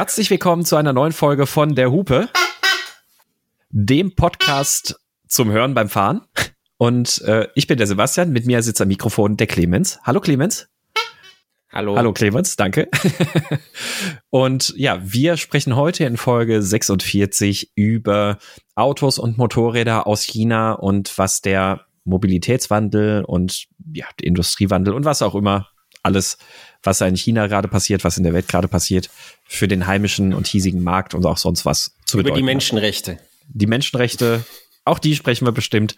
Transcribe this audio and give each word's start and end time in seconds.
Herzlich 0.00 0.30
willkommen 0.30 0.64
zu 0.64 0.76
einer 0.76 0.94
neuen 0.94 1.12
Folge 1.12 1.44
von 1.46 1.74
Der 1.74 1.92
Hupe, 1.92 2.30
dem 3.68 4.14
Podcast 4.14 4.98
zum 5.28 5.50
Hören 5.50 5.74
beim 5.74 5.90
Fahren. 5.90 6.22
Und 6.78 7.20
äh, 7.20 7.48
ich 7.54 7.66
bin 7.66 7.76
der 7.76 7.86
Sebastian, 7.86 8.30
mit 8.30 8.46
mir 8.46 8.62
sitzt 8.62 8.80
am 8.80 8.88
Mikrofon 8.88 9.36
der 9.36 9.46
Clemens. 9.46 9.98
Hallo 10.02 10.20
Clemens. 10.20 10.70
Hallo. 11.70 11.98
Hallo 11.98 12.14
Clemens, 12.14 12.56
danke. 12.56 12.88
und 14.30 14.72
ja, 14.74 14.98
wir 15.02 15.36
sprechen 15.36 15.76
heute 15.76 16.04
in 16.04 16.16
Folge 16.16 16.62
46 16.62 17.72
über 17.74 18.38
Autos 18.76 19.18
und 19.18 19.36
Motorräder 19.36 20.06
aus 20.06 20.22
China 20.22 20.72
und 20.72 21.18
was 21.18 21.42
der 21.42 21.84
Mobilitätswandel 22.04 23.22
und 23.26 23.66
ja, 23.92 24.06
der 24.18 24.28
Industriewandel 24.28 24.94
und 24.94 25.04
was 25.04 25.20
auch 25.20 25.34
immer 25.34 25.68
alles, 26.02 26.38
was 26.82 27.00
in 27.00 27.16
China 27.16 27.46
gerade 27.46 27.68
passiert, 27.68 28.04
was 28.04 28.16
in 28.16 28.24
der 28.24 28.32
Welt 28.32 28.48
gerade 28.48 28.68
passiert, 28.68 29.10
für 29.44 29.68
den 29.68 29.86
heimischen 29.86 30.32
und 30.32 30.46
hiesigen 30.46 30.82
Markt 30.82 31.14
und 31.14 31.26
auch 31.26 31.38
sonst 31.38 31.64
was 31.64 31.94
zu 32.06 32.18
Über 32.18 32.30
die 32.30 32.42
Menschenrechte. 32.42 33.18
Die 33.48 33.66
Menschenrechte, 33.66 34.44
auch 34.84 34.98
die 34.98 35.14
sprechen 35.14 35.46
wir 35.46 35.52
bestimmt. 35.52 35.96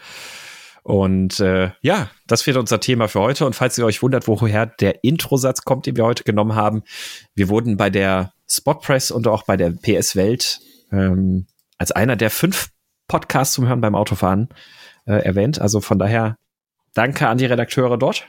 Und 0.83 1.39
äh, 1.39 1.71
ja, 1.81 2.11
das 2.27 2.47
wird 2.47 2.57
unser 2.57 2.81
Thema 2.81 3.09
für 3.09 3.21
heute. 3.21 3.47
Und 3.47 3.55
falls 3.55 3.79
ihr 3.79 3.85
euch 3.85 4.03
wundert, 4.03 4.27
woher 4.27 4.67
der 4.67 5.05
Introsatz 5.05 5.63
kommt, 5.63 5.87
den 5.87 5.97
wir 5.97 6.05
heute 6.05 6.25
genommen 6.25 6.55
haben, 6.55 6.83
wir 7.35 7.49
wurden 7.49 7.77
bei 7.77 7.89
der 7.89 8.33
Spotpress 8.49 9.11
und 9.11 9.29
auch 9.29 9.45
bei 9.45 9.57
der 9.57 9.71
PS 9.71 10.17
Welt 10.17 10.61
ähm, 10.91 11.47
als 11.79 11.93
einer 11.93 12.17
der 12.17 12.31
fünf 12.31 12.71
Podcasts 13.07 13.55
zum 13.55 13.69
Hören 13.69 13.81
beim 13.81 13.95
Autofahren 13.95 14.49
äh, 15.07 15.15
erwähnt. 15.15 15.61
Also 15.61 15.81
von 15.81 15.99
daher 15.99 16.37
danke 16.95 17.29
an 17.29 17.39
die 17.39 17.47
Redakteure 17.47 17.97
dort. 17.97 18.29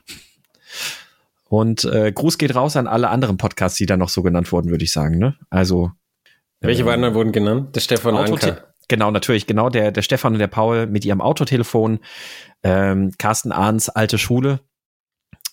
Und 1.54 1.84
äh, 1.84 2.12
Gruß 2.12 2.40
geht 2.40 2.56
raus 2.56 2.76
an 2.78 2.88
alle 2.88 3.10
anderen 3.10 3.38
Podcasts, 3.38 3.78
die 3.78 3.86
da 3.86 3.96
noch 3.96 4.10
so 4.10 4.24
genannt 4.24 4.52
wurden, 4.52 4.72
würde 4.72 4.84
ich 4.84 4.92
sagen. 4.92 5.20
Ne? 5.20 5.36
Also 5.52 5.92
welche 6.62 6.82
äh, 6.82 6.90
anderen 6.90 7.14
wurden 7.14 7.32
genannt? 7.32 7.76
Der 7.76 7.80
Stefan 7.80 8.16
Anker. 8.18 8.74
Genau, 8.88 9.12
natürlich, 9.12 9.46
genau, 9.46 9.70
der, 9.70 9.92
der 9.92 10.02
Stefan 10.02 10.34
und 10.34 10.40
der 10.40 10.48
Paul 10.48 10.88
mit 10.88 11.06
ihrem 11.06 11.22
Autotelefon, 11.22 12.00
ähm, 12.64 13.12
Carsten 13.20 13.52
Ahns 13.52 13.88
alte 13.88 14.18
Schule. 14.18 14.62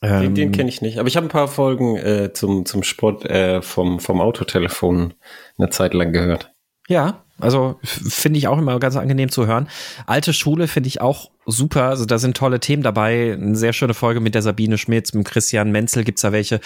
Ähm, 0.00 0.22
den, 0.22 0.34
den 0.36 0.52
kenne 0.52 0.70
ich 0.70 0.80
nicht, 0.80 0.98
aber 0.98 1.06
ich 1.06 1.18
habe 1.18 1.26
ein 1.26 1.30
paar 1.30 1.48
Folgen 1.48 1.98
äh, 1.98 2.32
zum, 2.32 2.64
zum 2.64 2.82
Sport 2.82 3.26
äh, 3.26 3.60
vom, 3.60 4.00
vom 4.00 4.22
Autotelefon 4.22 5.12
eine 5.58 5.68
Zeit 5.68 5.92
lang 5.92 6.14
gehört. 6.14 6.50
Ja, 6.90 7.22
also 7.38 7.78
finde 7.84 8.40
ich 8.40 8.48
auch 8.48 8.58
immer 8.58 8.76
ganz 8.80 8.96
angenehm 8.96 9.30
zu 9.30 9.46
hören. 9.46 9.68
Alte 10.06 10.32
Schule 10.32 10.66
finde 10.66 10.88
ich 10.88 11.00
auch 11.00 11.30
super. 11.46 11.84
Also 11.84 12.04
da 12.04 12.18
sind 12.18 12.36
tolle 12.36 12.58
Themen 12.58 12.82
dabei. 12.82 13.32
Eine 13.32 13.54
sehr 13.54 13.72
schöne 13.72 13.94
Folge 13.94 14.18
mit 14.18 14.34
der 14.34 14.42
Sabine 14.42 14.76
Schmitz, 14.76 15.12
mit 15.12 15.24
Christian 15.24 15.70
Menzel 15.70 16.02
gibt's 16.02 16.22
da 16.22 16.32
welche. 16.32 16.60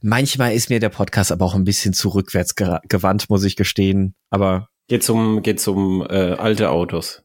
Manchmal 0.00 0.54
ist 0.54 0.70
mir 0.70 0.80
der 0.80 0.88
Podcast 0.88 1.30
aber 1.30 1.44
auch 1.44 1.54
ein 1.54 1.64
bisschen 1.64 1.92
zu 1.92 2.08
rückwärts 2.08 2.54
gewandt, 2.54 3.28
muss 3.28 3.44
ich 3.44 3.54
gestehen. 3.54 4.14
Aber 4.30 4.68
geht 4.88 5.08
um 5.10 5.42
geht's 5.42 5.68
um 5.68 6.06
äh, 6.08 6.32
alte 6.32 6.70
Autos. 6.70 7.22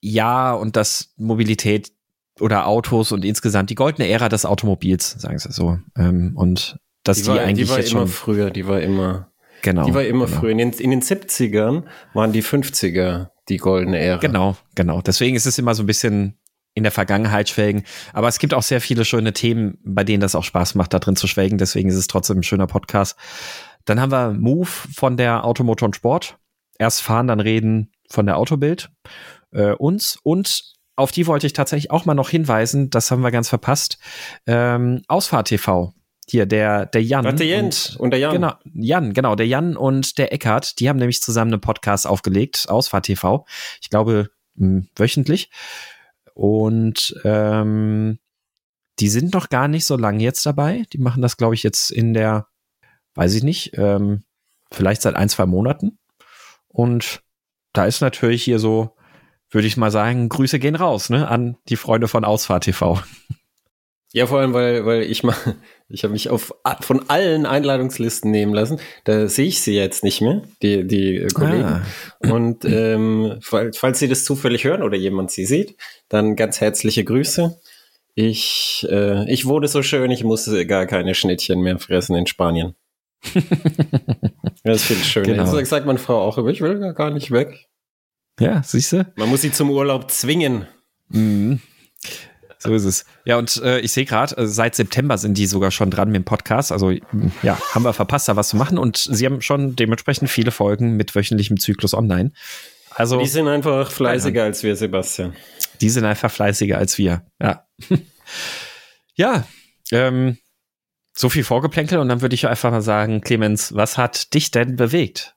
Ja 0.00 0.54
und 0.54 0.76
das 0.76 1.12
Mobilität 1.18 1.92
oder 2.40 2.68
Autos 2.68 3.12
und 3.12 3.22
insgesamt 3.22 3.68
die 3.68 3.74
goldene 3.74 4.08
Ära 4.08 4.30
des 4.30 4.46
Automobils, 4.46 5.10
sagen 5.18 5.38
Sie 5.38 5.52
so. 5.52 5.78
Ähm, 5.94 6.32
und 6.36 6.78
dass 7.04 7.18
die, 7.18 7.26
war, 7.26 7.34
die 7.34 7.40
eigentlich 7.40 7.66
die 7.66 7.70
war 7.70 7.80
jetzt 7.80 7.90
immer 7.90 8.00
schon 8.00 8.08
früher, 8.08 8.50
die 8.50 8.66
war 8.66 8.80
immer 8.80 9.29
Genau. 9.62 9.84
Die 9.86 9.94
war 9.94 10.04
immer 10.04 10.26
genau. 10.26 10.38
früher. 10.38 10.50
In 10.50 10.58
den, 10.58 10.72
in 10.72 10.90
den 10.90 11.02
70ern 11.02 11.84
waren 12.14 12.32
die 12.32 12.42
50er 12.42 13.28
die 13.48 13.56
goldene 13.56 13.98
Ära. 13.98 14.18
Genau, 14.18 14.56
genau. 14.74 15.00
Deswegen 15.02 15.36
ist 15.36 15.46
es 15.46 15.58
immer 15.58 15.74
so 15.74 15.82
ein 15.82 15.86
bisschen 15.86 16.38
in 16.74 16.84
der 16.84 16.92
Vergangenheit 16.92 17.48
schwelgen. 17.48 17.84
Aber 18.12 18.28
es 18.28 18.38
gibt 18.38 18.54
auch 18.54 18.62
sehr 18.62 18.80
viele 18.80 19.04
schöne 19.04 19.32
Themen, 19.32 19.78
bei 19.84 20.04
denen 20.04 20.20
das 20.20 20.34
auch 20.34 20.44
Spaß 20.44 20.76
macht, 20.76 20.94
da 20.94 20.98
drin 20.98 21.16
zu 21.16 21.26
schwelgen. 21.26 21.58
Deswegen 21.58 21.88
ist 21.88 21.96
es 21.96 22.06
trotzdem 22.06 22.38
ein 22.38 22.42
schöner 22.42 22.66
Podcast. 22.66 23.16
Dann 23.84 24.00
haben 24.00 24.12
wir 24.12 24.32
Move 24.32 24.68
von 24.68 25.16
der 25.16 25.44
Automotor 25.44 25.86
und 25.86 25.96
Sport. 25.96 26.38
Erst 26.78 27.02
fahren, 27.02 27.26
dann 27.26 27.40
reden 27.40 27.92
von 28.08 28.26
der 28.26 28.36
Autobild. 28.36 28.90
Äh, 29.52 29.72
uns 29.72 30.18
und 30.22 30.74
auf 30.96 31.12
die 31.12 31.26
wollte 31.26 31.46
ich 31.46 31.54
tatsächlich 31.54 31.90
auch 31.90 32.04
mal 32.04 32.14
noch 32.14 32.28
hinweisen, 32.28 32.90
das 32.90 33.10
haben 33.10 33.22
wir 33.22 33.30
ganz 33.30 33.48
verpasst. 33.48 33.98
Ähm, 34.46 35.02
Ausfahrt 35.08 35.48
TV 35.48 35.94
hier 36.30 36.46
der 36.46 36.86
der 36.86 37.02
Jan 37.02 37.24
Warte, 37.24 37.44
Jens 37.44 37.96
und, 37.96 38.00
und, 38.00 38.10
der 38.12 38.20
Jan. 38.20 38.32
Genau, 38.32 38.52
Jan, 38.74 39.12
genau, 39.12 39.34
der 39.34 39.46
Jan 39.46 39.76
und 39.76 40.18
der 40.18 40.32
Eckart, 40.32 40.78
die 40.80 40.88
haben 40.88 40.98
nämlich 40.98 41.20
zusammen 41.20 41.52
einen 41.52 41.60
Podcast 41.60 42.06
aufgelegt, 42.06 42.66
Ausfahrt 42.68 43.06
TV. 43.06 43.44
Ich 43.80 43.90
glaube 43.90 44.30
mh, 44.54 44.84
wöchentlich. 44.96 45.50
Und 46.34 47.14
ähm, 47.24 48.18
die 48.98 49.08
sind 49.08 49.34
noch 49.34 49.48
gar 49.48 49.68
nicht 49.68 49.86
so 49.86 49.96
lange 49.96 50.22
jetzt 50.22 50.44
dabei. 50.46 50.84
Die 50.92 50.98
machen 50.98 51.22
das, 51.22 51.36
glaube 51.36 51.54
ich, 51.54 51.62
jetzt 51.62 51.90
in 51.90 52.14
der, 52.14 52.46
weiß 53.14 53.34
ich 53.34 53.42
nicht, 53.42 53.72
ähm, 53.76 54.24
vielleicht 54.70 55.02
seit 55.02 55.16
ein, 55.16 55.28
zwei 55.28 55.46
Monaten. 55.46 55.98
Und 56.68 57.22
da 57.72 57.86
ist 57.86 58.00
natürlich 58.00 58.42
hier 58.42 58.58
so, 58.58 58.96
würde 59.50 59.66
ich 59.66 59.76
mal 59.76 59.90
sagen, 59.90 60.28
Grüße 60.28 60.58
gehen 60.58 60.76
raus, 60.76 61.10
ne, 61.10 61.28
an 61.28 61.56
die 61.68 61.76
Freunde 61.76 62.08
von 62.08 62.24
Ausfahrt 62.24 62.64
TV. 62.64 63.00
Ja, 64.12 64.26
vor 64.26 64.40
allem, 64.40 64.52
weil, 64.54 64.84
weil 64.86 65.02
ich 65.02 65.22
mal, 65.22 65.36
ich 65.88 66.02
habe 66.02 66.12
mich 66.12 66.30
auf 66.30 66.54
von 66.80 67.08
allen 67.08 67.46
Einladungslisten 67.46 68.30
nehmen 68.30 68.52
lassen. 68.52 68.80
Da 69.04 69.28
sehe 69.28 69.46
ich 69.46 69.60
sie 69.60 69.74
jetzt 69.74 70.02
nicht 70.02 70.20
mehr, 70.20 70.42
die, 70.62 70.86
die 70.86 71.16
äh, 71.16 71.28
Kollegen. 71.28 71.64
Ah. 71.64 71.82
Und 72.20 72.64
ähm, 72.64 73.38
falls, 73.40 73.78
falls 73.78 73.98
Sie 74.00 74.08
das 74.08 74.24
zufällig 74.24 74.64
hören 74.64 74.82
oder 74.82 74.96
jemand 74.96 75.30
sie 75.30 75.46
sieht, 75.46 75.76
dann 76.08 76.36
ganz 76.36 76.60
herzliche 76.60 77.04
Grüße. 77.04 77.60
Ich, 78.14 78.86
äh, 78.90 79.30
ich 79.32 79.46
wurde 79.46 79.68
so 79.68 79.82
schön, 79.82 80.10
ich 80.10 80.24
musste 80.24 80.66
gar 80.66 80.86
keine 80.86 81.14
Schnittchen 81.14 81.60
mehr 81.60 81.78
fressen 81.78 82.16
in 82.16 82.26
Spanien. 82.26 82.74
das 84.64 84.82
finde 84.82 85.02
ich 85.02 85.08
schön. 85.08 85.24
Genau. 85.24 85.56
Jetzt 85.56 85.68
sagt 85.68 85.86
meine 85.86 85.98
Frau 85.98 86.20
auch, 86.20 86.36
ich 86.48 86.60
will 86.60 86.92
gar 86.94 87.10
nicht 87.10 87.30
weg. 87.30 87.68
Ja, 88.40 88.62
siehst 88.64 88.92
du? 88.92 89.06
Man 89.16 89.28
muss 89.28 89.42
sie 89.42 89.52
zum 89.52 89.70
Urlaub 89.70 90.10
zwingen. 90.10 90.66
Mhm. 91.08 91.60
So 92.62 92.74
ist 92.74 92.84
es. 92.84 93.06
Ja, 93.24 93.38
und 93.38 93.56
äh, 93.62 93.80
ich 93.80 93.92
sehe 93.92 94.04
gerade, 94.04 94.36
äh, 94.36 94.46
seit 94.46 94.74
September 94.74 95.16
sind 95.16 95.38
die 95.38 95.46
sogar 95.46 95.70
schon 95.70 95.90
dran 95.90 96.08
mit 96.08 96.16
dem 96.16 96.24
Podcast. 96.24 96.72
Also 96.72 96.90
ja, 97.42 97.58
haben 97.72 97.84
wir 97.84 97.94
verpasst, 97.94 98.28
da 98.28 98.36
was 98.36 98.50
zu 98.50 98.56
machen. 98.56 98.76
Und 98.76 98.98
sie 98.98 99.24
haben 99.24 99.40
schon 99.40 99.76
dementsprechend 99.76 100.28
viele 100.28 100.50
Folgen 100.50 100.96
mit 100.96 101.14
wöchentlichem 101.14 101.58
Zyklus 101.58 101.94
online. 101.94 102.32
Also, 102.90 103.18
die 103.18 103.26
sind 103.26 103.48
einfach 103.48 103.90
fleißiger 103.90 104.42
als 104.44 104.62
wir, 104.62 104.76
Sebastian. 104.76 105.34
Die 105.80 105.88
sind 105.88 106.04
einfach 106.04 106.30
fleißiger 106.30 106.76
als 106.76 106.98
wir, 106.98 107.24
ja. 107.40 107.64
ja, 109.14 109.46
ähm, 109.92 110.36
so 111.16 111.28
viel 111.28 111.44
Vorgeplänkel 111.44 111.98
und 111.98 112.08
dann 112.08 112.20
würde 112.20 112.34
ich 112.34 112.46
einfach 112.46 112.70
mal 112.70 112.82
sagen, 112.82 113.20
Clemens, 113.20 113.74
was 113.74 113.96
hat 113.96 114.34
dich 114.34 114.50
denn 114.50 114.76
bewegt? 114.76 115.34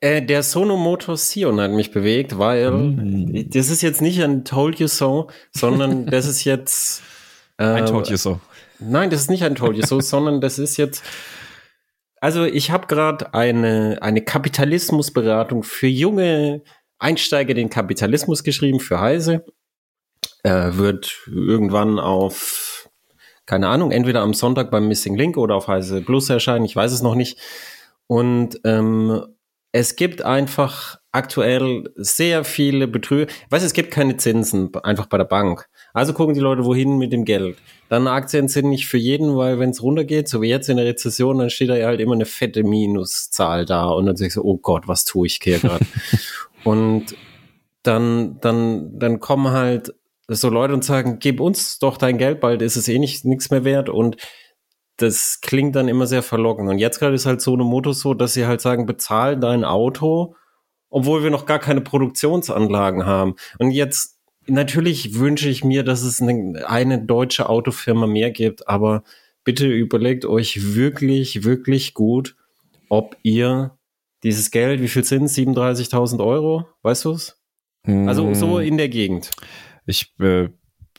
Äh, 0.00 0.22
der 0.22 0.42
Sonomoto 0.42 1.14
Sion 1.14 1.60
hat 1.60 1.72
mich 1.72 1.90
bewegt, 1.90 2.38
weil 2.38 2.70
mm. 2.70 3.50
das 3.50 3.68
ist 3.68 3.82
jetzt 3.82 4.00
nicht 4.00 4.22
ein 4.22 4.44
Told 4.44 4.78
You 4.78 4.86
So, 4.86 5.28
sondern 5.50 6.06
das 6.10 6.26
ist 6.26 6.44
jetzt. 6.44 7.02
Äh, 7.58 7.64
ein 7.64 7.86
Told 7.86 8.08
You 8.08 8.16
So. 8.16 8.40
Nein, 8.78 9.10
das 9.10 9.20
ist 9.20 9.30
nicht 9.30 9.44
ein 9.44 9.54
Told 9.54 9.76
You 9.76 9.84
So, 9.84 10.00
sondern 10.00 10.40
das 10.40 10.58
ist 10.58 10.78
jetzt. 10.78 11.04
Also 12.22 12.44
ich 12.44 12.70
habe 12.70 12.86
gerade 12.86 13.34
eine, 13.34 13.98
eine 14.00 14.22
Kapitalismusberatung 14.22 15.62
für 15.62 15.86
junge 15.86 16.62
Einsteiger 16.98 17.54
den 17.54 17.70
Kapitalismus 17.70 18.42
geschrieben 18.44 18.80
für 18.80 19.00
Heise. 19.00 19.44
Äh, 20.42 20.72
wird 20.74 21.18
irgendwann 21.26 21.98
auf, 21.98 22.90
keine 23.46 23.68
Ahnung, 23.68 23.90
entweder 23.90 24.20
am 24.20 24.34
Sonntag 24.34 24.70
beim 24.70 24.88
Missing 24.88 25.16
Link 25.16 25.36
oder 25.36 25.54
auf 25.54 25.68
Heise 25.68 26.00
Plus 26.00 26.30
erscheinen, 26.30 26.64
ich 26.64 26.76
weiß 26.76 26.92
es 26.92 27.02
noch 27.02 27.14
nicht. 27.14 27.38
Und 28.06 28.60
ähm, 28.64 29.22
es 29.72 29.96
gibt 29.96 30.22
einfach 30.22 30.98
aktuell 31.12 31.90
sehr 31.96 32.44
viele 32.44 32.88
Betrüger. 32.88 33.32
Weißt 33.50 33.64
es 33.64 33.72
gibt 33.72 33.90
keine 33.90 34.16
Zinsen 34.16 34.70
einfach 34.82 35.06
bei 35.06 35.18
der 35.18 35.24
Bank. 35.24 35.68
Also 35.92 36.12
gucken 36.12 36.34
die 36.34 36.40
Leute, 36.40 36.64
wohin 36.64 36.98
mit 36.98 37.12
dem 37.12 37.24
Geld. 37.24 37.58
Dann 37.88 38.06
Aktien 38.06 38.48
sind 38.48 38.68
nicht 38.68 38.86
für 38.86 38.98
jeden, 38.98 39.36
weil 39.36 39.58
wenn 39.58 39.70
es 39.70 39.82
runtergeht, 39.82 40.28
so 40.28 40.42
wie 40.42 40.48
jetzt 40.48 40.68
in 40.68 40.76
der 40.76 40.86
Rezession, 40.86 41.38
dann 41.38 41.50
steht 41.50 41.70
da 41.70 41.76
ja 41.76 41.86
halt 41.86 42.00
immer 42.00 42.14
eine 42.14 42.26
fette 42.26 42.62
Minuszahl 42.62 43.64
da 43.64 43.86
und 43.86 44.06
dann 44.06 44.16
sagst 44.16 44.36
du, 44.36 44.44
oh 44.44 44.58
Gott, 44.58 44.86
was 44.86 45.04
tue 45.04 45.26
ich 45.26 45.40
hier 45.42 45.58
gerade? 45.58 45.84
und 46.64 47.16
dann, 47.82 48.38
dann, 48.40 48.98
dann 48.98 49.20
kommen 49.20 49.52
halt 49.52 49.94
so 50.28 50.48
Leute 50.48 50.74
und 50.74 50.84
sagen, 50.84 51.18
gib 51.18 51.40
uns 51.40 51.80
doch 51.80 51.96
dein 51.96 52.18
Geld, 52.18 52.40
bald 52.40 52.62
ist 52.62 52.76
es 52.76 52.86
eh 52.86 52.98
nicht 52.98 53.24
nichts 53.24 53.50
mehr 53.50 53.64
wert 53.64 53.88
und 53.88 54.16
das 55.02 55.40
klingt 55.40 55.76
dann 55.76 55.88
immer 55.88 56.06
sehr 56.06 56.22
verlockend. 56.22 56.68
Und 56.68 56.78
jetzt 56.78 56.98
gerade 56.98 57.14
ist 57.14 57.26
halt 57.26 57.40
so 57.40 57.54
eine 57.54 57.64
Moto 57.64 57.92
so, 57.92 58.14
dass 58.14 58.34
sie 58.34 58.46
halt 58.46 58.60
sagen, 58.60 58.86
bezahl 58.86 59.38
dein 59.38 59.64
Auto, 59.64 60.34
obwohl 60.90 61.22
wir 61.22 61.30
noch 61.30 61.46
gar 61.46 61.58
keine 61.58 61.80
Produktionsanlagen 61.80 63.06
haben. 63.06 63.34
Und 63.58 63.70
jetzt, 63.70 64.18
natürlich 64.46 65.18
wünsche 65.18 65.48
ich 65.48 65.64
mir, 65.64 65.84
dass 65.84 66.02
es 66.02 66.20
eine, 66.20 66.68
eine 66.68 67.04
deutsche 67.04 67.48
Autofirma 67.48 68.06
mehr 68.06 68.30
gibt, 68.30 68.68
aber 68.68 69.02
bitte 69.44 69.66
überlegt 69.66 70.26
euch 70.26 70.74
wirklich, 70.74 71.44
wirklich 71.44 71.94
gut, 71.94 72.36
ob 72.88 73.16
ihr 73.22 73.78
dieses 74.22 74.50
Geld, 74.50 74.82
wie 74.82 74.88
viel 74.88 75.04
sind 75.04 75.28
37.000 75.28 76.24
Euro? 76.24 76.66
Weißt 76.82 77.06
du 77.06 77.12
es? 77.12 77.40
Also 77.86 78.34
so 78.34 78.58
hm. 78.58 78.66
in 78.66 78.76
der 78.76 78.90
Gegend. 78.90 79.30
Ich 79.86 80.12
äh, 80.20 80.50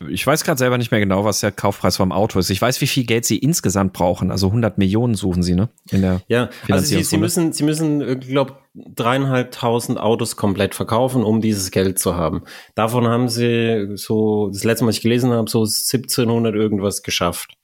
ich 0.09 0.25
weiß 0.25 0.43
gerade 0.43 0.57
selber 0.57 0.77
nicht 0.77 0.91
mehr 0.91 0.99
genau, 0.99 1.25
was 1.25 1.39
der 1.39 1.51
Kaufpreis 1.51 1.97
vom 1.97 2.11
Auto 2.11 2.39
ist. 2.39 2.49
Ich 2.49 2.61
weiß, 2.61 2.81
wie 2.81 2.87
viel 2.87 3.05
Geld 3.05 3.25
sie 3.25 3.37
insgesamt 3.37 3.93
brauchen. 3.93 4.31
Also 4.31 4.47
100 4.47 4.77
Millionen 4.77 5.15
suchen 5.15 5.43
sie, 5.43 5.55
ne? 5.55 5.69
In 5.91 6.01
der 6.01 6.21
ja, 6.27 6.49
also 6.69 6.85
sie, 6.85 7.03
sie 7.03 7.17
müssen, 7.17 7.53
sie 7.53 7.63
müssen, 7.63 8.01
ich 8.21 8.27
glaube, 8.27 8.57
dreieinhalbtausend 8.73 9.99
Autos 9.99 10.35
komplett 10.35 10.75
verkaufen, 10.75 11.23
um 11.23 11.41
dieses 11.41 11.71
Geld 11.71 11.99
zu 11.99 12.15
haben. 12.15 12.43
Davon 12.75 13.07
haben 13.07 13.29
sie 13.29 13.91
so, 13.95 14.49
das 14.49 14.63
letzte 14.63 14.85
Mal, 14.85 14.89
was 14.89 14.97
ich 14.97 15.03
gelesen 15.03 15.31
habe, 15.31 15.49
so 15.49 15.59
1700 15.59 16.55
irgendwas 16.55 17.03
geschafft. 17.03 17.57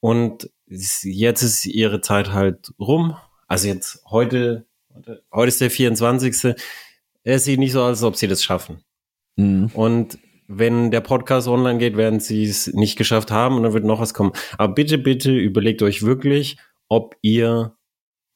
Und 0.00 0.50
jetzt 0.66 1.42
ist 1.42 1.64
ihre 1.66 2.00
Zeit 2.00 2.32
halt 2.32 2.72
rum. 2.78 3.16
Also 3.46 3.68
jetzt 3.68 4.02
heute, 4.10 4.66
heute 5.32 5.48
ist 5.48 5.60
der 5.60 5.70
24. 5.70 6.54
Es 7.22 7.44
sieht 7.44 7.58
nicht 7.58 7.72
so 7.72 7.80
aus, 7.80 7.88
als 7.88 8.02
ob 8.02 8.16
sie 8.16 8.28
das 8.28 8.44
schaffen. 8.44 8.84
Mhm. 9.36 9.70
Und 9.72 10.18
wenn 10.46 10.90
der 10.90 11.00
Podcast 11.00 11.48
online 11.48 11.78
geht, 11.78 11.96
werden 11.96 12.20
sie 12.20 12.44
es 12.44 12.66
nicht 12.72 12.96
geschafft 12.96 13.30
haben 13.30 13.56
und 13.56 13.62
dann 13.62 13.72
wird 13.72 13.84
noch 13.84 14.00
was 14.00 14.14
kommen. 14.14 14.32
Aber 14.58 14.74
bitte, 14.74 14.98
bitte 14.98 15.32
überlegt 15.32 15.82
euch 15.82 16.02
wirklich, 16.02 16.58
ob 16.88 17.16
ihr 17.22 17.76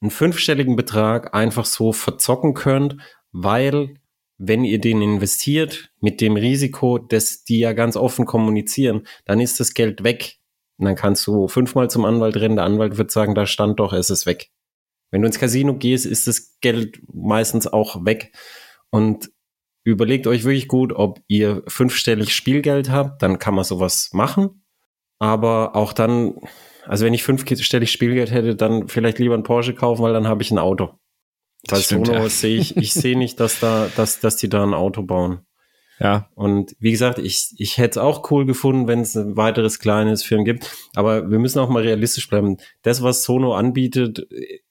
einen 0.01 0.11
fünfstelligen 0.11 0.75
Betrag 0.75 1.33
einfach 1.33 1.65
so 1.65 1.91
verzocken 1.91 2.53
könnt, 2.53 2.97
weil 3.31 3.95
wenn 4.37 4.63
ihr 4.63 4.79
den 4.79 5.01
investiert 5.01 5.91
mit 5.99 6.21
dem 6.21 6.37
Risiko, 6.37 6.97
dass 6.97 7.43
die 7.43 7.59
ja 7.59 7.73
ganz 7.73 7.97
offen 7.97 8.25
kommunizieren, 8.25 9.05
dann 9.25 9.39
ist 9.41 9.59
das 9.59 9.73
Geld 9.73 10.03
weg. 10.03 10.37
Und 10.77 10.85
dann 10.85 10.95
kannst 10.95 11.27
du 11.27 11.49
fünfmal 11.49 11.89
zum 11.89 12.05
Anwalt 12.05 12.37
rennen, 12.37 12.55
der 12.55 12.65
Anwalt 12.65 12.97
wird 12.97 13.11
sagen, 13.11 13.35
da 13.35 13.45
stand 13.45 13.81
doch, 13.81 13.91
es 13.91 14.09
ist 14.09 14.25
weg. 14.25 14.49
Wenn 15.11 15.21
du 15.21 15.27
ins 15.27 15.39
Casino 15.39 15.75
gehst, 15.75 16.05
ist 16.05 16.27
das 16.27 16.57
Geld 16.61 17.01
meistens 17.13 17.67
auch 17.67 18.05
weg. 18.05 18.31
Und 18.89 19.29
überlegt 19.91 20.27
euch 20.27 20.43
wirklich 20.43 20.67
gut, 20.67 20.93
ob 20.93 21.21
ihr 21.27 21.63
fünfstellig 21.67 22.33
Spielgeld 22.33 22.89
habt, 22.89 23.21
dann 23.21 23.39
kann 23.39 23.55
man 23.55 23.63
sowas 23.63 24.09
machen. 24.13 24.63
Aber 25.19 25.75
auch 25.75 25.93
dann, 25.93 26.35
also 26.85 27.05
wenn 27.05 27.13
ich 27.13 27.23
fünfstellig 27.23 27.91
Spielgeld 27.91 28.31
hätte, 28.31 28.55
dann 28.55 28.87
vielleicht 28.87 29.19
lieber 29.19 29.35
ein 29.35 29.43
Porsche 29.43 29.73
kaufen, 29.73 30.01
weil 30.01 30.13
dann 30.13 30.27
habe 30.27 30.41
ich 30.41 30.51
ein 30.51 30.59
Auto. 30.59 30.91
Bei 31.67 31.77
Sono 31.79 32.13
ja. 32.13 32.29
sehe 32.29 32.57
ich, 32.57 32.77
ich 32.77 32.93
sehe 32.93 33.17
nicht, 33.17 33.39
dass 33.39 33.59
da, 33.59 33.89
dass, 33.95 34.21
dass 34.21 34.37
die 34.37 34.47
da 34.47 34.63
ein 34.63 34.73
Auto 34.73 35.03
bauen. 35.03 35.41
Ja. 35.99 36.29
Und 36.33 36.73
wie 36.79 36.91
gesagt, 36.91 37.19
ich, 37.19 37.53
ich 37.57 37.77
hätte 37.77 37.99
es 37.99 38.03
auch 38.03 38.31
cool 38.31 38.45
gefunden, 38.45 38.87
wenn 38.87 39.01
es 39.01 39.15
ein 39.15 39.35
weiteres 39.35 39.79
kleines 39.79 40.23
Film 40.23 40.45
gibt. 40.45 40.73
Aber 40.95 41.29
wir 41.29 41.39
müssen 41.39 41.59
auch 41.59 41.67
mal 41.67 41.83
realistisch 41.83 42.29
bleiben. 42.29 42.57
Das, 42.83 43.03
was 43.03 43.23
Sono 43.23 43.53
anbietet, 43.53 44.25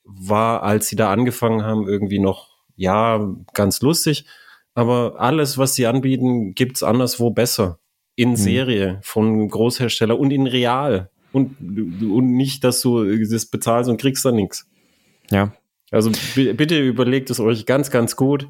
war, 0.04 0.62
als 0.62 0.88
sie 0.88 0.96
da 0.96 1.12
angefangen 1.12 1.62
haben, 1.62 1.86
irgendwie 1.86 2.18
noch, 2.18 2.48
ja, 2.76 3.34
ganz 3.52 3.82
lustig 3.82 4.24
aber 4.78 5.16
alles, 5.18 5.58
was 5.58 5.74
sie 5.74 5.88
anbieten, 5.88 6.54
gibt's 6.54 6.84
anderswo 6.84 7.30
besser. 7.30 7.80
In 8.14 8.30
hm. 8.30 8.36
Serie 8.36 9.00
von 9.02 9.48
Großhersteller 9.48 10.16
und 10.16 10.30
in 10.30 10.46
real. 10.46 11.10
Und, 11.32 11.56
und 12.00 12.36
nicht, 12.36 12.62
dass 12.62 12.80
du 12.80 13.04
das 13.26 13.46
bezahlst 13.46 13.90
und 13.90 14.00
kriegst 14.00 14.24
da 14.24 14.30
nichts. 14.30 14.70
Ja. 15.32 15.52
Also 15.90 16.12
bitte 16.36 16.78
überlegt 16.78 17.28
es 17.28 17.40
euch 17.40 17.66
ganz, 17.66 17.90
ganz 17.90 18.14
gut. 18.14 18.46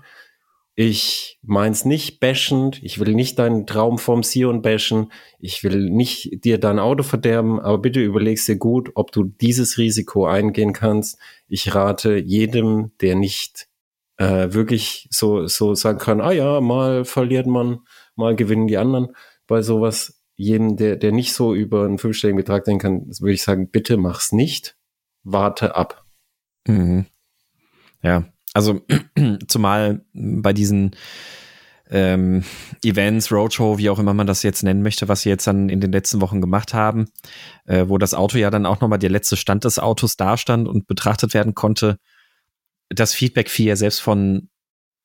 Ich 0.75 1.39
meins 1.41 1.87
nicht 1.87 2.21
bashend. 2.21 2.79
Ich 2.83 3.01
will 3.01 3.15
nicht 3.15 3.39
deinen 3.39 3.67
Traum 3.67 3.97
vom 3.97 4.23
Sion 4.23 4.61
bashen. 4.61 5.11
Ich 5.39 5.65
will 5.65 5.89
nicht 5.89 6.45
dir 6.45 6.59
dein 6.59 6.79
Auto 6.79 7.05
verderben, 7.05 7.59
aber 7.59 7.79
bitte 7.79 8.01
überlegst 8.01 8.47
dir 8.49 8.57
gut, 8.57 8.91
ob 8.97 9.13
du 9.13 9.25
dieses 9.25 9.79
Risiko 9.79 10.27
eingehen 10.27 10.75
kannst. 10.75 11.19
Ich 11.49 11.75
rate 11.75 12.19
jedem, 12.19 12.91
der 13.01 13.15
nicht 13.15 13.68
äh, 14.19 14.53
wirklich 14.53 15.09
so, 15.11 15.47
so 15.47 15.75
sagen 15.75 15.99
kann, 15.99 16.21
ah 16.21 16.33
ja, 16.33 16.61
mal 16.61 17.05
verliert 17.05 17.47
man, 17.47 17.81
mal 18.17 18.37
gewinnen 18.37 18.67
die 18.67 18.77
anderen. 18.77 19.09
Bei 19.47 19.63
sowas, 19.63 20.21
jedem, 20.35 20.77
der, 20.77 20.97
der 20.97 21.13
nicht 21.13 21.33
so 21.33 21.55
über 21.55 21.85
einen 21.85 21.99
fünfstelligen 21.99 22.37
Betrag 22.37 22.65
denken 22.65 22.81
kann, 22.81 23.07
würde 23.21 23.33
ich 23.33 23.43
sagen, 23.43 23.71
bitte 23.71 23.97
mach's 23.97 24.33
nicht, 24.33 24.77
warte 25.23 25.75
ab. 25.77 26.05
Mhm. 26.67 27.07
Ja, 28.03 28.25
also 28.55 28.81
zumal 29.49 30.05
bei 30.13 30.53
diesen 30.53 30.97
ähm, 31.91 32.45
Events, 32.83 33.33
Roadshow, 33.33 33.79
wie 33.79 33.89
auch 33.89 33.99
immer 33.99 34.15
man 34.15 34.27
das 34.27 34.43
jetzt 34.43 34.63
nennen 34.63 34.83
möchte, 34.83 35.09
was 35.09 35.23
sie 35.23 35.31
jetzt 35.31 35.47
dann 35.47 35.69
in 35.69 35.81
den 35.81 35.93
letzten 35.93 36.21
Wochen 36.21 36.41
gemacht 36.41 36.75
haben, 36.75 37.07
äh, 37.67 37.89
wo 37.89 37.99
das 37.99 38.15
Auto 38.15 38.37
ja 38.37 38.51
dann 38.51 38.67
auch 38.67 38.81
nochmal 38.81 38.99
der 38.99 39.11
letzte 39.11 39.37
Stand 39.37 39.65
des 39.65 39.79
Autos 39.79 40.17
dastand 40.17 40.69
und 40.69 40.87
betrachtet 40.87 41.35
werden 41.35 41.55
konnte, 41.55 41.99
das 42.89 43.15
Feedback 43.15 43.51
fiel 43.51 43.67
ja 43.67 43.77
selbst 43.77 44.01
von 44.01 44.49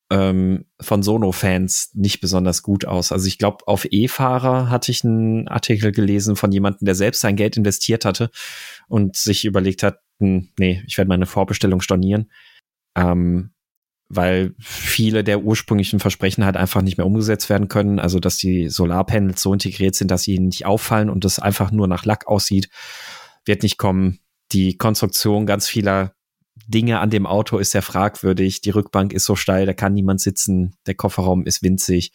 ähm, 0.10 0.66
von 0.80 1.02
Sono-Fans 1.02 1.92
nicht 1.96 2.22
besonders 2.22 2.62
gut 2.62 2.86
aus. 2.86 3.12
Also 3.12 3.28
ich 3.28 3.38
glaube, 3.38 3.68
auf 3.68 3.88
E-Fahrer 3.90 4.70
hatte 4.70 4.92
ich 4.92 5.04
einen 5.04 5.48
Artikel 5.48 5.92
gelesen 5.92 6.36
von 6.36 6.52
jemandem, 6.52 6.86
der 6.86 6.96
selbst 6.96 7.22
sein 7.22 7.36
Geld 7.36 7.58
investiert 7.58 8.06
hatte 8.06 8.30
und 8.88 9.16
sich 9.16 9.46
überlegt 9.46 9.82
hat, 9.82 10.00
hm, 10.20 10.50
nee, 10.60 10.84
ich 10.86 10.98
werde 10.98 11.10
meine 11.10 11.26
Vorbestellung 11.26 11.82
stornieren. 11.82 12.32
Ähm, 12.96 13.54
weil 14.10 14.54
viele 14.60 15.24
der 15.24 15.42
ursprünglichen 15.42 16.00
Versprechen 16.00 16.46
halt 16.46 16.58
einfach 16.58 16.82
nicht 16.82 16.98
mehr 16.98 17.08
umgesetzt 17.08 17.50
werden 17.50 17.68
können. 17.68 18.00
Also, 18.00 18.20
dass 18.20 18.38
die 18.38 18.70
Solarpanels 18.70 19.42
so 19.42 19.54
integriert 19.54 19.96
sind, 19.96 20.12
dass 20.12 20.24
sie 20.24 20.38
nicht 20.38 20.66
auffallen 20.68 21.10
und 21.10 21.26
es 21.26 21.40
einfach 21.40 21.72
nur 21.72 21.88
nach 21.88 22.06
Lack 22.06 22.28
aussieht, 22.28 22.70
wird 23.46 23.64
nicht 23.64 23.78
kommen. 23.78 24.20
Die 24.52 24.78
Konstruktion 24.78 25.48
ganz 25.48 25.68
vieler 25.68 26.14
Dinge 26.68 27.00
an 27.00 27.10
dem 27.10 27.26
Auto 27.26 27.58
ist 27.58 27.72
sehr 27.72 27.82
fragwürdig. 27.82 28.62
Die 28.62 28.70
Rückbank 28.70 29.14
ist 29.14 29.26
so 29.26 29.36
steil, 29.36 29.66
da 29.66 29.74
kann 29.74 29.94
niemand 29.94 30.22
sitzen. 30.22 30.76
Der 30.86 30.96
Kofferraum 30.96 31.46
ist 31.46 31.64
winzig. 31.64 32.12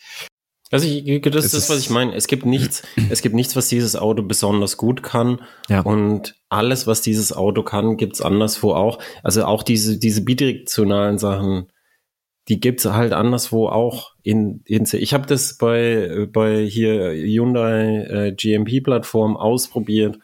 Also 0.70 0.86
ich, 0.86 1.22
das 1.22 1.46
ist 1.46 1.54
das, 1.54 1.70
was 1.70 1.78
ich 1.80 1.90
meine. 1.90 2.14
Es 2.14 2.26
gibt 2.26 2.44
nichts, 2.44 2.82
es 3.10 3.22
gibt 3.22 3.34
nichts, 3.34 3.56
was 3.56 3.68
dieses 3.68 3.96
Auto 3.96 4.22
besonders 4.22 4.76
gut 4.76 5.02
kann. 5.02 5.40
Ja. 5.68 5.80
Und 5.80 6.36
alles, 6.48 6.86
was 6.86 7.00
dieses 7.00 7.32
Auto 7.32 7.62
kann, 7.62 7.96
gibt's 7.96 8.20
anderswo 8.20 8.74
auch. 8.74 8.98
Also 9.22 9.44
auch 9.44 9.62
diese, 9.62 9.98
diese 9.98 10.22
bidirektionalen 10.22 11.18
Sachen, 11.18 11.70
die 12.48 12.60
gibt's 12.60 12.84
halt 12.86 13.12
anderswo 13.12 13.68
auch 13.68 14.14
in, 14.22 14.62
in 14.64 14.86
ich 14.90 15.12
habe 15.12 15.26
das 15.26 15.58
bei, 15.58 16.26
bei 16.32 16.64
hier 16.64 17.12
Hyundai 17.12 18.04
äh, 18.04 18.32
GMP-Plattform 18.32 19.36
ausprobiert. 19.36 20.18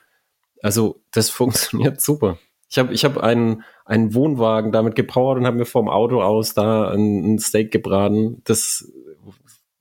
Also 0.63 1.03
das 1.11 1.31
funktioniert 1.31 2.01
super. 2.01 2.39
Ich 2.71 2.79
habe 2.79 2.93
ich 2.93 3.05
hab 3.05 3.19
einen, 3.19 3.63
einen 3.85 4.15
Wohnwagen 4.15 4.73
damit 4.73 4.95
gepowert 4.95 5.39
und 5.39 5.47
habe 5.47 5.59
mir 5.59 5.67
vom 5.67 5.89
Auto 5.89 6.23
aus 6.23 6.55
da 6.55 6.91
ein, 6.91 7.35
ein 7.35 7.39
Steak 7.39 7.71
gebraten. 7.71 8.41
Das 8.45 8.91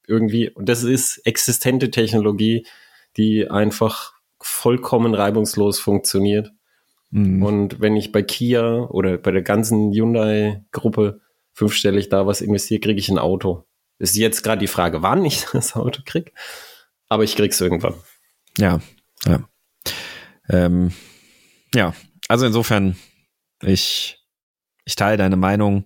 irgendwie, 0.07 0.49
und 0.49 0.67
das 0.67 0.83
ist 0.83 1.19
existente 1.25 1.89
Technologie, 1.89 2.65
die 3.15 3.49
einfach 3.49 4.13
vollkommen 4.39 5.13
reibungslos 5.13 5.79
funktioniert. 5.79 6.51
Mhm. 7.11 7.43
Und 7.43 7.81
wenn 7.81 7.95
ich 7.95 8.11
bei 8.11 8.21
Kia 8.21 8.85
oder 8.85 9.17
bei 9.17 9.31
der 9.31 9.41
ganzen 9.43 9.91
Hyundai-Gruppe 9.93 11.21
fünfstellig 11.53 12.09
da 12.09 12.25
was 12.27 12.41
investiere, 12.41 12.81
kriege 12.81 12.99
ich 12.99 13.09
ein 13.09 13.19
Auto. 13.19 13.63
Ist 13.99 14.17
jetzt 14.17 14.43
gerade 14.43 14.59
die 14.59 14.67
Frage, 14.67 15.01
wann 15.01 15.23
ich 15.23 15.45
das 15.53 15.75
Auto 15.75 16.01
krieg, 16.05 16.33
aber 17.07 17.23
ich 17.23 17.35
krieg's 17.35 17.61
irgendwann. 17.61 17.93
Ja, 18.57 18.79
ja. 19.25 19.47
Ähm, 20.49 20.91
ja, 21.73 21.93
also 22.27 22.45
insofern, 22.45 22.97
ich, 23.65 24.19
ich 24.85 24.95
teile 24.95 25.17
deine 25.17 25.35
Meinung. 25.35 25.85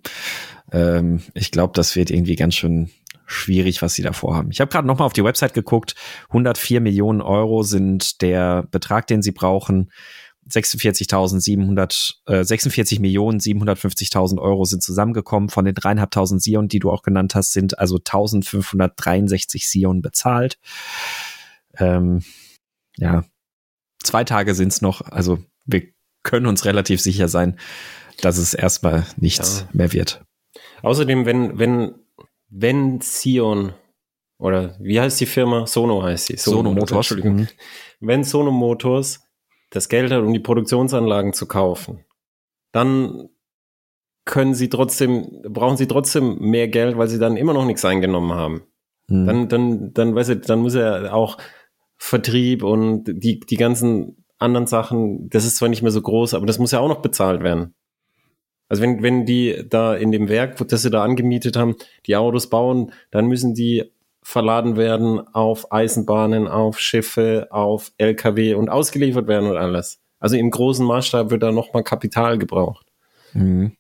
Ähm, 0.72 1.22
ich 1.34 1.51
glaube, 1.51 1.74
das 1.74 1.96
wird 1.96 2.12
irgendwie 2.12 2.36
ganz 2.36 2.55
schön 2.55 2.89
schwierig, 3.25 3.81
was 3.81 3.93
sie 3.93 4.03
da 4.03 4.13
vorhaben. 4.13 4.51
Ich 4.51 4.62
habe 4.62 4.72
gerade 4.72 4.88
noch 4.88 4.98
mal 4.98 5.05
auf 5.05 5.13
die 5.13 5.24
Website 5.24 5.53
geguckt. 5.53 5.96
104 6.29 6.81
Millionen 6.81 7.22
Euro 7.22 7.63
sind 7.63 8.22
der 8.22 8.63
Betrag, 8.63 9.05
den 9.07 9.22
sie 9.22 9.31
brauchen. 9.31 9.91
46.700, 10.50 12.15
äh, 12.25 12.43
46 12.43 13.01
Millionen 13.01 13.39
750.000 13.39 14.39
Euro 14.39 14.63
sind 14.63 14.81
zusammengekommen. 14.81 15.50
Von 15.50 15.65
den 15.65 15.75
dreieinhalbtausend 15.75 16.41
Sion, 16.41 16.69
die 16.69 16.79
du 16.79 16.89
auch 16.89 17.01
genannt 17.01 17.36
hast, 17.36 17.51
sind 17.51 17.77
also 17.79 17.98
1563 17.98 19.67
Sion 19.67 20.01
bezahlt. 20.01 20.57
Ähm, 21.77 22.24
ja, 22.96 23.25
zwei 24.01 24.24
Tage 24.24 24.55
sind's 24.55 24.81
noch. 24.81 25.01
Also 25.01 25.39
wir 25.65 25.84
können 26.27 26.46
uns 26.46 26.65
relativ 26.65 27.01
sicher 27.01 27.27
sein, 27.27 27.57
dass 28.22 28.38
es 28.38 28.53
erstmal 28.53 29.07
nichts 29.17 29.62
ja. 29.62 29.69
mehr 29.74 29.93
wird. 29.93 30.22
Außerdem, 30.84 31.25
wenn, 31.25 31.57
wenn, 31.57 31.96
wenn 32.50 33.01
Sion 33.01 33.74
oder 34.38 34.75
wie 34.79 35.00
heißt 35.00 35.19
die 35.19 35.25
Firma? 35.25 35.65
Sono 35.65 36.03
heißt 36.03 36.27
sie. 36.27 36.38
Sono, 36.38 36.57
Sono 36.57 36.72
Motors. 36.74 36.91
Entschuldigung. 36.91 37.36
Mhm. 37.38 37.48
Wenn 38.00 38.24
Sono 38.24 38.51
Motors 38.51 39.24
das 39.72 39.89
Geld 39.89 40.12
hat, 40.12 40.22
um 40.22 40.34
die 40.34 40.39
Produktionsanlagen 40.39 41.34
zu 41.34 41.48
kaufen, 41.48 42.05
dann 42.72 43.29
können 44.25 44.53
sie 44.53 44.69
trotzdem, 44.69 45.41
brauchen 45.43 45.77
sie 45.77 45.88
trotzdem 45.88 46.38
mehr 46.39 46.67
Geld, 46.67 46.98
weil 46.98 47.07
sie 47.07 47.17
dann 47.17 47.38
immer 47.38 47.53
noch 47.53 47.65
nichts 47.65 47.86
eingenommen 47.86 48.34
haben. 48.34 48.63
Mhm. 49.07 49.25
Dann, 49.25 49.50
dann, 49.50 49.93
dann, 49.93 50.15
weißt 50.15 50.29
du, 50.29 50.36
dann 50.38 50.60
muss 50.60 50.75
er 50.75 51.13
auch 51.13 51.38
Vertrieb 51.98 52.62
und 52.62 53.05
die, 53.05 53.39
die 53.39 53.57
ganzen 53.57 54.25
anderen 54.39 54.67
Sachen, 54.67 55.29
das 55.29 55.46
ist 55.46 55.58
zwar 55.58 55.70
nicht 55.70 55.82
mehr 55.82 55.91
so 55.91 56.01
groß, 56.01 56.34
aber 56.34 56.46
das 56.46 56.60
muss 56.60 56.72
ja 56.72 56.79
auch 56.79 56.88
noch 56.88 57.01
bezahlt 57.01 57.44
werden. 57.44 57.74
Also 58.70 58.84
wenn, 58.84 59.01
wenn 59.01 59.25
die 59.25 59.63
da 59.67 59.96
in 59.96 60.12
dem 60.12 60.29
Werk, 60.29 60.58
das 60.67 60.82
sie 60.82 60.89
da 60.89 61.03
angemietet 61.03 61.56
haben, 61.56 61.75
die 62.06 62.15
Autos 62.15 62.50
bauen, 62.50 62.91
dann 63.12 63.27
müssen 63.27 63.53
die 63.53 63.91
verladen 64.22 64.75
werden 64.75 65.25
auf 65.34 65.72
Eisenbahnen, 65.72 66.50
auf 66.50 66.79
Schiffe, 66.79 67.48
auf 67.50 67.94
LKW 67.98 68.56
und 68.56 68.67
ausgeliefert 68.67 69.27
werden 69.27 69.50
und 69.50 69.56
alles. 69.56 70.01
Also 70.20 70.36
im 70.36 70.51
großen 70.51 70.86
Maßstab 70.86 71.29
wird 71.29 71.44
da 71.44 71.51
nochmal 71.51 71.84
Kapital 71.84 72.38
gebraucht. 72.38 72.88
Mhm. 73.34 73.77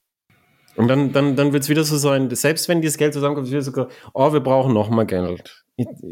Und 0.77 0.87
dann, 0.87 1.11
dann, 1.11 1.35
dann 1.35 1.53
wird 1.53 1.63
es 1.63 1.69
wieder 1.69 1.83
so 1.83 1.97
sein, 1.97 2.29
selbst 2.33 2.69
wenn 2.69 2.81
dieses 2.81 2.97
Geld 2.97 3.13
zusammenkommt, 3.13 3.49
wird 3.49 3.59
es 3.59 3.65
sogar, 3.65 3.89
oh, 4.13 4.31
wir 4.31 4.39
brauchen 4.39 4.73
nochmal 4.73 5.07
Geld. 5.07 5.65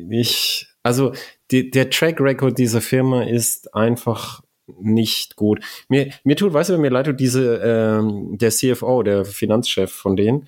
Ich, 0.09 0.67
also 0.83 1.13
die, 1.51 1.69
der 1.69 1.89
Track 1.89 2.19
Record 2.19 2.57
dieser 2.57 2.81
Firma 2.81 3.23
ist 3.23 3.73
einfach 3.75 4.41
nicht 4.67 5.35
gut. 5.35 5.63
Mir, 5.89 6.11
mir 6.23 6.35
tut, 6.35 6.53
weißt 6.53 6.71
du, 6.71 6.77
mir 6.77 6.89
leid 6.89 7.05
tut 7.05 7.19
diese, 7.19 7.57
ähm, 7.63 8.37
der 8.37 8.49
CFO, 8.49 9.03
der 9.03 9.25
Finanzchef 9.25 9.91
von 9.91 10.15
denen, 10.15 10.47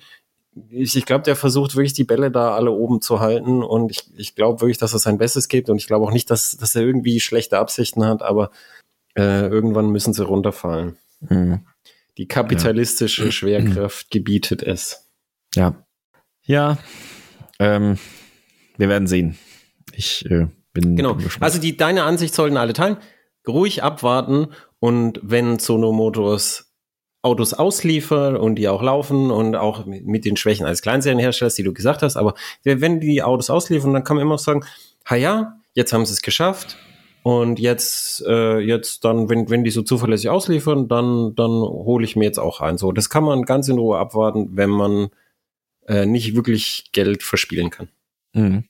ich, 0.70 0.96
ich 0.96 1.06
glaube, 1.06 1.24
der 1.24 1.36
versucht 1.36 1.76
wirklich 1.76 1.92
die 1.92 2.04
Bälle 2.04 2.30
da 2.30 2.54
alle 2.54 2.70
oben 2.70 3.00
zu 3.00 3.20
halten 3.20 3.62
und 3.62 3.90
ich, 3.90 4.10
ich 4.16 4.34
glaube 4.34 4.60
wirklich, 4.60 4.78
dass 4.78 4.92
er 4.92 4.98
sein 4.98 5.18
Bestes 5.18 5.48
gibt 5.48 5.70
und 5.70 5.76
ich 5.76 5.86
glaube 5.86 6.06
auch 6.06 6.12
nicht, 6.12 6.30
dass, 6.30 6.56
dass 6.56 6.74
er 6.74 6.82
irgendwie 6.82 7.20
schlechte 7.20 7.58
Absichten 7.58 8.04
hat, 8.04 8.22
aber 8.22 8.50
äh, 9.16 9.46
irgendwann 9.46 9.90
müssen 9.90 10.12
sie 10.12 10.24
runterfallen. 10.24 10.96
Mhm. 11.20 11.66
Die 12.16 12.26
kapitalistische 12.26 13.26
ja. 13.26 13.30
Schwerkraft 13.30 14.10
gebietet 14.10 14.62
es. 14.62 15.08
Ja. 15.54 15.84
Ja. 16.44 16.78
Ähm, 17.58 17.98
wir 18.76 18.88
werden 18.88 19.06
sehen. 19.06 19.38
Ich 19.92 20.28
äh, 20.30 20.46
bin. 20.80 20.96
Genau. 20.96 21.14
Bin 21.14 21.28
also 21.40 21.58
die 21.58 21.76
deine 21.76 22.04
Ansicht 22.04 22.34
sollten 22.34 22.56
alle 22.56 22.72
teilen. 22.72 22.96
Ruhig 23.46 23.82
abwarten 23.82 24.48
und 24.78 25.20
wenn 25.22 25.58
Sono 25.58 25.92
Motors 25.92 26.72
Autos 27.22 27.52
ausliefern 27.52 28.36
und 28.36 28.56
die 28.56 28.68
auch 28.68 28.82
laufen 28.82 29.30
und 29.30 29.56
auch 29.56 29.86
mit 29.86 30.24
den 30.24 30.36
Schwächen 30.36 30.66
als 30.66 30.82
Kleinserienherstellers, 30.82 31.54
die 31.54 31.64
du 31.64 31.72
gesagt 31.72 32.02
hast, 32.02 32.16
aber 32.16 32.34
wenn 32.62 33.00
die 33.00 33.22
Autos 33.22 33.50
ausliefern, 33.50 33.92
dann 33.92 34.04
kann 34.04 34.16
man 34.16 34.24
immer 34.24 34.38
sagen, 34.38 34.64
ha 35.04 35.16
ja, 35.16 35.56
jetzt 35.74 35.92
haben 35.92 36.06
sie 36.06 36.12
es 36.12 36.22
geschafft, 36.22 36.76
und 37.28 37.58
jetzt, 37.58 38.24
äh, 38.26 38.58
jetzt 38.58 39.04
dann, 39.04 39.28
wenn, 39.28 39.50
wenn 39.50 39.62
die 39.62 39.70
so 39.70 39.82
zuverlässig 39.82 40.30
ausliefern, 40.30 40.88
dann, 40.88 41.34
dann 41.34 41.50
hole 41.50 42.02
ich 42.02 42.16
mir 42.16 42.24
jetzt 42.24 42.38
auch 42.38 42.62
ein. 42.62 42.78
So, 42.78 42.90
das 42.90 43.10
kann 43.10 43.22
man 43.22 43.42
ganz 43.42 43.68
in 43.68 43.78
Ruhe 43.78 43.98
abwarten, 43.98 44.56
wenn 44.56 44.70
man 44.70 45.10
äh, 45.86 46.06
nicht 46.06 46.34
wirklich 46.34 46.90
Geld 46.92 47.22
verspielen 47.22 47.68
kann. 47.68 47.88
Mhm. 48.32 48.64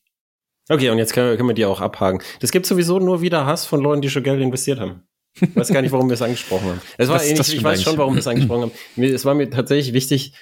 Okay, 0.69 0.91
und 0.91 0.99
jetzt 0.99 1.13
können, 1.13 1.37
können 1.37 1.49
wir 1.49 1.55
die 1.55 1.65
auch 1.65 1.81
abhaken. 1.81 2.23
Das 2.41 2.51
gibt 2.51 2.67
sowieso 2.67 2.99
nur 2.99 3.23
wieder 3.23 3.47
Hass 3.47 3.65
von 3.65 3.81
Leuten, 3.81 4.03
die 4.03 4.11
schon 4.11 4.23
Geld 4.23 4.41
investiert 4.41 4.81
haben. 4.81 5.03
Ich 5.41 5.55
weiß 5.55 5.69
gar 5.69 5.83
nicht, 5.83 5.93
warum 5.93 6.09
wir 6.09 6.15
es 6.15 6.23
angesprochen 6.23 6.69
haben. 6.69 6.81
Es 6.97 7.09
war 7.09 7.19
das, 7.19 7.33
das 7.33 7.49
ich 7.53 7.63
weiß 7.63 7.83
schon, 7.83 7.97
warum 7.97 8.15
wir 8.15 8.21
es 8.21 8.27
angesprochen 8.27 8.71
haben. 8.97 9.03
Es 9.03 9.25
war 9.25 9.35
mir 9.35 9.49
tatsächlich 9.49 9.95
wichtig, 9.95 10.35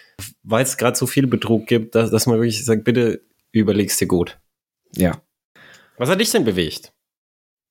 weil 0.43 0.63
es 0.63 0.77
gerade 0.77 0.97
so 0.97 1.07
viel 1.07 1.27
Betrug 1.27 1.67
gibt, 1.67 1.95
dass, 1.95 2.11
dass 2.11 2.27
man 2.27 2.39
wirklich 2.39 2.65
sagt, 2.65 2.85
bitte 2.85 3.21
überlegst 3.53 4.01
dir 4.01 4.07
gut. 4.07 4.39
Ja. 4.95 5.21
Was 5.99 6.09
hat 6.09 6.21
dich 6.21 6.31
denn 6.31 6.45
bewegt? 6.45 6.93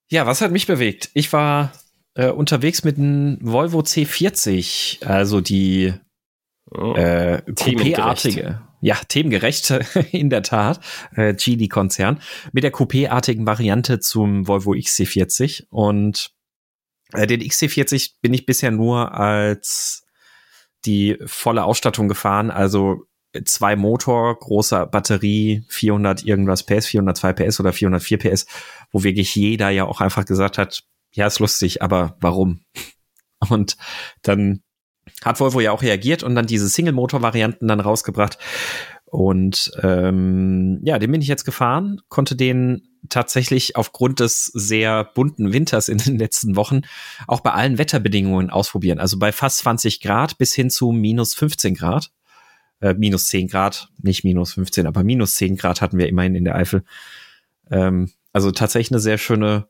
Ja, 0.10 0.26
was 0.28 0.42
hat 0.42 0.52
mich 0.52 0.68
bewegt? 0.68 1.10
Ich 1.14 1.34
war 1.34 1.72
äh, 2.14 2.30
unterwegs 2.30 2.84
mit 2.84 2.98
einem 2.98 3.40
Volvo 3.42 3.80
C40, 3.80 5.06
also 5.06 5.42
die 5.42 5.94
oh, 6.72 6.94
äh, 6.94 7.42
Coupé-artige. 7.48 8.62
Ja, 8.86 9.00
themengerecht, 9.08 9.72
in 10.12 10.30
der 10.30 10.44
Tat, 10.44 10.80
äh, 11.16 11.34
Geely-Konzern, 11.34 12.22
mit 12.52 12.64
der 12.64 12.72
Coupé-artigen 12.72 13.48
Variante 13.48 14.00
zum 14.00 14.48
Volvo 14.48 14.74
XC40. 14.74 15.64
Und 15.72 16.30
äh, 17.12 17.26
den 17.26 17.42
XC40 17.42 18.18
bin 18.22 18.32
ich 18.36 18.46
bisher 18.46 18.70
nur 18.70 19.16
als 19.16 20.06
die 20.86 21.18
volle 21.26 21.64
Ausstattung 21.64 22.08
gefahren, 22.08 22.52
also 22.52 23.08
zwei 23.44 23.76
Motor, 23.76 24.38
großer 24.38 24.86
Batterie, 24.86 25.66
400 25.68 26.24
irgendwas 26.24 26.64
PS, 26.64 26.86
402 26.86 27.34
PS 27.34 27.60
oder 27.60 27.74
404 27.74 28.20
PS, 28.20 28.46
wo 28.92 29.02
wirklich 29.02 29.34
jeder 29.34 29.72
ja 29.72 29.86
auch 29.86 30.00
einfach 30.00 30.26
gesagt 30.26 30.60
hat, 30.60 30.84
ja, 31.12 31.26
ist 31.26 31.40
lustig, 31.40 31.82
aber 31.82 32.18
warum? 32.22 32.62
Und 33.50 33.78
dann 34.22 34.62
hat 35.24 35.40
Volvo 35.40 35.60
ja 35.60 35.72
auch 35.72 35.82
reagiert 35.82 36.24
und 36.24 36.36
dann 36.36 36.46
diese 36.46 36.68
Single-Motor-Varianten 36.68 37.68
dann 37.68 37.80
rausgebracht. 37.80 38.38
Und 39.06 39.72
ähm, 39.82 40.80
ja, 40.84 41.00
den 41.00 41.12
bin 41.12 41.22
ich 41.22 41.28
jetzt 41.28 41.46
gefahren, 41.46 42.02
konnte 42.10 42.36
den 42.36 42.90
tatsächlich 43.08 43.76
aufgrund 43.76 44.20
des 44.20 44.46
sehr 44.46 45.04
bunten 45.04 45.54
Winters 45.54 45.90
in 45.90 46.00
den 46.00 46.18
letzten 46.18 46.56
Wochen 46.56 46.82
auch 47.28 47.40
bei 47.40 47.52
allen 47.52 47.78
Wetterbedingungen 47.78 48.50
ausprobieren. 48.50 49.00
Also 49.00 49.18
bei 49.20 49.32
fast 49.32 49.60
20 49.60 50.02
Grad 50.02 50.38
bis 50.38 50.54
hin 50.54 50.70
zu 50.70 50.92
minus 50.92 51.34
15 51.36 51.76
Grad 51.76 52.12
äh, 52.82 52.94
minus 52.94 53.28
10 53.28 53.48
Grad, 53.48 53.90
nicht 54.02 54.24
minus 54.24 54.54
15, 54.54 54.88
aber 54.88 55.04
minus 55.04 55.36
10 55.36 55.56
Grad 55.58 55.82
hatten 55.82 55.98
wir 55.98 56.08
immerhin 56.08 56.36
in 56.36 56.46
der 56.46 56.56
Eifel. 56.56 56.84
Ähm, 57.72 58.12
also 58.34 58.52
tatsächlich 58.52 58.92
eine 58.92 59.00
sehr 59.00 59.18
schöne 59.18 59.68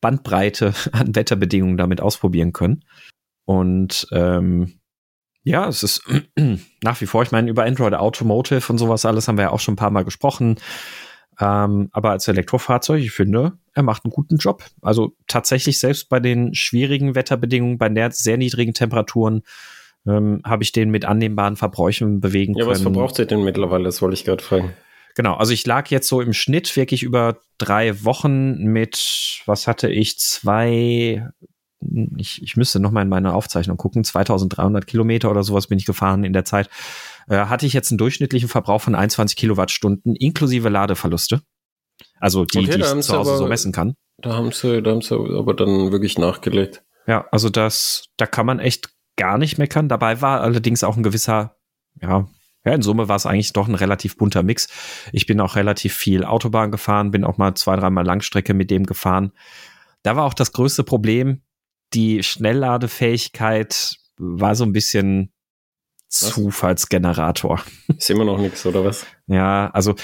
Bandbreite 0.00 0.74
an 0.92 1.14
Wetterbedingungen 1.14 1.76
damit 1.76 2.00
ausprobieren 2.00 2.52
können. 2.52 2.84
Und 3.44 4.06
ähm, 4.12 4.80
ja, 5.44 5.68
es 5.68 5.82
ist 5.82 6.02
nach 6.82 7.00
wie 7.00 7.06
vor, 7.06 7.22
ich 7.22 7.30
meine, 7.30 7.50
über 7.50 7.64
Android 7.64 7.94
Automotive 7.94 8.72
und 8.72 8.78
sowas 8.78 9.04
alles 9.04 9.28
haben 9.28 9.38
wir 9.38 9.44
ja 9.44 9.50
auch 9.50 9.60
schon 9.60 9.74
ein 9.74 9.78
paar 9.78 9.90
Mal 9.90 10.04
gesprochen. 10.04 10.56
Ähm, 11.40 11.88
aber 11.92 12.10
als 12.10 12.28
Elektrofahrzeug, 12.28 13.00
ich 13.00 13.10
finde, 13.10 13.52
er 13.74 13.82
macht 13.82 14.04
einen 14.04 14.12
guten 14.12 14.36
Job. 14.36 14.64
Also 14.82 15.14
tatsächlich 15.26 15.78
selbst 15.78 16.08
bei 16.08 16.20
den 16.20 16.54
schwierigen 16.54 17.14
Wetterbedingungen, 17.14 17.78
bei 17.78 18.10
sehr 18.10 18.36
niedrigen 18.36 18.72
Temperaturen, 18.72 19.42
ähm, 20.06 20.42
habe 20.44 20.62
ich 20.62 20.72
den 20.72 20.90
mit 20.90 21.04
annehmbaren 21.04 21.56
Verbräuchen 21.56 22.20
bewegen 22.20 22.54
können. 22.54 22.66
Ja, 22.66 22.70
was 22.70 22.82
verbraucht 22.82 23.18
ihr 23.18 23.26
denn 23.26 23.42
mittlerweile? 23.42 23.84
Das 23.84 24.00
wollte 24.00 24.14
ich 24.14 24.24
gerade 24.24 24.42
fragen. 24.42 24.74
Genau, 25.14 25.34
also 25.34 25.52
ich 25.52 25.64
lag 25.64 25.88
jetzt 25.90 26.08
so 26.08 26.20
im 26.20 26.32
Schnitt 26.32 26.76
wirklich 26.76 27.02
über 27.02 27.38
drei 27.58 28.04
Wochen 28.04 28.56
mit, 28.64 29.42
was 29.46 29.66
hatte 29.66 29.88
ich, 29.88 30.18
zwei, 30.18 31.28
ich, 32.16 32.42
ich 32.42 32.56
müsste 32.56 32.80
noch 32.80 32.90
mal 32.90 33.02
in 33.02 33.08
meine 33.08 33.34
Aufzeichnung 33.34 33.76
gucken, 33.76 34.04
2300 34.04 34.86
Kilometer 34.86 35.30
oder 35.30 35.42
sowas 35.42 35.66
bin 35.66 35.78
ich 35.78 35.86
gefahren 35.86 36.24
in 36.24 36.32
der 36.32 36.44
Zeit. 36.44 36.68
Äh, 37.28 37.46
hatte 37.46 37.66
ich 37.66 37.72
jetzt 37.72 37.90
einen 37.90 37.98
durchschnittlichen 37.98 38.48
Verbrauch 38.48 38.80
von 38.80 38.94
21 38.94 39.36
Kilowattstunden 39.36 40.16
inklusive 40.16 40.68
Ladeverluste. 40.68 41.42
Also 42.18 42.44
die, 42.44 42.58
okay, 42.58 42.76
die 42.76 42.80
ich 42.80 43.00
zu 43.02 43.16
Hause 43.16 43.30
aber, 43.30 43.38
so 43.38 43.46
messen 43.46 43.72
kann. 43.72 43.94
Da 44.18 44.34
haben 44.34 44.52
sie, 44.52 44.82
da 44.82 44.90
haben 44.90 45.02
sie 45.02 45.14
aber 45.14 45.54
dann 45.54 45.92
wirklich 45.92 46.18
nachgelegt. 46.18 46.82
Ja, 47.06 47.26
also 47.30 47.50
das, 47.50 48.06
da 48.16 48.26
kann 48.26 48.46
man 48.46 48.58
echt 48.58 48.90
gar 49.16 49.38
nicht 49.38 49.58
meckern. 49.58 49.88
Dabei 49.88 50.20
war 50.20 50.40
allerdings 50.40 50.84
auch 50.84 50.96
ein 50.96 51.02
gewisser, 51.02 51.56
ja, 52.00 52.26
ja, 52.64 52.72
in 52.72 52.82
Summe 52.82 53.08
war 53.08 53.16
es 53.16 53.26
eigentlich 53.26 53.52
doch 53.52 53.68
ein 53.68 53.74
relativ 53.74 54.16
bunter 54.16 54.42
Mix. 54.42 54.68
Ich 55.12 55.26
bin 55.26 55.40
auch 55.40 55.54
relativ 55.54 55.94
viel 55.94 56.24
Autobahn 56.24 56.70
gefahren, 56.70 57.10
bin 57.10 57.24
auch 57.24 57.36
mal 57.36 57.54
zwei, 57.54 57.76
dreimal 57.76 58.06
Langstrecke 58.06 58.54
mit 58.54 58.70
dem 58.70 58.86
gefahren. 58.86 59.32
Da 60.02 60.16
war 60.16 60.24
auch 60.24 60.34
das 60.34 60.52
größte 60.52 60.82
Problem, 60.82 61.42
die 61.94 62.22
Schnellladefähigkeit 62.22 63.96
war 64.16 64.54
so 64.54 64.64
ein 64.64 64.72
bisschen 64.72 65.32
was? 66.10 66.30
Zufallsgenerator. 66.30 67.62
Ist 67.98 68.10
immer 68.10 68.24
noch 68.24 68.38
nichts, 68.38 68.64
oder 68.66 68.84
was? 68.84 69.06
Ja, 69.26 69.70
also 69.70 69.94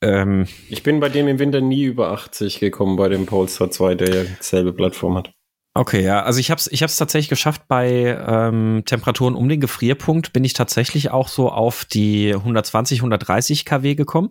ähm, 0.00 0.46
ich 0.68 0.82
bin 0.82 1.00
bei 1.00 1.08
dem 1.08 1.28
im 1.28 1.38
Winter 1.38 1.60
nie 1.60 1.84
über 1.84 2.10
80 2.12 2.60
gekommen 2.60 2.96
bei 2.96 3.08
dem 3.08 3.26
Polestar 3.26 3.70
2, 3.70 3.94
der 3.96 4.14
ja 4.14 4.24
dieselbe 4.38 4.72
Plattform 4.72 5.16
hat. 5.16 5.32
Okay, 5.74 6.02
ja, 6.02 6.22
also 6.22 6.40
ich 6.40 6.50
habe 6.50 6.58
es 6.58 6.66
ich 6.66 6.82
hab's 6.82 6.96
tatsächlich 6.96 7.28
geschafft, 7.28 7.62
bei 7.68 8.18
ähm, 8.26 8.82
Temperaturen 8.84 9.34
um 9.34 9.48
den 9.48 9.60
Gefrierpunkt 9.60 10.32
bin 10.32 10.44
ich 10.44 10.52
tatsächlich 10.52 11.10
auch 11.10 11.28
so 11.28 11.50
auf 11.50 11.84
die 11.84 12.34
120, 12.34 12.98
130 13.00 13.64
kW 13.64 13.94
gekommen. 13.94 14.30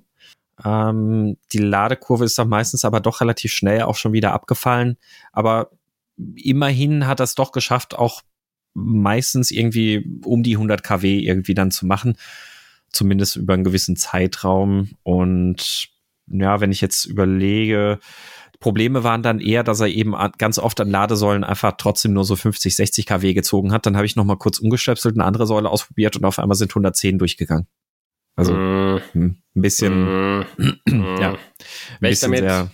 Ähm, 0.63 1.37
die 1.53 1.59
Ladekurve 1.59 2.25
ist 2.25 2.37
dann 2.37 2.49
meistens 2.49 2.83
aber 2.83 2.99
doch 2.99 3.21
relativ 3.21 3.53
schnell 3.53 3.83
auch 3.83 3.95
schon 3.95 4.13
wieder 4.13 4.33
abgefallen. 4.33 4.97
Aber 5.31 5.69
immerhin 6.35 7.07
hat 7.07 7.19
das 7.19 7.35
doch 7.35 7.51
geschafft, 7.51 7.95
auch 7.95 8.21
meistens 8.73 9.51
irgendwie 9.51 10.19
um 10.23 10.43
die 10.43 10.55
100 10.55 10.83
kW 10.83 11.19
irgendwie 11.19 11.53
dann 11.53 11.71
zu 11.71 11.85
machen. 11.85 12.17
Zumindest 12.91 13.35
über 13.35 13.53
einen 13.53 13.63
gewissen 13.63 13.95
Zeitraum. 13.95 14.91
Und 15.03 15.89
ja, 16.27 16.61
wenn 16.61 16.71
ich 16.71 16.81
jetzt 16.81 17.05
überlege, 17.05 17.99
Probleme 18.59 19.03
waren 19.03 19.23
dann 19.23 19.39
eher, 19.39 19.63
dass 19.63 19.79
er 19.79 19.87
eben 19.87 20.15
ganz 20.37 20.57
oft 20.57 20.79
an 20.79 20.89
Ladesäulen 20.89 21.43
einfach 21.43 21.73
trotzdem 21.77 22.13
nur 22.13 22.23
so 22.23 22.35
50, 22.35 22.75
60 22.75 23.05
kW 23.05 23.33
gezogen 23.33 23.71
hat. 23.71 23.85
Dann 23.85 23.95
habe 23.95 24.05
ich 24.05 24.15
noch 24.15 24.25
mal 24.25 24.37
kurz 24.37 24.59
umgestöpselt, 24.59 25.15
eine 25.15 25.25
andere 25.25 25.45
Säule 25.45 25.69
ausprobiert 25.69 26.15
und 26.15 26.25
auf 26.25 26.39
einmal 26.39 26.55
sind 26.55 26.71
110 26.71 27.19
durchgegangen. 27.19 27.67
Also 28.35 28.53
mm. 28.53 29.01
ein 29.13 29.41
bisschen, 29.53 30.39
mm. 30.39 30.45
ja, 31.19 31.31
ein 31.31 31.37
bisschen 31.99 32.31
damit, 32.31 32.49
sehr 32.49 32.71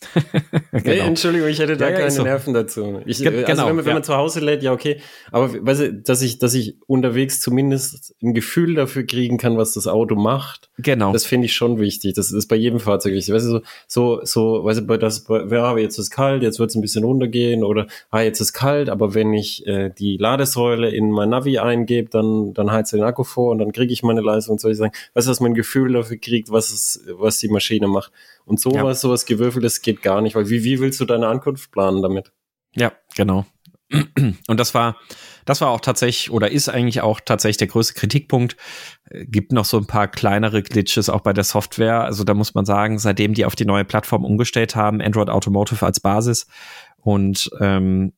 genau. 0.72 0.82
nee, 0.84 0.98
Entschuldigung, 0.98 1.48
ich 1.48 1.58
hätte 1.58 1.76
da 1.76 1.86
ja, 1.86 1.92
ja, 1.92 1.98
keine 1.98 2.10
so. 2.10 2.22
Nerven 2.22 2.54
dazu. 2.54 3.00
Ich, 3.04 3.18
Ge 3.18 3.28
also 3.28 3.44
genau, 3.44 3.68
wenn, 3.68 3.76
man, 3.76 3.84
wenn 3.84 3.94
man 3.94 4.04
zu 4.04 4.16
Hause 4.16 4.40
lädt, 4.40 4.62
ja 4.62 4.72
okay. 4.72 5.00
Aber 5.30 5.52
weißt 5.52 5.80
du, 5.80 5.92
dass 5.92 6.22
ich, 6.22 6.38
dass 6.38 6.54
ich 6.54 6.76
unterwegs 6.86 7.40
zumindest 7.40 8.14
ein 8.22 8.32
Gefühl 8.32 8.74
dafür 8.74 9.04
kriegen 9.04 9.36
kann, 9.36 9.58
was 9.58 9.72
das 9.72 9.86
Auto 9.86 10.14
macht. 10.14 10.70
Genau. 10.78 11.12
Das 11.12 11.26
finde 11.26 11.46
ich 11.46 11.54
schon 11.54 11.78
wichtig. 11.78 12.14
Das 12.14 12.32
ist 12.32 12.46
bei 12.46 12.56
jedem 12.56 12.80
Fahrzeug 12.80 13.12
wichtig. 13.12 13.34
Weißt 13.34 13.46
du, 13.46 13.50
so, 13.50 13.62
so, 13.86 14.20
so 14.24 14.64
weißt 14.64 14.80
du, 14.80 14.86
bei 14.86 14.96
das, 14.96 15.26
ja, 15.28 15.76
jetzt 15.76 15.98
ist 15.98 16.10
kalt, 16.10 16.42
jetzt 16.42 16.58
wird 16.58 16.70
es 16.70 16.76
ein 16.76 16.82
bisschen 16.82 17.04
runtergehen 17.04 17.62
oder 17.62 17.86
ah, 18.10 18.20
jetzt 18.20 18.40
ist 18.40 18.52
kalt, 18.52 18.88
aber 18.88 19.14
wenn 19.14 19.34
ich 19.34 19.66
äh, 19.66 19.90
die 19.90 20.16
Ladesäule 20.16 20.90
in 20.90 21.10
mein 21.10 21.28
Navi 21.28 21.58
eingebe, 21.58 22.08
dann, 22.10 22.54
dann 22.54 22.72
heizt 22.72 22.92
den 22.92 23.02
Akku 23.02 23.24
vor 23.24 23.50
und 23.50 23.58
dann 23.58 23.72
kriege 23.72 23.92
ich 23.92 24.02
meine 24.02 24.22
Leistung 24.22 24.52
und 24.52 24.60
soll 24.60 24.72
ich 24.72 24.78
sagen, 24.78 24.92
weißt 25.14 25.26
du, 25.26 25.30
dass 25.30 25.40
man 25.40 25.52
ein 25.52 25.54
Gefühl 25.54 25.92
dafür 25.92 26.16
kriegt, 26.16 26.50
was 26.50 26.70
es, 26.70 27.04
was 27.18 27.38
die 27.38 27.48
Maschine 27.48 27.88
macht. 27.88 28.12
Und 28.44 28.60
sowas, 28.60 28.82
ja. 28.82 28.94
sowas 28.94 29.26
Gewürfeltes 29.26 29.82
geht 29.82 30.02
gar 30.02 30.20
nicht, 30.20 30.34
weil 30.34 30.48
wie, 30.48 30.64
wie 30.64 30.80
willst 30.80 31.00
du 31.00 31.04
deine 31.04 31.28
Ankunft 31.28 31.70
planen 31.70 32.02
damit? 32.02 32.32
Ja, 32.74 32.92
genau. 33.16 33.46
Und 33.92 34.60
das 34.60 34.74
war, 34.74 34.96
das 35.44 35.60
war 35.60 35.70
auch 35.70 35.80
tatsächlich 35.80 36.30
oder 36.30 36.50
ist 36.50 36.68
eigentlich 36.68 37.00
auch 37.00 37.20
tatsächlich 37.20 37.56
der 37.56 37.66
größte 37.66 37.94
Kritikpunkt. 37.94 38.56
Äh, 39.10 39.26
gibt 39.26 39.52
noch 39.52 39.64
so 39.64 39.78
ein 39.78 39.86
paar 39.86 40.08
kleinere 40.08 40.62
Glitches 40.62 41.08
auch 41.08 41.20
bei 41.20 41.32
der 41.32 41.44
Software. 41.44 42.04
Also 42.04 42.22
da 42.24 42.34
muss 42.34 42.54
man 42.54 42.64
sagen, 42.64 42.98
seitdem 42.98 43.34
die 43.34 43.44
auf 43.44 43.56
die 43.56 43.64
neue 43.64 43.84
Plattform 43.84 44.24
umgestellt 44.24 44.76
haben, 44.76 45.00
Android 45.00 45.28
Automotive 45.28 45.84
als 45.84 46.00
Basis 46.00 46.46
und 46.98 47.50
ähm, 47.60 48.12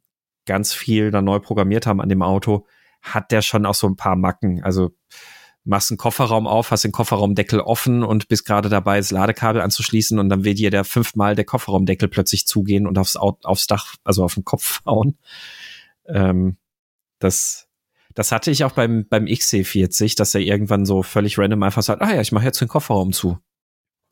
ganz 0.44 0.74
viel 0.74 1.10
da 1.10 1.22
neu 1.22 1.38
programmiert 1.38 1.86
haben 1.86 2.00
an 2.00 2.08
dem 2.08 2.22
Auto, 2.22 2.66
hat 3.00 3.30
der 3.30 3.42
schon 3.42 3.64
auch 3.64 3.74
so 3.74 3.86
ein 3.86 3.96
paar 3.96 4.16
Macken. 4.16 4.62
Also 4.62 4.90
machst 5.64 5.90
einen 5.90 5.98
Kofferraum 5.98 6.46
auf, 6.46 6.70
hast 6.70 6.84
den 6.84 6.92
Kofferraumdeckel 6.92 7.60
offen 7.60 8.02
und 8.02 8.28
bist 8.28 8.44
gerade 8.44 8.68
dabei, 8.68 8.98
das 8.98 9.10
Ladekabel 9.10 9.62
anzuschließen 9.62 10.18
und 10.18 10.28
dann 10.28 10.44
will 10.44 10.54
dir 10.54 10.70
der 10.70 10.84
fünfmal 10.84 11.36
der 11.36 11.44
Kofferraumdeckel 11.44 12.08
plötzlich 12.08 12.46
zugehen 12.46 12.86
und 12.86 12.98
aufs, 12.98 13.16
aufs 13.16 13.66
Dach, 13.66 13.94
also 14.04 14.24
auf 14.24 14.34
den 14.34 14.44
Kopf 14.44 14.80
hauen. 14.84 15.18
Ähm, 16.06 16.56
das, 17.20 17.68
das 18.14 18.32
hatte 18.32 18.50
ich 18.50 18.64
auch 18.64 18.72
beim, 18.72 19.06
beim 19.08 19.24
XC40, 19.24 20.16
dass 20.16 20.34
er 20.34 20.40
irgendwann 20.40 20.84
so 20.84 21.02
völlig 21.02 21.38
random 21.38 21.62
einfach 21.62 21.82
sagt, 21.82 22.02
ah 22.02 22.12
ja, 22.12 22.20
ich 22.20 22.32
mache 22.32 22.44
jetzt 22.44 22.60
den 22.60 22.68
Kofferraum 22.68 23.12
zu. 23.12 23.38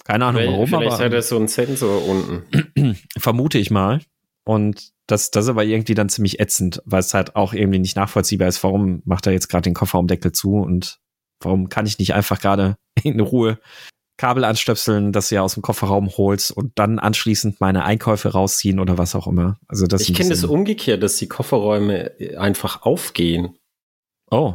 Keine 0.04 0.26
Ahnung 0.26 0.42
warum, 0.47 0.66
Vielleicht 0.66 0.92
aber. 0.92 1.04
hat 1.04 1.12
er 1.12 1.23
so 1.23 1.37
einen 1.37 1.49
Sensor 1.49 2.07
unten. 2.07 2.97
Vermute 3.19 3.59
ich 3.59 3.71
mal. 3.71 4.00
Und 4.45 4.92
das, 5.07 5.30
das 5.30 5.45
ist 5.45 5.50
aber 5.50 5.64
irgendwie 5.64 5.95
dann 5.95 6.09
ziemlich 6.09 6.40
ätzend, 6.40 6.80
weil 6.85 7.00
es 7.00 7.12
halt 7.12 7.37
auch 7.37 7.52
irgendwie 7.52 7.78
nicht 7.80 7.97
nachvollziehbar 7.97 8.49
ist, 8.49 8.62
warum 8.62 9.02
macht 9.04 9.26
er 9.26 9.33
jetzt 9.33 9.49
gerade 9.49 9.62
den 9.62 9.75
Kofferraumdeckel 9.75 10.33
zu 10.33 10.54
und 10.54 11.00
warum 11.40 11.68
kann 11.68 11.87
ich 11.87 11.99
nicht 11.99 12.14
einfach 12.14 12.40
gerade 12.40 12.76
in 13.02 13.20
Ruhe 13.20 13.59
Kabel 14.20 14.44
anstöpseln, 14.44 15.12
das 15.12 15.30
ja 15.30 15.40
aus 15.40 15.54
dem 15.54 15.62
Kofferraum 15.62 16.11
holst 16.18 16.50
und 16.50 16.73
dann 16.75 16.99
anschließend 16.99 17.59
meine 17.62 17.85
Einkäufe 17.85 18.28
rausziehen 18.28 18.78
oder 18.78 18.99
was 18.99 19.14
auch 19.14 19.26
immer. 19.26 19.59
Also 19.66 19.87
das 19.87 20.02
ich 20.02 20.14
kenne 20.14 20.28
das 20.28 20.44
umgekehrt, 20.44 21.02
dass 21.02 21.16
die 21.16 21.28
Kofferräume 21.28 22.12
einfach 22.37 22.82
aufgehen. 22.82 23.56
Oh. 24.30 24.54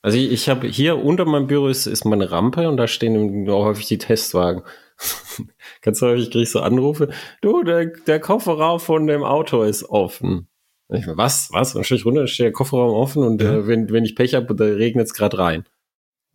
Also 0.00 0.16
ich, 0.16 0.32
ich 0.32 0.48
habe 0.48 0.66
hier 0.66 1.04
unter 1.04 1.26
meinem 1.26 1.46
Büro 1.46 1.68
ist, 1.68 1.84
ist 1.84 2.06
meine 2.06 2.30
Rampe 2.30 2.70
und 2.70 2.78
da 2.78 2.88
stehen 2.88 3.46
auch 3.50 3.66
häufig 3.66 3.86
die 3.86 3.98
Testwagen. 3.98 4.62
Ganz 5.82 6.00
häufig 6.00 6.30
kriege 6.30 6.44
ich 6.44 6.50
so 6.50 6.60
Anrufe. 6.60 7.10
Du, 7.42 7.64
der, 7.64 7.86
der 7.86 8.18
Kofferraum 8.18 8.80
von 8.80 9.06
dem 9.06 9.24
Auto 9.24 9.62
ist 9.62 9.84
offen. 9.84 10.48
Ich, 10.88 11.06
was? 11.06 11.50
Was? 11.52 11.74
Dann 11.74 11.84
stehe 11.84 11.98
ich 11.98 12.06
runter, 12.06 12.26
steht 12.28 12.44
der 12.44 12.52
Kofferraum 12.52 12.94
offen 12.94 13.24
und 13.24 13.42
ja. 13.42 13.56
äh, 13.56 13.66
wenn, 13.66 13.90
wenn 13.90 14.04
ich 14.04 14.14
Pech 14.14 14.34
habe, 14.34 14.54
da 14.54 14.64
regnet 14.64 15.06
es 15.06 15.12
gerade 15.12 15.36
rein. 15.36 15.64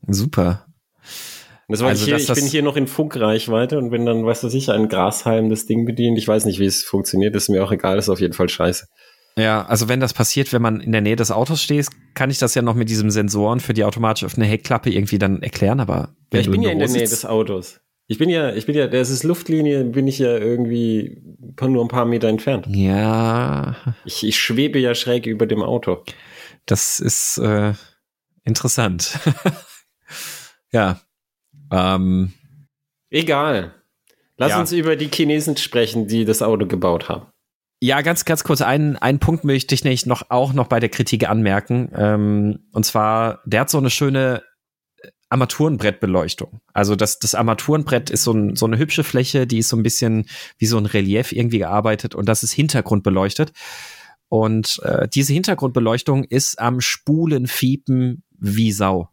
Super. 0.08 0.65
Das 1.67 1.79
war 1.79 1.89
also, 1.89 2.05
hier, 2.05 2.17
ich 2.17 2.27
bin 2.27 2.46
hier 2.46 2.63
noch 2.63 2.75
in 2.75 2.88
Funkreichweite 2.88 3.77
und 3.77 3.91
wenn 3.91 4.05
dann, 4.05 4.25
weißt 4.25 4.43
du 4.43 4.50
sicher, 4.50 4.74
ein 4.74 4.89
Grashalm 4.89 5.50
das 5.50 5.65
Ding 5.65 5.86
bedient, 5.86 6.17
ich 6.17 6.27
weiß 6.27 6.46
nicht, 6.46 6.60
wie 6.60 6.65
es 6.65 6.84
funktioniert, 6.84 7.36
ist 7.36 7.50
mir 7.50 7.63
auch 7.63 7.72
egal, 7.72 7.98
ist 7.98 8.10
auf 8.10 8.20
jeden 8.20 8.34
Fall 8.34 8.50
scheiße. 8.50 8.88
Ja, 9.38 9.65
also 9.65 9.88
wenn 9.88 10.01
das 10.01 10.13
passiert, 10.13 10.51
wenn 10.51 10.62
man 10.62 10.81
in 10.81 10.91
der 10.91 11.00
Nähe 11.00 11.15
des 11.15 11.31
Autos 11.31 11.62
steht, 11.62 11.88
kann 12.13 12.29
ich 12.29 12.39
das 12.39 12.53
ja 12.55 12.62
noch 12.62 12.75
mit 12.75 12.89
diesem 12.89 13.10
Sensoren 13.10 13.62
für 13.62 13.74
die 13.74 13.86
automatisch 13.86 14.25
offene 14.25 14.46
Heckklappe 14.46 14.89
irgendwie 14.89 15.17
dann 15.17 15.41
erklären, 15.41 15.79
aber 15.79 16.13
ja, 16.34 16.41
ich 16.41 16.51
bin 16.51 16.62
ja 16.62 16.72
in 16.72 16.79
der 16.79 16.89
Nähe 16.89 17.08
des 17.08 17.25
Autos. 17.25 17.79
Ich 18.08 18.17
bin 18.17 18.29
ja, 18.29 18.53
ich 18.53 18.65
bin 18.65 18.75
ja, 18.75 18.88
das 18.88 19.10
ist 19.10 19.24
Luftlinie, 19.24 19.86
bin 19.86 20.05
ich 20.05 20.20
ja 20.20 20.38
irgendwie 20.38 21.22
nur 21.62 21.86
ein 21.86 21.88
paar 21.88 22.05
Meter 22.05 22.27
entfernt. 22.27 22.67
Ja. 22.70 23.77
Ich, 24.03 24.27
ich 24.27 24.38
schwebe 24.38 24.79
ja 24.79 24.93
schräg 24.96 25.25
über 25.25 25.46
dem 25.46 25.63
Auto. 25.63 26.03
Das 26.65 27.00
ist 27.00 27.38
äh, 27.38 27.74
interessant. 28.43 29.17
ja. 30.71 31.01
Ähm, 31.71 32.33
Egal. 33.09 33.74
Lass 34.37 34.51
ja. 34.51 34.59
uns 34.59 34.71
über 34.71 34.95
die 34.95 35.09
Chinesen 35.13 35.57
sprechen, 35.57 36.07
die 36.07 36.25
das 36.25 36.41
Auto 36.41 36.65
gebaut 36.65 37.09
haben. 37.09 37.27
Ja, 37.79 38.01
ganz, 38.01 38.25
ganz 38.25 38.43
kurz, 38.43 38.61
einen, 38.61 38.95
einen 38.95 39.19
Punkt 39.19 39.43
möchte 39.43 39.74
ich 39.74 39.83
nicht 39.83 40.05
noch 40.05 40.29
auch 40.29 40.53
noch 40.53 40.67
bei 40.67 40.79
der 40.79 40.89
Kritik 40.89 41.27
anmerken. 41.27 41.91
Ähm, 41.95 42.59
und 42.71 42.85
zwar, 42.85 43.41
der 43.45 43.61
hat 43.61 43.69
so 43.69 43.79
eine 43.79 43.89
schöne 43.89 44.43
Armaturenbrettbeleuchtung. 45.29 46.61
Also 46.74 46.95
das, 46.95 47.17
das 47.17 47.35
Armaturenbrett 47.35 48.09
ist 48.09 48.24
so, 48.24 48.33
ein, 48.33 48.55
so 48.55 48.65
eine 48.65 48.77
hübsche 48.77 49.03
Fläche, 49.03 49.47
die 49.47 49.59
ist 49.59 49.69
so 49.69 49.77
ein 49.77 49.83
bisschen 49.83 50.27
wie 50.57 50.65
so 50.65 50.77
ein 50.77 50.85
Relief 50.85 51.31
irgendwie 51.31 51.59
gearbeitet 51.59 52.15
und 52.15 52.27
das 52.27 52.43
ist 52.43 52.51
hintergrundbeleuchtet. 52.51 53.53
Und 54.27 54.79
äh, 54.83 55.07
diese 55.07 55.33
Hintergrundbeleuchtung 55.33 56.24
ist 56.25 56.59
am 56.59 56.81
Spulen 56.81 57.47
fiepen 57.47 58.24
wie 58.37 58.71
Sau. 58.71 59.09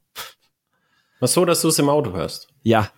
Ach 1.21 1.29
so, 1.29 1.45
dass 1.45 1.63
du 1.63 1.69
es 1.69 1.79
im 1.79 1.89
Auto 1.89 2.13
hörst. 2.13 2.49
Ja. 2.63 2.91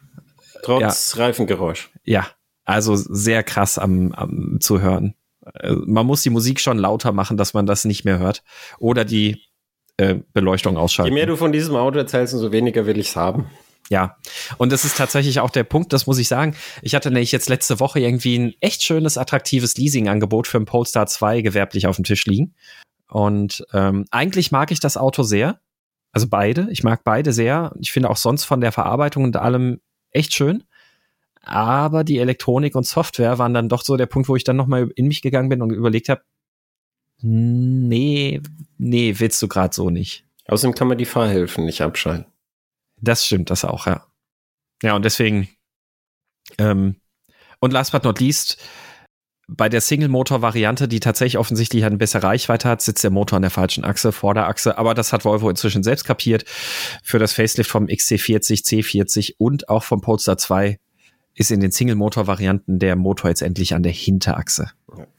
Trotz 0.63 1.15
ja. 1.15 1.25
Reifengeräusch. 1.25 1.91
Ja, 2.05 2.27
also 2.65 2.95
sehr 2.97 3.43
krass 3.43 3.79
am, 3.79 4.13
am 4.13 4.59
zu 4.61 4.81
hören. 4.81 5.15
Äh, 5.55 5.73
man 5.73 6.07
muss 6.07 6.23
die 6.23 6.31
Musik 6.31 6.61
schon 6.61 6.79
lauter 6.79 7.13
machen, 7.13 7.37
dass 7.37 7.55
man 7.55 7.67
das 7.67 7.85
nicht 7.85 8.05
mehr 8.05 8.19
hört. 8.19 8.43
Oder 8.79 9.05
die 9.05 9.43
äh, 9.97 10.17
Beleuchtung 10.33 10.77
ausschalten. 10.77 11.13
Je 11.13 11.15
mehr 11.15 11.27
du 11.27 11.37
von 11.37 11.53
diesem 11.53 11.77
Auto 11.77 11.99
erzählst, 11.99 12.35
umso 12.35 12.53
weniger 12.53 12.87
will 12.87 12.99
ich's 12.99 13.17
haben. 13.17 13.51
Ja, 13.89 14.17
und 14.57 14.71
das 14.71 14.85
ist 14.85 14.97
tatsächlich 14.97 15.41
auch 15.41 15.51
der 15.51 15.65
Punkt, 15.65 15.93
das 15.93 16.07
muss 16.07 16.19
ich 16.19 16.29
sagen. 16.29 16.55
Ich 16.81 16.95
hatte 16.95 17.11
nämlich 17.11 17.33
jetzt 17.33 17.49
letzte 17.49 17.81
Woche 17.81 17.99
irgendwie 17.99 18.39
ein 18.39 18.55
echt 18.61 18.85
schönes, 18.85 19.19
attraktives 19.19 19.77
Leasing-Angebot 19.77 20.47
für 20.47 20.59
ein 20.59 20.65
Polestar 20.65 21.07
2 21.07 21.41
gewerblich 21.41 21.89
auf 21.89 21.97
dem 21.97 22.05
Tisch 22.05 22.25
liegen. 22.27 22.55
Und 23.09 23.65
ähm, 23.73 24.05
eigentlich 24.13 24.53
mag 24.53 24.71
ich 24.71 24.79
das 24.79 24.97
Auto 24.97 25.25
sehr. 25.25 25.61
Also 26.13 26.29
beide. 26.29 26.69
Ich 26.71 26.83
mag 26.83 27.05
beide 27.05 27.33
sehr. 27.33 27.73
Ich 27.81 27.93
finde 27.93 28.11
auch 28.11 28.17
sonst 28.17 28.45
von 28.45 28.61
der 28.61 28.73
Verarbeitung 28.73 29.25
und 29.25 29.37
allem 29.37 29.81
echt 30.11 30.35
schön. 30.35 30.65
Aber 31.43 32.05
die 32.05 32.19
Elektronik 32.19 32.75
und 32.75 32.87
Software 32.87 33.39
waren 33.39 33.55
dann 33.55 33.69
doch 33.69 33.83
so 33.83 33.97
der 33.97 34.07
Punkt, 34.07 34.29
wo 34.29 34.37
ich 34.37 34.45
dann 34.45 34.57
nochmal 34.57 34.91
in 34.95 35.09
mich 35.09 35.23
gegangen 35.23 35.49
bin 35.49 35.63
und 35.63 35.73
überlegt 35.73 36.09
habe, 36.09 36.23
nee, 37.23 38.41
nee, 38.79 39.15
willst 39.19 39.41
du 39.43 39.49
gerade 39.49 39.75
so 39.75 39.91
nicht. 39.91 40.27
Außerdem 40.49 40.75
kann 40.75 40.89
man 40.89 40.99
die 40.99 41.07
Fahrhilfen 41.07 41.65
nicht 41.65 41.83
abschalten. 41.83 42.27
Das 42.97 43.25
stimmt, 43.25 43.51
das 43.51 43.65
auch, 43.65 43.87
ja. 43.87 44.07
Ja, 44.83 44.97
und 44.97 45.05
deswegen, 45.05 45.49
ähm, 46.59 46.97
und 47.61 47.73
last 47.73 47.93
but 47.93 48.05
not 48.05 48.21
least, 48.21 48.59
bei 49.57 49.69
der 49.69 49.81
Single-Motor-Variante, 49.81 50.87
die 50.87 51.01
tatsächlich 51.01 51.39
offensichtlich 51.39 51.85
eine 51.85 51.97
bessere 51.97 52.23
Reichweite 52.23 52.69
hat, 52.69 52.83
sitzt 52.83 53.03
der 53.03 53.11
Motor 53.11 53.37
an 53.37 53.43
der 53.43 53.51
falschen 53.51 53.85
Achse, 53.85 54.13
Vorderachse. 54.13 54.79
Aber 54.79 54.95
das 54.95 55.13
hat 55.13 55.25
Volvo 55.25 55.51
inzwischen 55.51 55.83
selbst 55.83 56.05
kapiert. 56.05 56.45
Für 57.03 57.19
das 57.19 57.33
Facelift 57.33 57.71
vom 57.71 57.87
XC40, 57.87 58.65
C40 58.65 59.35
und 59.39 59.69
auch 59.69 59.83
vom 59.83 60.01
Polestar 60.01 60.39
2 60.39 60.79
ist 61.35 61.51
in 61.51 61.61
den 61.61 61.73
Single-Motor-Varianten 61.73 62.79
der 62.79 62.97
Motor 62.97 63.31
jetzt 63.31 63.43
endlich 63.43 63.75
an 63.75 63.83
der 63.83 63.93
Hinterachse. 63.93 64.71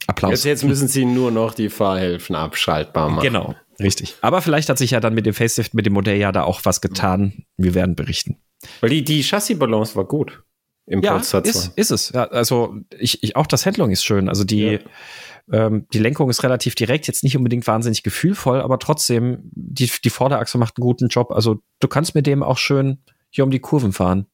Applaus. 0.06 0.30
Jetzt, 0.30 0.44
jetzt 0.44 0.64
müssen 0.64 0.88
sie 0.88 1.04
nur 1.04 1.30
noch 1.30 1.54
die 1.54 1.68
Fahrhilfen 1.68 2.34
abschaltbar 2.36 3.10
machen. 3.10 3.24
Genau, 3.24 3.54
richtig. 3.80 4.16
Aber 4.20 4.40
vielleicht 4.40 4.68
hat 4.68 4.78
sich 4.78 4.92
ja 4.92 5.00
dann 5.00 5.14
mit 5.14 5.26
dem 5.26 5.34
Facelift, 5.34 5.74
mit 5.74 5.84
dem 5.84 5.92
Modell 5.92 6.18
ja 6.18 6.32
da 6.32 6.44
auch 6.44 6.60
was 6.64 6.80
getan. 6.80 7.44
Wir 7.56 7.74
werden 7.74 7.96
berichten. 7.96 8.36
Weil 8.80 8.90
die, 8.90 9.04
die 9.04 9.22
Chassis-Balance 9.22 9.96
war 9.96 10.04
gut 10.04 10.42
im 10.86 11.02
ja, 11.02 11.12
Polestar 11.12 11.44
2. 11.44 11.50
Ist, 11.50 11.78
ist 11.78 11.90
es. 11.90 12.10
Ja, 12.10 12.24
also 12.24 12.76
ich, 12.98 13.22
ich, 13.22 13.36
auch 13.36 13.46
das 13.46 13.66
Handling 13.66 13.90
ist 13.90 14.04
schön. 14.04 14.28
Also 14.28 14.44
die, 14.44 14.80
ja. 15.50 15.66
ähm, 15.66 15.86
die 15.92 15.98
Lenkung 15.98 16.28
ist 16.28 16.42
relativ 16.42 16.74
direkt, 16.74 17.06
jetzt 17.06 17.22
nicht 17.22 17.36
unbedingt 17.36 17.66
wahnsinnig 17.66 18.02
gefühlvoll, 18.02 18.60
aber 18.60 18.78
trotzdem, 18.78 19.50
die, 19.52 19.90
die 20.02 20.10
Vorderachse 20.10 20.58
macht 20.58 20.76
einen 20.76 20.82
guten 20.82 21.08
Job. 21.08 21.30
Also 21.30 21.62
du 21.80 21.88
kannst 21.88 22.14
mit 22.14 22.26
dem 22.26 22.42
auch 22.42 22.58
schön 22.58 23.02
hier 23.30 23.44
um 23.44 23.50
die 23.50 23.60
Kurven 23.60 23.92
fahren. 23.92 24.26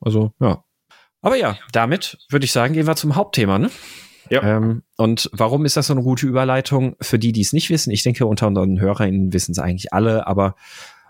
Also, 0.00 0.32
ja. 0.40 0.64
Aber 1.20 1.36
ja, 1.36 1.58
damit 1.72 2.18
würde 2.30 2.44
ich 2.44 2.52
sagen, 2.52 2.74
gehen 2.74 2.86
wir 2.86 2.96
zum 2.96 3.16
Hauptthema, 3.16 3.58
ne? 3.58 3.70
Ja. 4.30 4.42
Ähm, 4.42 4.82
und 4.96 5.30
warum 5.32 5.64
ist 5.64 5.76
das 5.76 5.88
so 5.88 5.94
eine 5.94 6.02
gute 6.02 6.26
Überleitung? 6.26 6.96
Für 7.00 7.18
die, 7.18 7.32
die 7.32 7.40
es 7.40 7.52
nicht 7.52 7.70
wissen, 7.70 7.90
ich 7.90 8.02
denke, 8.02 8.26
unter 8.26 8.46
unseren 8.46 8.78
HörerInnen 8.78 9.32
wissen 9.32 9.52
es 9.52 9.58
eigentlich 9.58 9.92
alle, 9.92 10.26
aber 10.26 10.54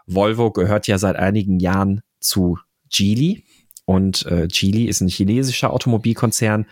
Volvo 0.07 0.51
gehört 0.53 0.87
ja 0.87 0.99
seit 0.99 1.17
einigen 1.17 1.59
Jahren 1.61 2.03
zu 2.21 2.59
Geely. 2.91 3.45
Und 3.89 4.27
äh, 4.27 4.49
Geely 4.49 4.85
ist 4.85 5.01
ein 5.01 5.09
chinesischer 5.09 5.73
Automobilkonzern, 5.73 6.67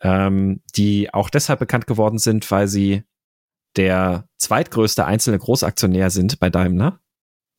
ähm, 0.00 0.60
die 0.74 1.14
auch 1.14 1.30
deshalb 1.30 1.60
bekannt 1.60 1.86
geworden 1.86 2.18
sind, 2.18 2.50
weil 2.50 2.66
sie 2.66 3.04
der 3.76 4.24
zweitgrößte 4.36 5.04
einzelne 5.04 5.38
Großaktionär 5.38 6.10
sind 6.10 6.40
bei 6.40 6.50
Daimler. 6.50 6.98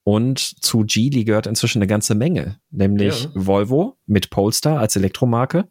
Und 0.03 0.39
zu 0.39 0.83
Geely 0.85 1.23
gehört 1.23 1.47
inzwischen 1.47 1.77
eine 1.77 1.87
ganze 1.87 2.15
Menge, 2.15 2.59
nämlich 2.69 3.23
ja. 3.23 3.29
Volvo 3.33 3.97
mit 4.07 4.29
Polestar 4.29 4.79
als 4.79 4.97
Elektromarke. 4.97 5.69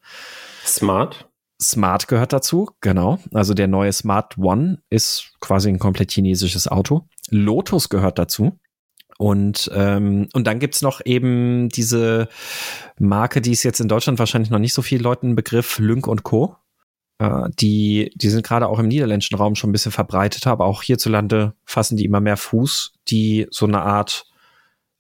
Smart. 0.65 1.29
Smart 1.61 2.09
gehört 2.09 2.33
dazu, 2.33 2.71
genau. 2.81 3.19
Also 3.35 3.53
der 3.53 3.69
neue 3.69 3.93
Smart 3.93 4.39
One 4.39 4.79
ist 4.89 5.35
quasi 5.41 5.69
ein 5.69 5.79
komplett 5.79 6.11
chinesisches 6.11 6.69
Auto. 6.69 7.07
Lotus 7.29 7.91
gehört 7.91 8.19
dazu. 8.19 8.59
Und, 9.21 9.71
ähm, 9.75 10.31
und 10.33 10.47
dann 10.47 10.61
gibt's 10.61 10.81
noch 10.81 11.03
eben 11.05 11.69
diese 11.69 12.31
Marke, 12.99 13.43
die 13.43 13.53
ist 13.53 13.65
jetzt 13.65 13.79
in 13.79 13.87
Deutschland 13.87 14.19
wahrscheinlich 14.19 14.49
noch 14.49 14.59
nicht 14.59 14.73
so 14.73 14.81
vielen 14.81 15.03
Leuten 15.03 15.29
ein 15.29 15.35
Begriff, 15.35 15.79
Lynk 15.79 16.07
und 16.07 16.23
Co. 16.23 16.57
Äh, 17.19 17.51
die, 17.59 18.13
die 18.15 18.31
sind 18.31 18.47
gerade 18.47 18.67
auch 18.67 18.79
im 18.79 18.89
niederländischen 18.89 19.37
Raum 19.37 19.57
schon 19.57 19.69
ein 19.69 19.73
bisschen 19.73 19.93
verbreitet, 19.93 20.47
aber 20.47 20.65
auch 20.65 20.83
hierzulande 20.83 21.53
fassen 21.67 21.99
die 21.99 22.07
immer 22.07 22.23
mehr 22.23 22.39
Fuß, 22.39 22.95
die 23.09 23.47
so 23.51 23.67
eine 23.67 23.83
Art 23.83 24.25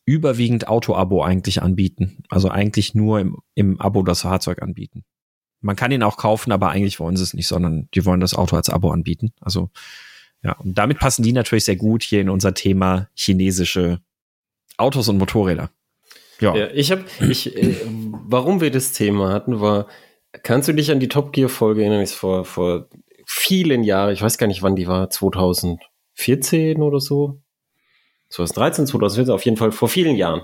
überwiegend 0.04 0.68
Auto-Abo 0.68 1.22
eigentlich 1.24 1.62
anbieten. 1.62 2.22
Also 2.28 2.50
eigentlich 2.50 2.94
nur 2.94 3.20
im, 3.20 3.38
im 3.54 3.80
Abo 3.80 4.02
das 4.02 4.20
Fahrzeug 4.20 4.60
anbieten. 4.60 5.06
Man 5.62 5.76
kann 5.76 5.92
ihn 5.92 6.02
auch 6.02 6.18
kaufen, 6.18 6.52
aber 6.52 6.68
eigentlich 6.68 7.00
wollen 7.00 7.16
sie 7.16 7.22
es 7.22 7.32
nicht, 7.32 7.48
sondern 7.48 7.88
die 7.94 8.04
wollen 8.04 8.20
das 8.20 8.34
Auto 8.34 8.54
als 8.54 8.68
Abo 8.68 8.90
anbieten. 8.90 9.32
Also 9.40 9.70
ja, 10.42 10.52
und 10.58 10.76
damit 10.76 10.98
passen 10.98 11.22
die 11.22 11.32
natürlich 11.32 11.64
sehr 11.64 11.76
gut 11.76 12.02
hier 12.02 12.20
in 12.20 12.28
unser 12.28 12.52
Thema 12.52 13.08
chinesische 13.14 14.02
Autos 14.80 15.08
und 15.08 15.18
Motorräder. 15.18 15.70
Ja, 16.40 16.56
ja 16.56 16.68
ich 16.68 16.90
habe, 16.90 17.04
ich, 17.28 17.56
äh, 17.56 17.76
warum 18.26 18.60
wir 18.60 18.70
das 18.70 18.92
Thema 18.92 19.32
hatten, 19.32 19.60
war, 19.60 19.86
kannst 20.42 20.68
du 20.68 20.72
dich 20.72 20.90
an 20.90 21.00
die 21.00 21.08
Top 21.08 21.32
Gear 21.32 21.48
Folge 21.48 21.82
erinnern? 21.82 22.02
Ist 22.02 22.14
vor, 22.14 22.44
vor 22.44 22.88
vielen 23.26 23.84
Jahren, 23.84 24.12
ich 24.12 24.22
weiß 24.22 24.38
gar 24.38 24.46
nicht, 24.46 24.62
wann 24.62 24.76
die 24.76 24.86
war, 24.86 25.10
2014 25.10 26.82
oder 26.82 27.00
so? 27.00 27.40
2013, 28.30 28.86
2014, 28.86 29.34
auf 29.34 29.44
jeden 29.44 29.56
Fall 29.56 29.72
vor 29.72 29.88
vielen 29.88 30.16
Jahren. 30.16 30.42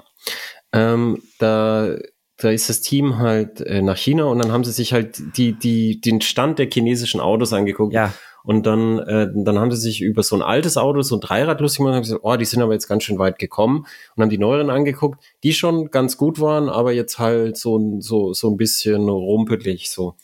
Ähm, 0.73 1.23
da, 1.39 1.97
da 2.37 2.51
ist 2.51 2.69
das 2.69 2.81
Team 2.81 3.19
halt 3.19 3.61
äh, 3.61 3.81
nach 3.81 3.97
China 3.97 4.25
und 4.25 4.41
dann 4.41 4.53
haben 4.53 4.65
sie 4.65 4.73
sich 4.73 4.93
halt 4.93 5.37
die, 5.37 5.53
die, 5.53 6.01
den 6.01 6.21
Stand 6.21 6.59
der 6.59 6.69
chinesischen 6.71 7.21
Autos 7.21 7.53
angeguckt. 7.53 7.95
Ja. 7.95 8.13
Und 8.47 8.65
dann, 8.65 9.01
äh, 9.01 9.29
dann 9.35 9.59
haben 9.59 9.73
sie 9.73 9.81
sich 9.81 10.01
über 10.01 10.23
so 10.23 10.37
ein 10.37 10.43
altes 10.43 10.77
Auto, 10.77 11.03
so 11.03 11.17
ein 11.17 11.21
Dreirad 11.21 11.61
lustig 11.61 11.79
gemacht 11.79 11.91
und 11.91 11.97
haben 11.97 12.03
gesagt, 12.03 12.21
oh, 12.23 12.37
die 12.37 12.45
sind 12.45 12.63
aber 12.63 12.75
jetzt 12.75 12.87
ganz 12.87 13.03
schön 13.03 13.19
weit 13.19 13.41
gekommen 13.41 13.87
und 14.15 14.23
haben 14.23 14.31
die 14.31 14.39
neueren 14.39 14.71
angeguckt, 14.71 15.21
die 15.43 15.53
schon 15.53 15.91
ganz 15.91 16.17
gut 16.17 16.41
waren, 16.41 16.69
aber 16.69 16.93
jetzt 16.93 17.19
halt 17.19 17.57
so, 17.57 17.99
so, 17.99 18.35
so 18.35 18.49
ein 18.49 18.57
bisschen 18.57 19.09
rumpelig 19.09 19.91
so. 19.91 20.15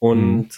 Und 0.00 0.48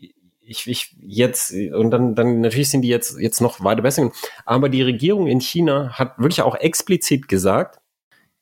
mhm. 0.00 0.08
ich, 0.40 0.66
ich 0.66 0.96
jetzt, 1.02 1.52
und 1.52 1.90
dann, 1.90 2.14
dann 2.14 2.40
natürlich 2.40 2.70
sind 2.70 2.80
die 2.80 2.88
jetzt, 2.88 3.20
jetzt 3.20 3.42
noch 3.42 3.62
weiter 3.62 3.82
besser. 3.82 4.10
Aber 4.46 4.70
die 4.70 4.82
Regierung 4.82 5.26
in 5.26 5.42
China 5.42 5.90
hat 5.98 6.18
wirklich 6.18 6.40
auch 6.40 6.54
explizit 6.54 7.28
gesagt, 7.28 7.80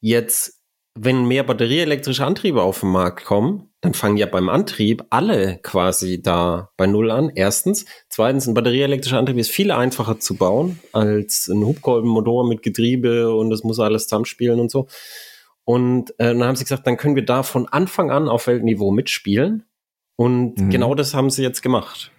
jetzt 0.01 0.60
wenn 1.03 1.27
mehr 1.27 1.45
batterieelektrische 1.45 2.27
Antriebe 2.27 2.63
auf 2.63 2.81
den 2.81 2.91
Markt 2.91 3.25
kommen, 3.25 3.71
dann 3.81 3.95
fangen 3.95 4.19
ja 4.19 4.27
beim 4.27 4.51
Antrieb 4.51 5.03
alle 5.09 5.59
quasi 5.63 6.21
da 6.21 6.71
bei 6.77 6.87
Null 6.87 7.11
an. 7.11 7.33
Erstens. 7.35 7.87
Zweitens, 8.11 8.47
ein 8.47 8.53
batterieelektrischer 8.53 9.19
Antrieb 9.19 9.39
ist 9.39 9.51
viel 9.51 9.71
einfacher 9.71 10.21
zu 10.21 10.35
bauen 10.37 10.79
als 10.93 11.49
ein 11.49 11.65
Hubkolbenmotor 11.65 12.47
mit 12.47 12.63
Getriebe 12.63 13.35
und 13.35 13.49
das 13.49 13.65
muss 13.65 13.81
alles 13.81 14.09
zusammenspielen 14.09 14.61
und 14.61 14.71
so. 14.71 14.89
Und 15.65 16.11
äh, 16.19 16.35
dann 16.35 16.45
haben 16.45 16.57
sie 16.57 16.65
gesagt, 16.65 16.87
dann 16.87 16.99
können 16.99 17.17
wir 17.17 17.25
da 17.25 17.45
von 17.45 17.67
Anfang 17.67 18.11
an 18.11 18.29
auf 18.29 18.47
Weltniveau 18.47 18.91
mitspielen. 18.91 19.65
Und 20.17 20.61
mhm. 20.61 20.69
genau 20.69 20.95
das 20.95 21.15
haben 21.15 21.31
sie 21.31 21.43
jetzt 21.43 21.63
gemacht. 21.63 22.13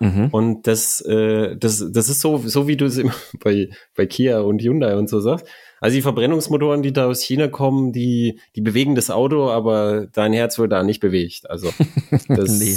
Mhm. 0.00 0.28
Und 0.32 0.66
das, 0.66 1.00
äh, 1.00 1.56
das, 1.56 1.82
das 1.92 2.10
ist 2.10 2.20
so, 2.20 2.36
so 2.38 2.68
wie 2.68 2.76
du 2.76 2.84
es 2.84 2.98
immer 2.98 3.14
bei, 3.42 3.70
bei 3.96 4.04
Kia 4.04 4.40
und 4.40 4.60
Hyundai 4.60 4.96
und 4.96 5.08
so 5.08 5.18
sagst. 5.20 5.46
Also 5.80 5.94
die 5.94 6.02
Verbrennungsmotoren, 6.02 6.82
die 6.82 6.92
da 6.92 7.06
aus 7.06 7.22
China 7.22 7.48
kommen, 7.48 7.92
die, 7.92 8.40
die 8.56 8.60
bewegen 8.60 8.94
das 8.94 9.10
Auto, 9.10 9.50
aber 9.50 10.06
dein 10.12 10.32
Herz 10.32 10.58
wird 10.58 10.72
da 10.72 10.82
nicht 10.82 11.00
bewegt. 11.00 11.48
Also 11.48 11.72
das, 12.28 12.58
nee. 12.58 12.76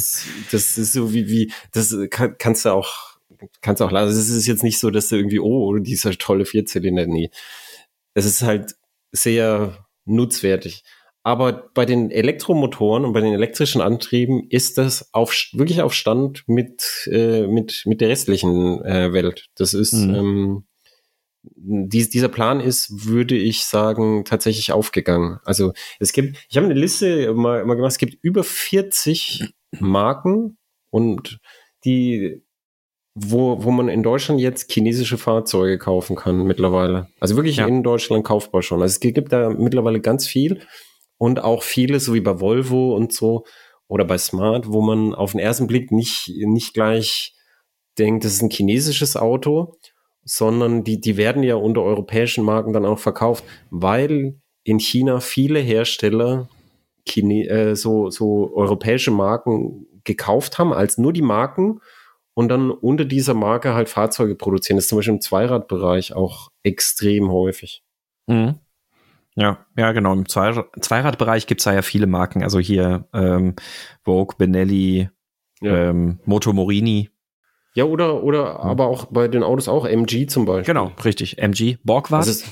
das 0.52 0.78
ist 0.78 0.94
so 0.94 1.14
wie, 1.14 1.28
wie 1.30 1.52
das 1.72 1.96
kann, 2.10 2.36
kannst 2.38 2.66
du 2.66 2.70
auch, 2.70 3.18
kannst 3.62 3.82
du 3.82 3.86
auch 3.86 3.92
lassen. 3.92 4.08
Also 4.08 4.20
es 4.20 4.30
ist 4.30 4.48
jetzt 4.48 4.64
nicht 4.64 4.80
so, 4.80 4.92
dass 4.92 5.10
du 5.10 5.16
irgendwie, 5.16 5.40
oh, 5.40 5.78
dieser 5.78 6.12
tolle 6.12 6.46
Vierzylinder, 6.46 7.08
nee. 7.08 7.32
Es 8.14 8.26
ist 8.26 8.44
halt 8.44 8.76
sehr 9.12 9.86
nutzwertig. 10.06 10.84
Aber 11.24 11.70
bei 11.74 11.86
den 11.86 12.10
Elektromotoren 12.10 13.06
und 13.06 13.14
bei 13.14 13.22
den 13.22 13.34
elektrischen 13.34 13.82
Antrieben 13.82 14.48
ist 14.50 14.80
das 14.80 15.14
auf, 15.14 15.34
wirklich 15.54 15.82
auf 15.82 15.94
Stand 15.94 16.44
mit, 16.48 17.08
äh, 17.12 17.46
mit, 17.46 17.84
mit 17.86 18.02
der 18.02 18.10
restlichen 18.10 18.84
äh, 18.84 19.14
Welt. 19.14 19.48
Das 19.56 19.76
ist, 19.76 19.94
mhm. 19.94 20.16
ähm, 20.16 20.64
dies, 21.44 22.10
dieser 22.10 22.30
Plan 22.30 22.60
ist, 22.60 23.06
würde 23.06 23.36
ich 23.36 23.66
sagen, 23.66 24.26
tatsächlich 24.26 24.72
aufgegangen. 24.72 25.40
Also 25.44 25.74
es 26.00 26.14
gibt, 26.14 26.38
ich 26.50 26.58
habe 26.58 26.66
eine 26.66 26.76
Liste 26.76 27.34
mal, 27.34 27.66
mal 27.66 27.76
gemacht, 27.76 27.92
es 27.92 27.98
gibt 27.98 28.18
über 28.24 28.44
40 28.44 29.54
Marken 29.80 30.58
und 30.90 31.40
die, 31.84 32.44
wo, 33.16 33.64
wo 33.64 33.72
man 33.72 33.90
in 33.90 34.04
Deutschland 34.04 34.40
jetzt 34.40 34.72
chinesische 34.72 35.18
Fahrzeuge 35.18 35.78
kaufen 35.78 36.16
kann 36.16 36.44
mittlerweile. 36.44 37.08
Also 37.20 37.36
wirklich 37.36 37.58
ja. 37.58 37.68
in 37.68 37.84
Deutschland 37.84 38.24
kaufbar 38.24 38.62
schon. 38.62 38.82
Also 38.82 38.94
es 38.94 39.00
gibt 39.00 39.32
da 39.32 39.50
mittlerweile 39.50 40.00
ganz 40.00 40.28
viel 40.28 40.62
und 41.18 41.44
auch 41.44 41.64
viele, 41.64 42.00
so 42.00 42.14
wie 42.14 42.22
bei 42.22 42.40
Volvo 42.40 42.96
und 42.96 43.14
so 43.14 43.46
oder 43.88 44.06
bei 44.06 44.18
Smart, 44.18 44.68
wo 44.68 44.82
man 44.82 45.14
auf 45.14 45.32
den 45.32 45.40
ersten 45.40 45.68
Blick 45.68 45.92
nicht, 45.92 46.32
nicht 46.36 46.74
gleich 46.74 47.36
denkt, 47.98 48.24
das 48.24 48.34
ist 48.34 48.42
ein 48.42 48.50
chinesisches 48.50 49.18
Auto, 49.18 49.78
sondern 50.24 50.84
die, 50.84 51.02
die 51.02 51.18
werden 51.18 51.44
ja 51.44 51.56
unter 51.56 51.82
europäischen 51.82 52.44
Marken 52.44 52.74
dann 52.74 52.86
auch 52.86 53.00
verkauft, 53.00 53.44
weil 53.70 54.40
in 54.64 54.80
China 54.80 55.20
viele 55.20 55.60
Hersteller 55.60 56.50
Chine 57.08 57.48
äh, 57.48 57.76
so, 57.76 58.10
so 58.10 58.56
europäische 58.56 59.12
Marken 59.12 59.88
gekauft 60.04 60.60
haben, 60.60 60.74
als 60.74 60.98
nur 60.98 61.14
die 61.14 61.22
Marken 61.22 61.80
und 62.34 62.50
dann 62.50 62.72
unter 62.72 63.06
dieser 63.06 63.34
Marke 63.34 63.74
halt 63.74 63.90
Fahrzeuge 63.90 64.36
produzieren. 64.36 64.78
Das 64.78 64.86
ist 64.86 64.90
zum 64.90 65.00
Beispiel 65.00 65.16
im 65.16 65.22
Zweiradbereich 65.22 66.14
auch 66.14 66.50
extrem 66.64 67.32
häufig. 67.32 67.84
Mhm. 68.28 68.56
Ja, 69.36 69.66
ja, 69.78 69.92
genau. 69.94 70.14
Im 70.14 70.28
Zweiradbereich 70.28 71.48
gibt 71.48 71.62
es 71.62 71.66
da 71.66 71.74
ja 71.74 71.82
viele 71.82 72.08
Marken. 72.08 72.44
Also 72.44 72.60
hier 72.60 73.08
ähm, 73.14 73.56
Vogue, 74.04 74.36
Benelli, 74.38 75.10
ja. 75.62 75.90
ähm, 75.90 76.20
Moto 76.26 76.52
Morini. 76.52 77.10
Ja, 77.74 77.86
oder, 77.86 78.22
oder 78.24 78.56
mhm. 78.56 78.70
aber 78.70 78.88
auch 78.88 79.06
bei 79.06 79.28
den 79.30 79.44
Autos 79.44 79.70
auch, 79.70 79.86
MG 79.86 80.28
zum 80.28 80.46
Beispiel. 80.46 80.74
Genau, 80.74 80.92
richtig. 81.06 81.38
MG, 81.38 81.78
Borgward. 81.84 82.22
Das 82.22 82.28
ist, 82.28 82.46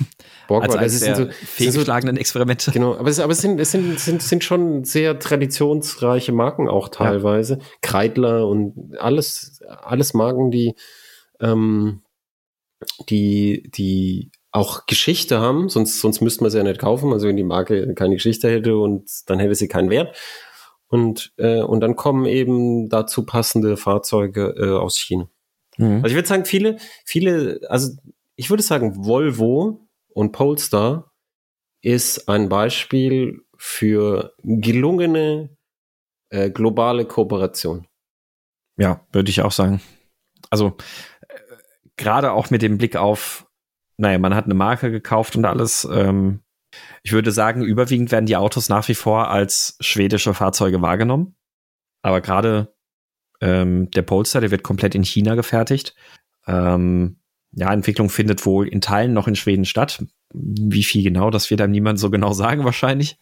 Borgward, 0.48 0.78
also 0.78 0.84
das 0.84 1.00
sind 1.00 1.16
so 1.16 1.26
fehlgeschlagenen 1.30 2.16
Experimente. 2.16 2.70
Genau, 2.70 2.96
aber 2.96 3.10
es, 3.10 3.20
aber 3.20 3.32
es, 3.32 3.42
sind, 3.42 3.60
es 3.60 3.70
sind, 3.70 4.00
sind, 4.00 4.22
sind 4.22 4.44
schon 4.44 4.84
sehr 4.84 5.18
traditionsreiche 5.18 6.32
Marken 6.32 6.68
auch 6.68 6.88
teilweise. 6.88 7.58
Ja. 7.58 7.64
Kreidler 7.82 8.46
und 8.48 8.96
alles, 8.98 9.60
alles 9.82 10.14
Marken, 10.14 10.50
die, 10.50 10.74
ähm, 11.40 12.02
die, 13.10 13.70
die 13.74 14.30
auch 14.52 14.86
Geschichte 14.86 15.38
haben, 15.38 15.68
sonst, 15.68 16.00
sonst 16.00 16.22
müsste 16.22 16.42
man 16.42 16.50
sie 16.50 16.58
ja 16.58 16.64
nicht 16.64 16.80
kaufen. 16.80 17.12
Also 17.12 17.28
wenn 17.28 17.36
die 17.36 17.44
Marke 17.44 17.94
keine 17.94 18.14
Geschichte 18.14 18.50
hätte 18.50 18.78
und 18.78 19.08
dann 19.26 19.38
hätte 19.38 19.54
sie 19.54 19.68
keinen 19.68 19.90
Wert. 19.90 20.16
Und, 20.90 21.32
äh, 21.36 21.62
und 21.62 21.80
dann 21.80 21.96
kommen 21.96 22.26
eben 22.26 22.88
dazu 22.88 23.24
passende 23.24 23.76
Fahrzeuge 23.76 24.54
äh, 24.58 24.76
aus 24.76 24.98
China. 24.98 25.28
Mhm. 25.78 25.96
Also 25.96 26.08
ich 26.08 26.14
würde 26.14 26.28
sagen, 26.28 26.44
viele, 26.44 26.78
viele, 27.04 27.60
also 27.68 27.96
ich 28.36 28.50
würde 28.50 28.62
sagen, 28.62 29.04
Volvo 29.04 29.88
und 30.12 30.32
Polestar 30.32 31.12
ist 31.82 32.28
ein 32.28 32.48
Beispiel 32.48 33.42
für 33.56 34.34
gelungene 34.42 35.56
äh, 36.30 36.50
globale 36.50 37.04
Kooperation. 37.04 37.86
Ja, 38.76 39.06
würde 39.12 39.30
ich 39.30 39.42
auch 39.42 39.52
sagen. 39.52 39.80
Also 40.50 40.76
äh, 41.28 41.34
gerade 41.96 42.32
auch 42.32 42.50
mit 42.50 42.62
dem 42.62 42.78
Blick 42.78 42.96
auf 42.96 43.46
naja, 44.00 44.18
man 44.18 44.34
hat 44.34 44.46
eine 44.46 44.54
Marke 44.54 44.90
gekauft 44.90 45.36
und 45.36 45.44
alles. 45.44 45.86
Ähm, 45.92 46.40
ich 47.02 47.12
würde 47.12 47.32
sagen, 47.32 47.62
überwiegend 47.62 48.12
werden 48.12 48.26
die 48.26 48.36
Autos 48.36 48.68
nach 48.68 48.88
wie 48.88 48.94
vor 48.94 49.28
als 49.28 49.76
schwedische 49.80 50.34
Fahrzeuge 50.34 50.82
wahrgenommen. 50.82 51.34
Aber 52.02 52.20
gerade 52.20 52.74
ähm, 53.40 53.90
der 53.90 54.02
Polestar, 54.02 54.40
der 54.40 54.50
wird 54.50 54.62
komplett 54.62 54.94
in 54.94 55.04
China 55.04 55.34
gefertigt. 55.34 55.94
Ähm, 56.46 57.20
ja, 57.52 57.72
Entwicklung 57.72 58.10
findet 58.10 58.46
wohl 58.46 58.68
in 58.68 58.80
Teilen 58.80 59.12
noch 59.12 59.26
in 59.26 59.36
Schweden 59.36 59.64
statt. 59.64 60.04
Wie 60.32 60.84
viel 60.84 61.02
genau, 61.02 61.30
das 61.30 61.50
wird 61.50 61.60
einem 61.60 61.72
niemand 61.72 61.98
so 61.98 62.10
genau 62.10 62.32
sagen 62.32 62.64
wahrscheinlich. 62.64 63.18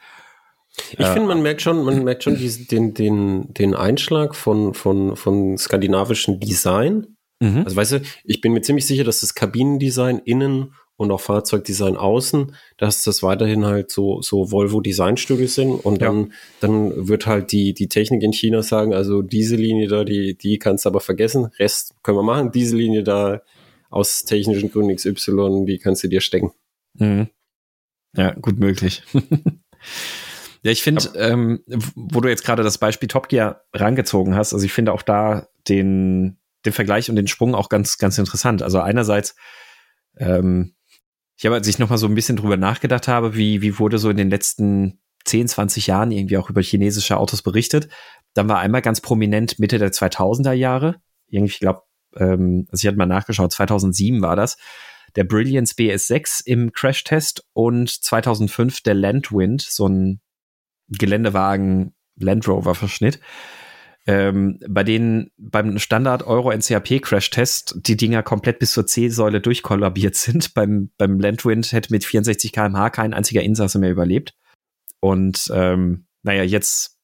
Ich 0.91 1.01
äh, 1.01 1.13
finde, 1.13 1.29
man 1.29 1.43
merkt 1.43 1.63
schon, 1.63 1.83
man 1.85 2.05
merkt 2.05 2.25
schon 2.25 2.37
diesen, 2.37 2.67
den, 2.69 2.95
den, 2.95 3.55
den 3.55 3.75
Einschlag 3.75 4.35
von, 4.35 4.75
von, 4.75 5.17
von 5.17 5.57
skandinavischen 5.57 6.41
Design. 6.41 7.17
Mhm. 7.41 7.63
Also 7.65 7.77
weißt 7.77 7.93
du, 7.93 8.01
ich 8.25 8.41
bin 8.41 8.53
mir 8.53 8.61
ziemlich 8.61 8.87
sicher, 8.87 9.05
dass 9.05 9.21
das 9.21 9.35
Kabinendesign 9.35 10.19
innen 10.19 10.75
und 10.99 11.13
auch 11.13 11.21
Fahrzeugdesign 11.21 11.97
außen, 11.97 12.55
dass 12.77 13.05
das 13.05 13.23
weiterhin 13.23 13.65
halt 13.65 13.91
so, 13.91 14.21
so 14.21 14.51
Volvo-Designstücke 14.51 15.47
sind 15.47 15.73
und 15.73 16.03
dann, 16.03 16.27
ja. 16.27 16.29
dann 16.61 17.09
wird 17.09 17.27
halt 17.27 17.53
die, 17.53 17.73
die 17.73 17.89
Technik 17.89 18.23
in 18.23 18.33
China 18.33 18.63
sagen, 18.63 18.93
also 18.93 19.23
diese 19.23 19.57
Linie 19.57 19.87
da, 19.89 20.05
die, 20.05 20.37
die 20.37 20.59
kannst 20.59 20.85
du 20.85 20.91
aber 20.91 21.01
vergessen, 21.01 21.47
Rest 21.59 21.95
können 22.03 22.19
wir 22.19 22.25
machen, 22.25 22.51
diese 22.51 22.77
Linie 22.77 23.05
da 23.05 23.41
aus 23.91 24.25
technischen 24.25 24.71
Gründen 24.71 24.97
XY, 24.97 25.65
die 25.67 25.79
kannst 25.79 26.03
du 26.03 26.09
dir 26.09 26.21
stecken. 26.21 26.53
Mhm. 26.95 27.29
Ja, 28.17 28.33
gut 28.35 28.59
möglich. 28.59 29.03
Ja, 30.63 30.73
ich 30.73 30.83
finde, 30.83 31.13
ähm, 31.15 31.63
wo 31.95 32.21
du 32.21 32.29
jetzt 32.29 32.45
gerade 32.45 32.65
das 32.65 32.79
Beispiel 32.79 33.09
Top 33.09 33.29
Gear 33.29 33.63
rangezogen 33.73 34.35
hast, 34.35 34.53
also 34.53 34.65
ich 34.65 34.73
finde 34.73 34.93
auch 34.93 35.03
da 35.03 35.47
den, 35.69 36.39
den 36.67 36.73
Vergleich 36.73 37.09
und 37.09 37.15
den 37.15 37.29
Sprung 37.29 37.55
auch 37.55 37.69
ganz, 37.69 37.97
ganz 37.97 38.19
interessant. 38.19 38.63
Also 38.63 38.81
einerseits, 38.81 39.37
ähm, 40.17 40.75
ich 41.39 41.47
habe, 41.47 41.55
als 41.55 41.69
ich 41.69 41.79
noch 41.79 41.89
mal 41.89 41.99
so 41.99 42.07
ein 42.07 42.15
bisschen 42.17 42.37
drüber 42.37 42.57
nachgedacht 42.57 43.07
habe, 43.07 43.37
wie, 43.37 43.63
wie 43.63 43.79
wurde 43.79 43.99
so 43.99 44.11
in 44.11 44.17
den 44.17 44.29
letzten 44.29 45.01
10, 45.25 45.47
20 45.47 45.87
Jahren 45.87 46.11
irgendwie 46.11 46.37
auch 46.37 46.51
über 46.51 46.63
chinesische 46.63 47.17
Autos 47.17 47.43
berichtet, 47.43 47.89
dann 48.35 48.49
war 48.49 48.59
einmal 48.59 48.83
ganz 48.83 49.01
prominent 49.01 49.59
Mitte 49.61 49.79
der 49.79 49.93
2000er 49.93 50.53
Jahre, 50.53 50.97
irgendwie, 51.29 51.53
ich 51.53 51.61
glaube, 51.61 51.83
ähm, 52.17 52.67
also 52.71 52.83
ich 52.83 52.89
hatte 52.89 52.99
mal 52.99 53.07
nachgeschaut, 53.07 53.53
2007 53.53 54.21
war 54.21 54.35
das, 54.35 54.57
der 55.15 55.25
Brilliance 55.25 55.75
BS6 55.75 56.43
im 56.45 56.73
Crashtest 56.73 57.47
und 57.53 57.89
2005 57.89 58.83
der 58.83 58.95
Landwind, 58.95 59.63
so 59.63 59.89
ein 59.89 60.21
Geländewagen 60.89 61.95
Land 62.17 62.49
Rover 62.49 62.75
Verschnitt. 62.75 63.21
Ähm, 64.09 64.59
bei 64.67 64.85
denen 64.85 65.31
beim 65.37 65.79
Standard 65.79 66.27
Euro 66.27 66.51
NCAP 66.51 67.03
Crash 67.03 67.29
Test 67.29 67.75
die 67.87 67.99
Dinger 67.99 68.23
komplett 68.23 68.59
bis 68.59 68.73
zur 68.73 68.87
C-Säule 68.87 69.43
durchkollabiert 69.43 70.15
sind. 70.15 70.55
Beim, 70.55 70.91
beim 70.97 71.21
Landwind 71.21 71.71
hätte 71.73 71.93
mit 71.93 72.07
64 72.07 72.51
kmh 72.51 72.89
kein 72.89 73.13
einziger 73.13 73.43
Insasse 73.43 73.79
mehr 73.79 73.91
überlebt. 73.91 74.35
Und 75.01 75.53
ähm, 75.55 76.07
naja, 76.23 76.43
jetzt 76.43 76.97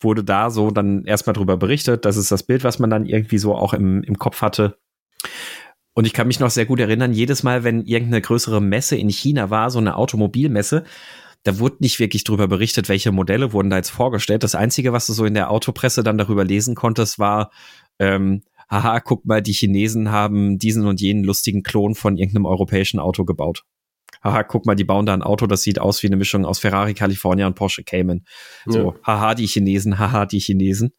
wurde 0.00 0.22
da 0.22 0.50
so 0.50 0.70
dann 0.70 1.04
erstmal 1.04 1.34
drüber 1.34 1.56
berichtet. 1.56 2.04
Das 2.04 2.16
ist 2.16 2.30
das 2.30 2.44
Bild, 2.44 2.62
was 2.62 2.78
man 2.78 2.90
dann 2.90 3.06
irgendwie 3.06 3.38
so 3.38 3.56
auch 3.56 3.74
im, 3.74 4.04
im 4.04 4.16
Kopf 4.16 4.40
hatte. 4.40 4.78
Und 5.94 6.06
ich 6.06 6.12
kann 6.12 6.28
mich 6.28 6.38
noch 6.38 6.50
sehr 6.50 6.66
gut 6.66 6.78
erinnern, 6.78 7.12
jedes 7.12 7.42
Mal, 7.42 7.64
wenn 7.64 7.84
irgendeine 7.86 8.22
größere 8.22 8.60
Messe 8.60 8.94
in 8.94 9.08
China 9.08 9.50
war, 9.50 9.72
so 9.72 9.80
eine 9.80 9.96
Automobilmesse, 9.96 10.84
da 11.46 11.60
wurde 11.60 11.76
nicht 11.78 12.00
wirklich 12.00 12.24
drüber 12.24 12.48
berichtet, 12.48 12.88
welche 12.88 13.12
Modelle 13.12 13.52
wurden 13.52 13.70
da 13.70 13.76
jetzt 13.76 13.90
vorgestellt. 13.90 14.42
Das 14.42 14.56
Einzige, 14.56 14.92
was 14.92 15.06
du 15.06 15.12
so 15.12 15.24
in 15.24 15.34
der 15.34 15.52
Autopresse 15.52 16.02
dann 16.02 16.18
darüber 16.18 16.44
lesen 16.44 16.74
konntest, 16.74 17.20
war, 17.20 17.52
ähm, 18.00 18.42
haha, 18.68 18.98
guck 18.98 19.24
mal, 19.26 19.42
die 19.42 19.52
Chinesen 19.52 20.10
haben 20.10 20.58
diesen 20.58 20.88
und 20.88 21.00
jenen 21.00 21.22
lustigen 21.22 21.62
Klon 21.62 21.94
von 21.94 22.16
irgendeinem 22.16 22.46
europäischen 22.46 22.98
Auto 22.98 23.24
gebaut. 23.24 23.62
Haha, 24.24 24.42
guck 24.42 24.66
mal, 24.66 24.74
die 24.74 24.82
bauen 24.82 25.06
da 25.06 25.14
ein 25.14 25.22
Auto, 25.22 25.46
das 25.46 25.62
sieht 25.62 25.78
aus 25.78 26.02
wie 26.02 26.08
eine 26.08 26.16
Mischung 26.16 26.44
aus 26.44 26.58
Ferrari 26.58 26.94
California 26.94 27.46
und 27.46 27.54
Porsche 27.54 27.84
Cayman. 27.84 28.24
So, 28.64 28.94
ja. 28.94 28.94
haha, 29.04 29.34
die 29.36 29.46
Chinesen, 29.46 30.00
haha, 30.00 30.26
die 30.26 30.40
Chinesen. 30.40 30.94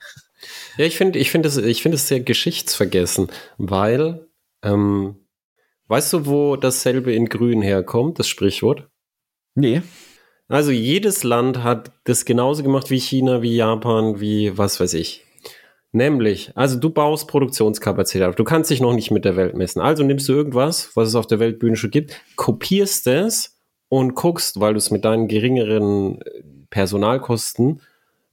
Ja, 0.77 0.85
ich 0.85 0.95
finde, 0.95 1.19
ich 1.19 1.29
finde 1.29 1.49
es, 1.49 1.57
ich 1.57 1.81
finde 1.81 1.95
es 1.95 2.07
sehr 2.07 2.21
geschichtsvergessen, 2.21 3.27
weil, 3.57 4.29
ähm, 4.63 5.17
weißt 5.87 6.13
du, 6.13 6.25
wo 6.25 6.55
dasselbe 6.55 7.11
in 7.11 7.25
Grün 7.25 7.61
herkommt, 7.61 8.17
das 8.17 8.29
Sprichwort? 8.29 8.87
Nee. 9.55 9.81
Also 10.49 10.71
jedes 10.71 11.23
Land 11.23 11.63
hat 11.63 11.91
das 12.05 12.23
genauso 12.23 12.63
gemacht 12.63 12.89
wie 12.89 12.99
China, 12.99 13.41
wie 13.41 13.55
Japan, 13.55 14.19
wie 14.19 14.57
was 14.57 14.79
weiß 14.79 14.93
ich. 14.93 15.25
Nämlich, 15.91 16.51
also 16.55 16.79
du 16.79 16.89
baust 16.89 17.27
Produktionskapazität 17.27 18.27
auf. 18.27 18.35
Du 18.35 18.43
kannst 18.43 18.69
dich 18.69 18.81
noch 18.81 18.93
nicht 18.93 19.11
mit 19.11 19.25
der 19.25 19.35
Welt 19.35 19.55
messen. 19.55 19.81
Also 19.81 20.03
nimmst 20.03 20.27
du 20.29 20.33
irgendwas, 20.33 20.91
was 20.95 21.09
es 21.09 21.15
auf 21.15 21.27
der 21.27 21.39
Weltbühne 21.39 21.75
schon 21.75 21.91
gibt, 21.91 22.21
kopierst 22.35 23.07
es 23.07 23.57
und 23.89 24.15
guckst, 24.15 24.59
weil 24.59 24.73
du 24.73 24.77
es 24.77 24.91
mit 24.91 25.05
deinen 25.05 25.27
geringeren 25.27 26.21
äh, 26.21 26.43
Personalkosten 26.69 27.81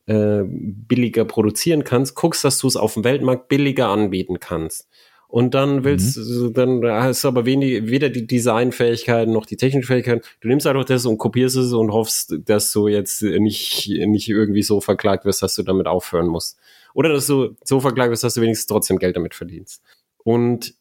äh, 0.07 0.43
billiger 0.45 1.25
produzieren 1.25 1.85
kannst, 1.85 2.15
guckst, 2.15 2.45
dass 2.45 2.59
du 2.59 2.67
es 2.67 2.77
auf 2.77 2.95
dem 2.95 3.05
Weltmarkt 3.05 3.49
billiger 3.49 3.89
anbieten 3.89 4.41
kannst. 4.41 4.89
Und 5.35 5.53
dann 5.53 5.83
willst 5.83 6.17
mhm. 6.17 6.53
dann 6.53 6.87
hast 6.87 7.25
du 7.25 7.29
aber 7.29 7.45
wenig, 7.45 7.89
weder 7.89 8.09
die 8.09 8.25
Designfähigkeiten 8.25 9.33
noch 9.33 9.47
die 9.47 9.57
technischen 9.57 9.85
Fähigkeiten. 9.85 10.21
Du 10.41 10.47
nimmst 10.47 10.65
einfach 10.65 10.85
das 10.85 11.07
und 11.07 11.19
kopierst 11.19 11.57
es 11.57 11.73
und 11.73 11.91
hoffst, 11.91 12.37
dass 12.45 12.71
du 12.71 12.87
jetzt 12.87 13.21
nicht, 13.21 13.89
nicht 13.89 14.29
irgendwie 14.29 14.63
so 14.63 14.81
verklagt 14.81 15.25
wirst, 15.25 15.43
dass 15.43 15.57
du 15.57 15.65
damit 15.65 15.89
aufhören 15.89 16.29
musst. 16.29 16.57
Oder 16.95 17.09
dass 17.09 17.27
du 17.27 17.57
so 17.65 17.81
verklagt 17.81 18.13
wirst, 18.13 18.23
dass 18.23 18.35
du 18.35 18.43
wenigstens 18.43 18.69
trotzdem 18.69 19.01
Geld 19.01 19.17
damit 19.17 19.35
verdienst. 19.35 19.83
Und 20.19 20.77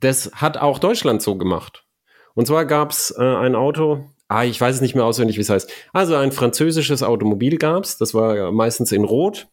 das 0.00 0.30
hat 0.32 0.56
auch 0.56 0.78
Deutschland 0.78 1.20
so 1.20 1.36
gemacht. 1.36 1.84
Und 2.32 2.46
zwar 2.46 2.64
gab's 2.64 3.10
äh, 3.10 3.22
ein 3.22 3.54
Auto, 3.54 4.06
ah, 4.28 4.44
ich 4.44 4.58
weiß 4.58 4.76
es 4.76 4.80
nicht 4.80 4.94
mehr 4.94 5.04
auswendig, 5.04 5.36
wie 5.36 5.42
es 5.42 5.50
heißt. 5.50 5.70
Also 5.92 6.14
ein 6.14 6.32
französisches 6.32 7.02
Automobil 7.02 7.58
gab's, 7.58 7.98
das 7.98 8.14
war 8.14 8.50
meistens 8.50 8.92
in 8.92 9.04
Rot. 9.04 9.46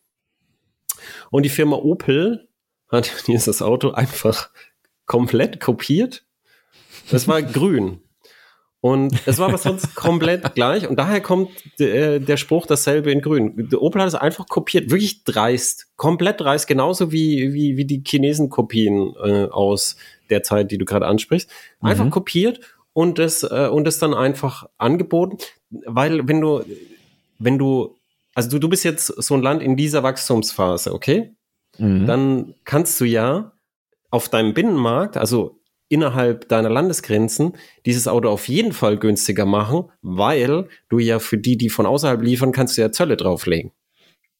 Und 1.32 1.44
die 1.44 1.50
Firma 1.50 1.76
Opel 1.76 2.48
hat 2.92 3.12
dieses 3.28 3.62
Auto 3.62 3.92
einfach 3.92 4.50
komplett 5.06 5.60
kopiert. 5.60 6.24
Das 7.10 7.28
war 7.28 7.42
grün. 7.42 8.02
Und 8.82 9.16
es 9.28 9.38
war 9.38 9.50
aber 9.50 9.60
sonst 9.60 9.96
komplett 9.96 10.56
gleich. 10.56 10.90
Und 10.90 10.96
daher 10.98 11.22
kommt 11.22 11.52
äh, 11.80 12.20
der 12.20 12.38
Spruch 12.38 12.66
dasselbe 12.66 13.12
in 13.12 13.22
grün. 13.22 13.70
Der 13.72 13.82
Opel 13.82 14.02
hat 14.02 14.08
es 14.08 14.16
einfach 14.16 14.48
kopiert, 14.48 14.90
wirklich 14.90 15.24
dreist. 15.24 15.88
Komplett 15.98 16.42
dreist, 16.42 16.68
genauso 16.68 17.12
wie, 17.12 17.54
wie, 17.54 17.78
wie 17.78 17.86
die 17.86 18.04
Chinesen 18.06 18.50
Kopien 18.50 19.14
äh, 19.24 19.46
aus 19.46 19.98
der 20.32 20.42
Zeit, 20.42 20.72
die 20.72 20.80
du 20.80 20.86
gerade 20.86 21.06
ansprichst. 21.06 21.48
Einfach 21.80 22.06
mhm. 22.06 22.10
kopiert 22.10 22.60
und 22.94 23.20
das, 23.20 23.44
äh, 23.44 23.70
und 23.72 23.86
das 23.86 24.00
dann 24.00 24.16
einfach 24.16 24.68
angeboten. 24.80 25.38
Weil 25.70 26.28
wenn 26.28 26.42
du, 26.42 26.64
wenn 27.38 27.60
du, 27.60 27.96
also 28.34 28.50
du, 28.50 28.58
du 28.58 28.70
bist 28.70 28.84
jetzt 28.84 29.08
so 29.08 29.36
ein 29.36 29.44
Land 29.44 29.62
in 29.62 29.78
dieser 29.78 30.02
Wachstumsphase, 30.02 30.92
okay? 30.92 31.36
Mhm. 31.82 32.06
dann 32.06 32.54
kannst 32.64 33.02
du 33.02 33.06
ja 33.06 33.54
auf 34.12 34.30
deinem 34.30 34.54
Binnenmarkt, 34.54 35.18
also 35.18 35.60
innerhalb 35.90 36.48
deiner 36.48 36.70
Landesgrenzen, 36.70 37.54
dieses 37.86 38.08
Auto 38.08 38.30
auf 38.30 38.48
jeden 38.48 38.72
Fall 38.72 38.98
günstiger 38.98 39.46
machen, 39.46 39.86
weil 40.02 40.68
du 40.90 41.00
ja 41.00 41.20
für 41.20 41.38
die, 41.38 41.58
die 41.58 41.70
von 41.70 41.86
außerhalb 41.86 42.22
liefern, 42.22 42.52
kannst 42.52 42.78
du 42.78 42.82
ja 42.82 42.92
Zölle 42.92 43.18
drauflegen. 43.18 43.72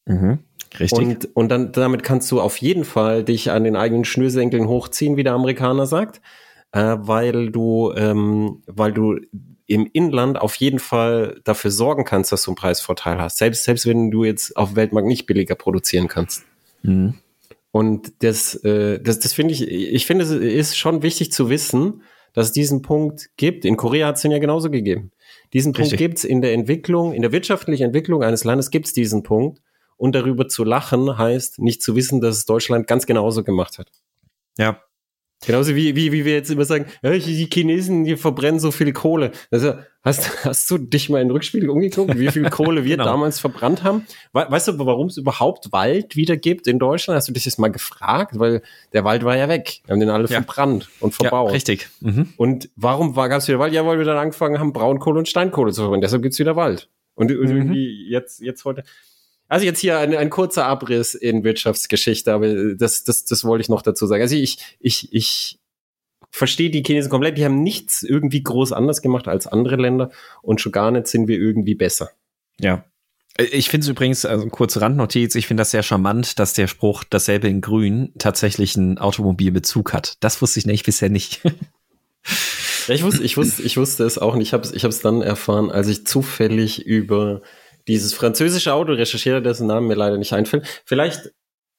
Mhm. 0.06 0.38
Richtig. 0.78 0.98
Und, 0.98 1.28
und 1.34 1.48
dann 1.50 1.72
damit 1.72 2.02
kannst 2.02 2.30
du 2.30 2.40
auf 2.40 2.56
jeden 2.58 2.84
Fall 2.84 3.24
dich 3.24 3.50
an 3.50 3.64
den 3.64 3.76
eigenen 3.76 4.04
Schnürsenkeln 4.04 4.68
hochziehen, 4.68 5.16
wie 5.16 5.24
der 5.24 5.34
Amerikaner 5.34 5.86
sagt, 5.86 6.22
äh, 6.70 6.96
weil 7.00 7.50
du, 7.50 7.92
ähm, 7.96 8.62
weil 8.66 8.92
du 8.92 9.18
im 9.66 9.90
Inland 9.92 10.40
auf 10.40 10.54
jeden 10.56 10.78
Fall 10.78 11.40
dafür 11.44 11.70
sorgen 11.70 12.04
kannst, 12.04 12.32
dass 12.32 12.44
du 12.44 12.52
einen 12.52 12.56
Preisvorteil 12.56 13.18
hast. 13.18 13.38
Selbst, 13.38 13.64
selbst 13.64 13.86
wenn 13.86 14.10
du 14.10 14.24
jetzt 14.24 14.56
auf 14.56 14.76
Weltmarkt 14.76 15.08
nicht 15.08 15.26
billiger 15.26 15.56
produzieren 15.56 16.08
kannst. 16.08 16.44
Mhm. 16.82 17.14
Und 17.72 18.22
das, 18.22 18.54
äh, 18.64 19.00
das, 19.00 19.18
das 19.18 19.32
finde 19.32 19.54
ich, 19.54 19.66
ich 19.66 20.06
finde, 20.06 20.24
es 20.24 20.30
ist 20.30 20.76
schon 20.76 21.02
wichtig 21.02 21.32
zu 21.32 21.48
wissen, 21.48 22.02
dass 22.34 22.46
es 22.46 22.52
diesen 22.52 22.82
Punkt 22.82 23.30
gibt. 23.36 23.64
In 23.64 23.76
Korea 23.76 24.08
hat 24.08 24.16
es 24.16 24.22
den 24.22 24.30
ja 24.30 24.38
genauso 24.38 24.70
gegeben. 24.70 25.10
Diesen 25.52 25.74
Richtig. 25.74 25.90
Punkt 25.90 25.98
gibt 25.98 26.18
es 26.18 26.24
in 26.24 26.42
der 26.42 26.52
Entwicklung, 26.52 27.12
in 27.14 27.22
der 27.22 27.32
wirtschaftlichen 27.32 27.84
Entwicklung 27.84 28.22
eines 28.22 28.44
Landes 28.44 28.70
gibt 28.70 28.86
es 28.86 28.92
diesen 28.92 29.22
Punkt. 29.22 29.60
Und 29.96 30.14
darüber 30.14 30.48
zu 30.48 30.64
lachen 30.64 31.16
heißt 31.16 31.60
nicht 31.60 31.82
zu 31.82 31.96
wissen, 31.96 32.20
dass 32.20 32.36
es 32.36 32.44
Deutschland 32.44 32.86
ganz 32.86 33.06
genauso 33.06 33.44
gemacht 33.44 33.78
hat. 33.78 33.90
Ja, 34.58 34.82
Genauso 35.44 35.74
wie, 35.74 35.96
wie, 35.96 36.12
wie 36.12 36.24
wir 36.24 36.34
jetzt 36.34 36.50
immer 36.50 36.64
sagen, 36.64 36.86
ja, 37.02 37.10
die 37.10 37.48
Chinesen, 37.52 38.04
die 38.04 38.16
verbrennen 38.16 38.60
so 38.60 38.70
viel 38.70 38.92
Kohle. 38.92 39.32
Also, 39.50 39.74
hast, 40.02 40.44
hast 40.44 40.70
du 40.70 40.78
dich 40.78 41.08
mal 41.08 41.20
in 41.20 41.28
den 41.28 41.32
Rückspiegel 41.32 41.68
umgeguckt, 41.68 42.16
wie 42.18 42.28
viel 42.28 42.48
Kohle 42.48 42.84
wir 42.84 42.90
genau. 42.96 43.04
damals 43.04 43.40
verbrannt 43.40 43.82
haben? 43.82 44.06
We 44.32 44.46
weißt 44.48 44.68
du, 44.68 44.78
warum 44.78 45.08
es 45.08 45.16
überhaupt 45.16 45.72
Wald 45.72 46.14
wieder 46.14 46.36
gibt 46.36 46.68
in 46.68 46.78
Deutschland? 46.78 47.16
Hast 47.16 47.28
du 47.28 47.32
dich 47.32 47.44
das 47.44 47.58
mal 47.58 47.72
gefragt? 47.72 48.38
Weil 48.38 48.62
der 48.92 49.04
Wald 49.04 49.24
war 49.24 49.36
ja 49.36 49.48
weg. 49.48 49.80
Wir 49.84 49.92
haben 49.92 50.00
den 50.00 50.10
alle 50.10 50.28
ja. 50.28 50.40
verbrannt 50.40 50.88
und 51.00 51.14
verbaut. 51.14 51.48
Ja, 51.48 51.54
richtig. 51.54 51.88
Mhm. 52.00 52.32
Und 52.36 52.70
warum 52.76 53.14
gab 53.14 53.32
es 53.32 53.48
wieder 53.48 53.58
Wald? 53.58 53.72
Ja, 53.72 53.84
weil 53.84 53.98
wir 53.98 54.04
dann 54.04 54.18
angefangen 54.18 54.60
haben, 54.60 54.72
Braunkohle 54.72 55.18
und 55.18 55.28
Steinkohle 55.28 55.72
zu 55.72 55.82
verbrennen. 55.82 56.02
Deshalb 56.02 56.22
gibt's 56.22 56.38
wieder 56.38 56.56
Wald. 56.56 56.88
Und, 57.14 57.30
und 57.32 57.48
mhm. 57.48 57.56
irgendwie 57.56 58.08
jetzt, 58.08 58.40
jetzt 58.40 58.64
heute. 58.64 58.84
Also 59.52 59.66
jetzt 59.66 59.80
hier 59.80 59.98
ein, 59.98 60.16
ein 60.16 60.30
kurzer 60.30 60.64
Abriss 60.64 61.14
in 61.14 61.44
Wirtschaftsgeschichte, 61.44 62.32
aber 62.32 62.74
das, 62.74 63.04
das, 63.04 63.26
das 63.26 63.44
wollte 63.44 63.60
ich 63.60 63.68
noch 63.68 63.82
dazu 63.82 64.06
sagen. 64.06 64.22
Also 64.22 64.34
ich, 64.34 64.78
ich, 64.80 65.12
ich 65.12 65.58
verstehe 66.30 66.70
die 66.70 66.82
Chinesen 66.82 67.10
komplett. 67.10 67.36
Die 67.36 67.44
haben 67.44 67.62
nichts 67.62 68.02
irgendwie 68.02 68.42
groß 68.42 68.72
anders 68.72 69.02
gemacht 69.02 69.28
als 69.28 69.46
andere 69.46 69.76
Länder 69.76 70.10
und 70.40 70.62
schon 70.62 70.72
gar 70.72 70.90
nicht 70.90 71.06
sind 71.06 71.28
wir 71.28 71.36
irgendwie 71.36 71.74
besser. 71.74 72.12
Ja. 72.60 72.86
Ich 73.36 73.68
finde 73.68 73.84
es 73.84 73.90
übrigens, 73.90 74.24
also 74.24 74.46
kurze 74.46 74.80
Randnotiz, 74.80 75.34
ich 75.34 75.46
finde 75.46 75.60
das 75.60 75.72
sehr 75.72 75.82
charmant, 75.82 76.38
dass 76.38 76.54
der 76.54 76.66
Spruch 76.66 77.04
dasselbe 77.04 77.48
in 77.48 77.60
Grün 77.60 78.14
tatsächlich 78.16 78.78
einen 78.78 78.96
Automobilbezug 78.96 79.92
hat. 79.92 80.14
Das 80.20 80.40
wusste 80.40 80.60
ich 80.60 80.64
nämlich 80.64 80.84
bisher 80.84 81.10
nicht. 81.10 81.42
Ja, 82.88 82.94
ich 82.94 83.02
wusste, 83.02 83.22
ich 83.22 83.36
wusste, 83.36 83.62
ich 83.62 83.76
wusste 83.76 84.04
es 84.04 84.16
auch 84.16 84.34
nicht. 84.34 84.48
Ich 84.48 84.52
habe 84.54 84.64
es 84.64 84.72
ich 84.72 85.02
dann 85.02 85.20
erfahren, 85.20 85.70
als 85.70 85.88
ich 85.88 86.06
zufällig 86.06 86.86
über 86.86 87.42
dieses 87.88 88.14
französische 88.14 88.72
Auto 88.74 88.92
recherchiere, 88.92 89.42
dessen 89.42 89.66
Namen 89.66 89.88
mir 89.88 89.94
leider 89.94 90.18
nicht 90.18 90.32
einfällt. 90.32 90.82
Vielleicht 90.84 91.32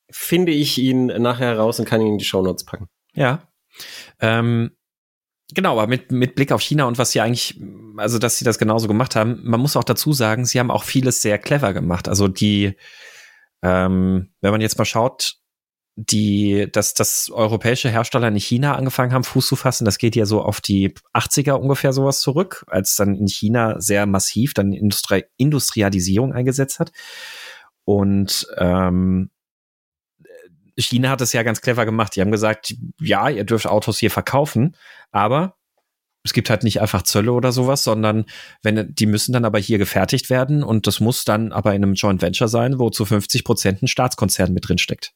finde 0.10 0.52
ich 0.52 0.78
ihn 0.78 1.08
nachher 1.08 1.48
heraus 1.48 1.80
und 1.80 1.86
kann 1.86 2.02
ihn 2.02 2.14
in 2.14 2.18
die 2.18 2.26
Shownotes 2.26 2.66
packen. 2.66 2.88
Ja. 3.14 3.48
Ähm, 4.20 4.72
genau, 5.54 5.74
aber 5.74 5.88
mit, 5.88 6.12
mit 6.12 6.36
Blick 6.36 6.52
auf 6.52 6.62
China 6.62 6.86
und 6.86 6.98
was 6.98 7.12
sie 7.12 7.22
eigentlich, 7.22 7.60
also 7.98 8.20
dass 8.20 8.38
sie 8.38 8.46
das 8.46 8.60
genauso 8.60 8.88
gemacht 8.88 9.16
haben, 9.16 9.42
man 9.44 9.60
muss 9.60 9.76
auch 9.76 9.84
dazu 9.84 10.14
sagen, 10.14 10.46
sie 10.46 10.60
haben 10.60 10.72
auch 10.72 10.84
vieles 10.84 11.22
sehr 11.22 11.40
clever 11.40 11.74
gemacht. 11.74 12.08
Also 12.08 12.28
die, 12.28 12.76
ähm, 13.62 14.34
wenn 14.42 14.52
man 14.52 14.62
jetzt 14.62 14.78
mal 14.78 14.86
schaut, 14.86 15.38
die, 15.96 16.68
dass, 16.72 16.94
dass 16.94 17.30
europäische 17.30 17.90
Hersteller 17.90 18.28
in 18.28 18.36
China 18.36 18.76
angefangen 18.76 19.14
haben, 19.14 19.24
Fuß 19.24 19.48
zu 19.48 19.56
fassen, 19.56 19.86
das 19.86 20.00
geht 20.00 20.16
ja 20.16 20.26
so 20.26 20.42
auf 20.42 20.60
die 20.60 20.94
80er 21.14 21.54
ungefähr 21.54 21.94
sowas 21.94 22.22
zurück, 22.22 22.66
als 22.68 22.96
dann 22.96 23.16
in 23.16 23.28
China 23.28 23.80
sehr 23.80 24.06
massiv 24.06 24.54
dann 24.54 24.74
Industri 24.74 25.26
Industrialisierung 25.38 26.34
eingesetzt 26.34 26.80
hat. 26.80 26.92
Und 27.86 28.48
ähm, 28.58 29.30
China 30.76 31.10
hat 31.10 31.22
es 31.22 31.34
ja 31.34 31.44
ganz 31.44 31.62
clever 31.62 31.86
gemacht. 31.86 32.16
Die 32.16 32.22
haben 32.22 32.32
gesagt, 32.32 32.76
ja, 33.00 33.30
ihr 33.30 33.44
dürft 33.44 33.68
Autos 33.68 34.00
hier 34.00 34.10
verkaufen, 34.10 34.76
aber 35.12 35.58
es 36.24 36.34
gibt 36.34 36.50
halt 36.50 36.64
nicht 36.64 36.82
einfach 36.82 37.04
Zölle 37.04 37.34
oder 37.34 37.52
sowas, 37.52 37.84
sondern 37.84 38.26
wenn 38.64 38.96
die 38.96 39.06
müssen 39.06 39.34
dann 39.34 39.46
aber 39.46 39.60
hier 39.60 39.78
gefertigt 39.78 40.30
werden 40.30 40.64
und 40.64 40.88
das 40.88 41.00
muss 41.02 41.26
dann 41.26 41.52
aber 41.52 41.76
in 41.76 41.84
einem 41.84 41.94
Joint 41.94 42.22
Venture 42.22 42.48
sein, 42.48 42.80
wo 42.80 42.90
zu 42.90 43.06
50 43.06 43.44
Prozent 43.44 43.84
ein 43.84 43.88
Staatskonzern 43.88 44.54
mit 44.54 44.68
drin 44.68 44.78
steckt. 44.78 45.14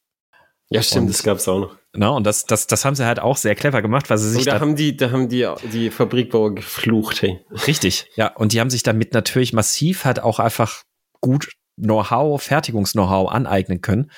Ja, 0.70 0.82
stimmt, 0.82 1.04
und, 1.04 1.14
das 1.14 1.24
gab's 1.24 1.48
auch 1.48 1.60
noch. 1.60 1.78
Na, 1.94 2.10
und 2.10 2.26
das, 2.26 2.46
das, 2.46 2.68
das 2.68 2.84
haben 2.84 2.96
sie 2.96 3.06
halt 3.06 3.20
auch 3.20 3.38
sehr 3.38 3.56
clever 3.56 3.82
gemacht, 3.82 4.10
weil 4.10 4.18
sie 4.18 4.30
sich. 4.30 4.40
Und 4.40 4.48
da 4.48 4.60
haben 4.60 4.76
die, 4.76 4.98
da 4.98 5.12
haben 5.12 5.30
die, 5.30 5.48
die 5.72 5.90
Fabrikbauer 5.90 6.56
geflucht, 6.56 7.22
hey. 7.22 7.40
Richtig, 7.66 8.08
ja. 8.16 8.28
Und 8.36 8.54
die 8.54 8.60
haben 8.60 8.70
sich 8.70 8.84
damit 8.84 9.14
natürlich 9.14 9.54
massiv 9.54 10.06
halt 10.06 10.22
auch 10.22 10.40
einfach 10.40 10.84
gut 11.22 11.50
Know-how, 11.78 12.42
Fertigungs-Know-how 12.42 13.32
aneignen 13.32 13.82
können. 13.82 14.12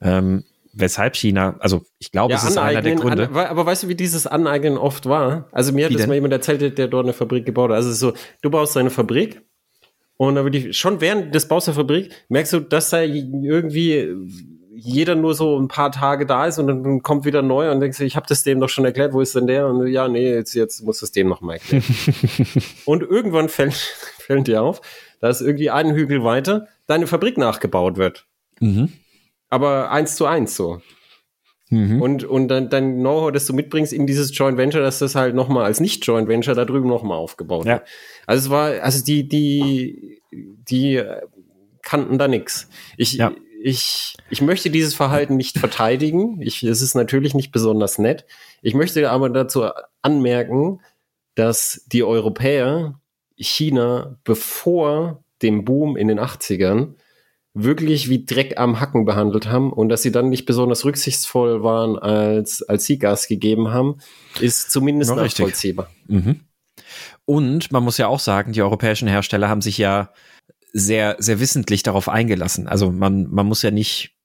Ähm, 0.00 0.44
weshalb 0.72 1.16
China, 1.16 1.56
also 1.60 1.82
ich 1.98 2.12
glaube, 2.12 2.32
ja, 2.32 2.38
es 2.38 2.44
ist 2.44 2.56
einer 2.56 2.82
der 2.82 2.94
Gründe. 2.94 3.28
An, 3.28 3.36
aber 3.36 3.66
weißt 3.66 3.82
du, 3.82 3.88
wie 3.88 3.94
dieses 3.94 4.26
Aneignen 4.26 4.78
oft 4.78 5.06
war? 5.06 5.48
Also 5.52 5.72
mir 5.72 5.84
hat 5.84 5.90
wie 5.90 5.94
das 5.94 6.02
denn? 6.02 6.08
mal 6.08 6.14
jemand 6.14 6.32
erzählt, 6.32 6.78
der 6.78 6.88
dort 6.88 7.04
eine 7.04 7.12
Fabrik 7.12 7.44
gebaut 7.44 7.70
hat. 7.70 7.76
Also 7.76 7.92
so, 7.92 8.12
du 8.42 8.50
baust 8.50 8.76
eine 8.76 8.90
Fabrik 8.90 9.42
und 10.16 10.36
dann 10.36 10.44
würde 10.44 10.58
ich 10.58 10.76
schon 10.76 11.00
während 11.00 11.34
des 11.34 11.48
Baus 11.48 11.64
der 11.64 11.74
Fabrik 11.74 12.10
merkst 12.28 12.52
du, 12.52 12.60
dass 12.60 12.90
da 12.90 13.02
irgendwie 13.02 14.14
jeder 14.82 15.14
nur 15.14 15.34
so 15.34 15.58
ein 15.58 15.68
paar 15.68 15.92
Tage 15.92 16.26
da 16.26 16.46
ist 16.46 16.58
und 16.58 16.66
dann 16.66 17.02
kommt 17.02 17.24
wieder 17.24 17.42
neu 17.42 17.70
und 17.70 17.80
denkst 17.80 17.98
du, 17.98 18.04
ich 18.04 18.16
habe 18.16 18.26
das 18.26 18.42
dem 18.42 18.60
doch 18.60 18.68
schon 18.68 18.84
erklärt, 18.84 19.12
wo 19.12 19.20
ist 19.20 19.34
denn 19.34 19.46
der? 19.46 19.66
Und 19.66 19.86
ja, 19.86 20.08
nee, 20.08 20.32
jetzt, 20.32 20.54
jetzt 20.54 20.82
muss 20.82 21.02
es 21.02 21.12
dem 21.12 21.28
noch 21.28 21.40
mal 21.40 21.54
erklären. 21.54 21.84
und 22.86 23.02
irgendwann 23.02 23.48
fällt, 23.48 23.74
fällt 24.18 24.46
dir 24.46 24.62
auf, 24.62 24.80
dass 25.20 25.40
irgendwie 25.40 25.70
einen 25.70 25.94
Hügel 25.94 26.24
weiter 26.24 26.68
deine 26.86 27.06
Fabrik 27.06 27.36
nachgebaut 27.36 27.96
wird. 27.96 28.26
Mhm. 28.60 28.92
Aber 29.50 29.90
eins 29.90 30.16
zu 30.16 30.26
eins 30.26 30.56
so. 30.56 30.80
Mhm. 31.68 32.00
Und, 32.00 32.24
und 32.24 32.48
dann 32.48 32.70
dein 32.70 33.00
Know-how, 33.00 33.32
das 33.32 33.46
du 33.46 33.52
mitbringst 33.52 33.92
in 33.92 34.06
dieses 34.06 34.36
Joint 34.36 34.56
Venture, 34.56 34.82
dass 34.82 34.98
das 34.98 35.14
halt 35.14 35.34
nochmal 35.34 35.64
als 35.64 35.80
Nicht-Joint 35.80 36.26
Venture 36.26 36.54
da 36.54 36.64
drüben 36.64 36.88
nochmal 36.88 37.18
aufgebaut 37.18 37.66
ja. 37.66 37.74
wird. 37.74 37.82
Also 38.26 38.46
es 38.46 38.50
war, 38.50 38.82
also 38.82 39.04
die, 39.04 39.28
die, 39.28 40.20
die 40.32 41.02
kannten 41.82 42.18
da 42.18 42.28
nix. 42.28 42.68
Ich, 42.96 43.12
ja 43.14 43.32
ich, 43.62 44.16
ich 44.30 44.40
möchte 44.40 44.70
dieses 44.70 44.94
Verhalten 44.94 45.36
nicht 45.36 45.58
verteidigen. 45.58 46.40
Ich, 46.40 46.62
es 46.62 46.82
ist 46.82 46.94
natürlich 46.94 47.34
nicht 47.34 47.52
besonders 47.52 47.98
nett. 47.98 48.26
Ich 48.62 48.74
möchte 48.74 49.10
aber 49.10 49.28
dazu 49.30 49.68
anmerken, 50.02 50.80
dass 51.34 51.84
die 51.86 52.02
Europäer 52.02 53.00
China 53.36 54.18
bevor 54.24 55.22
dem 55.42 55.64
Boom 55.64 55.96
in 55.96 56.08
den 56.08 56.20
80ern 56.20 56.94
wirklich 57.52 58.08
wie 58.08 58.24
Dreck 58.24 58.58
am 58.58 58.80
Hacken 58.80 59.04
behandelt 59.04 59.48
haben 59.48 59.72
und 59.72 59.88
dass 59.88 60.02
sie 60.02 60.12
dann 60.12 60.28
nicht 60.28 60.46
besonders 60.46 60.84
rücksichtsvoll 60.84 61.62
waren, 61.62 61.98
als, 61.98 62.62
als 62.62 62.84
sie 62.84 62.98
Gas 62.98 63.26
gegeben 63.26 63.70
haben, 63.72 63.98
ist 64.40 64.70
zumindest 64.70 65.14
nachvollziehbar. 65.14 65.90
Mhm. 66.06 66.40
Und 67.24 67.72
man 67.72 67.82
muss 67.82 67.98
ja 67.98 68.06
auch 68.06 68.20
sagen, 68.20 68.52
die 68.52 68.62
europäischen 68.62 69.08
Hersteller 69.08 69.48
haben 69.48 69.62
sich 69.62 69.78
ja 69.78 70.10
sehr, 70.72 71.16
sehr 71.18 71.40
wissentlich 71.40 71.82
darauf 71.82 72.08
eingelassen. 72.08 72.68
Also 72.68 72.90
man, 72.90 73.28
man 73.30 73.46
muss 73.46 73.62
ja 73.62 73.70
nicht, 73.70 74.16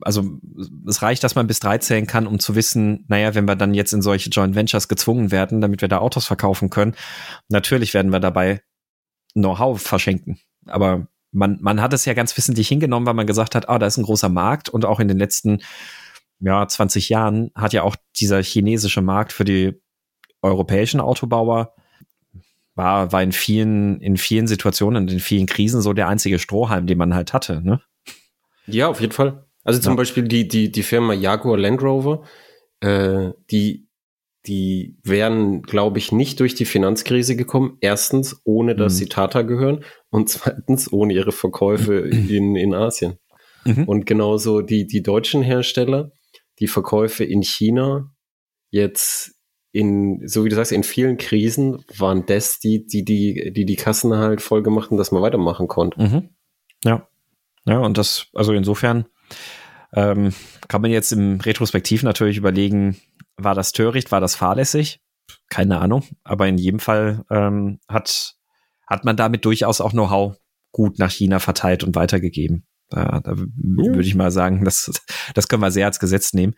also 0.00 0.38
es 0.86 1.02
reicht, 1.02 1.24
dass 1.24 1.34
man 1.34 1.46
bis 1.46 1.60
drei 1.60 1.78
zählen 1.78 2.06
kann, 2.06 2.26
um 2.26 2.38
zu 2.38 2.54
wissen, 2.54 3.04
naja, 3.08 3.34
wenn 3.34 3.46
wir 3.46 3.56
dann 3.56 3.74
jetzt 3.74 3.92
in 3.92 4.02
solche 4.02 4.30
Joint 4.30 4.54
Ventures 4.54 4.88
gezwungen 4.88 5.30
werden, 5.30 5.60
damit 5.60 5.80
wir 5.80 5.88
da 5.88 5.98
Autos 5.98 6.26
verkaufen 6.26 6.70
können, 6.70 6.94
natürlich 7.48 7.94
werden 7.94 8.12
wir 8.12 8.20
dabei 8.20 8.62
Know-how 9.34 9.80
verschenken. 9.80 10.40
Aber 10.66 11.08
man, 11.32 11.58
man 11.60 11.80
hat 11.80 11.92
es 11.92 12.04
ja 12.04 12.14
ganz 12.14 12.36
wissentlich 12.36 12.68
hingenommen, 12.68 13.06
weil 13.06 13.14
man 13.14 13.26
gesagt 13.26 13.54
hat, 13.54 13.68
ah, 13.68 13.78
da 13.78 13.86
ist 13.86 13.98
ein 13.98 14.04
großer 14.04 14.28
Markt 14.28 14.68
und 14.68 14.84
auch 14.84 15.00
in 15.00 15.08
den 15.08 15.18
letzten 15.18 15.60
ja, 16.40 16.66
20 16.66 17.08
Jahren 17.08 17.50
hat 17.54 17.72
ja 17.72 17.82
auch 17.82 17.96
dieser 18.16 18.42
chinesische 18.42 19.02
Markt 19.02 19.32
für 19.32 19.44
die 19.44 19.80
europäischen 20.42 21.00
Autobauer 21.00 21.74
war, 22.78 23.12
war 23.12 23.22
in 23.22 23.32
vielen, 23.32 24.00
in 24.00 24.16
vielen 24.16 24.46
Situationen, 24.46 25.08
in 25.08 25.20
vielen 25.20 25.46
Krisen 25.46 25.82
so 25.82 25.92
der 25.92 26.08
einzige 26.08 26.38
Strohhalm, 26.38 26.86
den 26.86 26.96
man 26.96 27.14
halt 27.14 27.34
hatte, 27.34 27.60
ne? 27.62 27.82
Ja, 28.66 28.88
auf 28.88 29.00
jeden 29.00 29.12
Fall. 29.12 29.44
Also 29.64 29.80
zum 29.80 29.92
ja. 29.92 29.96
Beispiel 29.96 30.22
die, 30.22 30.48
die, 30.48 30.70
die 30.70 30.82
Firma 30.82 31.12
Jaguar 31.12 31.58
Land 31.58 31.82
Rover, 31.82 32.22
äh, 32.80 33.30
die, 33.50 33.88
die 34.46 34.96
wären, 35.02 35.62
glaube 35.62 35.98
ich, 35.98 36.12
nicht 36.12 36.40
durch 36.40 36.54
die 36.54 36.64
Finanzkrise 36.64 37.36
gekommen. 37.36 37.76
Erstens, 37.80 38.40
ohne 38.44 38.76
dass 38.76 38.94
mhm. 38.94 38.98
sie 38.98 39.06
Tata 39.06 39.42
gehören 39.42 39.84
und 40.10 40.28
zweitens, 40.30 40.92
ohne 40.92 41.12
ihre 41.12 41.32
Verkäufe 41.32 41.98
in, 41.98 42.56
in 42.56 42.74
Asien. 42.74 43.18
Mhm. 43.64 43.84
Und 43.84 44.06
genauso 44.06 44.62
die, 44.62 44.86
die 44.86 45.02
deutschen 45.02 45.42
Hersteller, 45.42 46.12
die 46.60 46.68
Verkäufe 46.68 47.24
in 47.24 47.42
China 47.42 48.10
jetzt 48.70 49.37
in, 49.72 50.26
so 50.26 50.44
wie 50.44 50.48
du 50.48 50.56
sagst, 50.56 50.72
in 50.72 50.82
vielen 50.82 51.18
Krisen 51.18 51.84
waren 51.96 52.24
das 52.26 52.58
die, 52.58 52.86
die, 52.86 53.04
die, 53.04 53.52
die, 53.52 53.64
die 53.64 53.76
Kassen 53.76 54.14
halt 54.14 54.40
voll 54.40 54.62
gemacht 54.62 54.90
dass 54.92 55.12
man 55.12 55.22
weitermachen 55.22 55.68
konnte. 55.68 56.00
Mhm. 56.00 56.28
Ja. 56.84 57.08
Ja, 57.64 57.78
und 57.78 57.98
das, 57.98 58.28
also 58.34 58.52
insofern 58.54 59.06
ähm, 59.92 60.32
kann 60.68 60.80
man 60.80 60.90
jetzt 60.90 61.12
im 61.12 61.40
Retrospektiv 61.40 62.02
natürlich 62.02 62.38
überlegen, 62.38 62.96
war 63.36 63.54
das 63.54 63.72
töricht, 63.72 64.10
war 64.10 64.20
das 64.20 64.34
fahrlässig? 64.34 65.00
Keine 65.50 65.78
Ahnung, 65.78 66.04
aber 66.24 66.48
in 66.48 66.56
jedem 66.56 66.80
Fall 66.80 67.24
ähm, 67.30 67.78
hat, 67.88 68.36
hat 68.86 69.04
man 69.04 69.16
damit 69.16 69.44
durchaus 69.44 69.80
auch 69.80 69.92
Know-how 69.92 70.36
gut 70.72 70.98
nach 70.98 71.10
China 71.10 71.38
verteilt 71.38 71.84
und 71.84 71.94
weitergegeben. 71.94 72.66
Da, 72.90 73.20
da 73.22 73.34
würde 73.36 74.00
ich 74.00 74.14
mal 74.14 74.30
sagen, 74.30 74.64
das, 74.64 74.90
das 75.34 75.48
können 75.48 75.62
wir 75.62 75.70
sehr 75.70 75.86
als 75.86 76.00
Gesetz 76.00 76.32
nehmen. 76.32 76.54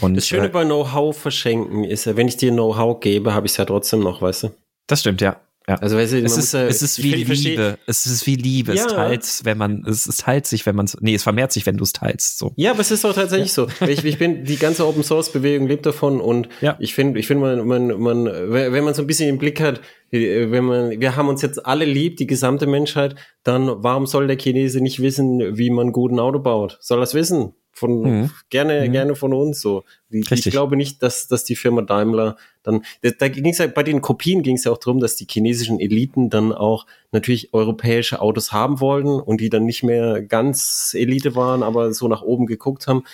Und, 0.00 0.14
das 0.14 0.26
Schöne 0.26 0.46
äh, 0.46 0.50
bei 0.50 0.64
Know-how 0.64 1.16
verschenken 1.16 1.84
ist 1.84 2.04
ja, 2.04 2.16
wenn 2.16 2.28
ich 2.28 2.36
dir 2.36 2.52
Know-how 2.52 3.00
gebe, 3.00 3.32
habe 3.32 3.46
ich 3.46 3.52
es 3.52 3.56
ja 3.56 3.64
trotzdem 3.64 4.00
noch, 4.00 4.20
weißt 4.20 4.44
du? 4.44 4.50
Das 4.86 5.00
stimmt, 5.00 5.20
ja. 5.20 5.40
Ja. 5.68 5.76
Also 5.76 5.96
weißt 5.96 6.14
du, 6.14 6.22
es, 6.22 6.36
ist, 6.36 6.54
ja, 6.54 6.66
es 6.66 6.82
ist 6.82 7.02
wie 7.02 7.14
Liebe. 7.14 7.78
Es 7.86 8.06
ist 8.06 8.26
wie 8.26 8.34
Liebe. 8.34 8.74
Ja. 8.74 8.86
Es 8.86 8.92
teilt, 8.92 9.40
wenn 9.44 9.58
man, 9.58 9.84
es, 9.86 10.06
es 10.06 10.16
teilt 10.16 10.46
sich, 10.46 10.66
wenn 10.66 10.74
man 10.74 10.86
es, 10.86 10.96
nee, 11.00 11.14
es 11.14 11.22
vermehrt 11.22 11.52
sich, 11.52 11.66
wenn 11.66 11.76
du 11.76 11.84
es 11.84 11.92
teilst. 11.92 12.38
So. 12.38 12.52
Ja, 12.56 12.72
aber 12.72 12.80
es 12.80 12.90
ist 12.90 13.04
auch 13.04 13.14
tatsächlich 13.14 13.52
so. 13.52 13.68
Ich, 13.86 14.04
ich 14.04 14.18
bin, 14.18 14.44
die 14.44 14.56
ganze 14.56 14.86
Open 14.86 15.04
Source 15.04 15.30
Bewegung 15.30 15.68
lebt 15.68 15.86
davon 15.86 16.20
und 16.20 16.48
ich 16.78 16.94
finde, 16.94 17.20
ich 17.20 17.26
finde, 17.26 17.62
man, 17.62 17.66
man, 17.66 18.00
man, 18.00 18.24
wenn 18.24 18.84
man 18.84 18.94
so 18.94 19.02
ein 19.02 19.06
bisschen 19.06 19.28
im 19.28 19.38
Blick 19.38 19.60
hat, 19.60 19.80
wenn 20.10 20.64
man, 20.64 21.00
wir 21.00 21.14
haben 21.14 21.28
uns 21.28 21.42
jetzt 21.42 21.64
alle 21.64 21.84
lieb, 21.84 22.16
die 22.16 22.26
gesamte 22.26 22.66
Menschheit, 22.66 23.14
dann 23.44 23.68
warum 23.68 24.06
soll 24.06 24.26
der 24.26 24.38
Chinese 24.38 24.80
nicht 24.80 25.00
wissen, 25.00 25.56
wie 25.56 25.70
man 25.70 25.92
guten 25.92 26.18
Auto 26.18 26.40
baut? 26.40 26.78
Soll 26.80 27.00
das 27.00 27.14
wissen? 27.14 27.54
Von 27.80 28.02
mhm. 28.02 28.30
gerne, 28.50 28.86
mhm. 28.86 28.92
gerne 28.92 29.14
von 29.16 29.32
uns 29.32 29.62
so. 29.62 29.84
Die, 30.10 30.20
ich 30.20 30.44
glaube 30.44 30.76
nicht, 30.76 31.02
dass, 31.02 31.28
dass 31.28 31.44
die 31.44 31.56
Firma 31.56 31.80
Daimler 31.80 32.36
dann, 32.62 32.84
da, 33.00 33.08
da 33.18 33.28
ging 33.28 33.48
es 33.48 33.56
ja 33.56 33.68
bei 33.68 33.82
den 33.82 34.02
Kopien 34.02 34.42
ging 34.42 34.56
es 34.56 34.64
ja 34.64 34.72
auch 34.72 34.76
darum, 34.76 35.00
dass 35.00 35.16
die 35.16 35.26
chinesischen 35.26 35.80
Eliten 35.80 36.28
dann 36.28 36.52
auch 36.52 36.84
natürlich 37.10 37.54
europäische 37.54 38.20
Autos 38.20 38.52
haben 38.52 38.80
wollten 38.80 39.18
und 39.18 39.40
die 39.40 39.48
dann 39.48 39.64
nicht 39.64 39.82
mehr 39.82 40.20
ganz 40.20 40.94
Elite 40.94 41.34
waren, 41.34 41.62
aber 41.62 41.94
so 41.94 42.06
nach 42.06 42.20
oben 42.20 42.44
geguckt 42.44 42.86
haben. 42.86 43.04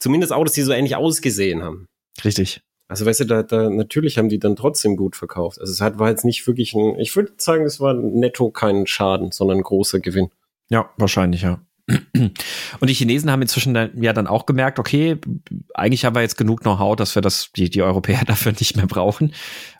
Zumindest 0.00 0.32
Autos, 0.32 0.54
die 0.54 0.62
so 0.62 0.72
ähnlich 0.72 0.96
ausgesehen 0.96 1.62
haben. 1.62 1.86
Richtig. 2.24 2.60
Also 2.88 3.06
weißt 3.06 3.20
du, 3.20 3.24
da, 3.24 3.44
da 3.44 3.70
natürlich 3.70 4.18
haben 4.18 4.30
die 4.30 4.40
dann 4.40 4.56
trotzdem 4.56 4.96
gut 4.96 5.14
verkauft. 5.14 5.60
Also 5.60 5.72
es 5.72 5.80
hat, 5.80 6.00
war 6.00 6.10
jetzt 6.10 6.24
nicht 6.24 6.44
wirklich 6.48 6.74
ein, 6.74 6.98
ich 6.98 7.14
würde 7.14 7.34
sagen, 7.36 7.66
es 7.66 7.78
war 7.78 7.94
netto 7.94 8.50
kein 8.50 8.88
Schaden, 8.88 9.30
sondern 9.30 9.58
ein 9.58 9.62
großer 9.62 10.00
Gewinn. 10.00 10.30
Ja, 10.70 10.90
wahrscheinlich, 10.96 11.42
ja. 11.42 11.60
Und 11.88 12.90
die 12.90 12.94
Chinesen 12.94 13.30
haben 13.30 13.40
inzwischen 13.40 13.72
dann, 13.72 14.02
ja 14.02 14.12
dann 14.12 14.26
auch 14.26 14.44
gemerkt, 14.44 14.78
okay, 14.78 15.16
eigentlich 15.74 16.04
haben 16.04 16.14
wir 16.14 16.22
jetzt 16.22 16.36
genug 16.36 16.60
Know-how, 16.60 16.96
dass 16.96 17.14
wir 17.14 17.22
das, 17.22 17.50
die, 17.56 17.70
die 17.70 17.82
Europäer 17.82 18.24
dafür 18.26 18.52
nicht 18.52 18.76
mehr 18.76 18.86
brauchen. 18.86 19.32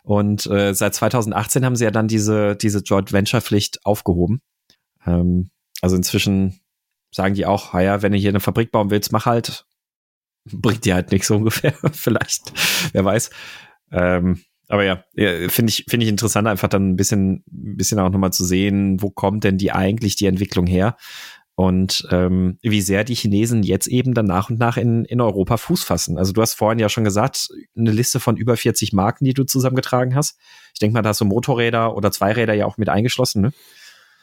Und 0.03 0.47
äh, 0.47 0.73
seit 0.73 0.95
2018 0.95 1.63
haben 1.65 1.75
sie 1.75 1.83
ja 1.83 1.91
dann 1.91 2.07
diese, 2.07 2.55
diese 2.55 2.79
Joint 2.79 3.13
Venture-Pflicht 3.13 3.85
aufgehoben. 3.85 4.41
Ähm, 5.05 5.51
also 5.81 5.95
inzwischen 5.95 6.59
sagen 7.11 7.35
die 7.35 7.45
auch, 7.45 7.73
ja, 7.73 8.01
wenn 8.01 8.11
du 8.11 8.17
hier 8.17 8.29
eine 8.29 8.39
Fabrik 8.39 8.71
bauen 8.71 8.89
willst, 8.89 9.11
mach 9.11 9.25
halt. 9.25 9.65
Bringt 10.45 10.85
dir 10.85 10.95
halt 10.95 11.11
nichts 11.11 11.29
ungefähr, 11.31 11.73
vielleicht. 11.91 12.53
Wer 12.91 13.05
weiß. 13.05 13.29
Ähm, 13.91 14.41
aber 14.67 14.83
ja, 14.83 15.03
finde 15.49 15.71
ich, 15.71 15.85
finde 15.89 16.05
ich 16.05 16.11
interessant, 16.11 16.47
einfach 16.47 16.67
dann 16.67 16.91
ein 16.91 16.95
bisschen, 16.95 17.43
ein 17.51 17.75
bisschen 17.75 17.97
auch 17.99 18.09
nochmal 18.09 18.31
zu 18.31 18.45
sehen, 18.45 19.01
wo 19.01 19.09
kommt 19.09 19.43
denn 19.43 19.57
die 19.57 19.71
eigentlich 19.71 20.15
die 20.15 20.27
Entwicklung 20.27 20.67
her? 20.67 20.95
Und 21.59 22.07
ähm, 22.09 22.57
wie 22.61 22.79
sehr 22.79 23.03
die 23.03 23.15
Chinesen 23.15 23.63
jetzt 23.63 23.87
eben 23.87 24.13
dann 24.13 24.27
nach 24.27 24.49
und 24.49 24.59
nach 24.59 24.77
in, 24.77 25.03
in 25.03 25.19
Europa 25.19 25.57
Fuß 25.57 25.83
fassen. 25.83 26.17
Also 26.17 26.31
du 26.31 26.41
hast 26.41 26.53
vorhin 26.53 26.79
ja 26.79 26.87
schon 26.87 27.03
gesagt, 27.03 27.49
eine 27.77 27.91
Liste 27.91 28.21
von 28.21 28.37
über 28.37 28.55
40 28.55 28.93
Marken, 28.93 29.25
die 29.25 29.33
du 29.33 29.43
zusammengetragen 29.43 30.15
hast. 30.15 30.39
Ich 30.73 30.79
denke 30.79 30.93
mal, 30.93 31.01
da 31.01 31.09
hast 31.09 31.19
du 31.19 31.25
Motorräder 31.25 31.97
oder 31.97 32.13
Zweiräder 32.13 32.53
ja 32.53 32.65
auch 32.65 32.77
mit 32.77 32.87
eingeschlossen, 32.87 33.41
ne? 33.41 33.51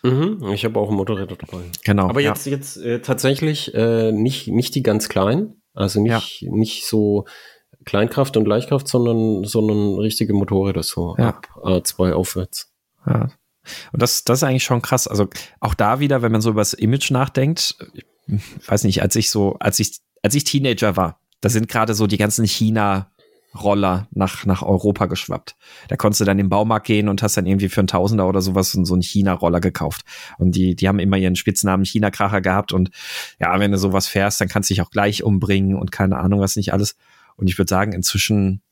Mhm, 0.03 0.49
ich 0.55 0.65
habe 0.65 0.81
auch 0.81 0.91
Motorräder 0.91 1.37
dabei. 1.37 1.65
Genau. 1.85 2.09
Aber 2.09 2.23
jetzt, 2.23 2.47
ja. 2.47 2.53
jetzt 2.53 2.79
äh, 2.79 3.01
tatsächlich 3.03 3.75
äh, 3.75 4.13
nicht, 4.13 4.49
nicht 4.49 4.75
die 4.75 4.83
ganz 4.83 5.11
kleinen. 5.11 5.61
Also 5.75 6.01
nicht, 6.01 6.41
ja. 6.41 6.51
nicht 6.51 6.87
so 6.87 7.27
Kleinkraft 7.85 8.39
und 8.39 8.49
Leichtkraft, 8.49 8.89
sondern, 8.89 9.45
sondern 9.45 9.99
richtige 9.99 10.33
Motorräder 10.33 10.83
so 10.83 11.15
ja. 11.19 11.29
ab 11.29 11.49
A2 11.63 12.13
aufwärts. 12.13 12.73
Ja. 13.07 13.29
Und 13.93 14.03
das, 14.03 14.25
das 14.25 14.39
ist 14.39 14.43
eigentlich 14.43 14.65
schon 14.65 14.83
krass. 14.83 15.07
Also 15.09 15.29
auch 15.61 15.75
da 15.75 16.01
wieder, 16.01 16.23
wenn 16.23 16.33
man 16.33 16.41
so 16.41 16.51
über 16.51 16.61
das 16.61 16.73
Image 16.73 17.11
nachdenkt, 17.11 17.77
ich 18.27 18.69
weiß 18.69 18.85
nicht, 18.85 19.03
als 19.03 19.17
ich 19.17 19.31
so, 19.31 19.57
als 19.61 19.79
ich, 19.79 19.99
als 20.23 20.35
ich 20.35 20.45
Teenager 20.45 20.97
war, 20.97 21.21
da 21.41 21.49
sind 21.49 21.69
gerade 21.69 21.95
so 21.95 22.07
die 22.07 22.17
ganzen 22.17 22.45
China 22.47 23.11
Roller 23.57 24.09
nach, 24.11 24.45
nach 24.45 24.63
Europa 24.63 25.07
geschwappt. 25.07 25.57
Da 25.89 25.97
konntest 25.97 26.21
du 26.21 26.25
dann 26.25 26.39
im 26.39 26.49
Baumarkt 26.49 26.87
gehen 26.87 27.09
und 27.09 27.23
hast 27.23 27.37
dann 27.37 27.47
irgendwie 27.47 27.69
für 27.69 27.81
einen 27.81 27.89
Tausender 27.89 28.29
oder 28.29 28.41
sowas 28.41 28.73
so 28.73 28.95
einen 28.95 29.03
China-Roller 29.03 29.61
gekauft. 29.61 30.03
Und 30.39 30.55
die, 30.57 30.77
die 30.77 30.89
haben 30.89 30.99
immer 30.99 31.17
ihren 31.17 31.37
Spitznamen 31.37 31.85
China-Kracher 31.85 32.41
gehabt 32.41 32.73
und 32.73 32.91
ja, 33.41 33.59
wenn 33.59 33.73
du 33.73 33.79
sowas 33.79 34.07
fährst, 34.07 34.41
dann 34.41 34.49
kannst 34.49 34.71
du 34.71 34.75
dich 34.75 34.83
auch 34.83 34.91
gleich 34.91 35.23
umbringen 35.23 35.77
und 35.77 35.93
keine 35.93 36.19
Ahnung 36.19 36.41
was 36.41 36.57
nicht 36.57 36.73
alles. 36.73 36.97
Und 37.37 37.49
ich 37.49 37.59
würde 37.59 37.71
sagen, 37.71 37.93
inzwischen 37.93 38.63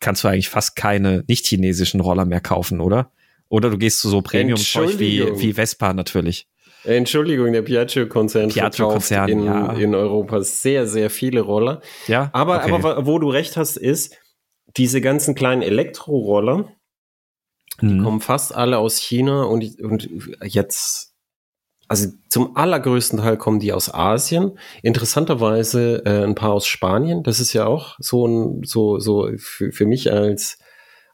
kannst 0.00 0.24
du 0.24 0.28
eigentlich 0.28 0.50
fast 0.50 0.76
keine 0.76 1.24
nicht-chinesischen 1.28 2.00
Roller 2.00 2.24
mehr 2.24 2.40
kaufen, 2.40 2.80
oder? 2.80 3.10
Oder 3.48 3.70
du 3.70 3.78
gehst 3.78 4.00
zu 4.00 4.08
so 4.08 4.22
Premium-Zeug 4.22 4.98
wie, 4.98 5.22
wie 5.40 5.52
Vespa 5.52 5.92
natürlich. 5.92 6.48
Entschuldigung, 6.84 7.52
der 7.52 7.62
Piaggio-Konzern 7.62 8.50
Piaggio 8.50 8.90
verkauft 8.90 9.30
in, 9.30 9.44
ja. 9.44 9.72
in 9.72 9.94
Europa 9.94 10.42
sehr, 10.42 10.86
sehr 10.86 11.08
viele 11.08 11.40
Roller. 11.40 11.80
Ja. 12.08 12.30
Aber, 12.32 12.56
okay. 12.56 12.72
aber 12.72 13.06
wo 13.06 13.18
du 13.18 13.30
recht 13.30 13.56
hast, 13.56 13.76
ist, 13.76 14.16
diese 14.76 15.00
ganzen 15.00 15.34
kleinen 15.34 15.62
Elektroroller, 15.62 16.68
die 17.80 17.86
Mhm. 17.86 18.04
kommen 18.04 18.20
fast 18.20 18.54
alle 18.54 18.78
aus 18.78 18.98
China 18.98 19.44
und, 19.44 19.80
und 19.80 20.08
jetzt, 20.42 21.12
also 21.88 22.08
zum 22.28 22.56
allergrößten 22.56 23.18
Teil 23.18 23.36
kommen 23.36 23.60
die 23.60 23.72
aus 23.72 23.92
Asien. 23.92 24.58
Interessanterweise 24.82 26.04
äh, 26.04 26.24
ein 26.24 26.34
paar 26.34 26.52
aus 26.52 26.66
Spanien. 26.66 27.22
Das 27.22 27.40
ist 27.40 27.52
ja 27.52 27.66
auch 27.66 27.96
so 27.98 28.26
ein, 28.26 28.62
so, 28.64 28.98
so 28.98 29.30
für, 29.36 29.72
für 29.72 29.86
mich 29.86 30.12
als 30.12 30.58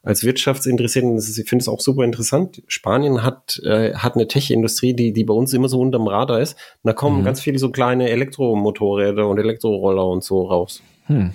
als 0.03 0.23
Wirtschaftsinteressierten, 0.23 1.15
ist, 1.17 1.37
ich 1.37 1.47
finde 1.47 1.61
es 1.61 1.67
auch 1.67 1.79
super 1.79 2.03
interessant. 2.03 2.63
Spanien 2.67 3.23
hat, 3.23 3.59
äh, 3.63 3.93
hat 3.93 4.15
eine 4.15 4.27
Tech-Industrie, 4.27 4.93
die, 4.95 5.13
die 5.13 5.23
bei 5.23 5.33
uns 5.33 5.53
immer 5.53 5.69
so 5.69 5.79
unterm 5.79 6.07
Radar 6.07 6.39
ist. 6.41 6.53
Und 6.53 6.87
da 6.87 6.93
kommen 6.93 7.19
Mhm. 7.19 7.23
ganz 7.25 7.41
viele 7.41 7.59
so 7.59 7.69
kleine 7.71 8.09
Elektromotorräder 8.09 9.27
und 9.27 9.37
Elektroroller 9.37 10.05
und 10.07 10.23
so 10.23 10.43
raus. 10.47 10.81
Hm. 11.05 11.33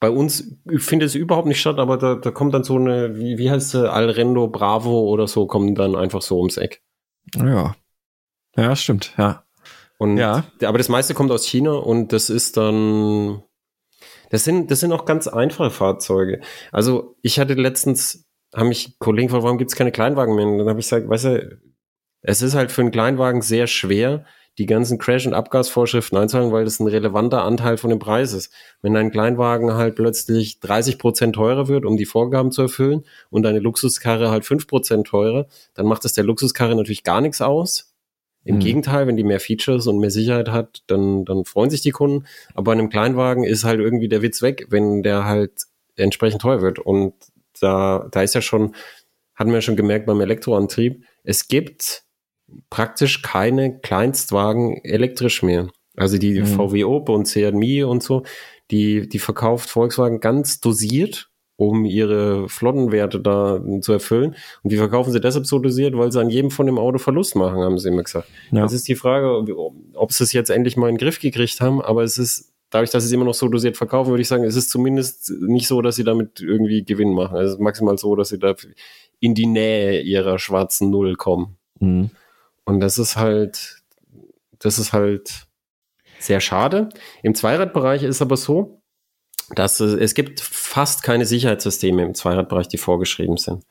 Bei 0.00 0.10
uns 0.10 0.56
findet 0.76 1.08
es 1.08 1.14
überhaupt 1.14 1.46
nicht 1.48 1.60
statt, 1.60 1.78
aber 1.78 1.96
da, 1.96 2.16
da 2.16 2.30
kommt 2.30 2.52
dann 2.54 2.64
so 2.64 2.76
eine, 2.76 3.16
wie, 3.18 3.38
wie 3.38 3.50
heißt 3.50 3.70
sie, 3.70 3.90
Alrendo 3.90 4.48
Bravo 4.48 5.00
oder 5.08 5.26
so, 5.26 5.46
kommen 5.46 5.74
dann 5.74 5.94
einfach 5.96 6.22
so 6.22 6.38
ums 6.38 6.56
Eck. 6.58 6.82
Ja. 7.36 7.76
Ja, 8.56 8.76
stimmt, 8.76 9.14
ja. 9.16 9.44
Und, 9.98 10.18
Ja. 10.18 10.44
Aber 10.64 10.76
das 10.78 10.88
meiste 10.90 11.14
kommt 11.14 11.30
aus 11.30 11.46
China 11.46 11.72
und 11.72 12.12
das 12.12 12.28
ist 12.30 12.56
dann, 12.58 13.42
das 14.30 14.44
sind, 14.44 14.70
das 14.70 14.80
sind 14.80 14.92
auch 14.92 15.04
ganz 15.04 15.28
einfache 15.28 15.70
Fahrzeuge. 15.70 16.40
Also 16.72 17.16
ich 17.22 17.38
hatte 17.38 17.54
letztens, 17.54 18.26
haben 18.54 18.68
mich 18.68 18.98
Kollegen 18.98 19.28
gefragt, 19.28 19.44
warum 19.44 19.58
gibt 19.58 19.70
es 19.70 19.76
keine 19.76 19.92
Kleinwagen 19.92 20.34
mehr? 20.34 20.46
Und 20.46 20.58
dann 20.58 20.68
habe 20.68 20.80
ich 20.80 20.86
gesagt, 20.86 21.08
weißt 21.08 21.24
du, 21.24 21.60
es 22.22 22.42
ist 22.42 22.54
halt 22.54 22.72
für 22.72 22.82
einen 22.82 22.90
Kleinwagen 22.90 23.42
sehr 23.42 23.66
schwer, 23.66 24.24
die 24.58 24.66
ganzen 24.66 24.98
Crash- 24.98 25.26
und 25.26 25.34
Abgasvorschriften 25.34 26.16
einzuhalten, 26.16 26.52
weil 26.52 26.64
das 26.64 26.80
ein 26.80 26.86
relevanter 26.86 27.44
Anteil 27.44 27.76
von 27.76 27.90
dem 27.90 27.98
Preis 27.98 28.32
ist. 28.32 28.52
Wenn 28.80 28.94
dein 28.94 29.10
Kleinwagen 29.10 29.74
halt 29.74 29.96
plötzlich 29.96 30.60
30 30.60 30.98
Prozent 30.98 31.34
teurer 31.34 31.68
wird, 31.68 31.84
um 31.84 31.96
die 31.96 32.06
Vorgaben 32.06 32.50
zu 32.50 32.62
erfüllen, 32.62 33.04
und 33.30 33.42
deine 33.42 33.58
Luxuskarre 33.58 34.30
halt 34.30 34.44
5 34.44 34.66
Prozent 34.66 35.06
teurer, 35.06 35.46
dann 35.74 35.86
macht 35.86 36.04
es 36.04 36.14
der 36.14 36.24
Luxuskarre 36.24 36.74
natürlich 36.74 37.04
gar 37.04 37.20
nichts 37.20 37.42
aus. 37.42 37.95
Im 38.46 38.56
Mhm. 38.56 38.60
Gegenteil, 38.60 39.06
wenn 39.06 39.16
die 39.16 39.24
mehr 39.24 39.40
Features 39.40 39.86
und 39.88 39.98
mehr 39.98 40.10
Sicherheit 40.10 40.48
hat, 40.48 40.82
dann, 40.86 41.24
dann 41.24 41.44
freuen 41.44 41.68
sich 41.68 41.80
die 41.82 41.90
Kunden. 41.90 42.26
Aber 42.54 42.64
bei 42.64 42.72
einem 42.72 42.88
Kleinwagen 42.88 43.44
ist 43.44 43.64
halt 43.64 43.80
irgendwie 43.80 44.08
der 44.08 44.22
Witz 44.22 44.40
weg, 44.40 44.66
wenn 44.70 45.02
der 45.02 45.24
halt 45.24 45.52
entsprechend 45.96 46.42
teuer 46.42 46.62
wird. 46.62 46.78
Und 46.78 47.14
da, 47.60 48.06
da 48.12 48.22
ist 48.22 48.34
ja 48.34 48.40
schon, 48.40 48.74
hatten 49.34 49.50
wir 49.50 49.56
ja 49.56 49.62
schon 49.62 49.76
gemerkt 49.76 50.06
beim 50.06 50.20
Elektroantrieb, 50.20 51.04
es 51.24 51.48
gibt 51.48 52.04
praktisch 52.70 53.22
keine 53.22 53.80
Kleinstwagen 53.80 54.80
elektrisch 54.84 55.42
mehr. 55.42 55.68
Also 55.96 56.16
die 56.18 56.40
Mhm. 56.40 56.46
VW 56.46 56.84
Op 56.84 57.08
und 57.08 57.34
Mii 57.34 57.82
und 57.82 58.02
so, 58.02 58.22
die, 58.70 59.08
die 59.08 59.18
verkauft 59.18 59.70
Volkswagen 59.70 60.20
ganz 60.20 60.60
dosiert, 60.60 61.30
um 61.56 61.84
ihre 61.84 62.48
Flottenwerte 62.48 63.20
da 63.20 63.60
zu 63.80 63.92
erfüllen. 63.92 64.36
Und 64.62 64.72
die 64.72 64.76
verkaufen 64.76 65.12
sie 65.12 65.20
deshalb 65.20 65.46
so 65.46 65.58
dosiert, 65.58 65.96
weil 65.96 66.12
sie 66.12 66.20
an 66.20 66.30
jedem 66.30 66.50
von 66.50 66.66
dem 66.66 66.78
Auto 66.78 66.98
Verlust 66.98 67.34
machen, 67.34 67.60
haben 67.60 67.78
sie 67.78 67.88
immer 67.88 68.02
gesagt. 68.02 68.28
Ja. 68.50 68.62
Das 68.62 68.72
ist 68.72 68.86
die 68.88 68.94
Frage, 68.94 69.34
ob, 69.36 69.74
ob 69.94 70.12
sie 70.12 70.24
es 70.24 70.32
jetzt 70.32 70.50
endlich 70.50 70.76
mal 70.76 70.88
in 70.88 70.96
den 70.96 71.00
Griff 71.00 71.18
gekriegt 71.18 71.60
haben, 71.60 71.80
aber 71.80 72.02
es 72.02 72.18
ist, 72.18 72.52
dadurch, 72.70 72.90
dass 72.90 73.04
sie 73.04 73.08
es 73.08 73.12
immer 73.12 73.24
noch 73.24 73.34
so 73.34 73.48
dosiert 73.48 73.76
verkaufen, 73.76 74.10
würde 74.10 74.22
ich 74.22 74.28
sagen, 74.28 74.44
es 74.44 74.56
ist 74.56 74.70
zumindest 74.70 75.30
nicht 75.40 75.66
so, 75.66 75.80
dass 75.80 75.96
sie 75.96 76.04
damit 76.04 76.40
irgendwie 76.40 76.84
Gewinn 76.84 77.14
machen. 77.14 77.38
Es 77.38 77.52
ist 77.52 77.60
maximal 77.60 77.96
so, 77.96 78.16
dass 78.16 78.28
sie 78.28 78.38
da 78.38 78.54
in 79.20 79.34
die 79.34 79.46
Nähe 79.46 80.02
ihrer 80.02 80.38
schwarzen 80.38 80.90
Null 80.90 81.16
kommen. 81.16 81.56
Mhm. 81.80 82.10
Und 82.64 82.80
das 82.80 82.98
ist 82.98 83.16
halt, 83.16 83.82
das 84.58 84.78
ist 84.78 84.92
halt 84.92 85.46
sehr 86.18 86.40
schade. 86.40 86.88
Im 87.22 87.34
Zweiradbereich 87.34 88.02
ist 88.02 88.20
aber 88.20 88.36
so, 88.36 88.75
dass 89.54 89.80
es, 89.80 90.14
gibt 90.14 90.40
fast 90.40 91.02
keine 91.02 91.26
Sicherheitssysteme 91.26 92.02
im 92.02 92.14
Zweiradbereich, 92.14 92.68
die 92.68 92.78
vorgeschrieben 92.78 93.36
sind. 93.36 93.64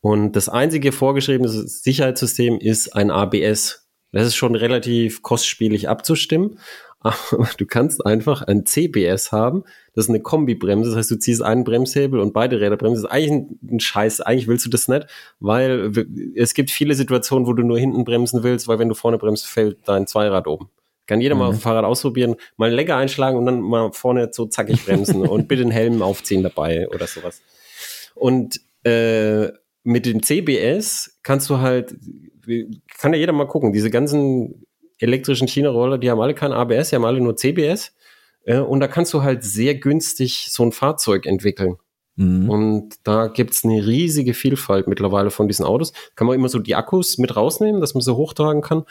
Und 0.00 0.32
das 0.32 0.48
einzige 0.48 0.92
vorgeschriebene 0.92 1.48
Sicherheitssystem 1.48 2.58
ist 2.58 2.94
ein 2.96 3.10
ABS. 3.10 3.88
Das 4.12 4.26
ist 4.26 4.36
schon 4.36 4.54
relativ 4.54 5.22
kostspielig 5.22 5.88
abzustimmen. 5.88 6.58
Aber 7.02 7.48
du 7.56 7.64
kannst 7.64 8.04
einfach 8.04 8.42
ein 8.42 8.66
CBS 8.66 9.32
haben. 9.32 9.64
Das 9.94 10.04
ist 10.04 10.10
eine 10.10 10.20
Kombibremse. 10.20 10.90
Das 10.90 10.98
heißt, 10.98 11.10
du 11.10 11.18
ziehst 11.18 11.42
einen 11.42 11.64
Bremshebel 11.64 12.20
und 12.20 12.34
beide 12.34 12.60
Räder 12.60 12.76
bremsen. 12.76 13.02
Das 13.02 13.10
ist 13.10 13.16
eigentlich 13.16 13.70
ein, 13.72 13.80
Scheiß. 13.80 14.20
Eigentlich 14.20 14.48
willst 14.48 14.66
du 14.66 14.70
das 14.70 14.86
nicht, 14.86 15.06
weil 15.38 15.92
es 16.34 16.52
gibt 16.52 16.70
viele 16.70 16.94
Situationen, 16.94 17.46
wo 17.46 17.54
du 17.54 17.62
nur 17.62 17.78
hinten 17.78 18.04
bremsen 18.04 18.42
willst, 18.42 18.68
weil 18.68 18.78
wenn 18.78 18.90
du 18.90 18.94
vorne 18.94 19.16
bremst, 19.16 19.46
fällt 19.46 19.78
dein 19.86 20.06
Zweirad 20.06 20.46
oben. 20.46 20.68
Kann 21.10 21.20
jeder 21.20 21.34
mal 21.34 21.48
auf 21.48 21.56
dem 21.56 21.60
Fahrrad 21.60 21.84
ausprobieren, 21.84 22.36
mal 22.56 22.72
Lenker 22.72 22.96
einschlagen 22.96 23.36
und 23.36 23.44
dann 23.44 23.60
mal 23.60 23.90
vorne 23.92 24.28
so 24.30 24.46
zackig 24.46 24.84
bremsen 24.84 25.26
und 25.26 25.48
bitte 25.48 25.64
den 25.64 25.72
Helm 25.72 26.02
aufziehen 26.02 26.44
dabei 26.44 26.86
oder 26.88 27.08
sowas. 27.08 27.42
Und 28.14 28.60
äh, 28.84 29.48
mit 29.82 30.06
dem 30.06 30.22
CBS 30.22 31.18
kannst 31.24 31.50
du 31.50 31.58
halt, 31.58 31.96
kann 32.96 33.12
ja 33.12 33.18
jeder 33.18 33.32
mal 33.32 33.48
gucken, 33.48 33.72
diese 33.72 33.90
ganzen 33.90 34.66
elektrischen 34.98 35.48
China-Roller, 35.48 35.98
die 35.98 36.08
haben 36.08 36.20
alle 36.20 36.34
kein 36.34 36.52
ABS, 36.52 36.90
die 36.90 36.94
haben 36.94 37.04
alle 37.04 37.20
nur 37.20 37.36
CBS. 37.36 37.92
Äh, 38.44 38.58
und 38.58 38.78
da 38.78 38.86
kannst 38.86 39.12
du 39.12 39.24
halt 39.24 39.42
sehr 39.42 39.74
günstig 39.74 40.46
so 40.48 40.62
ein 40.62 40.70
Fahrzeug 40.70 41.26
entwickeln. 41.26 41.76
Mhm. 42.14 42.50
Und 42.50 42.94
da 43.02 43.28
gibt's 43.28 43.64
eine 43.64 43.86
riesige 43.86 44.34
Vielfalt 44.34 44.86
mittlerweile 44.86 45.30
von 45.30 45.48
diesen 45.48 45.64
Autos. 45.64 45.92
Kann 46.14 46.26
man 46.26 46.36
immer 46.36 46.50
so 46.50 46.58
die 46.58 46.74
Akkus 46.74 47.18
mit 47.18 47.34
rausnehmen, 47.34 47.80
dass 47.80 47.94
man 47.94 48.02
sie 48.02 48.14
hochtragen 48.14 48.62
kann. 48.62 48.84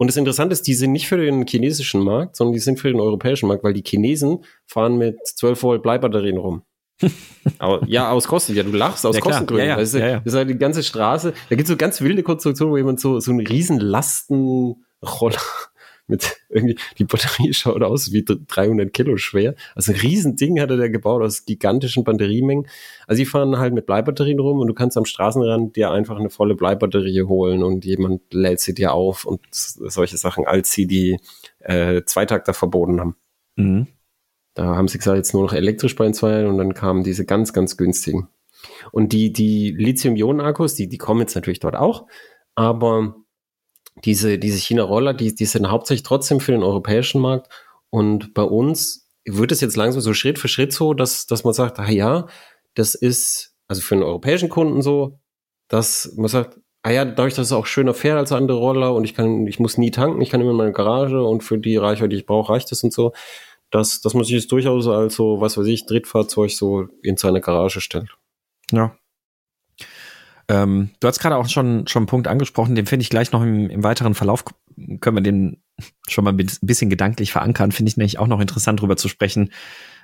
Und 0.00 0.06
das 0.06 0.16
Interessante 0.16 0.54
ist, 0.54 0.66
die 0.66 0.72
sind 0.72 0.92
nicht 0.92 1.08
für 1.08 1.18
den 1.18 1.46
chinesischen 1.46 2.02
Markt, 2.02 2.34
sondern 2.34 2.54
die 2.54 2.58
sind 2.58 2.80
für 2.80 2.88
den 2.88 3.00
europäischen 3.00 3.48
Markt, 3.48 3.62
weil 3.62 3.74
die 3.74 3.82
Chinesen 3.86 4.42
fahren 4.66 4.96
mit 4.96 5.18
12 5.26 5.62
Volt 5.62 5.82
Bleibatterien 5.82 6.38
rum. 6.38 6.62
Aber, 7.58 7.86
ja, 7.86 8.10
aus 8.10 8.26
Kosten, 8.26 8.54
ja, 8.54 8.62
du 8.62 8.72
lachst, 8.72 9.04
aus 9.04 9.16
Ja. 9.16 9.20
Kostengründen. 9.20 9.66
Ja, 9.66 9.74
ja. 9.74 9.78
Das, 9.78 9.92
ist, 9.92 10.00
Ja, 10.00 10.20
das 10.20 10.32
ist 10.32 10.34
halt 10.34 10.48
die 10.48 10.56
ganze 10.56 10.82
Straße. 10.82 11.34
Da 11.50 11.54
gibt's 11.54 11.68
so 11.68 11.76
ganz 11.76 12.00
wilde 12.00 12.22
Konstruktionen, 12.22 12.72
wo 12.72 12.78
jemand 12.78 12.98
so, 12.98 13.20
so 13.20 13.30
einen 13.30 13.46
riesen 13.46 13.78
Lastenroller 13.78 14.78
mit 16.10 16.36
irgendwie, 16.50 16.76
die 16.98 17.04
Batterie 17.04 17.52
schaut 17.54 17.82
aus 17.82 18.12
wie 18.12 18.24
300 18.24 18.92
Kilo 18.92 19.16
schwer. 19.16 19.54
Also 19.74 19.92
ein 19.92 19.98
Riesending 19.98 20.60
hatte 20.60 20.76
der 20.76 20.90
gebaut 20.90 21.22
aus 21.22 21.44
gigantischen 21.46 22.04
Batteriemengen. 22.04 22.66
Also 23.06 23.20
die 23.20 23.26
fahren 23.26 23.58
halt 23.58 23.72
mit 23.72 23.86
Bleibatterien 23.86 24.38
rum 24.38 24.58
und 24.58 24.66
du 24.66 24.74
kannst 24.74 24.98
am 24.98 25.06
Straßenrand 25.06 25.76
dir 25.76 25.90
einfach 25.90 26.18
eine 26.18 26.30
volle 26.30 26.54
Bleibatterie 26.54 27.22
holen 27.22 27.62
und 27.62 27.84
jemand 27.84 28.22
lädt 28.32 28.60
sie 28.60 28.74
dir 28.74 28.92
auf 28.92 29.24
und 29.24 29.40
solche 29.50 30.18
Sachen, 30.18 30.46
als 30.46 30.72
sie 30.72 30.86
die 30.86 31.18
äh, 31.60 32.02
Zweitakter 32.04 32.52
verboten 32.52 33.00
haben. 33.00 33.16
Mhm. 33.56 33.86
Da 34.54 34.76
haben 34.76 34.88
sie 34.88 34.98
gesagt, 34.98 35.16
jetzt 35.16 35.32
nur 35.32 35.44
noch 35.44 35.52
elektrisch 35.52 35.94
bei 35.94 36.04
den 36.04 36.14
Zweien 36.14 36.46
und 36.46 36.58
dann 36.58 36.74
kamen 36.74 37.04
diese 37.04 37.24
ganz, 37.24 37.52
ganz 37.52 37.76
günstigen. 37.76 38.28
Und 38.92 39.12
die, 39.12 39.32
die 39.32 39.70
Lithium-Ionen-Akkus, 39.70 40.74
die, 40.74 40.88
die 40.88 40.98
kommen 40.98 41.20
jetzt 41.20 41.34
natürlich 41.34 41.60
dort 41.60 41.76
auch, 41.76 42.06
aber 42.54 43.14
diese, 44.04 44.38
diese 44.38 44.58
China-Roller, 44.58 45.14
die, 45.14 45.34
die 45.34 45.44
sind 45.44 45.70
hauptsächlich 45.70 46.02
trotzdem 46.02 46.40
für 46.40 46.52
den 46.52 46.62
europäischen 46.62 47.20
Markt 47.20 47.48
und 47.90 48.34
bei 48.34 48.42
uns 48.42 49.08
wird 49.26 49.52
es 49.52 49.60
jetzt 49.60 49.76
langsam 49.76 50.00
so 50.00 50.14
Schritt 50.14 50.38
für 50.38 50.48
Schritt 50.48 50.72
so, 50.72 50.94
dass, 50.94 51.26
dass 51.26 51.44
man 51.44 51.52
sagt, 51.52 51.78
ah 51.78 51.90
ja, 51.90 52.26
das 52.74 52.94
ist 52.94 53.54
also 53.68 53.82
für 53.82 53.94
den 53.94 54.02
europäischen 54.02 54.48
Kunden 54.48 54.82
so, 54.82 55.20
dass 55.68 56.12
man 56.16 56.28
sagt, 56.28 56.58
ah 56.82 56.90
ja, 56.90 57.04
dadurch, 57.04 57.34
dass 57.34 57.46
es 57.46 57.52
auch 57.52 57.66
schöner 57.66 57.94
fährt 57.94 58.18
als 58.18 58.32
andere 58.32 58.58
Roller 58.58 58.94
und 58.94 59.04
ich 59.04 59.14
kann, 59.14 59.46
ich 59.46 59.60
muss 59.60 59.78
nie 59.78 59.90
tanken, 59.90 60.20
ich 60.20 60.30
kann 60.30 60.40
immer 60.40 60.50
in 60.50 60.56
meine 60.56 60.72
Garage 60.72 61.22
und 61.22 61.44
für 61.44 61.58
die 61.58 61.76
Reichweite, 61.76 62.10
die 62.10 62.16
ich 62.16 62.26
brauche, 62.26 62.52
reicht 62.52 62.70
das 62.72 62.82
und 62.82 62.92
so, 62.92 63.12
dass, 63.70 64.00
dass 64.00 64.14
man 64.14 64.24
sich 64.24 64.34
jetzt 64.34 64.50
durchaus 64.50 64.88
als 64.88 65.14
so, 65.14 65.40
was 65.40 65.56
weiß 65.56 65.66
ich, 65.66 65.86
Drittfahrzeug 65.86 66.50
so 66.50 66.88
in 67.02 67.16
seine 67.16 67.40
Garage 67.40 67.80
stellt. 67.80 68.16
Ja. 68.72 68.96
Ähm, 70.50 70.90
du 70.98 71.06
hast 71.06 71.20
gerade 71.20 71.36
auch 71.36 71.48
schon, 71.48 71.86
schon 71.86 72.00
einen 72.00 72.08
Punkt 72.08 72.26
angesprochen, 72.26 72.74
den 72.74 72.86
finde 72.86 73.04
ich 73.04 73.10
gleich 73.10 73.30
noch 73.30 73.42
im, 73.42 73.70
im 73.70 73.84
weiteren 73.84 74.16
Verlauf 74.16 74.44
können 75.00 75.16
wir 75.16 75.22
den 75.22 75.62
schon 76.08 76.24
mal 76.24 76.32
ein 76.32 76.48
bisschen 76.60 76.90
gedanklich 76.90 77.30
verankern. 77.30 77.70
Finde 77.70 77.90
ich 77.90 77.96
nämlich 77.96 78.18
auch 78.18 78.26
noch 78.26 78.40
interessant, 78.40 78.80
darüber 78.80 78.96
zu 78.96 79.06
sprechen. 79.06 79.52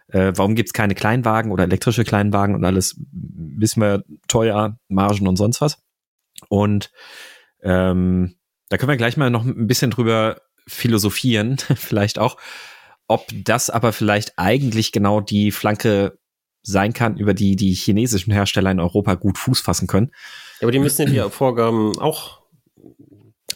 Äh, 0.06 0.34
warum 0.36 0.54
gibt's 0.54 0.72
keine 0.72 0.94
Kleinwagen 0.94 1.50
oder 1.50 1.64
elektrische 1.64 2.04
Kleinwagen 2.04 2.54
und 2.54 2.64
alles, 2.64 2.96
wissen 3.10 3.82
wir, 3.82 4.04
teuer, 4.28 4.78
Margen 4.86 5.26
und 5.26 5.36
sonst 5.36 5.60
was. 5.60 5.82
Und 6.48 6.92
ähm, 7.62 8.36
da 8.68 8.76
können 8.76 8.90
wir 8.90 8.96
gleich 8.96 9.16
mal 9.16 9.30
noch 9.30 9.44
ein 9.44 9.66
bisschen 9.66 9.90
drüber 9.90 10.42
philosophieren, 10.68 11.56
vielleicht 11.74 12.20
auch, 12.20 12.36
ob 13.08 13.26
das 13.32 13.68
aber 13.68 13.92
vielleicht 13.92 14.38
eigentlich 14.38 14.92
genau 14.92 15.20
die 15.20 15.50
Flanke 15.50 16.18
sein 16.66 16.92
kann, 16.92 17.16
über 17.16 17.32
die 17.32 17.56
die 17.56 17.72
chinesischen 17.72 18.32
Hersteller 18.32 18.70
in 18.70 18.80
Europa 18.80 19.14
gut 19.14 19.38
Fuß 19.38 19.60
fassen 19.60 19.86
können. 19.86 20.10
Ja, 20.60 20.64
aber 20.64 20.72
die 20.72 20.80
müssen 20.80 21.12
ja 21.12 21.24
die 21.24 21.30
Vorgaben 21.30 21.96
auch. 21.98 22.40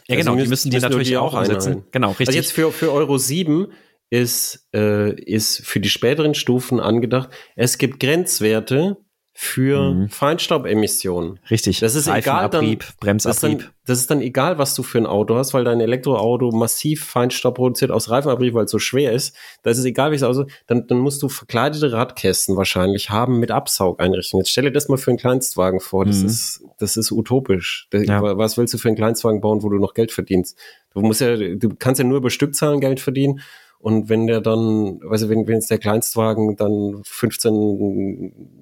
Ja, 0.07 0.17
genau, 0.17 0.33
also 0.33 0.45
die 0.45 0.49
müssen 0.49 0.71
die 0.71 0.77
müssen 0.77 0.89
natürlich 0.89 1.09
die 1.09 1.17
auch 1.17 1.35
einsetzen. 1.35 1.85
Genau, 1.91 2.11
richtig. 2.11 2.29
Also 2.29 2.39
jetzt 2.39 2.53
für, 2.53 2.71
für 2.73 2.93
Euro 2.93 3.19
7 3.19 3.69
ist, 4.11 4.69
äh, 4.75 5.13
ist 5.13 5.65
für 5.65 5.81
die 5.81 5.89
späteren 5.89 6.35
Stufen 6.35 6.81
angedacht, 6.81 7.31
es 7.57 7.79
gibt 7.79 8.01
Grenzwerte, 8.01 8.97
für 9.43 9.95
mhm. 9.95 10.09
Feinstaubemissionen. 10.11 11.41
Richtig. 11.51 11.81
Das 11.81 11.95
ist 11.95 12.07
egal 12.09 12.51
dann, 12.51 12.77
Bremsabrieb. 13.01 13.23
Das 13.23 13.25
ist, 13.25 13.43
dann, 13.43 13.65
das 13.87 13.99
ist 13.99 14.11
dann 14.11 14.21
egal, 14.21 14.59
was 14.59 14.75
du 14.75 14.83
für 14.83 14.99
ein 14.99 15.07
Auto 15.07 15.35
hast, 15.35 15.55
weil 15.55 15.65
dein 15.65 15.81
Elektroauto 15.81 16.51
massiv 16.51 17.07
Feinstaub 17.07 17.55
produziert 17.55 17.91
aus 17.91 18.11
Reifenabrieb, 18.11 18.53
weil 18.53 18.67
es 18.67 18.71
so 18.71 18.79
schwer 18.79 19.13
ist. 19.13 19.35
Da 19.63 19.71
ist 19.71 19.79
es 19.79 19.87
egal, 19.87 20.11
wie 20.11 20.17
es 20.17 20.23
aussieht. 20.23 20.49
Dann, 20.67 20.87
dann 20.89 20.99
musst 20.99 21.23
du 21.23 21.31
verkleidete 21.31 21.91
Radkästen 21.91 22.59
wahrscheinlich 22.59 23.09
haben 23.09 23.41
mit 23.41 23.51
Absaugeinrichtungen. 23.51 24.43
Jetzt 24.43 24.51
stell 24.51 24.65
dir 24.65 24.73
das 24.73 24.89
mal 24.89 24.99
für 24.99 25.11
einen 25.11 25.19
Kleinstwagen 25.19 25.81
vor. 25.81 26.05
Das 26.05 26.19
mhm. 26.19 26.27
ist, 26.27 26.63
das 26.79 26.99
ist 26.99 27.11
utopisch. 27.11 27.89
Ja. 27.95 28.21
Was 28.37 28.59
willst 28.59 28.75
du 28.75 28.79
für 28.79 28.89
einen 28.89 28.99
Kleinstwagen 28.99 29.41
bauen, 29.41 29.63
wo 29.63 29.71
du 29.71 29.79
noch 29.79 29.95
Geld 29.95 30.13
verdienst? 30.13 30.59
Du 30.93 31.01
musst 31.01 31.23
ja, 31.23 31.35
du 31.39 31.71
kannst 31.79 31.99
ja 31.99 32.05
nur 32.05 32.19
über 32.19 32.29
Stückzahlen 32.29 32.79
Geld 32.79 33.01
verdienen. 33.01 33.41
Und 33.79 34.11
wenn 34.11 34.27
der 34.27 34.43
dann, 34.43 35.01
weißt 35.03 35.23
du, 35.23 35.29
wenn, 35.31 35.47
wenn 35.49 35.55
jetzt 35.55 35.71
der 35.71 35.79
Kleinstwagen 35.79 36.57
dann 36.57 37.01
15 37.05 38.61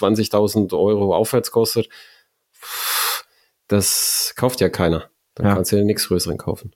20.000 0.00 0.72
Euro 0.76 1.14
aufwärts 1.14 1.50
kostet, 1.50 1.88
das 3.68 4.34
kauft 4.36 4.60
ja 4.60 4.68
keiner. 4.68 5.10
Da 5.34 5.44
ja. 5.44 5.54
kannst 5.54 5.72
du 5.72 5.76
ja 5.76 5.84
nichts 5.84 6.08
Größeren 6.08 6.38
kaufen. 6.38 6.72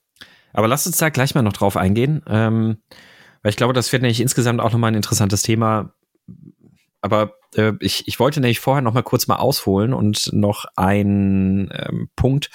Aber 0.52 0.68
lass 0.68 0.86
uns 0.86 0.98
da 0.98 1.08
gleich 1.08 1.34
mal 1.34 1.42
noch 1.42 1.52
drauf 1.52 1.76
eingehen, 1.76 2.22
ähm, 2.26 2.78
weil 3.42 3.50
ich 3.50 3.56
glaube, 3.56 3.72
das 3.72 3.92
wird 3.92 4.02
nämlich 4.02 4.20
insgesamt 4.20 4.60
auch 4.60 4.72
nochmal 4.72 4.92
ein 4.92 4.96
interessantes 4.96 5.42
Thema. 5.42 5.94
Aber 7.00 7.34
äh, 7.56 7.72
ich, 7.80 8.06
ich 8.06 8.18
wollte 8.20 8.40
nämlich 8.40 8.60
vorher 8.60 8.82
noch 8.82 8.92
mal 8.92 9.02
kurz 9.02 9.26
mal 9.26 9.36
ausholen 9.36 9.94
und 9.94 10.30
noch 10.32 10.66
einen 10.76 11.70
ähm, 11.72 12.10
Punkt 12.16 12.50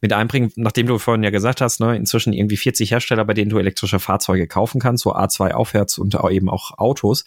mit 0.00 0.12
einbringen, 0.12 0.52
nachdem 0.56 0.86
du 0.86 0.98
vorhin 0.98 1.22
ja 1.22 1.30
gesagt 1.30 1.60
hast, 1.60 1.80
ne, 1.80 1.96
inzwischen 1.96 2.32
irgendwie 2.32 2.56
40 2.56 2.90
Hersteller, 2.90 3.24
bei 3.24 3.34
denen 3.34 3.50
du 3.50 3.58
elektrische 3.58 4.00
Fahrzeuge 4.00 4.48
kaufen 4.48 4.80
kannst, 4.80 5.04
so 5.04 5.14
A2 5.14 5.52
aufwärts 5.52 5.98
und 5.98 6.16
auch 6.16 6.30
eben 6.30 6.48
auch 6.48 6.76
Autos. 6.78 7.24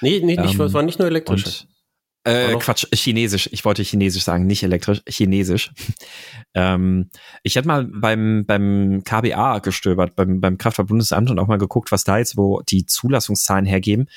Nee, 0.00 0.20
nee, 0.24 0.36
nicht, 0.36 0.54
ähm, 0.54 0.60
es 0.60 0.74
war 0.74 0.82
nicht 0.82 0.98
nur 0.98 1.08
elektrische. 1.08 1.66
Äh, 2.24 2.56
Quatsch, 2.56 2.86
Chinesisch. 2.92 3.48
Ich 3.52 3.64
wollte 3.64 3.82
Chinesisch 3.82 4.24
sagen, 4.24 4.46
nicht 4.46 4.62
elektrisch, 4.62 5.02
Chinesisch. 5.08 5.70
ähm, 6.54 7.10
ich 7.42 7.56
hatte 7.56 7.68
mal 7.68 7.84
beim, 7.84 8.44
beim 8.46 9.02
KBA 9.04 9.60
gestöbert, 9.60 10.14
beim, 10.16 10.40
beim 10.40 10.58
Kraftfahrtbundesamt 10.58 11.30
und 11.30 11.38
auch 11.38 11.46
mal 11.46 11.58
geguckt, 11.58 11.92
was 11.92 12.04
da 12.04 12.18
jetzt, 12.18 12.36
wo 12.36 12.60
die 12.68 12.86
Zulassungszahlen 12.86 13.64
hergeben. 13.64 14.08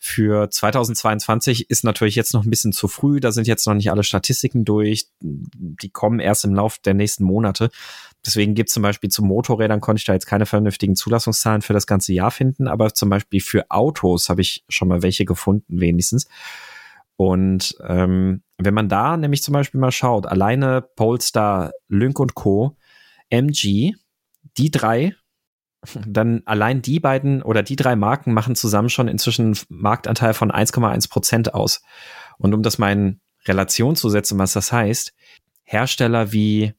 Für 0.00 0.48
2022 0.48 1.70
ist 1.70 1.82
natürlich 1.82 2.14
jetzt 2.14 2.32
noch 2.32 2.44
ein 2.44 2.50
bisschen 2.50 2.72
zu 2.72 2.86
früh. 2.86 3.18
Da 3.18 3.32
sind 3.32 3.48
jetzt 3.48 3.66
noch 3.66 3.74
nicht 3.74 3.90
alle 3.90 4.04
Statistiken 4.04 4.64
durch. 4.64 5.08
Die 5.20 5.90
kommen 5.90 6.20
erst 6.20 6.44
im 6.44 6.54
Lauf 6.54 6.78
der 6.78 6.94
nächsten 6.94 7.24
Monate. 7.24 7.70
Deswegen 8.24 8.54
gibt 8.54 8.70
es 8.70 8.74
zum 8.74 8.84
Beispiel 8.84 9.10
zu 9.10 9.24
Motorrädern 9.24 9.80
konnte 9.80 9.98
ich 9.98 10.04
da 10.04 10.12
jetzt 10.12 10.26
keine 10.26 10.46
vernünftigen 10.46 10.94
Zulassungszahlen 10.94 11.62
für 11.62 11.72
das 11.72 11.86
ganze 11.86 12.12
Jahr 12.12 12.30
finden, 12.30 12.68
aber 12.68 12.94
zum 12.94 13.08
Beispiel 13.10 13.40
für 13.40 13.70
Autos 13.70 14.28
habe 14.28 14.40
ich 14.40 14.64
schon 14.68 14.88
mal 14.88 15.02
welche 15.02 15.24
gefunden, 15.24 15.80
wenigstens. 15.80 16.28
Und 17.18 17.76
ähm, 17.84 18.44
wenn 18.58 18.74
man 18.74 18.88
da 18.88 19.16
nämlich 19.16 19.42
zum 19.42 19.52
Beispiel 19.52 19.80
mal 19.80 19.90
schaut, 19.90 20.26
alleine 20.26 20.82
Polestar, 20.94 21.72
Lynk 21.88 22.20
und 22.20 22.36
Co., 22.36 22.76
MG, 23.28 23.94
die 24.56 24.70
drei, 24.70 25.16
dann 26.06 26.42
allein 26.44 26.80
die 26.80 27.00
beiden 27.00 27.42
oder 27.42 27.64
die 27.64 27.74
drei 27.74 27.96
Marken 27.96 28.32
machen 28.32 28.54
zusammen 28.54 28.88
schon 28.88 29.08
inzwischen 29.08 29.46
einen 29.46 29.58
Marktanteil 29.68 30.32
von 30.32 30.52
1,1 30.52 31.10
Prozent 31.10 31.54
aus. 31.54 31.82
Und 32.38 32.54
um 32.54 32.62
das 32.62 32.78
mal 32.78 32.92
in 32.92 33.20
Relation 33.46 33.96
zu 33.96 34.10
setzen, 34.10 34.38
was 34.38 34.52
das 34.52 34.70
heißt, 34.70 35.12
Hersteller 35.64 36.30
wie, 36.30 36.72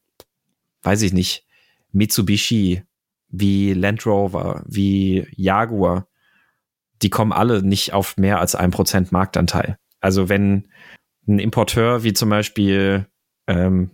weiß 0.84 1.02
ich 1.02 1.12
nicht, 1.12 1.46
Mitsubishi, 1.92 2.82
wie 3.28 3.74
Land 3.74 4.06
Rover, 4.06 4.64
wie 4.66 5.28
Jaguar, 5.36 6.08
die 7.02 7.10
kommen 7.10 7.32
alle 7.32 7.62
nicht 7.62 7.92
auf 7.92 8.16
mehr 8.16 8.40
als 8.40 8.54
ein 8.54 8.70
Prozent 8.70 9.12
Marktanteil. 9.12 9.76
Also 10.00 10.28
wenn 10.28 10.68
ein 11.28 11.38
Importeur 11.38 12.02
wie 12.02 12.12
zum 12.12 12.30
Beispiel, 12.30 13.06
ähm, 13.46 13.90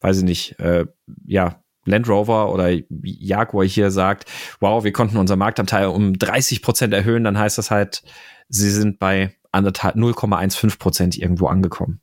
weiß 0.00 0.18
ich 0.18 0.24
nicht, 0.24 0.58
äh, 0.60 0.86
ja, 1.24 1.62
Land 1.84 2.08
Rover 2.08 2.52
oder 2.52 2.70
Jaguar 2.90 3.66
hier 3.66 3.90
sagt, 3.90 4.30
wow, 4.60 4.84
wir 4.84 4.92
konnten 4.92 5.16
unser 5.16 5.36
Marktanteil 5.36 5.86
um 5.86 6.18
30 6.18 6.62
Prozent 6.62 6.92
erhöhen, 6.92 7.24
dann 7.24 7.38
heißt 7.38 7.58
das 7.58 7.70
halt, 7.70 8.02
sie 8.48 8.70
sind 8.70 8.98
bei 8.98 9.34
0,15 9.52 10.78
Prozent 10.78 11.16
irgendwo 11.16 11.46
angekommen. 11.46 12.00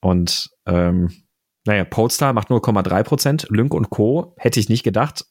Und 0.00 0.50
ähm, 0.66 1.10
naja, 1.66 1.84
Polestar 1.84 2.32
macht 2.32 2.48
0,3 2.48 3.02
Prozent, 3.04 3.46
Lynk 3.50 3.74
und 3.74 3.90
Co. 3.90 4.34
hätte 4.38 4.58
ich 4.58 4.68
nicht 4.68 4.82
gedacht, 4.82 5.26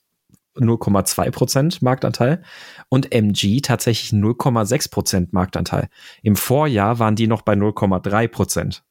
0,2 0.55 1.31
Prozent 1.31 1.81
Marktanteil 1.81 2.43
und 2.89 3.13
MG 3.13 3.61
tatsächlich 3.61 4.11
0,6 4.11 4.91
Prozent 4.91 5.33
Marktanteil. 5.33 5.89
Im 6.23 6.35
Vorjahr 6.35 6.99
waren 6.99 7.15
die 7.15 7.27
noch 7.27 7.41
bei 7.41 7.53
0,3 7.53 8.27
Prozent. 8.27 8.83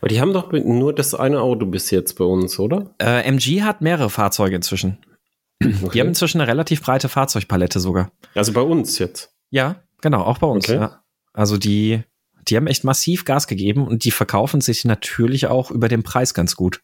Aber 0.00 0.08
die 0.08 0.20
haben 0.20 0.32
doch 0.32 0.52
nur 0.52 0.94
das 0.94 1.14
eine 1.14 1.40
Auto 1.40 1.66
bis 1.66 1.90
jetzt 1.90 2.14
bei 2.18 2.24
uns, 2.24 2.58
oder? 2.58 2.94
Äh, 2.98 3.22
MG 3.28 3.62
hat 3.62 3.80
mehrere 3.80 4.10
Fahrzeuge 4.10 4.56
inzwischen. 4.56 4.98
Okay. 5.62 5.90
Die 5.94 6.00
haben 6.00 6.08
inzwischen 6.08 6.40
eine 6.40 6.50
relativ 6.50 6.82
breite 6.82 7.08
Fahrzeugpalette 7.08 7.80
sogar. 7.80 8.10
Also 8.34 8.52
bei 8.52 8.60
uns 8.60 8.98
jetzt? 8.98 9.32
Ja, 9.50 9.82
genau, 10.02 10.22
auch 10.22 10.38
bei 10.38 10.46
uns. 10.46 10.68
Okay. 10.68 10.80
Ja. 10.80 11.02
Also 11.32 11.56
die, 11.56 12.02
die 12.48 12.56
haben 12.56 12.66
echt 12.66 12.84
massiv 12.84 13.24
Gas 13.24 13.46
gegeben 13.46 13.86
und 13.86 14.04
die 14.04 14.10
verkaufen 14.10 14.60
sich 14.60 14.84
natürlich 14.84 15.46
auch 15.46 15.70
über 15.70 15.88
den 15.88 16.02
Preis 16.02 16.34
ganz 16.34 16.56
gut. 16.56 16.82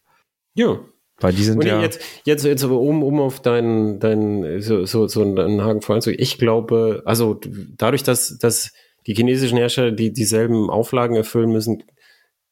Ja, 0.55 0.79
weil 1.19 1.33
die 1.33 1.43
sind 1.43 1.59
und 1.59 1.65
ja. 1.65 1.81
Jetzt, 1.81 2.01
jetzt, 2.25 2.43
jetzt 2.43 2.63
aber 2.63 2.79
um, 2.79 3.03
um 3.03 3.19
auf 3.19 3.39
deinen, 3.41 3.99
deinen, 3.99 4.61
so, 4.61 4.85
so, 4.85 5.07
so 5.07 5.21
einen 5.21 5.63
Haken 5.63 5.81
voranzugehen. 5.81 6.21
Ich 6.21 6.37
glaube, 6.37 7.03
also 7.05 7.39
dadurch, 7.77 8.03
dass, 8.03 8.37
dass 8.37 8.71
die 9.07 9.13
chinesischen 9.13 9.57
Hersteller 9.57 9.91
die 9.91 10.11
dieselben 10.11 10.69
Auflagen 10.69 11.15
erfüllen 11.15 11.51
müssen, 11.51 11.83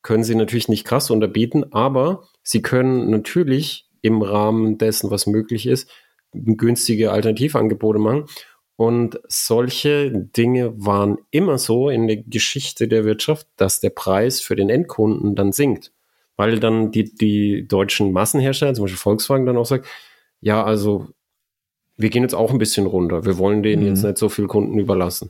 können 0.03 0.23
sie 0.23 0.35
natürlich 0.35 0.67
nicht 0.67 0.85
krass 0.85 1.11
unterbieten, 1.11 1.71
aber 1.71 2.23
sie 2.43 2.61
können 2.61 3.09
natürlich 3.09 3.87
im 4.01 4.21
Rahmen 4.21 4.77
dessen, 4.77 5.11
was 5.11 5.27
möglich 5.27 5.67
ist, 5.67 5.89
günstige 6.33 7.11
Alternativangebote 7.11 7.99
machen. 7.99 8.25
Und 8.77 9.19
solche 9.27 10.11
Dinge 10.11 10.73
waren 10.75 11.19
immer 11.29 11.59
so 11.59 11.89
in 11.89 12.07
der 12.07 12.17
Geschichte 12.17 12.87
der 12.87 13.05
Wirtschaft, 13.05 13.45
dass 13.55 13.79
der 13.79 13.91
Preis 13.91 14.41
für 14.41 14.55
den 14.55 14.69
Endkunden 14.69 15.35
dann 15.35 15.51
sinkt 15.51 15.91
weil 16.41 16.59
dann 16.59 16.89
die, 16.89 17.13
die 17.13 17.67
deutschen 17.67 18.13
Massenhersteller, 18.13 18.73
zum 18.73 18.85
Beispiel 18.85 18.97
Volkswagen, 18.97 19.45
dann 19.45 19.57
auch 19.57 19.67
sagt, 19.67 19.85
ja, 20.39 20.63
also 20.63 21.09
wir 21.97 22.09
gehen 22.09 22.23
jetzt 22.23 22.33
auch 22.33 22.49
ein 22.49 22.57
bisschen 22.57 22.87
runter. 22.87 23.25
Wir 23.25 23.37
wollen 23.37 23.61
denen 23.61 23.83
mhm. 23.83 23.89
jetzt 23.89 24.03
nicht 24.03 24.17
so 24.17 24.27
viel 24.27 24.47
Kunden 24.47 24.79
überlassen. 24.79 25.29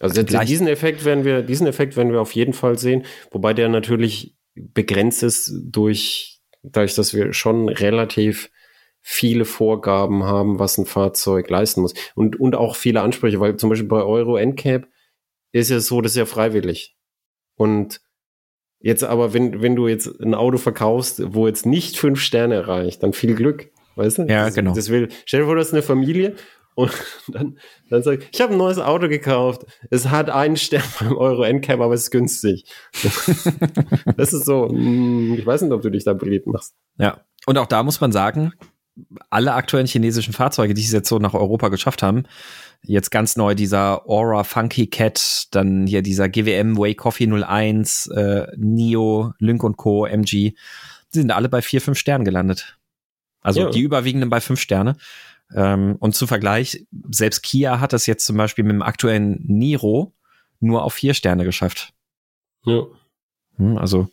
Also 0.00 0.24
Gleich. 0.24 0.46
diesen 0.46 0.66
Effekt 0.66 1.04
werden 1.04 1.26
wir, 1.26 1.42
diesen 1.42 1.66
Effekt 1.66 1.94
werden 1.98 2.10
wir 2.10 2.22
auf 2.22 2.34
jeden 2.34 2.54
Fall 2.54 2.78
sehen, 2.78 3.04
wobei 3.30 3.52
der 3.52 3.68
natürlich 3.68 4.34
begrenzt 4.54 5.22
ist 5.22 5.52
durch, 5.62 6.40
dadurch, 6.62 6.94
dass 6.94 7.12
wir 7.12 7.34
schon 7.34 7.68
relativ 7.68 8.50
viele 9.02 9.44
Vorgaben 9.44 10.24
haben, 10.24 10.58
was 10.58 10.78
ein 10.78 10.86
Fahrzeug 10.86 11.50
leisten 11.50 11.82
muss. 11.82 11.92
Und, 12.14 12.40
und 12.40 12.56
auch 12.56 12.76
viele 12.76 13.02
Ansprüche, 13.02 13.40
weil 13.40 13.56
zum 13.56 13.68
Beispiel 13.68 13.88
bei 13.88 14.02
Euro 14.02 14.38
NCAP 14.38 14.88
ist 15.52 15.68
ja 15.68 15.80
so, 15.80 16.00
das 16.00 16.12
ist 16.12 16.16
ja 16.16 16.24
freiwillig. 16.24 16.96
Und 17.56 18.00
Jetzt 18.80 19.04
aber, 19.04 19.34
wenn, 19.34 19.60
wenn 19.60 19.76
du 19.76 19.88
jetzt 19.88 20.20
ein 20.20 20.34
Auto 20.34 20.56
verkaufst, 20.56 21.22
wo 21.34 21.46
jetzt 21.46 21.66
nicht 21.66 21.98
fünf 21.98 22.20
Sterne 22.20 22.54
erreicht, 22.54 23.02
dann 23.02 23.12
viel 23.12 23.34
Glück. 23.34 23.70
Weißt 23.96 24.18
du? 24.18 24.22
Ja, 24.22 24.46
das, 24.46 24.54
genau. 24.54 24.74
Das 24.74 24.88
will, 24.88 25.08
stell 25.26 25.40
dir 25.40 25.46
vor, 25.46 25.54
du 25.54 25.60
hast 25.60 25.72
eine 25.72 25.82
Familie 25.82 26.34
und 26.74 26.92
dann, 27.28 27.58
dann 27.90 28.02
sag 28.02 28.20
ich, 28.20 28.28
ich 28.32 28.40
habe 28.40 28.52
ein 28.52 28.58
neues 28.58 28.78
Auto 28.78 29.08
gekauft. 29.08 29.66
Es 29.90 30.08
hat 30.08 30.30
einen 30.30 30.56
Stern 30.56 30.82
beim 31.00 31.16
Euro 31.16 31.42
Endcam, 31.42 31.82
aber 31.82 31.94
es 31.94 32.04
ist 32.04 32.10
günstig. 32.10 32.64
das 34.16 34.32
ist 34.32 34.46
so, 34.46 34.68
hm, 34.68 35.34
ich 35.38 35.44
weiß 35.44 35.62
nicht, 35.62 35.72
ob 35.72 35.82
du 35.82 35.90
dich 35.90 36.04
da 36.04 36.14
beliebt 36.14 36.46
machst. 36.46 36.74
Ja. 36.96 37.20
Und 37.46 37.58
auch 37.58 37.66
da 37.66 37.82
muss 37.82 38.00
man 38.00 38.12
sagen, 38.12 38.52
alle 39.30 39.54
aktuellen 39.54 39.86
chinesischen 39.86 40.32
Fahrzeuge, 40.32 40.74
die 40.74 40.82
es 40.82 40.92
jetzt 40.92 41.08
so 41.08 41.18
nach 41.18 41.34
Europa 41.34 41.68
geschafft 41.68 42.02
haben, 42.02 42.24
jetzt 42.82 43.10
ganz 43.10 43.36
neu 43.36 43.54
dieser 43.54 44.08
Aura 44.08 44.44
Funky 44.44 44.86
Cat, 44.86 45.48
dann 45.50 45.86
hier 45.86 46.02
dieser 46.02 46.28
GWM 46.28 46.76
Way 46.78 46.94
Coffee 46.94 47.26
01, 47.26 48.06
äh, 48.08 48.46
Nio, 48.56 49.32
Lynk 49.38 49.62
und 49.62 49.76
Co., 49.76 50.06
MG, 50.06 50.54
die 51.12 51.18
sind 51.18 51.30
alle 51.30 51.48
bei 51.48 51.62
vier, 51.62 51.80
fünf 51.80 51.98
Sternen 51.98 52.24
gelandet. 52.24 52.78
Also 53.42 53.60
Ja. 53.62 53.70
die 53.70 53.80
überwiegenden 53.80 54.30
bei 54.30 54.40
fünf 54.40 54.60
Sterne. 54.60 54.96
Ähm, 55.54 55.96
und 55.98 56.14
zu 56.14 56.26
Vergleich, 56.26 56.86
selbst 57.10 57.42
Kia 57.42 57.80
hat 57.80 57.92
es 57.92 58.06
jetzt 58.06 58.24
zum 58.24 58.36
Beispiel 58.36 58.64
mit 58.64 58.72
dem 58.72 58.82
aktuellen 58.82 59.42
Niro 59.46 60.12
nur 60.60 60.84
auf 60.84 60.94
vier 60.94 61.14
Sterne 61.14 61.44
geschafft. 61.44 61.92
Ja. 62.64 62.84
Hm, 63.56 63.76
Also 63.78 64.08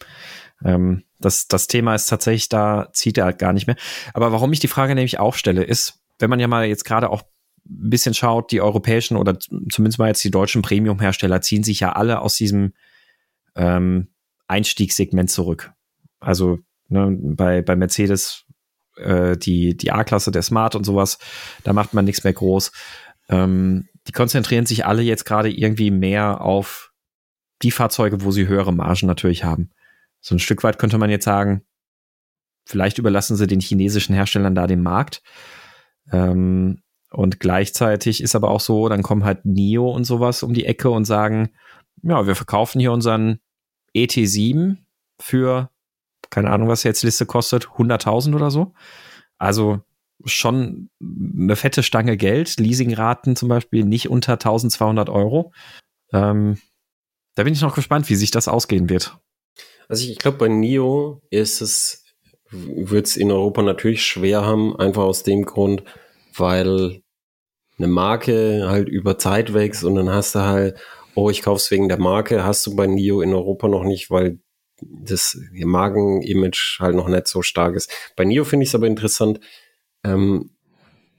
ähm, 0.65 1.03
das, 1.19 1.47
das 1.47 1.67
Thema 1.67 1.93
ist 1.95 2.07
tatsächlich, 2.07 2.49
da 2.49 2.89
zieht 2.93 3.17
er 3.17 3.25
halt 3.25 3.37
gar 3.39 3.53
nicht 3.53 3.67
mehr. 3.67 3.75
Aber 4.13 4.31
warum 4.31 4.51
ich 4.53 4.59
die 4.59 4.67
Frage 4.67 4.95
nämlich 4.95 5.19
auch 5.19 5.35
stelle, 5.35 5.63
ist, 5.63 5.99
wenn 6.19 6.29
man 6.29 6.39
ja 6.39 6.47
mal 6.47 6.65
jetzt 6.65 6.85
gerade 6.85 7.09
auch 7.09 7.23
ein 7.69 7.89
bisschen 7.89 8.13
schaut, 8.13 8.51
die 8.51 8.61
europäischen 8.61 9.17
oder 9.17 9.37
zumindest 9.39 9.99
mal 9.99 10.07
jetzt 10.07 10.23
die 10.23 10.31
deutschen 10.31 10.61
Premium-Hersteller 10.61 11.41
ziehen 11.41 11.63
sich 11.63 11.79
ja 11.79 11.93
alle 11.93 12.21
aus 12.21 12.35
diesem 12.35 12.73
ähm, 13.55 14.07
Einstiegssegment 14.47 15.29
zurück. 15.29 15.71
Also 16.19 16.59
ne, 16.87 17.15
bei, 17.19 17.61
bei 17.61 17.75
Mercedes 17.75 18.45
äh, 18.97 19.37
die, 19.37 19.75
die 19.75 19.91
A-Klasse, 19.91 20.31
der 20.31 20.41
Smart 20.41 20.75
und 20.75 20.83
sowas, 20.83 21.19
da 21.63 21.73
macht 21.73 21.93
man 21.93 22.05
nichts 22.05 22.23
mehr 22.23 22.33
groß. 22.33 22.71
Ähm, 23.29 23.87
die 24.07 24.11
konzentrieren 24.11 24.65
sich 24.65 24.85
alle 24.85 25.01
jetzt 25.01 25.25
gerade 25.25 25.51
irgendwie 25.51 25.91
mehr 25.91 26.41
auf 26.41 26.91
die 27.61 27.71
Fahrzeuge, 27.71 28.23
wo 28.23 28.31
sie 28.31 28.47
höhere 28.47 28.73
Margen 28.73 29.07
natürlich 29.07 29.43
haben. 29.43 29.71
So 30.21 30.35
ein 30.35 30.39
Stück 30.39 30.63
weit 30.63 30.79
könnte 30.79 30.97
man 30.97 31.09
jetzt 31.09 31.25
sagen, 31.25 31.63
vielleicht 32.65 32.97
überlassen 32.97 33.35
sie 33.35 33.47
den 33.47 33.59
chinesischen 33.59 34.13
Herstellern 34.13 34.55
da 34.55 34.67
den 34.67 34.81
Markt. 34.81 35.21
Ähm, 36.11 36.81
und 37.11 37.39
gleichzeitig 37.39 38.21
ist 38.21 38.35
aber 38.35 38.51
auch 38.51 38.59
so, 38.59 38.89
dann 38.89 39.03
kommen 39.03 39.23
halt 39.23 39.45
NIO 39.45 39.89
und 39.89 40.03
sowas 40.03 40.43
um 40.43 40.53
die 40.53 40.65
Ecke 40.65 40.89
und 40.89 41.05
sagen, 41.05 41.49
ja, 42.03 42.27
wir 42.27 42.35
verkaufen 42.35 42.79
hier 42.79 42.91
unseren 42.91 43.39
ET7 43.95 44.77
für, 45.19 45.69
keine 46.29 46.49
Ahnung, 46.49 46.67
was 46.67 46.83
jetzt 46.83 47.03
Liste 47.03 47.25
kostet, 47.25 47.67
100.000 47.67 48.35
oder 48.35 48.51
so. 48.51 48.73
Also 49.37 49.81
schon 50.25 50.89
eine 51.01 51.55
fette 51.55 51.83
Stange 51.83 52.17
Geld. 52.17 52.59
Leasingraten 52.59 53.35
zum 53.35 53.49
Beispiel 53.49 53.85
nicht 53.85 54.09
unter 54.09 54.33
1200 54.33 55.09
Euro. 55.09 55.53
Ähm, 56.11 56.57
da 57.35 57.43
bin 57.43 57.53
ich 57.53 57.61
noch 57.61 57.75
gespannt, 57.75 58.09
wie 58.09 58.15
sich 58.15 58.31
das 58.31 58.47
ausgehen 58.47 58.89
wird. 58.89 59.17
Also 59.87 60.03
ich, 60.03 60.11
ich 60.11 60.17
glaube, 60.17 60.37
bei 60.37 60.47
NIO 60.47 61.21
ist 61.29 61.61
es, 61.61 62.03
wird 62.49 63.05
es 63.05 63.15
in 63.15 63.31
Europa 63.31 63.61
natürlich 63.61 64.05
schwer 64.05 64.43
haben, 64.43 64.75
einfach 64.77 65.03
aus 65.03 65.23
dem 65.23 65.45
Grund, 65.45 65.83
weil 66.39 67.01
eine 67.77 67.87
Marke 67.87 68.67
halt 68.67 68.89
über 68.89 69.17
Zeit 69.17 69.53
wächst 69.53 69.83
und 69.83 69.95
dann 69.95 70.09
hast 70.09 70.35
du 70.35 70.39
halt, 70.39 70.77
oh, 71.15 71.29
ich 71.29 71.41
kauf's 71.41 71.69
wegen 71.71 71.87
der 71.89 71.99
Marke, 71.99 72.43
hast 72.43 72.65
du 72.65 72.75
bei 72.75 72.87
NIO 72.87 73.21
in 73.21 73.33
Europa 73.33 73.67
noch 73.67 73.83
nicht, 73.83 74.09
weil 74.09 74.39
das 74.81 75.39
Markenimage 75.51 76.77
halt 76.79 76.95
noch 76.95 77.07
nicht 77.07 77.27
so 77.27 77.41
stark 77.41 77.75
ist. 77.75 77.91
Bei 78.15 78.25
NIO 78.25 78.45
finde 78.45 78.63
ich 78.63 78.69
es 78.69 78.75
aber 78.75 78.87
interessant, 78.87 79.39
ähm, 80.03 80.51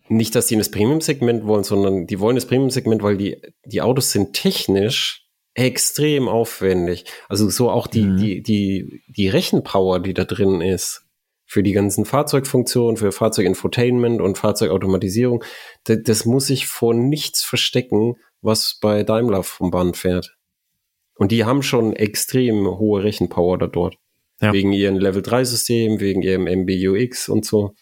nicht, 0.08 0.34
dass 0.34 0.46
die 0.46 0.54
in 0.54 0.60
das 0.60 0.70
Premium-Segment 0.70 1.44
wollen, 1.44 1.64
sondern 1.64 2.06
die 2.06 2.18
wollen 2.20 2.36
das 2.36 2.46
Premium-Segment, 2.46 3.02
weil 3.02 3.16
die, 3.16 3.42
die 3.64 3.82
Autos 3.82 4.10
sind 4.10 4.32
technisch 4.32 5.26
extrem 5.54 6.28
aufwendig. 6.28 7.04
Also 7.28 7.50
so 7.50 7.70
auch 7.70 7.88
die, 7.88 8.04
Mhm. 8.04 8.16
die, 8.16 8.42
die, 8.42 9.02
die 9.08 9.28
Rechenpower, 9.28 10.00
die 10.00 10.14
da 10.14 10.24
drin 10.24 10.60
ist, 10.60 11.02
für 11.48 11.62
die 11.62 11.72
ganzen 11.72 12.04
Fahrzeugfunktionen, 12.04 12.98
für 12.98 13.10
Fahrzeuginfotainment 13.10 14.20
und 14.20 14.36
Fahrzeugautomatisierung, 14.36 15.42
das, 15.84 15.98
das 16.04 16.24
muss 16.26 16.46
sich 16.46 16.66
vor 16.66 16.94
nichts 16.94 17.42
verstecken, 17.42 18.16
was 18.42 18.78
bei 18.80 19.02
Daimler 19.02 19.42
vom 19.42 19.70
Band 19.70 19.96
fährt. 19.96 20.36
Und 21.14 21.32
die 21.32 21.44
haben 21.44 21.62
schon 21.62 21.94
extrem 21.94 22.66
hohe 22.66 23.02
Rechenpower 23.02 23.58
da 23.58 23.66
dort. 23.66 23.96
Ja. 24.40 24.52
Wegen 24.52 24.72
ihren 24.72 24.96
Level 24.96 25.22
3 25.22 25.42
System, 25.44 25.98
wegen 25.98 26.22
ihrem 26.22 26.44
MBUX 26.44 27.28
und 27.28 27.44
so. 27.44 27.74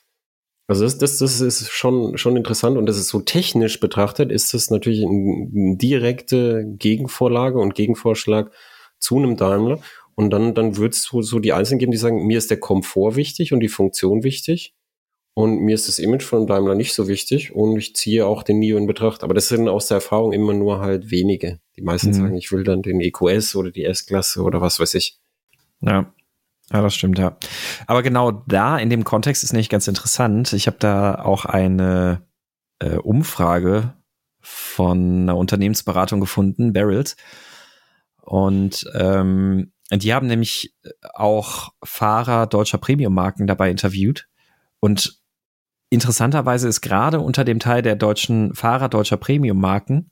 Also 0.69 0.85
das, 0.85 0.97
das, 0.99 1.19
das 1.19 1.41
ist 1.41 1.71
schon, 1.71 2.17
schon 2.17 2.37
interessant 2.37 2.79
und 2.79 2.87
das 2.87 2.97
ist 2.97 3.09
so 3.09 3.21
technisch 3.21 3.79
betrachtet, 3.79 4.33
ist 4.33 4.55
das 4.55 4.71
natürlich 4.71 5.05
eine 5.05 5.49
eine 5.55 5.77
direkte 5.77 6.65
Gegenvorlage 6.79 7.59
und 7.59 7.75
Gegenvorschlag 7.75 8.53
zu 8.99 9.19
einem 9.19 9.37
Daimler. 9.37 9.81
Und 10.17 10.31
dann, 10.31 10.55
dann 10.55 10.77
wird 10.77 10.95
es 10.95 11.05
so, 11.05 11.23
so 11.23 11.39
die 11.39 11.53
Einzelnen 11.53 11.79
geben, 11.79 11.93
die 11.93 11.99
sagen, 11.99 12.27
mir 12.27 12.39
ist 12.39 12.51
der 12.51 12.59
Komfort 12.59 13.15
wichtig 13.17 13.53
und 13.53 13.61
die 13.61 13.69
Funktion 13.69 14.25
wichtig. 14.25 14.75
Und 15.35 15.59
mir 15.61 15.75
ist 15.75 15.87
das 15.87 15.99
Image 15.99 16.23
von 16.23 16.47
Daimler 16.47 16.75
nicht 16.75 16.95
so 16.95 17.07
wichtig 17.09 17.55
und 17.55 17.77
ich 17.77 17.95
ziehe 17.95 18.27
auch 18.27 18.43
den 18.43 18.59
NIO 18.59 18.79
in 18.79 18.87
Betracht. 18.87 19.23
Aber 19.23 19.35
das 19.35 19.49
sind 19.49 19.69
aus 19.69 19.87
der 19.89 19.97
Erfahrung 19.97 20.33
immer 20.33 20.55
nur 20.55 20.81
halt 20.81 21.11
wenige. 21.11 21.61
Die 21.77 21.83
meisten 21.83 22.09
Mhm. 22.09 22.15
sagen, 22.15 22.37
ich 22.37 22.51
will 22.51 22.65
dann 22.65 22.81
den 22.81 23.03
EQS 23.03 23.55
oder 23.55 23.71
die 23.71 23.85
S-Klasse 23.85 24.43
oder 24.43 24.63
was 24.63 24.81
weiß 24.81 24.95
ich. 24.95 25.19
Ja. 25.83 26.11
Ja, 26.73 26.83
das 26.83 26.95
stimmt, 26.95 27.19
ja. 27.19 27.37
Aber 27.87 28.03
genau 28.03 28.33
da 28.33 28.79
in 28.79 28.91
dem 28.91 29.05
Kontext 29.05 29.45
ist 29.45 29.53
nicht 29.53 29.71
ganz 29.71 29.87
interessant. 29.87 30.53
Ich 30.55 30.67
habe 30.67 30.79
da 30.81 31.17
auch 31.17 31.45
eine 31.45 32.23
äh, 32.81 32.97
Umfrage 32.97 33.93
von 34.41 35.23
einer 35.23 35.37
Unternehmensberatung 35.37 36.19
gefunden, 36.21 36.73
Barrels. 36.73 37.17
Und 38.23 38.91
ähm, 38.95 39.71
die 39.93 40.13
haben 40.13 40.27
nämlich 40.27 40.75
auch 41.15 41.71
Fahrer 41.85 42.47
deutscher 42.47 42.79
Premium-Marken 42.79 43.47
dabei 43.47 43.71
interviewt. 43.71 44.29
Und 44.81 45.21
interessanterweise 45.91 46.69
ist 46.69 46.81
gerade 46.81 47.21
unter 47.21 47.45
dem 47.45 47.61
Teil 47.61 47.83
der 47.83 47.97
deutschen 47.97 48.55
Fahrer 48.55 48.89
deutscher 48.89 49.17
Premium-Marken 49.17 50.11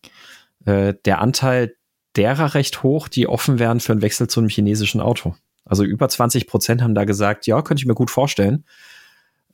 äh, 0.65 0.95
der 1.05 1.21
Anteil 1.21 1.77
derer 2.17 2.55
recht 2.55 2.83
hoch, 2.83 3.09
die 3.09 3.27
offen 3.27 3.59
wären 3.59 3.81
für 3.81 3.93
einen 3.93 4.03
Wechsel 4.03 4.29
zu 4.29 4.41
einem 4.41 4.49
chinesischen 4.49 5.01
Auto. 5.01 5.35
Also 5.65 5.83
über 5.83 6.09
20 6.09 6.47
Prozent 6.47 6.83
haben 6.83 6.95
da 6.95 7.05
gesagt, 7.05 7.47
ja, 7.47 7.61
könnte 7.63 7.81
ich 7.81 7.87
mir 7.87 7.95
gut 7.95 8.11
vorstellen. 8.11 8.65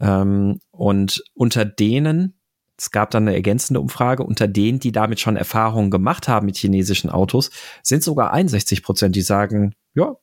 Ähm, 0.01 0.61
und 0.71 1.23
unter 1.35 1.65
denen, 1.65 2.35
es 2.77 2.91
gab 2.91 3.11
dann 3.11 3.25
eine 3.29 3.35
ergänzende 3.37 3.81
Umfrage, 3.81 4.25
unter 4.25 4.49
denen, 4.49 4.81
die 4.81 4.93
damit 4.93 5.21
schon 5.21 5.37
Erfahrungen 5.37 5.91
gemacht 5.91 6.29
haben 6.29 6.47
mit 6.47 6.57
chinesischen 6.57 7.11
Autos, 7.11 7.51
sind 7.83 8.03
sogar 8.03 8.33
61 8.33 8.83
Prozent, 8.83 9.17
die 9.17 9.23
sagen, 9.23 9.75
ja, 9.95 10.17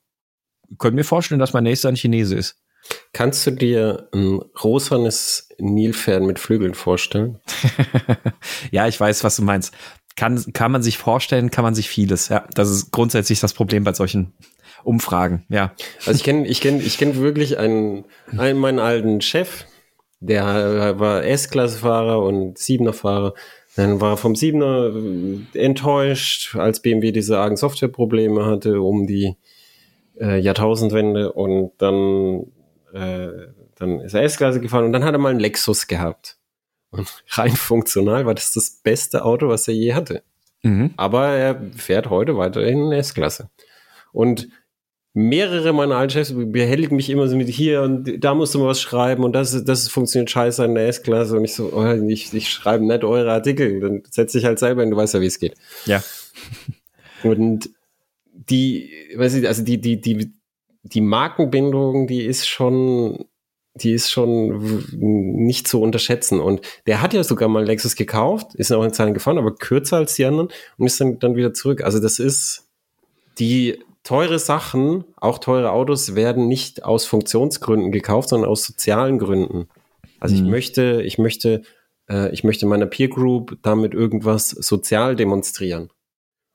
können 0.78 0.96
mir 0.96 1.04
vorstellen, 1.04 1.40
dass 1.40 1.54
mein 1.54 1.64
nächster 1.64 1.90
ein 1.90 1.96
Chinese 1.96 2.36
ist. 2.36 2.58
Kannst 3.14 3.46
du 3.46 3.52
dir 3.52 4.10
ein 4.14 4.42
rosanes 4.64 5.50
Nilpferd 5.58 6.24
mit 6.24 6.40
Flügeln 6.40 6.74
vorstellen? 6.74 7.40
ja, 8.72 8.88
ich 8.88 9.00
weiß, 9.00 9.24
was 9.24 9.36
du 9.36 9.42
meinst. 9.42 9.74
Kann, 10.16 10.44
kann 10.54 10.72
man 10.72 10.82
sich 10.82 10.98
vorstellen, 10.98 11.52
kann 11.52 11.64
man 11.64 11.76
sich 11.76 11.90
vieles. 11.90 12.30
Ja, 12.30 12.48
das 12.54 12.70
ist 12.70 12.92
grundsätzlich 12.92 13.40
das 13.40 13.54
Problem 13.54 13.84
bei 13.84 13.94
solchen 13.94 14.34
Umfragen. 14.84 15.46
Ja. 15.50 15.74
Also 16.00 16.12
ich 16.12 16.24
kenne 16.24 16.48
ich 16.48 16.62
kenn, 16.62 16.80
ich 16.80 16.98
kenn 16.98 17.18
wirklich 17.18 17.58
einen, 17.58 18.06
einen, 18.38 18.60
meinen 18.60 18.80
alten 18.80 19.22
Chef, 19.22 19.66
der 20.20 21.00
war 21.00 21.24
S-Klasse-Fahrer 21.24 22.22
und 22.24 22.58
Siebener-Fahrer. 22.58 23.34
Dann 23.76 24.02
war 24.02 24.18
vom 24.18 24.36
Siebener 24.36 24.92
äh, 25.54 25.60
enttäuscht, 25.60 26.56
als 26.56 26.82
BMW 26.82 27.12
diese 27.12 27.38
argen 27.38 27.58
Softwareprobleme 27.58 28.46
hatte 28.46 28.82
um 28.82 29.06
die 29.06 29.36
äh, 30.20 30.40
Jahrtausendwende 30.40 31.32
und 31.34 31.72
dann, 31.78 32.48
äh, 32.94 33.30
dann 33.76 34.02
ist 34.02 34.14
er 34.14 34.24
S-Klasse 34.24 34.60
gefahren 34.62 34.86
und 34.86 34.94
dann 34.94 35.04
hat 35.04 35.14
er 35.14 35.20
mal 35.20 35.30
einen 35.30 35.40
Lexus 35.40 35.88
gehabt. 35.88 36.38
Und 36.90 37.24
rein 37.32 37.56
funktional 37.56 38.26
war 38.26 38.36
das 38.36 38.54
das 38.54 38.82
beste 38.84 39.26
Auto, 39.26 39.48
was 39.50 39.68
er 39.68 39.74
je 39.74 39.94
hatte. 39.94 40.24
Mhm. 40.64 40.92
Aber 40.98 41.28
er 41.28 41.62
fährt 41.76 42.10
heute 42.10 42.38
weiterhin 42.38 42.92
S-Klasse. 42.92 43.50
Und 44.12 44.50
mehrere 45.14 45.74
meiner 45.74 45.96
alten 45.96 46.12
Chefs 46.12 46.34
behelligen 46.36 46.96
mich 46.96 47.10
immer 47.10 47.28
so 47.28 47.36
mit 47.36 47.48
hier 47.48 47.82
und 47.82 48.24
da 48.24 48.36
musst 48.36 48.54
du 48.54 48.60
mal 48.60 48.68
was 48.68 48.80
schreiben 48.80 49.24
und 49.24 49.34
das, 49.34 49.64
das 49.64 49.88
funktioniert 49.88 50.30
scheiße 50.30 50.64
in 50.64 50.76
der 50.76 50.88
S-Klasse 50.90 51.36
und 51.36 51.44
ich 51.44 51.56
so, 51.56 51.72
oh, 51.74 51.92
ich, 52.08 52.32
ich 52.36 52.50
schreibe 52.50 52.86
nicht 52.86 53.04
eure 53.04 53.32
Artikel, 53.32 53.80
dann 53.80 54.04
setz 54.12 54.34
dich 54.34 54.46
halt 54.46 54.60
selber 54.60 54.82
hin, 54.82 54.92
du 54.92 54.98
weißt 54.98 55.16
ja, 55.16 55.22
wie 55.22 55.26
es 55.26 55.40
geht. 55.40 55.56
Ja. 55.86 56.04
Und 57.24 57.72
die, 58.38 58.92
weiß 59.16 59.36
ich, 59.36 59.48
also 59.48 59.64
die, 59.64 59.80
die, 59.82 60.00
die, 60.00 60.34
die 60.84 61.02
Markenbindung, 61.02 62.08
die 62.08 62.24
ist 62.24 62.48
schon, 62.48 63.26
die 63.76 63.92
ist 63.94 64.12
schon 64.12 64.84
nicht 65.00 65.68
zu 65.68 65.82
unterschätzen. 65.82 66.40
Und 66.40 66.62
der 66.86 67.02
hat 67.02 67.14
ja 67.14 67.24
sogar 67.24 67.50
mal 67.50 67.66
Lexus 67.66 67.96
gekauft, 67.96 68.56
ist 68.56 68.72
auch 68.72 68.84
in 68.84 68.94
Zahlen 68.94 69.14
gefahren, 69.14 69.38
aber 69.38 69.56
kürzer 69.56 69.98
als 69.98 70.16
die 70.16 70.26
anderen 70.26 70.50
und 70.78 70.88
ist 70.88 71.00
dann, 71.02 71.20
dann 71.20 71.36
wieder 71.36 71.54
zurück. 71.54 71.84
Also 71.84 72.00
das 72.00 72.20
ist 72.20 72.68
die 73.40 73.80
teure 74.04 74.40
Sachen, 74.40 75.04
auch 75.18 75.38
teure 75.38 75.72
Autos 75.72 76.16
werden 76.16 76.48
nicht 76.48 76.86
aus 76.86 77.06
Funktionsgründen 77.06 77.92
gekauft, 77.92 78.30
sondern 78.30 78.50
aus 78.50 78.64
sozialen 78.64 79.20
Gründen. 79.20 79.68
Also 80.20 80.36
ich 80.36 80.42
Mhm. 80.42 80.50
möchte, 80.50 81.02
ich 81.04 81.18
möchte, 81.18 81.62
äh, 82.10 82.32
ich 82.32 82.44
möchte 82.44 82.66
meiner 82.66 82.86
Peer 82.86 83.10
Group 83.10 83.58
damit 83.62 83.94
irgendwas 83.94 84.50
sozial 84.50 85.16
demonstrieren. 85.16 85.90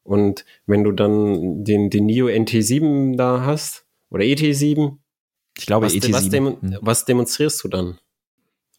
Und 0.05 0.45
wenn 0.67 0.85
du 0.85 0.93
dann 0.93 1.65
den, 1.65 1.91
den 1.91 2.07
NIO 2.07 2.27
NT7 2.27 3.17
da 3.17 3.45
hast, 3.45 3.87
oder 4.11 4.25
ET7, 4.25 4.97
Ich 5.59 5.67
glaube, 5.67 5.87
was, 5.87 5.95
ET7. 5.95 6.13
was, 6.13 6.29
demo 6.29 6.59
Mhm. 6.61 6.79
was 6.81 7.05
demonstrierst 7.05 7.63
du 7.65 7.69
dann? 7.69 7.99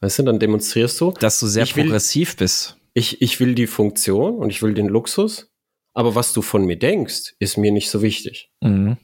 Weißt 0.01 0.19
du, 0.19 0.23
dann 0.23 0.39
demonstrierst 0.39 0.99
du, 0.99 1.11
Dass 1.19 1.39
du 1.39 1.47
sehr 1.47 1.63
Ich 1.63 1.75
will- 1.75 1.85
progressiv 1.85 2.35
bist. 2.37 2.77
ich, 2.93 3.21
ich 3.21 3.39
will 3.39 3.55
die 3.55 3.67
Funktion 3.67 4.35
und 4.35 4.49
ich 4.49 4.61
will 4.61 4.73
den 4.73 4.87
Luxus, 4.87 5.49
aber 5.93 6.13
was 6.15 6.33
du 6.33 6.41
von 6.41 6.65
mir 6.65 6.77
denkst, 6.77 7.35
ist 7.39 7.57
mir 7.57 7.71
nicht 7.71 7.89
so 7.89 8.01
wichtig. 8.01 8.51
Mhm. 8.61 8.97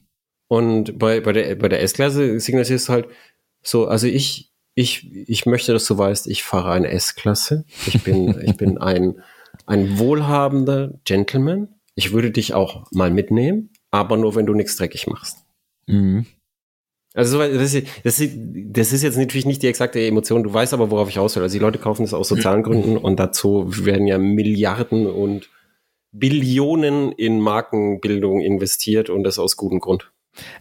Und 0.47 0.97
bei, 0.99 1.22
bei 1.22 1.32
der, 1.32 1.55
bei 1.55 1.70
der 1.70 1.82
S-Klasse 1.84 2.39
signalisierst 2.39 2.89
du 2.89 2.93
halt 2.93 3.07
so, 3.61 3.88
also 3.88 4.07
ich, 4.07 4.51
ich, 4.76 5.09
ich 5.28 5.45
möchte, 5.45 5.72
dass 5.74 5.86
du 5.86 5.97
weißt, 5.97 6.28
ich 6.28 6.43
fahre 6.43 6.72
eine 6.72 6.89
S-Klasse. 6.89 7.65
Ich 7.88 8.03
bin, 8.03 8.39
ich 8.41 8.57
bin 8.57 8.78
ein, 8.80 9.22
ein 9.67 9.99
wohlhabender 9.99 10.99
Gentleman. 11.05 11.67
Ich 11.95 12.11
würde 12.11 12.31
dich 12.31 12.53
auch 12.53 12.85
mal 12.91 13.11
mitnehmen, 13.11 13.71
aber 13.91 14.17
nur, 14.17 14.35
wenn 14.35 14.45
du 14.45 14.53
nichts 14.53 14.75
dreckig 14.77 15.07
machst. 15.07 15.45
Mhm. 15.87 16.25
Also 17.15 17.39
das 17.39 17.73
ist, 17.73 17.87
das, 18.03 18.19
ist, 18.19 18.37
das 18.37 18.93
ist 18.93 19.01
jetzt 19.01 19.17
natürlich 19.17 19.45
nicht 19.45 19.63
die 19.63 19.67
exakte 19.67 19.99
Emotion, 19.99 20.43
du 20.43 20.53
weißt 20.53 20.73
aber, 20.73 20.91
worauf 20.91 21.09
ich 21.09 21.17
aus 21.17 21.35
will. 21.35 21.43
Also 21.43 21.53
die 21.53 21.63
Leute 21.63 21.79
kaufen 21.79 22.03
das 22.03 22.13
aus 22.13 22.27
sozialen 22.27 22.61
Gründen 22.63 22.97
und 22.97 23.19
dazu 23.19 23.65
werden 23.83 24.05
ja 24.05 24.19
Milliarden 24.19 25.07
und 25.07 25.49
Billionen 26.11 27.11
in 27.11 27.39
Markenbildung 27.39 28.41
investiert 28.41 29.09
und 29.09 29.23
das 29.23 29.39
aus 29.39 29.57
gutem 29.57 29.79
Grund. 29.79 30.11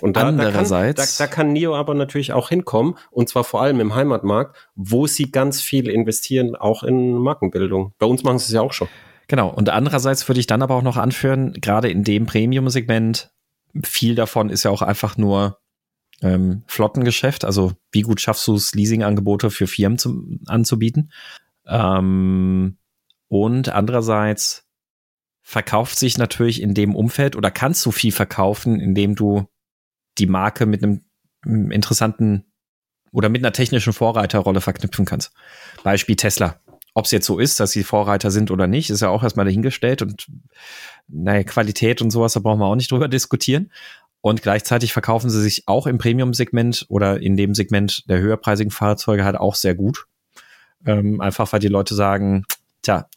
Und 0.00 0.16
da, 0.16 0.28
Andererseits, 0.28 1.18
da, 1.18 1.26
kann, 1.26 1.28
da, 1.28 1.30
da 1.30 1.34
kann 1.34 1.52
Nio 1.52 1.76
aber 1.76 1.94
natürlich 1.94 2.32
auch 2.32 2.48
hinkommen, 2.48 2.96
und 3.10 3.28
zwar 3.28 3.44
vor 3.44 3.62
allem 3.62 3.80
im 3.80 3.94
Heimatmarkt, 3.94 4.56
wo 4.74 5.06
sie 5.06 5.30
ganz 5.30 5.60
viel 5.60 5.88
investieren, 5.88 6.56
auch 6.56 6.82
in 6.82 7.12
Markenbildung. 7.12 7.92
Bei 7.98 8.06
uns 8.06 8.24
machen 8.24 8.38
sie 8.38 8.46
es 8.46 8.52
ja 8.52 8.62
auch 8.62 8.72
schon. 8.72 8.88
Genau, 9.28 9.50
und 9.50 9.68
andererseits 9.68 10.26
würde 10.26 10.40
ich 10.40 10.46
dann 10.46 10.62
aber 10.62 10.74
auch 10.74 10.82
noch 10.82 10.96
anführen, 10.96 11.52
gerade 11.52 11.90
in 11.90 12.02
dem 12.02 12.26
Premium-Segment, 12.26 13.30
viel 13.84 14.14
davon 14.14 14.48
ist 14.48 14.64
ja 14.64 14.70
auch 14.70 14.80
einfach 14.82 15.18
nur 15.18 15.58
ähm, 16.22 16.64
Flottengeschäft. 16.66 17.44
Also 17.44 17.74
wie 17.92 18.00
gut 18.00 18.20
schaffst 18.20 18.46
du 18.46 18.54
es, 18.54 18.74
Leasing-Angebote 18.74 19.50
für 19.50 19.66
Firmen 19.66 19.98
zum, 19.98 20.40
anzubieten? 20.46 21.12
Ähm, 21.66 22.78
und 23.28 23.68
andererseits 23.68 24.66
verkauft 25.42 25.98
sich 25.98 26.16
natürlich 26.18 26.62
in 26.62 26.74
dem 26.74 26.96
Umfeld 26.96 27.36
oder 27.36 27.50
kannst 27.50 27.84
du 27.84 27.90
viel 27.90 28.12
verkaufen, 28.12 28.80
indem 28.80 29.14
du 29.14 29.46
die 30.16 30.26
Marke 30.26 30.66
mit 30.66 30.82
einem 30.82 31.02
interessanten 31.70 32.44
oder 33.12 33.28
mit 33.28 33.42
einer 33.42 33.52
technischen 33.52 33.92
Vorreiterrolle 33.92 34.60
verknüpfen 34.60 35.04
kannst. 35.04 35.32
Beispiel 35.82 36.16
Tesla. 36.16 36.60
Ob 36.98 37.04
es 37.04 37.12
jetzt 37.12 37.26
so 37.26 37.38
ist, 37.38 37.60
dass 37.60 37.70
sie 37.70 37.84
Vorreiter 37.84 38.32
sind 38.32 38.50
oder 38.50 38.66
nicht, 38.66 38.90
ist 38.90 39.02
ja 39.02 39.08
auch 39.08 39.22
erstmal 39.22 39.46
dahingestellt 39.46 40.02
und 40.02 40.26
naja, 41.06 41.44
Qualität 41.44 42.02
und 42.02 42.10
sowas, 42.10 42.32
da 42.32 42.40
brauchen 42.40 42.58
wir 42.58 42.66
auch 42.66 42.74
nicht 42.74 42.90
drüber 42.90 43.06
diskutieren. 43.06 43.70
Und 44.20 44.42
gleichzeitig 44.42 44.92
verkaufen 44.92 45.30
sie 45.30 45.40
sich 45.40 45.68
auch 45.68 45.86
im 45.86 45.98
Premium-Segment 45.98 46.86
oder 46.88 47.22
in 47.22 47.36
dem 47.36 47.54
Segment 47.54 48.02
der 48.10 48.18
höherpreisigen 48.18 48.72
Fahrzeuge 48.72 49.24
halt 49.24 49.36
auch 49.36 49.54
sehr 49.54 49.76
gut. 49.76 50.06
Ähm, 50.84 51.20
einfach 51.20 51.52
weil 51.52 51.60
die 51.60 51.68
Leute 51.68 51.94
sagen, 51.94 52.46
tja, 52.82 53.08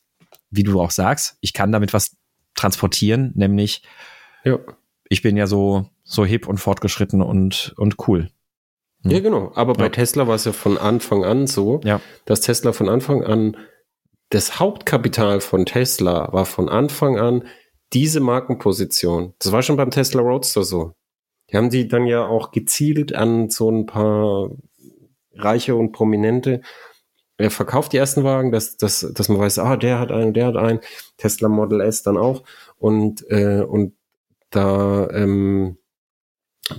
wie 0.52 0.62
du 0.62 0.80
auch 0.80 0.92
sagst, 0.92 1.38
ich 1.42 1.52
kann 1.52 1.72
damit 1.72 1.92
was 1.92 2.16
transportieren, 2.54 3.32
nämlich 3.34 3.82
ja. 4.44 4.60
ich 5.10 5.24
bin 5.24 5.38
ja 5.38 5.48
so 5.48 5.90
so 6.04 6.24
hip 6.24 6.48
und 6.48 6.60
fortgeschritten 6.60 7.24
und, 7.24 7.74
und 7.78 8.08
cool. 8.08 8.30
Hm. 9.02 9.12
Ja, 9.12 9.20
genau. 9.22 9.52
Aber 9.56 9.74
bei 9.74 9.86
ja. 9.86 9.90
Tesla 9.90 10.28
war 10.28 10.36
es 10.36 10.46
ja 10.46 10.52
von 10.52 10.78
Anfang 10.78 11.24
an 11.24 11.48
so, 11.48 11.82
ja. 11.84 12.00
dass 12.26 12.42
Tesla 12.42 12.74
von 12.74 12.90
Anfang 12.90 13.24
an, 13.24 13.58
das 14.32 14.60
Hauptkapital 14.60 15.42
von 15.42 15.66
Tesla 15.66 16.32
war 16.32 16.46
von 16.46 16.70
Anfang 16.70 17.20
an 17.20 17.44
diese 17.94 18.22
Markenposition. 18.22 19.34
Das 19.40 19.52
war 19.52 19.62
schon 19.62 19.76
beim 19.76 19.92
Tesla 19.92 20.22
Roadster 20.22 20.64
so. 20.64 20.94
Die 21.50 21.58
haben 21.58 21.70
die 21.70 21.88
dann 21.88 22.08
ja 22.08 22.26
auch 22.26 22.52
gezielt 22.52 23.14
an 23.14 23.50
so 23.50 23.70
ein 23.70 23.86
paar 23.86 24.52
Reiche 25.34 25.76
und 25.76 25.92
Prominente. 25.92 26.62
Er 27.38 27.52
verkauft 27.52 27.92
die 27.92 27.98
ersten 27.98 28.24
Wagen, 28.24 28.54
dass, 28.54 28.78
dass, 28.78 29.02
dass 29.14 29.28
man 29.28 29.40
weiß, 29.40 29.60
ah, 29.60 29.76
der 29.76 30.00
hat 30.00 30.12
einen, 30.12 30.34
der 30.34 30.48
hat 30.48 30.56
einen, 30.56 30.80
Tesla 31.18 31.50
Model 31.50 31.82
S 31.82 32.04
dann 32.04 32.18
auch. 32.18 32.44
Und, 32.78 33.30
äh, 33.30 33.62
und 33.62 33.96
da 34.50 35.10
ähm, 35.10 35.78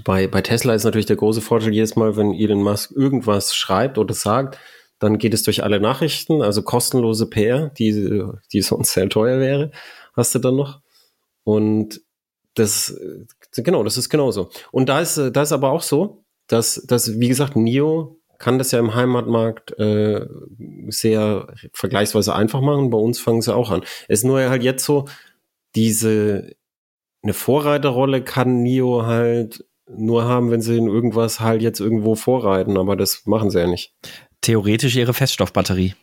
bei, 0.04 0.26
bei 0.26 0.40
Tesla 0.40 0.72
ist 0.72 0.84
natürlich 0.84 1.06
der 1.06 1.16
große 1.16 1.42
Vorteil 1.42 1.74
jedes 1.74 1.96
Mal, 1.96 2.16
wenn 2.16 2.32
Elon 2.32 2.62
Musk 2.62 2.92
irgendwas 2.92 3.54
schreibt 3.54 3.98
oder 3.98 4.14
sagt, 4.14 4.58
dann 5.02 5.18
geht 5.18 5.34
es 5.34 5.42
durch 5.42 5.64
alle 5.64 5.80
Nachrichten, 5.80 6.42
also 6.42 6.62
kostenlose 6.62 7.28
PR, 7.28 7.70
die, 7.70 8.22
die 8.52 8.62
sonst 8.62 8.92
sehr 8.92 9.08
teuer 9.08 9.40
wäre, 9.40 9.72
hast 10.14 10.32
du 10.36 10.38
dann 10.38 10.54
noch. 10.54 10.80
Und 11.42 12.00
das, 12.54 12.96
genau, 13.52 13.82
das 13.82 13.96
ist 13.96 14.10
genauso. 14.10 14.50
Und 14.70 14.88
da 14.88 15.00
ist, 15.00 15.16
da 15.16 15.42
ist 15.42 15.50
aber 15.50 15.72
auch 15.72 15.82
so, 15.82 16.24
dass, 16.46 16.84
dass 16.86 17.18
wie 17.18 17.26
gesagt, 17.26 17.56
NIO 17.56 18.20
kann 18.38 18.58
das 18.58 18.70
ja 18.70 18.78
im 18.78 18.94
Heimatmarkt 18.94 19.76
äh, 19.80 20.24
sehr 20.88 21.52
vergleichsweise 21.72 22.36
einfach 22.36 22.60
machen. 22.60 22.90
Bei 22.90 22.98
uns 22.98 23.18
fangen 23.18 23.42
sie 23.42 23.54
auch 23.54 23.70
an. 23.70 23.82
Es 24.06 24.20
ist 24.20 24.24
nur 24.24 24.40
halt 24.40 24.62
jetzt 24.62 24.84
so, 24.84 25.06
diese 25.74 26.52
eine 27.24 27.34
Vorreiterrolle 27.34 28.22
kann 28.22 28.62
NIO 28.62 29.04
halt 29.04 29.64
nur 29.88 30.24
haben, 30.26 30.52
wenn 30.52 30.60
sie 30.60 30.76
in 30.76 30.86
irgendwas 30.86 31.40
halt 31.40 31.60
jetzt 31.60 31.80
irgendwo 31.80 32.14
vorreiten, 32.14 32.76
aber 32.76 32.94
das 32.94 33.26
machen 33.26 33.50
sie 33.50 33.58
ja 33.58 33.66
nicht. 33.66 33.94
Theoretisch 34.42 34.96
ihre 34.96 35.14
Feststoffbatterie. 35.14 35.94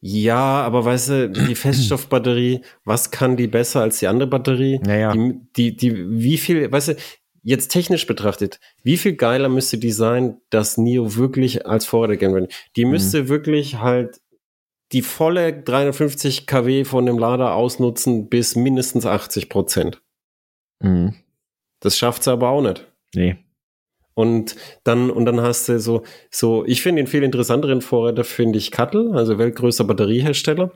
Ja, 0.00 0.62
aber 0.62 0.84
weißt 0.84 1.08
du, 1.08 1.30
die 1.30 1.54
Feststoffbatterie, 1.54 2.60
was 2.84 3.10
kann 3.10 3.38
die 3.38 3.46
besser 3.46 3.80
als 3.80 4.00
die 4.00 4.06
andere 4.06 4.28
Batterie? 4.28 4.78
Naja. 4.84 5.12
Die, 5.12 5.40
die, 5.56 5.76
die, 5.76 6.10
wie 6.10 6.36
viel, 6.36 6.70
weißt 6.70 6.88
du, 6.88 6.96
jetzt 7.42 7.68
technisch 7.68 8.06
betrachtet, 8.06 8.60
wie 8.82 8.98
viel 8.98 9.14
geiler 9.14 9.48
müsste 9.48 9.78
die 9.78 9.92
sein, 9.92 10.38
dass 10.50 10.76
NIO 10.76 11.16
wirklich 11.16 11.66
als 11.66 11.86
Vorreiter 11.86 12.16
gehen 12.16 12.34
würde? 12.34 12.48
Die 12.76 12.84
mhm. 12.84 12.90
müsste 12.90 13.22
mhm. 13.22 13.28
wirklich 13.28 13.78
halt 13.78 14.20
die 14.92 15.02
volle 15.02 15.62
350 15.62 16.46
kW 16.46 16.84
von 16.84 17.06
dem 17.06 17.18
Lader 17.18 17.54
ausnutzen 17.54 18.28
bis 18.28 18.56
mindestens 18.56 19.06
80 19.06 19.48
Prozent. 19.48 20.02
Mhm. 20.80 21.14
Das 21.80 21.96
schafft 21.96 22.24
sie 22.24 22.30
aber 22.30 22.50
auch 22.50 22.62
nicht. 22.62 22.86
Nee. 23.14 23.36
Und 24.14 24.54
dann, 24.84 25.10
und 25.10 25.24
dann 25.26 25.40
hast 25.40 25.68
du 25.68 25.78
so, 25.80 26.02
so, 26.30 26.64
ich 26.66 26.82
finde 26.82 27.02
den 27.02 27.08
viel 27.08 27.22
interessanteren 27.22 27.80
Vorreiter 27.80 28.24
finde 28.24 28.58
ich 28.58 28.70
Kattel, 28.70 29.12
also 29.14 29.38
weltgrößter 29.38 29.84
Batteriehersteller. 29.84 30.70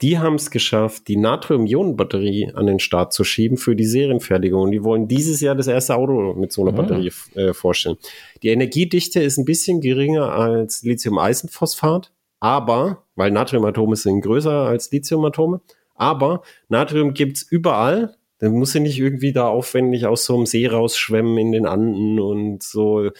Die 0.00 0.18
haben 0.18 0.34
es 0.34 0.50
geschafft, 0.50 1.06
die 1.06 1.16
Natrium-Ionen-Batterie 1.16 2.52
an 2.54 2.66
den 2.66 2.80
Start 2.80 3.12
zu 3.12 3.22
schieben 3.22 3.56
für 3.56 3.76
die 3.76 3.84
Serienfertigung. 3.84 4.62
Und 4.62 4.72
die 4.72 4.82
wollen 4.82 5.06
dieses 5.06 5.40
Jahr 5.40 5.54
das 5.54 5.68
erste 5.68 5.94
Auto 5.94 6.34
mit 6.34 6.50
so 6.52 6.62
einer 6.62 6.76
ah. 6.76 6.82
Batterie 6.82 7.12
äh, 7.34 7.52
vorstellen. 7.52 7.98
Die 8.42 8.48
Energiedichte 8.48 9.22
ist 9.22 9.38
ein 9.38 9.44
bisschen 9.44 9.80
geringer 9.80 10.32
als 10.32 10.82
Lithium-Eisenphosphat, 10.82 12.10
aber, 12.40 13.04
weil 13.14 13.30
Natriumatome 13.30 13.94
sind 13.94 14.22
größer 14.22 14.50
als 14.50 14.90
Lithiumatome, 14.90 15.60
aber 15.94 16.42
Natrium 16.68 17.14
gibt's 17.14 17.42
überall 17.42 18.16
dann 18.42 18.54
muss 18.54 18.72
sie 18.72 18.80
nicht 18.80 18.98
irgendwie 18.98 19.32
da 19.32 19.46
aufwendig 19.46 20.06
aus 20.06 20.24
so 20.24 20.34
einem 20.34 20.46
See 20.46 20.66
rausschwemmen 20.66 21.38
in 21.38 21.52
den 21.52 21.64
Anden 21.64 22.18
und 22.18 22.60
so. 22.60 23.10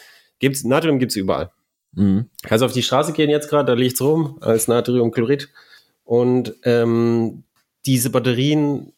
Gibt's, 0.41 0.65
Natrium 0.65 0.99
gibt's 0.99 1.15
überall. 1.15 1.53
Mhm. 1.93 2.29
Kannst 2.43 2.65
auf 2.65 2.73
die 2.73 2.83
Straße 2.83 3.13
gehen 3.13 3.31
jetzt 3.31 3.49
gerade, 3.49 3.67
da 3.67 3.75
liegt's 3.75 4.01
rum 4.01 4.39
als 4.41 4.67
Natriumchlorid. 4.67 5.49
Und 6.03 6.57
ähm, 6.65 7.45
diese 7.87 8.11
Batterien 8.11 8.95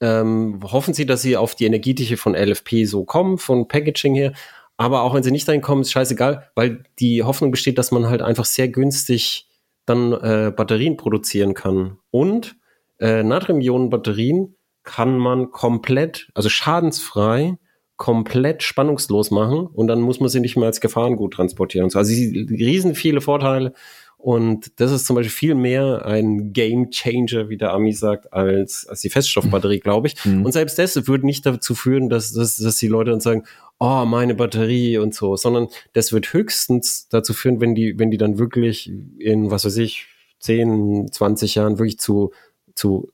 ähm, 0.00 0.60
hoffen 0.62 0.94
sie, 0.94 1.04
dass 1.04 1.20
sie 1.20 1.36
auf 1.36 1.54
die 1.54 1.66
Energiedichte 1.66 2.16
von 2.16 2.34
LFP 2.34 2.86
so 2.86 3.04
kommen, 3.04 3.36
von 3.36 3.68
Packaging 3.68 4.14
her. 4.14 4.32
Aber 4.78 5.02
auch 5.02 5.12
wenn 5.12 5.22
sie 5.22 5.30
nicht 5.30 5.46
dahin 5.46 5.60
kommen, 5.60 5.82
ist 5.82 5.92
scheißegal, 5.92 6.48
weil 6.54 6.84
die 7.00 7.22
Hoffnung 7.22 7.50
besteht, 7.50 7.76
dass 7.76 7.90
man 7.90 8.08
halt 8.08 8.22
einfach 8.22 8.46
sehr 8.46 8.68
günstig 8.68 9.46
dann 9.84 10.14
äh, 10.14 10.50
Batterien 10.56 10.96
produzieren 10.96 11.52
kann. 11.52 11.98
Und 12.10 12.56
äh, 12.98 13.22
Natrium-Ionen-Batterien 13.22 14.54
kann 14.88 15.18
man 15.18 15.50
komplett, 15.50 16.30
also 16.32 16.48
schadensfrei, 16.48 17.58
komplett 17.96 18.62
spannungslos 18.62 19.30
machen 19.30 19.66
und 19.66 19.86
dann 19.86 20.00
muss 20.00 20.18
man 20.18 20.30
sie 20.30 20.40
nicht 20.40 20.56
mehr 20.56 20.64
als 20.64 20.80
Gefahrengut 20.80 21.34
transportieren. 21.34 21.84
Also 21.84 22.04
sie 22.04 22.46
riesen 22.48 22.94
viele 22.94 23.20
Vorteile 23.20 23.74
und 24.16 24.80
das 24.80 24.90
ist 24.90 25.04
zum 25.04 25.16
Beispiel 25.16 25.30
viel 25.30 25.54
mehr 25.54 26.06
ein 26.06 26.54
Game 26.54 26.90
Changer, 26.90 27.50
wie 27.50 27.58
der 27.58 27.74
Ami 27.74 27.92
sagt, 27.92 28.32
als, 28.32 28.86
als 28.88 29.02
die 29.02 29.10
Feststoffbatterie, 29.10 29.80
glaube 29.80 30.06
ich. 30.06 30.24
Mhm. 30.24 30.46
Und 30.46 30.52
selbst 30.52 30.78
das 30.78 31.06
würde 31.06 31.26
nicht 31.26 31.44
dazu 31.44 31.74
führen, 31.74 32.08
dass, 32.08 32.32
dass, 32.32 32.56
dass 32.56 32.76
die 32.76 32.88
Leute 32.88 33.10
dann 33.10 33.20
sagen, 33.20 33.44
oh, 33.78 34.06
meine 34.06 34.34
Batterie 34.34 34.96
und 34.96 35.14
so, 35.14 35.36
sondern 35.36 35.68
das 35.92 36.10
wird 36.14 36.32
höchstens 36.32 37.08
dazu 37.10 37.34
führen, 37.34 37.60
wenn 37.60 37.74
die, 37.74 37.98
wenn 37.98 38.10
die 38.10 38.16
dann 38.16 38.38
wirklich 38.38 38.90
in, 39.18 39.50
was 39.50 39.66
weiß 39.66 39.76
ich, 39.76 40.06
10, 40.40 41.12
20 41.12 41.56
Jahren 41.56 41.78
wirklich 41.78 41.98
zu, 41.98 42.32
zu 42.74 43.10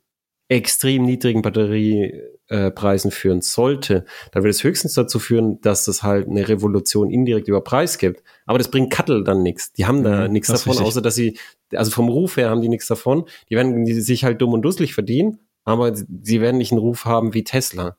extrem 0.49 1.05
niedrigen 1.05 1.43
Batteriepreisen 1.43 3.11
äh, 3.11 3.15
führen 3.15 3.41
sollte, 3.41 4.05
dann 4.33 4.43
wird 4.43 4.55
es 4.55 4.63
höchstens 4.63 4.95
dazu 4.95 5.19
führen, 5.19 5.61
dass 5.61 5.89
es 5.89 6.03
halt 6.03 6.29
eine 6.29 6.49
Revolution 6.49 7.11
indirekt 7.11 7.49
über 7.49 7.63
Preis 7.63 7.99
gibt. 7.99 8.23
Aber 8.47 8.59
das 8.59 8.71
bringt 8.71 8.93
Kattel 8.93 9.25
dann 9.25 9.43
nichts. 9.43 9.73
Die 9.73 9.87
haben 9.87 10.03
da 10.03 10.27
mhm, 10.27 10.33
nichts 10.33 10.49
davon, 10.49 10.79
außer 10.79 11.01
dass 11.01 11.15
sie, 11.15 11.39
also 11.75 11.91
vom 11.91 12.09
Ruf 12.09 12.37
her 12.37 12.51
haben 12.51 12.61
die 12.61 12.69
nichts 12.69 12.87
davon. 12.87 13.25
Die 13.49 13.57
werden 13.57 13.85
die 13.85 14.01
sich 14.01 14.25
halt 14.25 14.41
dumm 14.41 14.53
und 14.53 14.63
dusselig 14.63 14.95
verdienen, 14.95 15.39
aber 15.65 15.95
sie 15.95 16.41
werden 16.41 16.59
nicht 16.59 16.73
einen 16.73 16.81
Ruf 16.81 17.07
haben 17.07 17.33
wie 17.33 17.45
Tesla. 17.45 17.97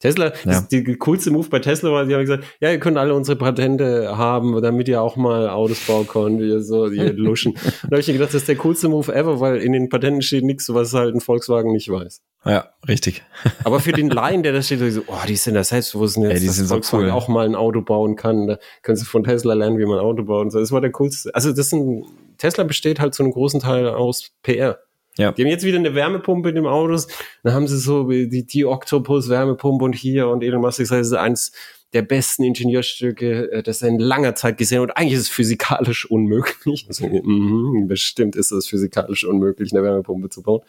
Tesla, 0.00 0.32
Ja. 0.44 0.62
die 0.70 0.82
coolste 0.96 1.30
Move 1.30 1.48
bei 1.50 1.58
Tesla 1.60 1.92
war, 1.92 2.06
die 2.06 2.14
haben 2.14 2.22
gesagt, 2.22 2.44
ja, 2.60 2.70
ihr 2.70 2.80
könnt 2.80 2.96
alle 2.98 3.14
unsere 3.14 3.36
Patente 3.36 4.16
haben, 4.16 4.60
damit 4.62 4.88
ihr 4.88 5.00
auch 5.02 5.16
mal 5.16 5.48
Autos 5.50 5.80
bauen 5.86 6.06
könnt, 6.08 6.40
ihr 6.40 6.62
so, 6.62 6.88
ihr 6.88 7.12
Luschen. 7.16 7.54
Da 7.82 7.88
habe 7.88 8.00
ich 8.00 8.06
mir 8.08 8.14
gedacht, 8.14 8.30
das 8.30 8.42
ist 8.42 8.48
der 8.48 8.56
coolste 8.56 8.88
Move 8.88 9.14
ever, 9.14 9.40
weil 9.40 9.58
in 9.58 9.72
den 9.72 9.88
Patenten 9.90 10.22
steht 10.22 10.44
nichts, 10.44 10.72
was 10.72 10.94
halt 10.94 11.14
ein 11.14 11.20
Volkswagen 11.20 11.70
nicht 11.72 11.90
weiß. 11.90 12.22
Ja, 12.46 12.70
richtig. 12.88 13.22
Aber 13.64 13.80
für 13.80 13.92
den 13.92 14.08
Laien, 14.08 14.42
der 14.42 14.54
da 14.54 14.62
steht, 14.62 14.80
so, 14.92 15.02
oh, 15.06 15.14
die 15.28 15.36
sind 15.36 15.52
da 15.54 15.62
selbstbewusst, 15.62 16.16
jetzt, 16.16 16.32
Ey, 16.32 16.40
die 16.40 16.46
dass 16.46 16.56
sind 16.56 16.66
so 16.68 16.74
Volkswagen 16.76 17.04
cool. 17.06 17.10
auch 17.12 17.28
mal 17.28 17.44
ein 17.44 17.54
Auto 17.54 17.82
bauen 17.82 18.16
kann. 18.16 18.46
Da 18.46 18.58
können 18.82 18.96
sie 18.96 19.04
von 19.04 19.24
Tesla 19.24 19.52
lernen, 19.52 19.78
wie 19.78 19.84
man 19.84 19.98
ein 19.98 20.04
Auto 20.04 20.22
baut. 20.24 20.44
Und 20.46 20.50
so. 20.50 20.58
Das 20.60 20.72
war 20.72 20.80
der 20.80 20.92
coolste. 20.92 21.34
Also 21.34 21.52
das 21.52 21.68
sind, 21.68 22.06
Tesla 22.38 22.64
besteht 22.64 22.98
halt 23.00 23.12
zu 23.14 23.22
einem 23.22 23.32
großen 23.32 23.60
Teil 23.60 23.86
aus 23.88 24.30
PR. 24.42 24.78
Ja. 25.20 25.32
Die 25.32 25.42
haben 25.42 25.50
jetzt 25.50 25.64
wieder 25.64 25.78
eine 25.78 25.94
Wärmepumpe 25.94 26.48
in 26.48 26.54
dem 26.54 26.66
Autos. 26.66 27.08
Dann 27.42 27.52
haben 27.52 27.68
sie 27.68 27.78
so 27.78 28.08
die, 28.08 28.46
die 28.46 28.64
Octopus-Wärmepumpe 28.64 29.84
und 29.84 29.92
hier 29.92 30.28
und 30.28 30.42
Elon 30.42 30.60
Musk 30.60 30.80
ist 30.80 30.92
eins 30.92 31.52
der 31.92 32.02
besten 32.02 32.44
Ingenieurstücke, 32.44 33.50
äh, 33.52 33.62
das 33.62 33.82
er 33.82 33.88
in 33.88 33.98
langer 33.98 34.34
Zeit 34.34 34.58
gesehen. 34.58 34.80
Und 34.80 34.92
eigentlich 34.92 35.14
ist 35.14 35.22
es 35.22 35.28
physikalisch 35.28 36.10
unmöglich. 36.10 36.86
Also, 36.88 37.06
mhm, 37.06 37.86
bestimmt 37.88 38.36
ist 38.36 38.52
es 38.52 38.68
physikalisch 38.68 39.24
unmöglich, 39.24 39.72
eine 39.72 39.82
Wärmepumpe 39.82 40.28
zu 40.28 40.42
bauen. 40.42 40.62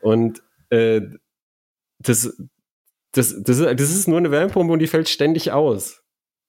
Und 0.00 0.42
äh, 0.70 1.02
das, 2.00 2.36
das, 3.12 3.42
das, 3.42 3.58
ist, 3.58 3.80
das 3.80 3.90
ist 3.90 4.08
nur 4.08 4.18
eine 4.18 4.30
Wärmepumpe 4.30 4.72
und 4.72 4.80
die 4.80 4.88
fällt 4.88 5.08
ständig 5.08 5.52
aus. 5.52 6.02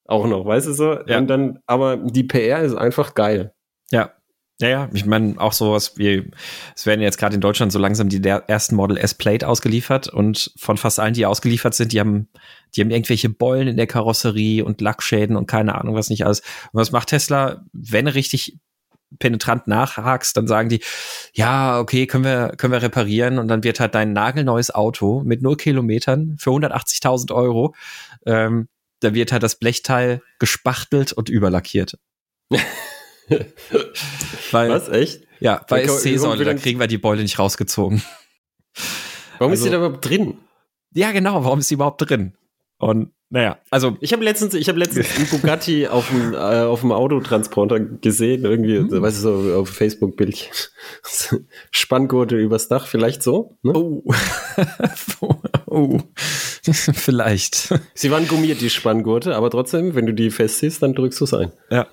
Auch 0.07 0.28
noch, 0.28 0.45
weißt 0.45 0.68
du 0.68 0.74
so? 0.74 0.99
Ja. 1.07 1.18
Und 1.18 1.28
dann, 1.28 1.59
aber 1.66 1.97
die 1.97 2.24
PR 2.24 2.61
ist 2.63 2.76
einfach 2.76 3.16
geil. 3.16 3.53
Ja. 3.91 4.13
Ja, 4.62 4.70
ja, 4.70 4.89
ich 4.93 5.06
meine 5.06 5.38
auch 5.38 5.51
sowas 5.51 5.97
wie, 5.97 6.32
es 6.76 6.86
werden 6.86 7.01
jetzt 7.01 7.18
gerade 7.18 7.36
in 7.36 7.41
Deutschland 7.41 7.74
so 7.74 7.80
langsam 7.80 8.08
die 8.08 8.26
ersten 8.26 8.76
Model 8.76 8.95
S 8.95 9.14
Plate 9.14 9.45
ausgeliefert 9.45 10.08
und 10.08 10.53
von 10.58 10.78
fast 10.78 10.97
allen, 10.97 11.14
die 11.14 11.26
ausgeliefert 11.26 11.74
sind, 11.76 11.91
die 11.91 11.99
haben, 11.99 12.30
die 12.74 12.82
haben 12.82 12.89
irgendwelche 12.89 13.28
Beulen 13.28 13.68
in 13.68 13.76
der 13.76 13.88
Karosserie 13.88 14.64
und 14.64 14.80
Lackschäden 14.80 15.36
und 15.36 15.47
keine 15.47 15.76
Ahnung 15.76 15.95
was 15.95 16.10
nicht 16.10 16.26
alles. 16.26 16.39
Und 16.39 16.80
was 16.80 16.93
macht 16.93 17.10
Tesla, 17.10 17.66
wenn 17.74 18.06
du 18.06 18.16
richtig 18.16 18.58
penetrant 19.20 19.68
nachhakst, 19.68 20.38
dann 20.38 20.47
sagen 20.47 20.70
die, 20.70 20.82
ja, 21.34 21.78
okay, 21.80 22.08
können 22.08 22.24
wir, 22.24 22.53
können 22.58 22.72
wir 22.72 22.82
reparieren 22.82 23.39
und 23.39 23.49
dann 23.49 23.66
wird 23.66 23.82
halt 23.82 23.93
dein 23.93 24.14
nagelneues 24.14 24.74
Auto 24.74 25.22
mit 25.26 25.41
null 25.41 25.58
Kilometern 25.58 26.38
für 26.39 26.51
180.000 26.51 27.34
Euro, 27.34 27.76
ähm, 28.26 28.70
da 29.01 29.14
wird 29.14 29.34
halt 29.34 29.43
das 29.43 29.58
Blechteil 29.58 30.22
gespachtelt 30.39 31.12
und 31.12 31.28
überlackiert. 31.28 31.97
Weil, 34.51 34.69
Was? 34.69 34.89
Echt? 34.89 35.21
ja, 35.39 35.63
bei 35.67 35.86
SC-Säule, 35.88 36.43
da 36.45 36.51
dann- 36.51 36.61
kriegen 36.61 36.80
wir 36.80 36.88
die 36.88 36.97
Beule 36.97 37.21
nicht 37.21 37.39
rausgezogen. 37.39 38.01
Warum 39.38 39.51
Also- 39.51 39.63
ist 39.63 39.67
die 39.67 39.71
da 39.71 39.78
überhaupt 39.86 40.07
drin? 40.07 40.38
Ja, 40.93 41.11
genau, 41.11 41.43
warum 41.43 41.59
ist 41.59 41.69
die 41.69 41.73
überhaupt 41.76 42.07
drin? 42.09 42.34
Und 42.78 43.11
naja, 43.30 43.57
also 43.71 43.97
Ich 44.01 44.13
habe 44.13 44.23
letztens, 44.23 44.53
ich 44.53 44.69
habe 44.69 44.78
letztens 44.80 45.07
einen 45.17 45.28
Bugatti 45.28 45.88
auf 45.88 46.07
dem, 46.09 46.34
äh, 46.34 46.38
auf 46.38 46.82
dem 46.82 46.91
Autotransporter 46.91 47.80
gesehen, 47.80 48.45
irgendwie, 48.45 48.78
Hm. 48.78 49.01
weißt 49.01 49.17
du, 49.17 49.21
so 49.49 49.55
auf 49.59 49.69
Facebook-Bildchen. 49.69 50.51
Spanngurte 51.71 52.38
übers 52.38 52.67
Dach, 52.67 52.88
vielleicht 52.88 53.23
so. 53.23 53.57
Ne? 53.63 53.73
oh, 53.73 54.03
oh, 55.65 55.99
vielleicht. 56.61 57.73
Sie 57.93 58.11
waren 58.11 58.28
gummiert, 58.28 58.61
die 58.61 58.69
Spanngurte, 58.69 59.36
aber 59.36 59.49
trotzdem, 59.49 59.95
wenn 59.95 60.05
du 60.05 60.13
die 60.13 60.30
festziehst, 60.32 60.82
dann 60.84 60.93
drückst 60.93 61.19
du 61.19 61.23
es 61.26 61.34
ein. 61.34 61.51
Ja. 61.69 61.88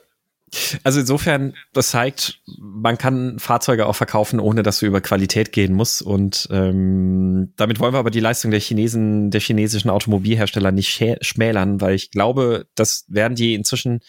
Also 0.84 1.00
insofern, 1.00 1.54
das 1.72 1.90
zeigt, 1.90 2.40
man 2.58 2.98
kann 2.98 3.38
Fahrzeuge 3.38 3.86
auch 3.86 3.96
verkaufen, 3.96 4.38
ohne 4.38 4.62
dass 4.62 4.80
du 4.80 4.86
über 4.86 5.00
Qualität 5.00 5.52
gehen 5.52 5.72
musst. 5.72 6.02
Und 6.02 6.46
ähm, 6.50 7.52
damit 7.56 7.80
wollen 7.80 7.94
wir 7.94 7.98
aber 7.98 8.10
die 8.10 8.20
Leistung 8.20 8.50
der 8.50 8.60
Chinesen, 8.60 9.30
der 9.30 9.40
chinesischen 9.40 9.88
Automobilhersteller 9.90 10.70
nicht 10.70 10.90
schä- 10.90 11.16
schmälern, 11.22 11.80
weil 11.80 11.94
ich 11.94 12.10
glaube, 12.10 12.66
das 12.74 13.04
werden 13.08 13.34
die 13.34 13.54
inzwischen, 13.54 14.00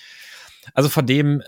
also 0.73 0.89
von 0.89 1.05
dem 1.05 1.43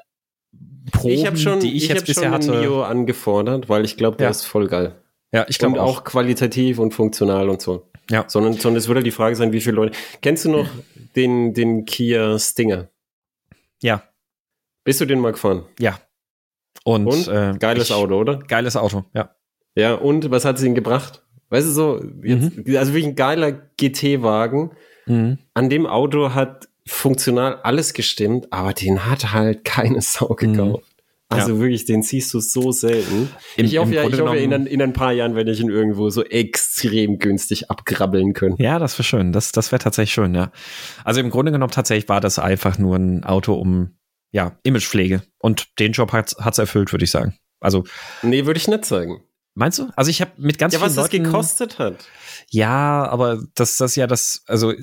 Proben, 0.91 1.13
ich 1.13 1.25
habe 1.25 1.37
schon, 1.37 1.59
die 1.59 1.75
ich, 1.75 1.83
ich 1.83 1.89
jetzt 1.89 1.99
hab 2.01 2.05
bisher 2.05 2.31
schon 2.31 2.41
den 2.41 2.49
hatte. 2.51 2.61
Mio 2.61 2.83
angefordert, 2.83 3.67
weil 3.67 3.83
ich 3.85 3.97
glaube, 3.97 4.17
der 4.17 4.27
Ja. 4.27 4.31
ist 4.31 4.43
voll 4.45 4.67
geil. 4.67 4.95
ja, 5.33 5.45
ich 5.49 5.57
glaube 5.57 5.81
auch 5.81 5.97
auch. 5.99 6.03
qualitativ 6.05 6.79
und 6.79 6.93
funktional 6.93 7.49
und 7.49 7.61
so. 7.61 7.89
Ja. 8.09 8.23
Sondern, 8.27 8.53
sondern 8.53 8.77
es 8.77 8.87
würde 8.87 9.01
die 9.03 9.11
Frage 9.11 9.35
sein, 9.35 9.51
wie 9.51 9.61
viele 9.61 9.75
Leute. 9.75 9.97
Kennst 10.21 10.45
du 10.45 10.51
noch 10.51 10.69
den, 11.15 11.53
den 11.53 11.85
Kia 11.85 12.37
Stinger? 12.39 12.87
Ja, 13.81 14.03
Bist 14.85 15.01
du 15.01 15.05
den 15.05 15.19
mal 15.19 15.33
gefahren? 15.33 15.65
ja. 15.79 15.99
Und, 16.83 17.07
Und? 17.07 17.27
äh, 17.27 17.53
Geiles 17.57 17.89
ich, 17.89 17.93
Auto, 17.95 18.15
oder? 18.15 18.37
Geiles 18.37 18.75
Auto, 18.77 19.05
ja. 19.15 19.33
Ja, 19.75 19.95
und 19.95 20.29
was 20.29 20.45
hat 20.45 20.57
es 20.57 20.63
ihnen 20.63 20.75
gebracht? 20.75 21.23
Weißt 21.49 21.67
du 21.67 21.71
so, 21.71 22.03
jetzt, 22.23 22.51
also 22.77 22.93
wirklich 22.93 23.05
ein 23.07 23.15
geiler 23.15 23.51
GT-Wagen. 23.51 24.71
Mhm. 25.07 25.39
An 25.55 25.69
dem 25.71 25.87
Auto 25.87 26.33
hat 26.35 26.67
funktional 26.85 27.55
alles 27.63 27.93
gestimmt, 27.93 28.53
aber 28.53 28.73
den 28.73 29.05
hat 29.07 29.33
halt 29.33 29.63
keine 29.65 30.01
Sau 30.01 30.27
gekauft. 30.35 30.83
Also 31.27 31.59
wirklich, 31.59 31.85
den 31.85 32.03
siehst 32.03 32.31
du 32.35 32.39
so 32.39 32.71
selten. 32.71 33.29
Im- 33.57 33.65
ich 33.65 33.77
hoffe, 33.79 33.95
ja, 33.95 34.03
ich 34.07 34.19
hoffe 34.21 34.37
in, 34.37 34.53
ein- 34.53 34.67
in 34.67 34.79
ein 34.81 34.93
paar 34.93 35.11
Jahren 35.11 35.35
werde 35.35 35.51
ich 35.51 35.59
ihn 35.59 35.69
irgendwo 35.71 36.09
so 36.11 36.23
extrem 36.23 37.17
günstig 37.17 37.71
abkrabbeln 37.71 38.33
können. 38.33 38.55
Ja, 38.59 38.77
das 38.77 38.95
wäre 38.99 39.03
schön. 39.05 39.31
Das, 39.31 39.51
das 39.51 39.71
wäre 39.71 39.79
tatsächlich 39.81 40.13
schön, 40.13 40.35
ja. 40.35 40.51
Also 41.03 41.19
im 41.21 41.31
Grunde 41.31 41.51
genommen 41.51 41.71
tatsächlich 41.71 42.07
war 42.09 42.21
das 42.21 42.37
einfach 42.37 42.77
nur 42.77 42.95
ein 42.97 43.23
Auto 43.23 43.55
um, 43.55 43.95
ja, 44.35 44.59
Imagepflege. 44.63 45.21
Und 45.39 45.67
den 45.79 45.93
Job 45.93 46.11
hat 46.11 46.33
es 46.37 46.57
erfüllt, 46.57 46.91
würde 46.91 47.05
ich 47.05 47.11
sagen. 47.11 47.37
Also, 47.61 47.85
Nee, 48.21 48.45
würde 48.45 48.57
ich 48.57 48.67
nicht 48.67 48.83
sagen. 48.83 49.23
meinst 49.53 49.79
du? 49.79 49.87
Also 49.95 50.11
ich 50.11 50.19
habe 50.19 50.31
mit 50.35 50.57
ganz 50.57 50.73
Ja, 50.73 50.81
was 50.81 50.91
vielen 50.93 51.03
das 51.03 51.11
Leuten, 51.13 51.23
gekostet 51.23 51.79
hat. 51.79 52.05
Ja, 52.49 53.07
aber 53.07 53.41
das, 53.55 53.77
das 53.77 53.95
ja 53.95 54.07
das, 54.07 54.43
also 54.45 54.73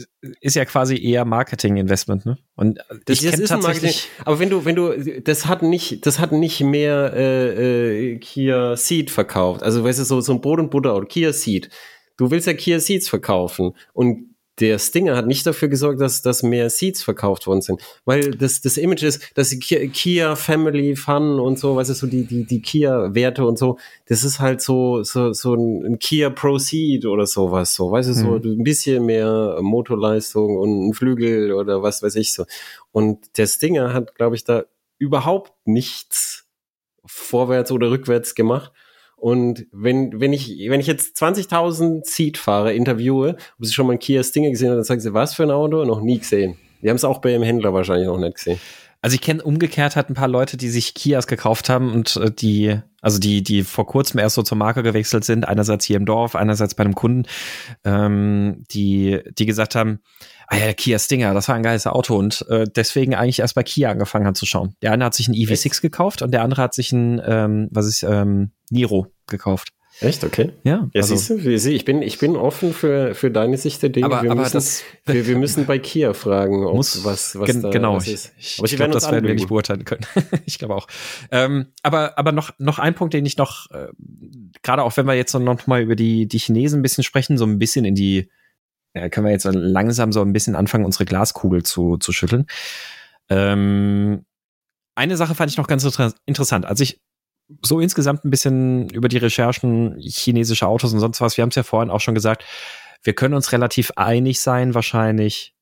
ist 0.40 0.56
ja 0.56 0.64
quasi 0.64 0.96
eher 0.96 1.26
Marketing-Investment, 1.26 2.24
ne? 2.24 2.38
Und 2.56 2.78
Das, 3.04 3.18
ich 3.18 3.22
das 3.24 3.32
kenn 3.32 3.42
ist 3.42 3.52
ein 3.52 3.60
Marketing. 3.60 3.94
Aber 4.24 4.38
wenn 4.38 4.48
du, 4.48 4.64
wenn 4.64 4.74
du, 4.74 5.20
das 5.22 5.44
hat 5.44 5.60
nicht, 5.62 6.06
das 6.06 6.18
hat 6.18 6.32
nicht 6.32 6.60
mehr 6.62 7.12
äh, 7.14 8.12
äh, 8.12 8.18
Kia 8.18 8.74
Ceed 8.76 9.10
verkauft. 9.10 9.62
Also 9.62 9.84
weißt 9.84 9.98
du, 10.00 10.04
so, 10.04 10.22
so 10.22 10.32
ein 10.32 10.40
Brot 10.40 10.60
und 10.60 10.70
Butter 10.70 10.96
oder 10.96 11.06
Kia 11.06 11.32
Ceed. 11.34 11.68
Du 12.16 12.30
willst 12.30 12.46
ja 12.46 12.54
Kia 12.54 12.80
Ceeds 12.80 13.08
verkaufen 13.10 13.72
und 13.92 14.31
der 14.60 14.78
Stinger 14.78 15.16
hat 15.16 15.26
nicht 15.26 15.46
dafür 15.46 15.68
gesorgt, 15.68 16.00
dass, 16.00 16.20
dass 16.20 16.42
mehr 16.42 16.68
Seats 16.68 17.02
verkauft 17.02 17.46
worden 17.46 17.62
sind. 17.62 17.80
Weil 18.04 18.32
das, 18.32 18.60
das 18.60 18.76
Image 18.76 19.02
ist, 19.02 19.22
dass 19.34 19.48
die 19.48 19.58
Kia, 19.58 19.86
Kia 19.88 20.36
Family 20.36 20.94
Fun 20.94 21.40
und 21.40 21.58
so, 21.58 21.74
weißt 21.76 21.90
du, 21.90 21.94
so 21.94 22.06
die, 22.06 22.24
die, 22.24 22.44
die 22.44 22.60
Kia-Werte 22.60 23.46
und 23.46 23.58
so, 23.58 23.78
das 24.06 24.24
ist 24.24 24.40
halt 24.40 24.60
so, 24.60 25.02
so, 25.02 25.32
so 25.32 25.54
ein, 25.54 25.84
ein 25.86 25.98
Kia 25.98 26.28
Proceed 26.30 27.06
oder 27.06 27.26
sowas, 27.26 27.74
so, 27.74 27.90
weißt 27.90 28.10
du, 28.10 28.14
so 28.14 28.28
Mhm. 28.38 28.60
ein 28.60 28.64
bisschen 28.64 29.06
mehr 29.06 29.58
Motorleistung 29.62 30.58
und 30.58 30.88
ein 30.88 30.92
Flügel 30.94 31.52
oder 31.52 31.82
was 31.82 32.02
weiß 32.02 32.14
ich 32.16 32.32
so. 32.32 32.44
Und 32.92 33.38
der 33.38 33.46
Stinger 33.46 33.94
hat, 33.94 34.14
glaube 34.14 34.36
ich, 34.36 34.44
da 34.44 34.64
überhaupt 34.98 35.52
nichts 35.64 36.44
vorwärts 37.06 37.72
oder 37.72 37.90
rückwärts 37.90 38.34
gemacht. 38.34 38.70
Und 39.22 39.68
wenn, 39.70 40.20
wenn 40.20 40.32
ich, 40.32 40.48
wenn 40.68 40.80
ich 40.80 40.88
jetzt 40.88 41.16
20.000 41.22 42.04
Seat-Fahrer 42.04 42.72
interviewe, 42.72 43.36
ob 43.56 43.64
sie 43.64 43.72
schon 43.72 43.86
mal 43.86 43.92
einen 43.92 44.00
Kia 44.00 44.20
Stinger 44.24 44.50
gesehen 44.50 44.70
haben, 44.70 44.78
dann 44.78 44.84
sagen 44.84 45.00
sie, 45.00 45.14
was 45.14 45.34
für 45.34 45.44
ein 45.44 45.52
Auto? 45.52 45.84
Noch 45.84 46.00
nie 46.00 46.18
gesehen. 46.18 46.56
Die 46.82 46.88
haben 46.88 46.96
es 46.96 47.04
auch 47.04 47.20
bei 47.20 47.30
ihrem 47.30 47.44
Händler 47.44 47.72
wahrscheinlich 47.72 48.08
noch 48.08 48.18
nicht 48.18 48.34
gesehen. 48.34 48.58
Also 49.00 49.14
ich 49.14 49.20
kenne 49.20 49.44
umgekehrt 49.44 49.94
halt 49.94 50.10
ein 50.10 50.14
paar 50.14 50.26
Leute, 50.26 50.56
die 50.56 50.68
sich 50.68 50.94
Kias 50.94 51.28
gekauft 51.28 51.68
haben 51.68 51.92
und 51.92 52.16
äh, 52.16 52.32
die, 52.32 52.80
also 53.02 53.18
die, 53.18 53.42
die 53.42 53.64
vor 53.64 53.86
kurzem 53.86 54.20
erst 54.20 54.36
so 54.36 54.42
zur 54.42 54.56
Marke 54.56 54.82
gewechselt 54.82 55.24
sind, 55.24 55.46
einerseits 55.46 55.84
hier 55.84 55.96
im 55.96 56.06
Dorf, 56.06 56.34
einerseits 56.34 56.74
bei 56.74 56.84
einem 56.84 56.94
Kunden, 56.94 57.24
ähm, 57.84 58.64
die, 58.70 59.20
die 59.36 59.44
gesagt 59.44 59.74
haben, 59.74 60.00
ah 60.46 60.56
ja, 60.56 60.72
Kia 60.72 60.98
Stinger, 60.98 61.34
das 61.34 61.48
war 61.48 61.56
ein 61.56 61.62
geiles 61.62 61.86
Auto 61.86 62.16
und 62.16 62.46
äh, 62.48 62.64
deswegen 62.74 63.14
eigentlich 63.14 63.40
erst 63.40 63.56
bei 63.56 63.64
Kia 63.64 63.90
angefangen 63.90 64.26
hat 64.26 64.36
zu 64.36 64.46
schauen. 64.46 64.76
Der 64.82 64.92
eine 64.92 65.04
hat 65.04 65.14
sich 65.14 65.28
einen 65.28 65.36
EV6 65.36 65.82
gekauft 65.82 66.22
und 66.22 66.30
der 66.30 66.42
andere 66.42 66.62
hat 66.62 66.74
sich 66.74 66.92
einen, 66.92 67.20
ähm, 67.24 67.68
was 67.72 67.86
ist, 67.86 68.04
ähm, 68.04 68.52
Niro 68.70 69.08
gekauft. 69.26 69.72
Echt? 70.00 70.24
Okay. 70.24 70.52
Ja, 70.64 70.88
Ja, 70.92 71.02
also, 71.02 71.14
siehst 71.16 71.30
du, 71.66 71.70
ich 71.70 71.84
bin, 71.84 72.02
ich 72.02 72.18
bin 72.18 72.36
offen 72.36 72.72
für, 72.72 73.14
für 73.14 73.30
deine 73.30 73.56
Sicht 73.58 73.82
der 73.82 73.90
Dinge. 73.90 74.06
aber, 74.06 74.22
wir, 74.22 74.30
aber 74.30 74.40
müssen, 74.40 74.54
das 74.54 74.82
wir, 75.04 75.26
wir 75.26 75.38
müssen 75.38 75.66
bei 75.66 75.78
Kia 75.78 76.14
fragen, 76.14 76.64
ob 76.64 76.74
muss 76.76 77.04
was, 77.04 77.38
was 77.38 77.46
gen 77.46 77.62
da 77.62 77.70
genau. 77.70 77.96
was 77.96 78.06
Ich, 78.06 78.14
ist. 78.14 78.32
ich, 78.38 78.58
Aber 78.58 78.66
ich 78.66 78.72
werden 78.72 78.90
glaube, 78.90 78.94
das 78.94 79.04
werden 79.04 79.12
wir 79.14 79.18
anlügen. 79.18 79.34
nicht 79.36 79.48
beurteilen 79.48 79.84
können. 79.84 80.06
ich 80.46 80.58
glaube 80.58 80.74
auch. 80.74 80.88
Ähm, 81.30 81.66
aber 81.82 82.18
aber 82.18 82.32
noch 82.32 82.52
noch 82.58 82.78
ein 82.78 82.94
Punkt, 82.94 83.14
den 83.14 83.26
ich 83.26 83.36
noch 83.36 83.70
äh, 83.70 83.88
gerade 84.62 84.82
auch 84.82 84.96
wenn 84.96 85.06
wir 85.06 85.14
jetzt 85.14 85.34
noch 85.34 85.66
mal 85.66 85.82
über 85.82 85.94
die 85.94 86.26
die 86.26 86.38
Chinesen 86.38 86.80
ein 86.80 86.82
bisschen 86.82 87.04
sprechen, 87.04 87.38
so 87.38 87.44
ein 87.44 87.58
bisschen 87.58 87.84
in 87.84 87.94
die 87.94 88.30
ja, 88.94 89.08
können 89.08 89.26
wir 89.26 89.32
jetzt 89.32 89.44
langsam 89.44 90.12
so 90.12 90.20
ein 90.20 90.32
bisschen 90.32 90.54
anfangen, 90.54 90.84
unsere 90.84 91.04
Glaskugel 91.04 91.62
zu 91.62 91.96
zu 91.98 92.12
schütteln. 92.12 92.46
Ähm, 93.28 94.24
eine 94.94 95.16
Sache 95.16 95.34
fand 95.34 95.50
ich 95.50 95.56
noch 95.56 95.66
ganz 95.66 95.84
inter 95.84 96.12
interessant, 96.26 96.66
als 96.66 96.80
ich 96.80 97.00
so 97.62 97.80
insgesamt 97.80 98.24
ein 98.24 98.30
bisschen 98.30 98.88
über 98.90 99.08
die 99.08 99.18
Recherchen 99.18 99.96
chinesische 99.98 100.66
Autos 100.66 100.92
und 100.92 101.00
sonst 101.00 101.20
was, 101.20 101.36
wir 101.36 101.42
haben 101.42 101.50
es 101.50 101.56
ja 101.56 101.62
vorhin 101.62 101.90
auch 101.90 102.00
schon 102.00 102.14
gesagt, 102.14 102.44
wir 103.02 103.14
können 103.14 103.34
uns 103.34 103.52
relativ 103.52 103.92
einig 103.96 104.40
sein, 104.40 104.74
wahrscheinlich, 104.74 105.54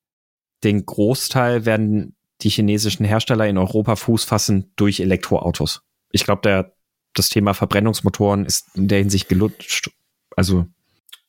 den 0.62 0.84
Großteil 0.84 1.64
werden 1.64 2.14
die 2.42 2.50
chinesischen 2.50 3.04
Hersteller 3.04 3.46
in 3.46 3.58
Europa 3.58 3.96
Fuß 3.96 4.24
fassen 4.24 4.72
durch 4.76 5.00
Elektroautos. 5.00 5.82
Ich 6.12 6.24
glaube, 6.24 6.42
der 6.42 6.72
das 7.14 7.28
Thema 7.28 7.54
Verbrennungsmotoren 7.54 8.46
ist 8.46 8.68
in 8.76 8.88
der 8.88 8.98
Hinsicht 8.98 9.28
gelutscht. 9.28 9.90
Also 10.36 10.66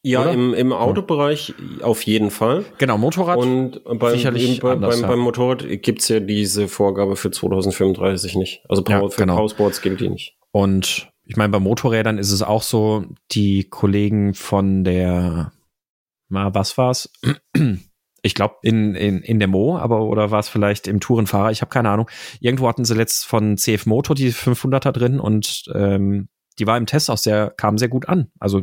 Ja, 0.03 0.29
im, 0.29 0.53
im 0.53 0.73
Autobereich 0.73 1.53
auf 1.81 2.03
jeden 2.03 2.29
Fall. 2.29 2.65
Genau, 2.77 2.97
Motorrad. 2.97 3.37
Und 3.37 3.81
beim, 3.83 4.11
sicherlich 4.11 4.59
bei, 4.59 4.73
anders, 4.73 4.95
beim, 4.95 5.01
ja. 5.01 5.07
beim 5.07 5.19
Motorrad 5.19 5.65
gibt's 5.81 6.07
ja 6.07 6.19
diese 6.19 6.67
Vorgabe 6.67 7.15
für 7.15 7.31
2035 7.31 8.35
nicht. 8.35 8.63
Also 8.69 8.83
Ja, 8.87 9.07
für 9.09 9.21
genau. 9.21 9.37
Powersports 9.37 9.81
gilt 9.81 10.01
die 10.01 10.09
nicht. 10.09 10.35
Und 10.51 11.11
ich 11.25 11.37
meine, 11.37 11.49
bei 11.51 11.59
Motorrädern 11.59 12.17
ist 12.17 12.31
es 12.31 12.41
auch 12.41 12.63
so, 12.63 13.05
die 13.31 13.65
Kollegen 13.69 14.33
von 14.33 14.83
der, 14.83 15.51
na, 16.29 16.53
was 16.53 16.77
war's? 16.77 17.09
Ich 18.23 18.35
glaube, 18.35 18.57
in, 18.61 18.93
in, 18.93 19.17
in 19.23 19.39
der 19.39 19.47
Mo, 19.47 19.79
aber 19.79 20.01
oder 20.03 20.29
war 20.29 20.37
es 20.39 20.47
vielleicht 20.47 20.87
im 20.87 20.99
Tourenfahrer? 20.99 21.49
Ich 21.49 21.61
habe 21.61 21.69
keine 21.71 21.89
Ahnung. 21.89 22.07
Irgendwo 22.39 22.67
hatten 22.67 22.85
sie 22.85 22.93
letzt 22.93 23.25
von 23.25 23.57
CF 23.57 23.87
Moto 23.87 24.13
die 24.13 24.31
500er 24.31 24.91
drin 24.91 25.19
und 25.19 25.63
ähm, 25.73 26.29
die 26.59 26.67
war 26.67 26.77
im 26.77 26.85
Test 26.85 27.09
auch 27.09 27.17
sehr, 27.17 27.49
kam 27.57 27.79
sehr 27.79 27.87
gut 27.87 28.07
an. 28.07 28.29
Also 28.39 28.61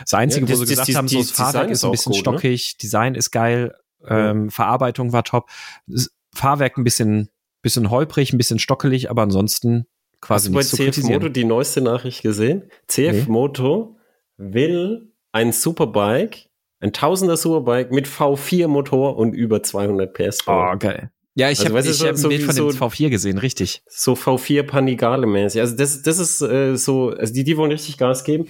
das 0.00 0.14
Einzige, 0.14 0.46
Ja, 0.46 0.50
das- 0.50 0.60
wo 0.60 0.64
sie 0.64 0.70
gesagt 0.72 0.88
das- 0.88 0.96
haben, 0.96 1.06
so 1.06 1.18
das 1.20 1.30
Fahrwerk 1.30 1.70
ist 1.70 1.84
ein 1.84 1.92
bisschen 1.92 2.10
gut, 2.12 2.26
ne? 2.26 2.32
stockig, 2.32 2.76
Design 2.78 3.14
ist 3.14 3.30
geil, 3.30 3.72
ähm, 4.04 4.50
Verarbeitung 4.50 5.12
war 5.12 5.22
top, 5.22 5.48
das 5.86 6.10
Fahrwerk 6.34 6.76
ein 6.76 6.82
bisschen, 6.82 7.28
bisschen 7.62 7.88
holprig, 7.88 8.32
ein 8.32 8.38
bisschen 8.38 8.58
stockelig, 8.58 9.10
aber 9.10 9.22
ansonsten 9.22 9.86
Hast 10.22 10.28
quasi 10.28 10.48
du 10.50 10.54
bei 10.54 10.62
CF. 10.62 11.02
Moto 11.04 11.28
die 11.28 11.44
neueste 11.44 11.80
Nachricht 11.80 12.22
gesehen? 12.22 12.70
CF 12.88 13.12
Nee. 13.12 13.24
Moto 13.28 13.96
will 14.36 15.12
ein 15.32 15.52
Superbike, 15.52 16.48
ein 16.80 16.92
Tausender 16.92 17.36
Superbike 17.36 17.90
mit 17.92 18.06
V4-Motor 18.06 19.16
und 19.16 19.34
über 19.34 19.62
200 19.62 20.12
PS. 20.14 20.38
Oh, 20.46 20.74
geil. 20.78 21.10
Ja, 21.34 21.50
ich 21.50 21.60
Also, 21.60 21.70
habe 21.74 21.80
ich 21.88 21.94
so- 21.96 22.04
hab 22.06 22.12
ein 22.12 22.16
so 22.18 22.28
Bild 22.28 22.42
von 22.42 22.54
dem 22.54 22.70
so- 22.70 22.76
V4 22.86 23.08
gesehen, 23.08 23.38
richtig. 23.38 23.82
so 23.88 24.12
V4 24.14 24.64
Panigale 24.64 25.26
mäßig. 25.26 25.60
Also 25.60 25.76
das, 25.76 26.02
das 26.02 26.18
ist 26.18 26.42
äh, 26.42 26.76
so, 26.76 27.08
also 27.10 27.32
die, 27.32 27.42
die 27.44 27.56
wollen 27.56 27.70
richtig 27.72 27.96
Gas 27.98 28.24
geben. 28.24 28.48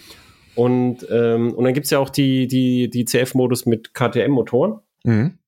Und, 0.54 1.06
ähm, 1.10 1.54
und 1.54 1.64
dann 1.64 1.72
gibt's 1.74 1.90
ja 1.90 1.98
auch 1.98 2.10
die, 2.10 2.46
die, 2.48 2.90
die 2.90 3.04
CF-Modus 3.06 3.64
mit 3.66 3.94
KTM-Motoren. 3.94 4.80
Mhm. 5.04 5.38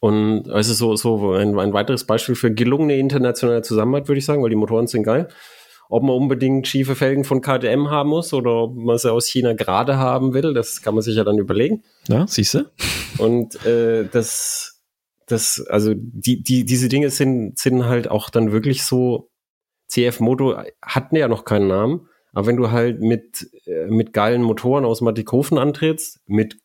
Und 0.00 0.48
also 0.48 0.74
so, 0.74 0.96
so 0.96 1.32
ein, 1.32 1.58
ein 1.58 1.72
weiteres 1.72 2.04
Beispiel 2.04 2.34
für 2.34 2.52
gelungene 2.52 2.96
internationale 2.96 3.62
Zusammenarbeit, 3.62 4.08
würde 4.08 4.18
ich 4.18 4.24
sagen, 4.24 4.42
weil 4.42 4.50
die 4.50 4.56
Motoren 4.56 4.86
sind 4.86 5.02
geil. 5.02 5.28
Ob 5.88 6.02
man 6.02 6.16
unbedingt 6.16 6.66
schiefe 6.66 6.96
Felgen 6.96 7.24
von 7.24 7.40
KTM 7.40 7.90
haben 7.90 8.10
muss 8.10 8.32
oder 8.32 8.64
ob 8.64 8.76
man 8.76 8.98
sie 8.98 9.12
aus 9.12 9.28
China 9.28 9.52
gerade 9.52 9.98
haben 9.98 10.34
will, 10.34 10.52
das 10.52 10.82
kann 10.82 10.94
man 10.94 11.02
sich 11.02 11.16
ja 11.16 11.22
dann 11.22 11.38
überlegen. 11.38 11.84
Ja, 12.08 12.26
siehst 12.26 12.54
du? 12.54 12.64
Und 13.18 13.64
äh, 13.64 14.08
das, 14.10 14.82
das, 15.26 15.64
also 15.68 15.92
die, 15.94 16.42
die, 16.42 16.64
diese 16.64 16.88
Dinge 16.88 17.10
sind, 17.10 17.58
sind 17.58 17.86
halt 17.86 18.10
auch 18.10 18.30
dann 18.30 18.50
wirklich 18.50 18.82
so, 18.82 19.30
CF 19.88 20.18
Moto 20.18 20.56
hatten 20.82 21.14
ja 21.14 21.28
noch 21.28 21.44
keinen 21.44 21.68
Namen, 21.68 22.08
aber 22.32 22.48
wenn 22.48 22.56
du 22.56 22.70
halt 22.70 23.00
mit, 23.00 23.48
äh, 23.66 23.86
mit 23.86 24.12
geilen 24.12 24.42
Motoren 24.42 24.84
aus 24.84 25.00
Mattighofen 25.00 25.58
antrittst, 25.58 26.20
mit 26.26 26.58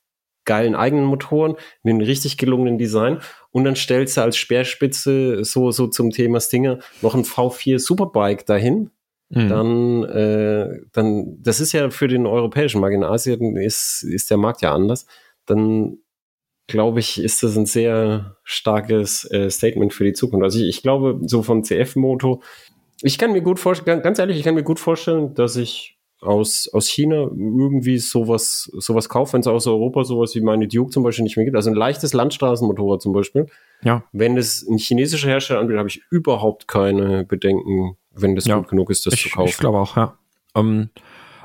geilen 0.46 0.76
eigenen 0.76 1.06
Motoren, 1.06 1.56
mit 1.84 1.94
einem 1.94 2.02
richtig 2.02 2.38
gelungenen 2.38 2.78
Design 2.78 3.20
und 3.52 3.64
dann 3.64 3.76
stellst 3.76 4.18
du 4.18 4.22
als 4.22 4.38
Speerspitze 4.38 5.44
so, 5.44 5.72
so 5.72 5.88
zum 5.88 6.10
Thema 6.12 6.40
Stinger 6.40 6.80
noch 7.02 7.16
ein 7.16 7.24
V4 7.24 7.80
Superbike 7.80 8.46
dahin, 8.46 8.92
Mhm. 9.34 9.48
dann, 9.48 10.04
äh, 10.04 10.80
dann, 10.92 11.38
das 11.42 11.62
ist 11.62 11.72
ja 11.72 11.90
für 11.90 12.10
den 12.10 12.26
europäischen 12.26 12.82
Markt. 12.82 12.96
In 12.96 13.04
Asien 13.06 13.56
ist, 13.56 14.04
ist 14.04 14.30
der 14.30 14.36
Markt 14.36 14.62
ja 14.62 14.74
anders. 14.74 15.06
Dann 15.46 16.00
glaube 16.68 17.00
ich, 17.00 17.22
ist 17.22 17.42
das 17.42 17.56
ein 17.56 17.66
sehr 17.66 18.36
starkes 18.44 19.30
äh, 19.32 19.50
Statement 19.50 19.94
für 19.94 20.04
die 20.04 20.12
Zukunft. 20.14 20.44
Also 20.44 20.60
ich, 20.60 20.68
ich 20.68 20.82
glaube, 20.82 21.20
so 21.26 21.44
vom 21.44 21.64
CF-Moto, 21.64 22.42
ich 23.04 23.18
kann 23.18 23.32
mir 23.32 23.42
gut 23.42 23.60
vorstellen, 23.60 24.02
ganz 24.02 24.20
ehrlich, 24.20 24.38
ich 24.38 24.44
kann 24.44 24.56
mir 24.56 24.64
gut 24.64 24.80
vorstellen, 24.80 25.34
dass 25.34 25.56
ich 25.56 25.98
aus, 26.22 26.70
aus 26.72 26.88
China 26.88 27.16
irgendwie 27.16 27.98
sowas, 27.98 28.70
sowas 28.78 29.10
kaufe, 29.10 29.34
wenn 29.34 29.42
es 29.42 29.48
aus 29.48 29.68
Europa 29.68 30.04
sowas 30.04 30.36
wie 30.36 30.42
meine 30.42 30.68
Duke 30.68 30.92
zum 30.92 31.04
Beispiel 31.04 31.24
nicht 31.24 31.36
mehr 31.36 31.46
gibt. 31.46 31.56
Also 31.56 31.70
ein 31.72 31.76
leichtes 31.76 32.14
Landstraßenmotorrad 32.14 33.02
zum 33.02 33.12
Beispiel. 33.14 33.48
Ja. 33.84 34.04
Wenn 34.12 34.38
es 34.38 34.66
ein 34.68 34.78
chinesischer 34.78 35.28
Hersteller 35.30 35.60
anbietet, 35.60 35.80
habe 35.80 35.90
ich 35.90 36.02
überhaupt 36.12 36.68
keine 36.68 37.26
Bedenken, 37.26 37.98
wenn 38.14 38.36
das 38.36 38.46
Ja. 38.46 38.58
gut 38.58 38.68
genug 38.70 38.90
ist, 38.92 39.06
das 39.08 39.16
zu 39.16 39.28
Ich, 39.28 39.34
kaufen. 39.34 39.50
ich 39.50 39.58
glaube 39.58 39.80
auch, 39.80 39.98
ja. 39.98 40.18
Um, 40.54 40.90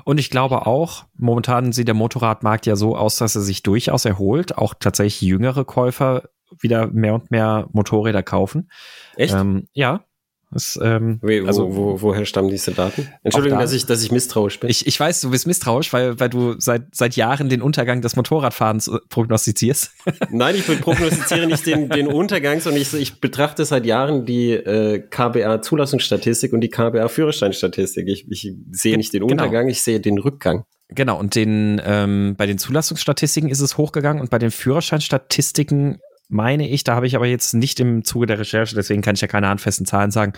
und 0.05 0.19
ich 0.19 0.31
glaube 0.31 0.67
auch, 0.67 1.05
momentan 1.17 1.73
sieht 1.73 1.89
der 1.89 1.95
Motorradmarkt 1.95 2.67
ja 2.67 2.77
so 2.77 2.97
aus, 2.97 3.17
dass 3.17 3.35
er 3.35 3.43
sich 3.43 3.63
durchaus 3.63 4.05
erholt. 4.05 4.57
Auch 4.59 4.75
tatsächlich 4.79 5.23
jüngere 5.29 5.65
Käufer 5.65 6.29
wieder 6.61 6.87
mehr 6.89 7.15
und 7.15 7.31
mehr 7.31 7.69
Motorräder 7.73 8.23
kaufen. 8.23 8.71
Echt? 9.17 9.35
Ähm, 9.35 9.67
ja. 9.73 10.05
Das, 10.53 10.79
ähm, 10.81 11.19
Wie, 11.23 11.43
wo, 11.43 11.47
also 11.49 11.75
wo, 11.75 12.01
woher 12.03 12.25
stammen 12.25 12.49
diese 12.49 12.71
Daten? 12.71 13.09
Entschuldigung, 13.25 13.59
da- 13.59 13.65
dass 13.65 13.73
ich, 13.73 13.85
dass 13.85 14.03
ich 14.03 14.13
misstrauisch 14.13 14.61
bin. 14.61 14.71
ich, 14.71 14.87
ich 14.87 14.99
weiß, 14.99 15.21
du 15.21 15.31
bist 15.31 15.47
misstrauisch, 15.47 15.93
weil, 15.93 16.19
weil 16.21 16.29
du 16.29 16.55
seit, 16.59 16.95
seit 16.95 17.17
Jahren 17.17 17.49
den 17.49 17.61
Untergang 17.63 18.01
des 18.01 18.15
Motorradfahrens 18.15 18.87
äh, 18.89 18.99
prognostizierst. 19.09 19.91
Nein, 20.31 20.55
ich 20.55 20.67
prognostiziere 20.81 21.47
nicht 21.49 21.67
den, 21.67 21.89
den 21.89 22.07
Untergang, 22.07 22.61
sondern 22.61 22.81
ich, 22.81 22.95
ich 22.95 23.21
betrachte 23.21 23.65
seit 23.65 23.85
Jahren 23.87 24.25
die 24.25 24.53
äh, 24.53 25.01
KBA-Zulassungsstatistik 25.01 26.53
und 26.53 26.61
die 26.61 26.69
KBA-Führerscheinstatistik. 26.71 28.07
Ich, 28.09 28.31
ich 28.31 28.55
sehe 28.71 28.97
nicht 28.97 29.13
den 29.13 29.27
genau. 29.27 29.43
Untergang, 29.43 29.69
ich 29.69 29.83
sehe 29.83 30.01
den 30.01 30.19
Rückgang. 30.19 30.65
Genau, 30.89 31.19
und 31.19 31.35
den, 31.35 31.83
ähm, 31.85 32.35
bei 32.39 32.47
den 32.47 32.59
Zulassungsstatistiken 32.59 33.51
ist 33.51 33.61
es 33.61 33.77
hochgegangen 33.77 34.21
und 34.21 34.31
bei 34.31 34.39
den 34.39 34.53
Führerscheinstatistiken 34.53 35.99
meine 36.29 36.69
ich, 36.69 36.85
da 36.85 36.95
habe 36.95 37.07
ich 37.07 37.17
aber 37.17 37.27
jetzt 37.27 37.55
nicht 37.55 37.79
im 37.81 38.05
Zuge 38.05 38.27
der 38.27 38.39
Recherche, 38.39 38.75
deswegen 38.75 39.03
kann 39.03 39.15
ich 39.15 39.21
ja 39.21 39.29
keine 39.29 39.49
handfesten 39.49 39.87
Zahlen 39.87 40.11
sagen, 40.11 40.33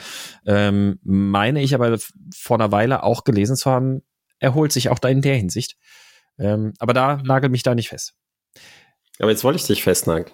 ähm, 0.47 0.99
meine 1.03 1.62
ich 1.62 1.74
aber 1.74 1.99
vor 2.34 2.59
einer 2.59 2.72
Weile 2.72 3.03
auch 3.03 3.24
gelesen 3.24 3.57
zu 3.57 3.70
haben, 3.70 4.03
erholt 4.39 4.72
sich 4.72 4.91
auch 4.91 4.99
da 4.99 5.09
in 5.09 5.22
der 5.22 5.36
Hinsicht. 5.36 5.76
Ähm, 6.39 6.72
aber 6.78 6.93
da 6.93 7.16
nagel 7.24 7.51
mich 7.51 7.62
da 7.62 7.74
nicht 7.74 7.89
fest. 7.89 8.14
Aber 9.18 9.30
jetzt 9.30 9.45
wollte 9.45 9.59
ich 9.59 9.66
dich 9.66 9.82
festnageln. 9.82 10.30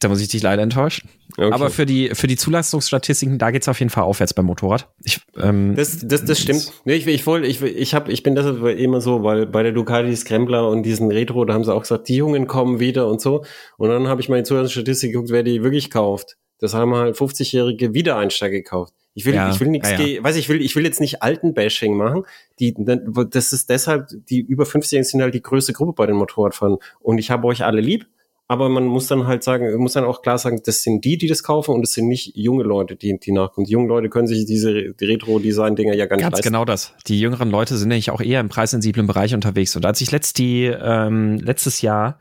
Da 0.00 0.08
muss 0.08 0.20
ich 0.22 0.28
dich 0.28 0.42
leider 0.42 0.62
enttäuschen. 0.62 1.10
Okay. 1.36 1.52
Aber 1.52 1.68
für 1.68 1.84
die, 1.84 2.10
für 2.14 2.26
die 2.26 2.36
Zulassungsstatistiken, 2.36 3.38
da 3.38 3.50
geht's 3.50 3.68
auf 3.68 3.78
jeden 3.78 3.90
Fall 3.90 4.04
aufwärts 4.04 4.32
beim 4.32 4.46
Motorrad. 4.46 4.88
Ich, 5.04 5.20
ähm, 5.36 5.74
Das, 5.76 5.98
das, 6.02 6.24
das 6.24 6.40
stimmt. 6.40 6.72
Nee, 6.86 6.94
ich, 6.94 7.06
ich, 7.06 7.26
wollte, 7.26 7.46
ich, 7.46 7.62
ich, 7.62 7.94
hab, 7.94 8.08
ich 8.08 8.22
bin 8.22 8.34
deshalb 8.34 8.64
immer 8.78 9.02
so, 9.02 9.22
weil 9.22 9.46
bei 9.46 9.62
der 9.62 9.72
Ducati 9.72 10.16
Scrambler 10.16 10.68
und 10.68 10.84
diesen 10.84 11.10
Retro, 11.10 11.44
da 11.44 11.52
haben 11.52 11.64
sie 11.64 11.74
auch 11.74 11.82
gesagt, 11.82 12.08
die 12.08 12.16
Jungen 12.16 12.46
kommen 12.46 12.80
wieder 12.80 13.08
und 13.08 13.20
so. 13.20 13.44
Und 13.76 13.90
dann 13.90 14.08
habe 14.08 14.22
ich 14.22 14.30
mal 14.30 14.38
in 14.38 14.44
die 14.44 14.68
Statistik 14.68 15.12
geguckt, 15.12 15.30
wer 15.30 15.42
die 15.42 15.62
wirklich 15.62 15.90
kauft. 15.90 16.38
Das 16.60 16.72
haben 16.72 16.94
halt 16.94 17.16
50-jährige 17.16 17.92
Wiedereinsteiger 17.92 18.52
gekauft. 18.52 18.94
Ich 19.14 19.26
will, 19.26 19.34
Ja, 19.34 19.50
ich 19.50 19.60
will 19.60 19.68
nichts, 19.68 19.90
ja, 19.90 20.00
ja. 20.00 20.22
weiß 20.22 20.36
ich 20.36 20.48
will, 20.48 20.62
ich 20.62 20.76
will 20.76 20.84
jetzt 20.84 21.00
nicht 21.00 21.22
alten 21.22 21.52
Bashing 21.52 21.96
machen. 21.96 22.24
Die, 22.58 22.74
das 22.74 23.52
ist 23.52 23.68
deshalb, 23.68 24.08
die 24.28 24.40
über 24.40 24.64
50-Jährigen 24.64 25.04
sind 25.04 25.22
halt 25.22 25.34
die 25.34 25.42
größte 25.42 25.72
Gruppe 25.72 25.94
bei 25.94 26.06
den 26.06 26.16
Motorradfahrern. 26.16 26.78
Und 27.00 27.18
ich 27.18 27.30
habe 27.30 27.46
euch 27.46 27.64
alle 27.64 27.80
lieb. 27.80 28.06
Aber 28.50 28.68
man 28.68 28.84
muss 28.84 29.06
dann 29.06 29.28
halt 29.28 29.44
sagen, 29.44 29.72
muss 29.76 29.92
dann 29.92 30.02
auch 30.02 30.22
klar 30.22 30.36
sagen, 30.36 30.60
das 30.64 30.82
sind 30.82 31.04
die, 31.04 31.16
die 31.16 31.28
das 31.28 31.44
kaufen 31.44 31.72
und 31.72 31.84
es 31.84 31.92
sind 31.92 32.08
nicht 32.08 32.32
junge 32.34 32.64
Leute, 32.64 32.96
die, 32.96 33.16
die 33.16 33.30
nachkommen. 33.30 33.64
Die 33.64 33.70
jungen 33.74 33.86
Leute 33.86 34.08
können 34.08 34.26
sich 34.26 34.44
diese 34.44 34.92
die 34.92 35.04
Retro-Design-Dinger 35.04 35.94
ja 35.94 36.06
gar 36.06 36.16
nicht 36.16 36.24
Ganz 36.24 36.32
leisten. 36.32 36.48
genau 36.48 36.64
das. 36.64 36.92
Die 37.06 37.20
jüngeren 37.20 37.48
Leute 37.48 37.76
sind 37.76 37.90
nämlich 37.90 38.10
auch 38.10 38.20
eher 38.20 38.40
im 38.40 38.48
preissensiblen 38.48 39.06
Bereich 39.06 39.34
unterwegs. 39.34 39.76
Und 39.76 39.86
als 39.86 40.00
ich 40.00 40.10
letzt 40.10 40.38
die, 40.38 40.64
ähm, 40.64 41.36
letztes 41.36 41.80
Jahr 41.80 42.18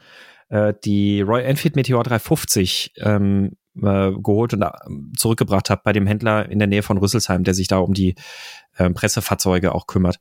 äh, 0.49 0.75
die 0.85 1.21
Royal 1.21 1.47
Enfield 1.47 1.75
Meteor 1.75 2.03
350 2.03 2.93
ähm, 2.97 3.53
äh, 3.81 4.11
geholt 4.11 4.53
und 4.53 4.61
äh, 4.61 4.69
zurückgebracht 5.17 5.71
habe 5.71 5.81
bei 5.83 5.93
dem 5.93 6.05
Händler 6.05 6.47
in 6.47 6.59
der 6.59 6.67
Nähe 6.67 6.83
von 6.83 6.99
Rüsselsheim, 6.99 7.43
der 7.43 7.55
sich 7.55 7.67
da 7.67 7.79
um 7.79 7.95
die 7.95 8.13
ähm, 8.77 8.93
Pressefahrzeuge 8.93 9.73
auch 9.73 9.87
kümmert. 9.87 10.19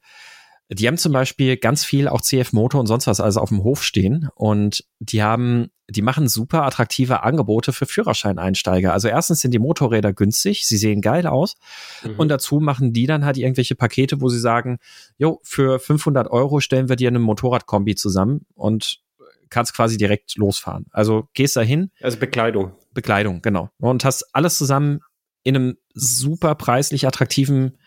Die 0.70 0.86
haben 0.86 0.98
zum 0.98 1.12
Beispiel 1.12 1.56
ganz 1.56 1.84
viel 1.84 2.08
auch 2.08 2.20
CF 2.20 2.52
Motor 2.52 2.80
und 2.80 2.86
sonst 2.86 3.06
was 3.06 3.20
also 3.20 3.40
auf 3.40 3.48
dem 3.48 3.64
Hof 3.64 3.82
stehen 3.82 4.28
und 4.34 4.84
die 5.00 5.22
haben, 5.22 5.70
die 5.88 6.02
machen 6.02 6.28
super 6.28 6.64
attraktive 6.64 7.22
Angebote 7.22 7.72
für 7.72 7.86
Führerscheineinsteiger. 7.86 8.92
Also 8.92 9.08
erstens 9.08 9.40
sind 9.40 9.52
die 9.52 9.58
Motorräder 9.58 10.12
günstig, 10.12 10.66
sie 10.66 10.76
sehen 10.76 11.00
geil 11.00 11.26
aus 11.26 11.56
Mhm. 12.04 12.16
und 12.16 12.28
dazu 12.28 12.60
machen 12.60 12.92
die 12.92 13.06
dann 13.06 13.24
halt 13.24 13.38
irgendwelche 13.38 13.76
Pakete, 13.76 14.20
wo 14.20 14.28
sie 14.28 14.38
sagen, 14.40 14.78
jo, 15.16 15.40
für 15.42 15.78
500 15.78 16.30
Euro 16.30 16.60
stellen 16.60 16.90
wir 16.90 16.96
dir 16.96 17.08
eine 17.08 17.18
Motorradkombi 17.18 17.94
zusammen 17.94 18.44
und 18.54 19.00
kannst 19.48 19.74
quasi 19.74 19.96
direkt 19.96 20.36
losfahren. 20.36 20.84
Also 20.90 21.28
gehst 21.32 21.56
da 21.56 21.62
hin, 21.62 21.90
also 22.02 22.18
Bekleidung. 22.18 22.72
Bekleidung, 22.92 23.40
genau. 23.40 23.70
Und 23.78 24.04
hast 24.04 24.34
alles 24.34 24.58
zusammen 24.58 25.00
in 25.44 25.56
einem 25.56 25.76
super 25.94 26.54
preislich 26.56 27.06
attraktiven 27.06 27.78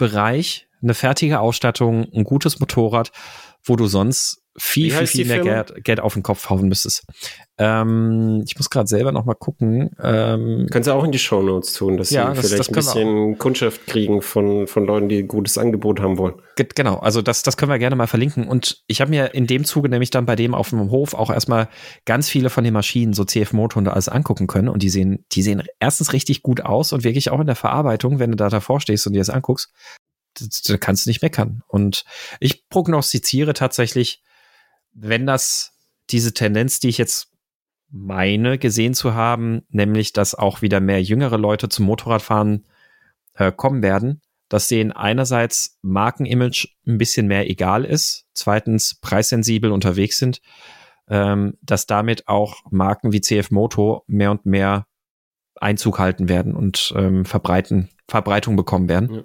Bereich, 0.00 0.66
eine 0.82 0.94
fertige 0.94 1.40
Ausstattung, 1.40 2.08
ein 2.14 2.24
gutes 2.24 2.58
Motorrad, 2.58 3.12
wo 3.62 3.76
du 3.76 3.86
sonst 3.86 4.39
viel, 4.58 4.90
viel, 4.90 5.06
viel 5.06 5.26
mehr? 5.26 5.40
Geld, 5.42 5.84
Geld 5.84 6.00
auf 6.00 6.14
den 6.14 6.22
Kopf 6.22 6.50
hauen 6.50 6.68
müsstest. 6.68 7.04
Ähm, 7.58 8.42
ich 8.46 8.56
muss 8.56 8.70
gerade 8.70 8.88
selber 8.88 9.12
noch 9.12 9.24
mal 9.24 9.34
gucken. 9.34 9.90
Ähm, 10.02 10.66
Können 10.70 10.82
Sie 10.82 10.92
auch 10.92 11.04
in 11.04 11.12
die 11.12 11.18
Shownotes 11.18 11.72
tun, 11.74 11.96
dass 11.96 12.10
Ja, 12.10 12.30
Sie 12.34 12.36
das- 12.40 12.46
vielleicht 12.48 12.60
das 12.60 12.68
ein 12.68 12.74
bisschen 12.74 13.38
Kundschaft 13.38 13.86
kriegen 13.86 14.22
von, 14.22 14.66
von 14.66 14.86
Leuten, 14.86 15.08
die 15.08 15.18
ein 15.18 15.28
gutes 15.28 15.56
Angebot 15.58 16.00
haben 16.00 16.18
wollen. 16.18 16.34
Ge- 16.56 16.66
Genau, 16.74 16.96
also 16.96 17.22
das, 17.22 17.42
das 17.42 17.56
können 17.56 17.70
wir 17.70 17.78
gerne 17.78 17.96
mal 17.96 18.06
verlinken. 18.06 18.48
Und 18.48 18.82
ich 18.86 19.00
habe 19.00 19.10
mir 19.10 19.34
in 19.34 19.46
dem 19.46 19.64
Zuge 19.64 19.88
nämlich 19.88 20.10
dann 20.10 20.26
bei 20.26 20.36
dem 20.36 20.54
auf 20.54 20.70
dem 20.70 20.90
Hof 20.90 21.14
auch 21.14 21.30
erstmal 21.30 21.68
ganz 22.04 22.28
viele 22.28 22.50
von 22.50 22.64
den 22.64 22.72
Maschinen, 22.74 23.12
so 23.12 23.24
CF 23.24 23.52
Motor 23.52 23.78
und 23.80 23.88
alles 23.88 24.08
angucken 24.08 24.46
können. 24.46 24.68
Und 24.68 24.82
die 24.82 24.90
sehen, 24.90 25.24
die 25.32 25.42
sehen 25.42 25.62
erstens 25.80 26.12
richtig 26.12 26.42
gut 26.42 26.62
aus 26.62 26.92
und 26.92 27.04
wirklich 27.04 27.30
auch 27.30 27.40
in 27.40 27.46
der 27.46 27.56
Verarbeitung, 27.56 28.18
wenn 28.18 28.30
du 28.30 28.36
da 28.36 28.48
davor 28.48 28.80
stehst 28.80 29.06
und 29.06 29.12
dir 29.12 29.20
das 29.20 29.30
anguckst, 29.30 29.70
da 30.66 30.76
kannst 30.76 31.06
du 31.06 31.10
nicht 31.10 31.22
meckern. 31.22 31.62
Und 31.68 32.04
ich 32.40 32.68
prognostiziere 32.68 33.52
tatsächlich, 33.52 34.22
wenn 34.92 35.26
das 35.26 35.72
diese 36.10 36.34
Tendenz, 36.34 36.80
die 36.80 36.88
ich 36.88 36.98
jetzt 36.98 37.32
meine 37.90 38.58
gesehen 38.58 38.94
zu 38.94 39.14
haben, 39.14 39.62
nämlich 39.68 40.12
dass 40.12 40.34
auch 40.34 40.62
wieder 40.62 40.80
mehr 40.80 41.02
jüngere 41.02 41.38
Leute 41.38 41.68
zum 41.68 41.86
Motorradfahren 41.86 42.66
äh, 43.34 43.50
kommen 43.52 43.82
werden, 43.82 44.22
dass 44.48 44.68
denen 44.68 44.92
einerseits 44.92 45.78
Markenimage 45.82 46.68
ein 46.86 46.98
bisschen 46.98 47.26
mehr 47.26 47.48
egal 47.48 47.84
ist, 47.84 48.26
zweitens 48.32 48.96
preissensibel 49.00 49.72
unterwegs 49.72 50.18
sind, 50.18 50.40
ähm, 51.08 51.56
dass 51.62 51.86
damit 51.86 52.28
auch 52.28 52.62
Marken 52.70 53.12
wie 53.12 53.20
CF 53.20 53.50
Moto 53.50 54.04
mehr 54.06 54.30
und 54.30 54.46
mehr 54.46 54.86
Einzug 55.56 55.98
halten 55.98 56.28
werden 56.28 56.54
und 56.54 56.92
ähm, 56.96 57.24
verbreiten, 57.24 57.90
Verbreitung 58.08 58.56
bekommen 58.56 58.88
werden. 58.88 59.14
Ja. 59.14 59.22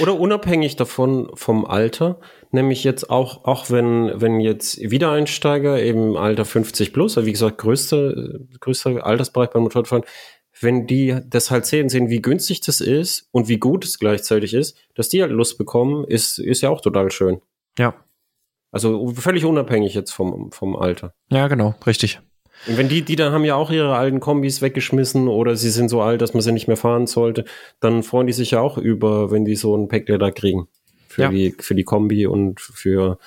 Oder 0.00 0.18
unabhängig 0.18 0.76
davon 0.76 1.30
vom 1.34 1.64
Alter, 1.64 2.20
nämlich 2.50 2.84
jetzt 2.84 3.10
auch, 3.10 3.44
auch 3.44 3.70
wenn, 3.70 4.12
wenn 4.20 4.40
jetzt 4.40 4.78
Wiedereinsteiger 4.78 5.82
im 5.82 6.16
Alter 6.16 6.44
50 6.44 6.92
plus, 6.92 7.16
also 7.16 7.26
wie 7.26 7.32
gesagt, 7.32 7.58
größter, 7.58 8.14
größter 8.60 9.04
Altersbereich 9.04 9.50
beim 9.50 9.62
Motorradfahren, 9.62 10.04
wenn 10.60 10.86
die 10.86 11.18
das 11.26 11.50
halt 11.50 11.66
sehen, 11.66 11.88
sehen, 11.88 12.10
wie 12.10 12.22
günstig 12.22 12.60
das 12.60 12.80
ist 12.80 13.28
und 13.32 13.48
wie 13.48 13.58
gut 13.58 13.84
es 13.84 13.98
gleichzeitig 13.98 14.54
ist, 14.54 14.78
dass 14.94 15.08
die 15.08 15.20
halt 15.20 15.32
Lust 15.32 15.58
bekommen, 15.58 16.04
ist, 16.04 16.38
ist 16.38 16.60
ja 16.60 16.70
auch 16.70 16.80
total 16.80 17.10
schön. 17.10 17.40
Ja. 17.78 17.94
Also 18.70 19.12
völlig 19.14 19.44
unabhängig 19.44 19.94
jetzt 19.94 20.12
vom, 20.12 20.50
vom 20.52 20.76
Alter. 20.76 21.14
Ja, 21.30 21.48
genau, 21.48 21.74
richtig. 21.86 22.20
Und 22.66 22.78
wenn 22.78 22.88
die, 22.88 23.02
die 23.02 23.16
dann 23.16 23.32
haben 23.32 23.44
ja 23.44 23.54
auch 23.56 23.70
ihre 23.70 23.94
alten 23.96 24.20
Kombis 24.20 24.62
weggeschmissen 24.62 25.28
oder 25.28 25.56
sie 25.56 25.70
sind 25.70 25.88
so 25.88 26.00
alt, 26.00 26.22
dass 26.22 26.34
man 26.34 26.42
sie 26.42 26.52
nicht 26.52 26.68
mehr 26.68 26.76
fahren 26.76 27.06
sollte, 27.06 27.44
dann 27.80 28.02
freuen 28.02 28.26
die 28.26 28.32
sich 28.32 28.52
ja 28.52 28.60
auch 28.60 28.78
über, 28.78 29.30
wenn 29.30 29.44
die 29.44 29.56
so 29.56 29.76
ein 29.76 29.88
Päckler 29.88 30.32
kriegen. 30.32 30.68
Für 31.08 31.22
ja. 31.22 31.28
die, 31.28 31.54
für 31.58 31.74
die 31.74 31.84
Kombi 31.84 32.26
und 32.26 32.60
für, 32.60 33.18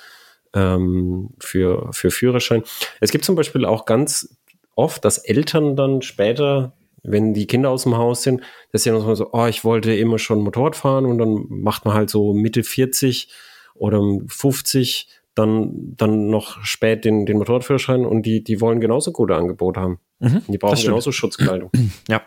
ähm, 0.54 1.30
für, 1.40 1.90
für 1.94 2.12
Führerschein. 2.12 2.64
Es 3.00 3.12
gibt 3.12 3.24
zum 3.24 3.36
Beispiel 3.36 3.64
auch 3.64 3.86
ganz 3.86 4.38
oft, 4.76 5.06
dass 5.06 5.18
Eltern 5.18 5.76
dann 5.76 6.02
später, 6.02 6.74
wenn 7.04 7.34
die 7.34 7.48
Kinder 7.48 7.70
aus 7.70 7.84
dem 7.84 7.98
Haus 7.98 8.24
sind, 8.24 8.42
dass 8.72 8.84
sie 8.84 8.92
noch 8.92 9.16
so, 9.16 9.30
oh, 9.32 9.46
ich 9.46 9.64
wollte 9.64 9.94
immer 9.96 10.20
schon 10.20 10.42
Motorrad 10.42 10.76
fahren 10.76 11.06
und 11.06 11.18
dann 11.18 11.46
macht 11.50 11.86
man 11.86 11.94
halt 11.94 12.10
so 12.10 12.34
Mitte 12.34 12.64
40 12.64 13.30
oder 13.76 14.02
50 14.28 15.08
dann, 15.38 15.96
dann 15.96 16.30
noch 16.30 16.64
spät 16.64 17.06
den, 17.06 17.26
den 17.26 17.38
Motorradführerschein 17.38 18.06
und 18.06 18.24
die, 18.24 18.44
die 18.44 18.60
wollen 18.60 18.80
genauso 18.80 19.12
gute 19.12 19.36
Angebote 19.36 19.80
haben. 19.80 20.00
Mhm, 20.20 20.42
die 20.48 20.58
brauchen 20.58 20.82
genauso 20.82 21.12
Schutzkleidung. 21.12 21.72
Ja. 22.10 22.22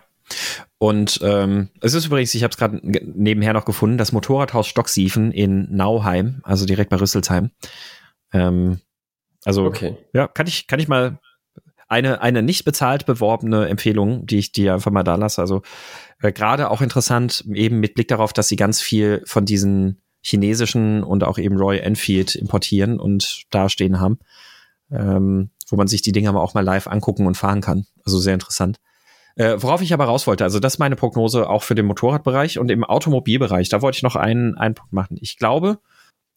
Und 0.79 1.19
ähm, 1.25 1.71
es 1.81 1.95
ist 1.95 2.07
übrigens, 2.07 2.33
ich 2.35 2.45
habe 2.45 2.53
es 2.53 2.57
gerade 2.57 2.81
nebenher 2.83 3.53
noch 3.53 3.65
gefunden, 3.65 3.99
das 3.99 4.13
Motorradhaus 4.13 4.69
Stocksiefen 4.69 5.33
in 5.33 5.67
Nauheim, 5.75 6.41
also 6.45 6.67
direkt 6.67 6.91
bei 6.91 7.01
Rüsselsheim. 7.01 7.51
Ähm, 8.33 8.79
also 9.45 9.65
okay. 9.65 9.97
ja, 10.13 10.29
kann 10.29 10.47
ich, 10.47 10.69
kann 10.69 10.79
ich 10.79 10.87
mal 10.87 11.19
eine, 11.89 12.21
eine 12.23 12.43
nicht 12.43 12.65
bezahlt 12.65 13.07
beworbene 13.07 13.69
Empfehlung, 13.69 14.25
die 14.25 14.39
ich 14.39 14.53
dir 14.53 14.75
einfach 14.75 14.93
mal 14.93 15.03
da 15.03 15.17
lasse. 15.17 15.41
Also 15.41 15.63
äh, 16.23 16.31
gerade 16.31 16.71
auch 16.71 16.81
interessant, 16.81 17.45
eben 17.53 17.81
mit 17.81 17.95
Blick 17.95 18.07
darauf, 18.07 18.33
dass 18.33 18.47
sie 18.47 18.57
ganz 18.57 18.81
viel 18.81 19.23
von 19.27 19.45
diesen 19.45 20.01
chinesischen 20.23 21.03
und 21.03 21.25
auch 21.25 21.39
eben 21.39 21.57
Roy 21.57 21.79
Enfield 21.79 22.35
importieren 22.35 22.99
und 23.01 23.45
dastehen 23.51 24.01
haben, 24.01 24.19
ähm, 24.91 25.51
wo 25.69 25.77
man 25.77 25.89
sich 25.89 26.03
die 26.03 26.13
Dinger 26.13 26.31
aber 26.31 26.43
auch 26.43 26.55
mal 26.55 26.65
live 26.65 26.87
angucken 26.87 27.27
und 27.27 27.37
fahren 27.37 27.61
kann. 27.61 27.87
Also 28.05 28.19
sehr 28.19 28.35
interessant. 28.35 28.79
Äh, 29.37 29.57
worauf 29.59 29.81
ich 29.81 29.95
aber 29.95 30.05
raus 30.05 30.27
wollte, 30.27 30.45
also 30.45 30.59
das 30.59 30.75
ist 30.75 30.79
meine 30.79 30.97
Prognose 30.97 31.49
auch 31.49 31.63
für 31.63 31.75
den 31.75 31.87
Motorradbereich 31.87 32.59
und 32.59 32.71
im 32.71 32.85
Automobilbereich, 32.85 33.69
da 33.69 33.81
wollte 33.81 33.97
ich 33.97 34.03
noch 34.03 34.17
einen, 34.17 34.57
einen 34.59 34.75
Punkt 34.75 34.93
machen. 34.93 35.17
Ich 35.21 35.39
glaube, 35.39 35.79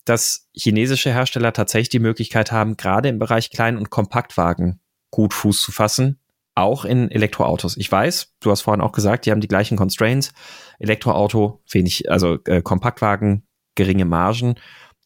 dass 0.06 0.48
chinesische 0.54 1.12
Hersteller 1.12 1.54
tatsächlich 1.54 1.90
die 1.90 2.00
Möglichkeit 2.00 2.52
haben, 2.52 2.78
gerade 2.78 3.10
im 3.10 3.20
Bereich 3.20 3.50
Klein- 3.50 3.78
und 3.78 3.90
Kompaktwagen 3.90 4.80
gut 5.12 5.34
Fuß 5.34 5.62
zu 5.62 5.72
fassen, 5.72 6.20
auch 6.56 6.86
in 6.86 7.10
Elektroautos. 7.10 7.78
Ich 7.78 7.92
weiß, 7.92 8.34
du 8.40 8.52
hast 8.52 8.62
vorhin 8.62 8.82
auch 8.82 8.92
gesagt, 8.92 9.26
die 9.26 9.32
haben 9.32 9.42
die 9.42 9.48
gleichen 9.48 9.78
Constraints. 9.78 10.34
Elektroauto, 10.80 11.62
wenig, 11.70 12.12
also 12.12 12.38
äh, 12.46 12.62
Kompaktwagen, 12.62 13.48
geringe 13.76 14.06
Margen, 14.06 14.56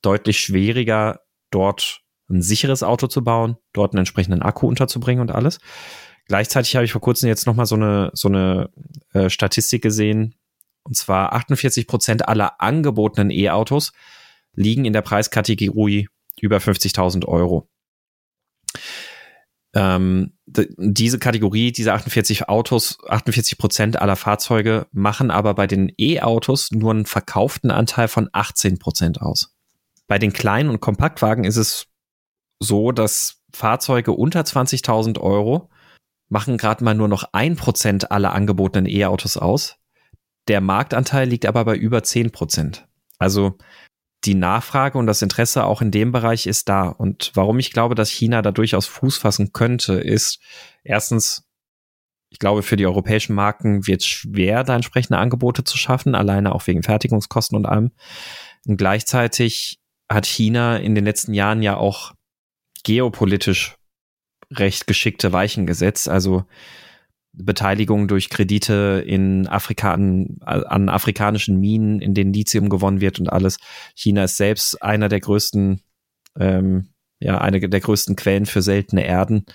deutlich 0.01 0.39
schwieriger, 0.39 1.21
dort 1.51 2.01
ein 2.29 2.41
sicheres 2.41 2.83
Auto 2.83 3.07
zu 3.07 3.23
bauen, 3.23 3.57
dort 3.73 3.93
einen 3.93 3.99
entsprechenden 3.99 4.41
Akku 4.41 4.67
unterzubringen 4.67 5.21
und 5.21 5.31
alles. 5.31 5.59
Gleichzeitig 6.27 6.75
habe 6.75 6.85
ich 6.85 6.91
vor 6.91 7.01
kurzem 7.01 7.29
jetzt 7.29 7.47
nochmal 7.47 7.65
so 7.65 7.75
eine, 7.75 8.11
so 8.13 8.27
eine 8.27 8.69
äh, 9.13 9.29
Statistik 9.29 9.81
gesehen. 9.81 10.35
Und 10.83 10.95
zwar 10.95 11.33
48 11.33 11.87
Prozent 11.87 12.27
aller 12.27 12.59
angebotenen 12.61 13.31
E-Autos 13.31 13.93
liegen 14.53 14.85
in 14.85 14.93
der 14.93 15.01
Preiskategorie 15.01 16.09
über 16.41 16.57
50.000 16.57 17.25
Euro. 17.25 17.69
Ähm, 19.73 20.33
diese 20.45 21.19
Kategorie, 21.19 21.71
diese 21.71 21.93
48 21.93 22.47
Autos, 22.47 22.97
48 23.07 23.57
Prozent 23.57 24.01
aller 24.01 24.15
Fahrzeuge 24.15 24.87
machen 24.91 25.29
aber 25.29 25.53
bei 25.53 25.67
den 25.67 25.91
E-Autos 25.97 26.71
nur 26.71 26.91
einen 26.91 27.05
verkauften 27.05 27.69
Anteil 27.69 28.07
von 28.07 28.29
18 28.31 28.79
Prozent 28.79 29.21
aus. 29.21 29.55
Bei 30.07 30.19
den 30.19 30.31
kleinen 30.31 30.69
und 30.69 30.79
Kompaktwagen 30.79 31.43
ist 31.43 31.57
es 31.57 31.87
so, 32.59 32.91
dass 32.91 33.41
Fahrzeuge 33.53 34.13
unter 34.13 34.41
20.000 34.41 35.19
Euro 35.19 35.69
machen 36.29 36.57
gerade 36.57 36.83
mal 36.83 36.95
nur 36.95 37.07
noch 37.07 37.25
ein 37.33 37.55
Prozent 37.55 38.11
aller 38.11 38.33
angebotenen 38.33 38.89
E-Autos 38.89 39.37
aus. 39.37 39.77
Der 40.47 40.61
Marktanteil 40.61 41.27
liegt 41.27 41.45
aber 41.45 41.65
bei 41.65 41.75
über 41.75 42.03
10 42.03 42.31
Prozent. 42.31 42.87
Also 43.19 43.57
die 44.27 44.35
Nachfrage 44.35 44.97
und 44.97 45.07
das 45.07 45.21
Interesse 45.21 45.63
auch 45.63 45.81
in 45.81 45.89
dem 45.89 46.11
Bereich 46.11 46.45
ist 46.45 46.69
da. 46.69 46.89
Und 46.89 47.31
warum 47.33 47.59
ich 47.59 47.71
glaube, 47.71 47.95
dass 47.95 48.09
China 48.09 48.41
da 48.41 48.51
durchaus 48.51 48.85
Fuß 48.85 49.17
fassen 49.17 49.53
könnte, 49.53 49.93
ist 49.93 50.39
erstens, 50.83 51.47
ich 52.29 52.39
glaube, 52.39 52.61
für 52.61 52.75
die 52.75 52.85
europäischen 52.85 53.33
Marken 53.33 53.87
wird 53.87 54.01
es 54.01 54.07
schwer, 54.07 54.63
da 54.63 54.75
entsprechende 54.75 55.17
Angebote 55.17 55.63
zu 55.63 55.77
schaffen, 55.77 56.13
alleine 56.13 56.53
auch 56.53 56.67
wegen 56.67 56.83
Fertigungskosten 56.83 57.57
und 57.57 57.65
allem. 57.65 57.91
Und 58.67 58.77
gleichzeitig 58.77 59.79
hat 60.11 60.25
China 60.25 60.77
in 60.77 60.93
den 60.93 61.05
letzten 61.05 61.33
Jahren 61.33 61.61
ja 61.61 61.77
auch 61.77 62.13
geopolitisch 62.83 63.77
recht 64.51 64.87
geschickte 64.87 65.31
Weichen 65.31 65.65
gesetzt. 65.65 66.09
Also 66.09 66.45
Beteiligung 67.37 68.07
durch 68.07 68.29
Kredite 68.29 69.03
in 69.05 69.47
Afrika 69.47 69.93
an, 69.93 70.37
an 70.41 70.89
afrikanischen 70.89 71.59
Minen, 71.59 71.99
in 71.99 72.13
denen 72.13 72.33
Lithium 72.33 72.69
gewonnen 72.69 73.01
wird 73.01 73.19
und 73.19 73.31
alles. 73.31 73.57
China 73.95 74.23
ist 74.23 74.37
selbst 74.37 74.81
einer 74.81 75.09
der 75.09 75.19
größten, 75.19 75.81
ähm, 76.39 76.89
ja, 77.19 77.39
eine 77.39 77.59
der 77.59 77.79
größten 77.79 78.15
Quellen 78.15 78.45
für 78.45 78.61
seltene 78.61 79.05
Erden. 79.05 79.45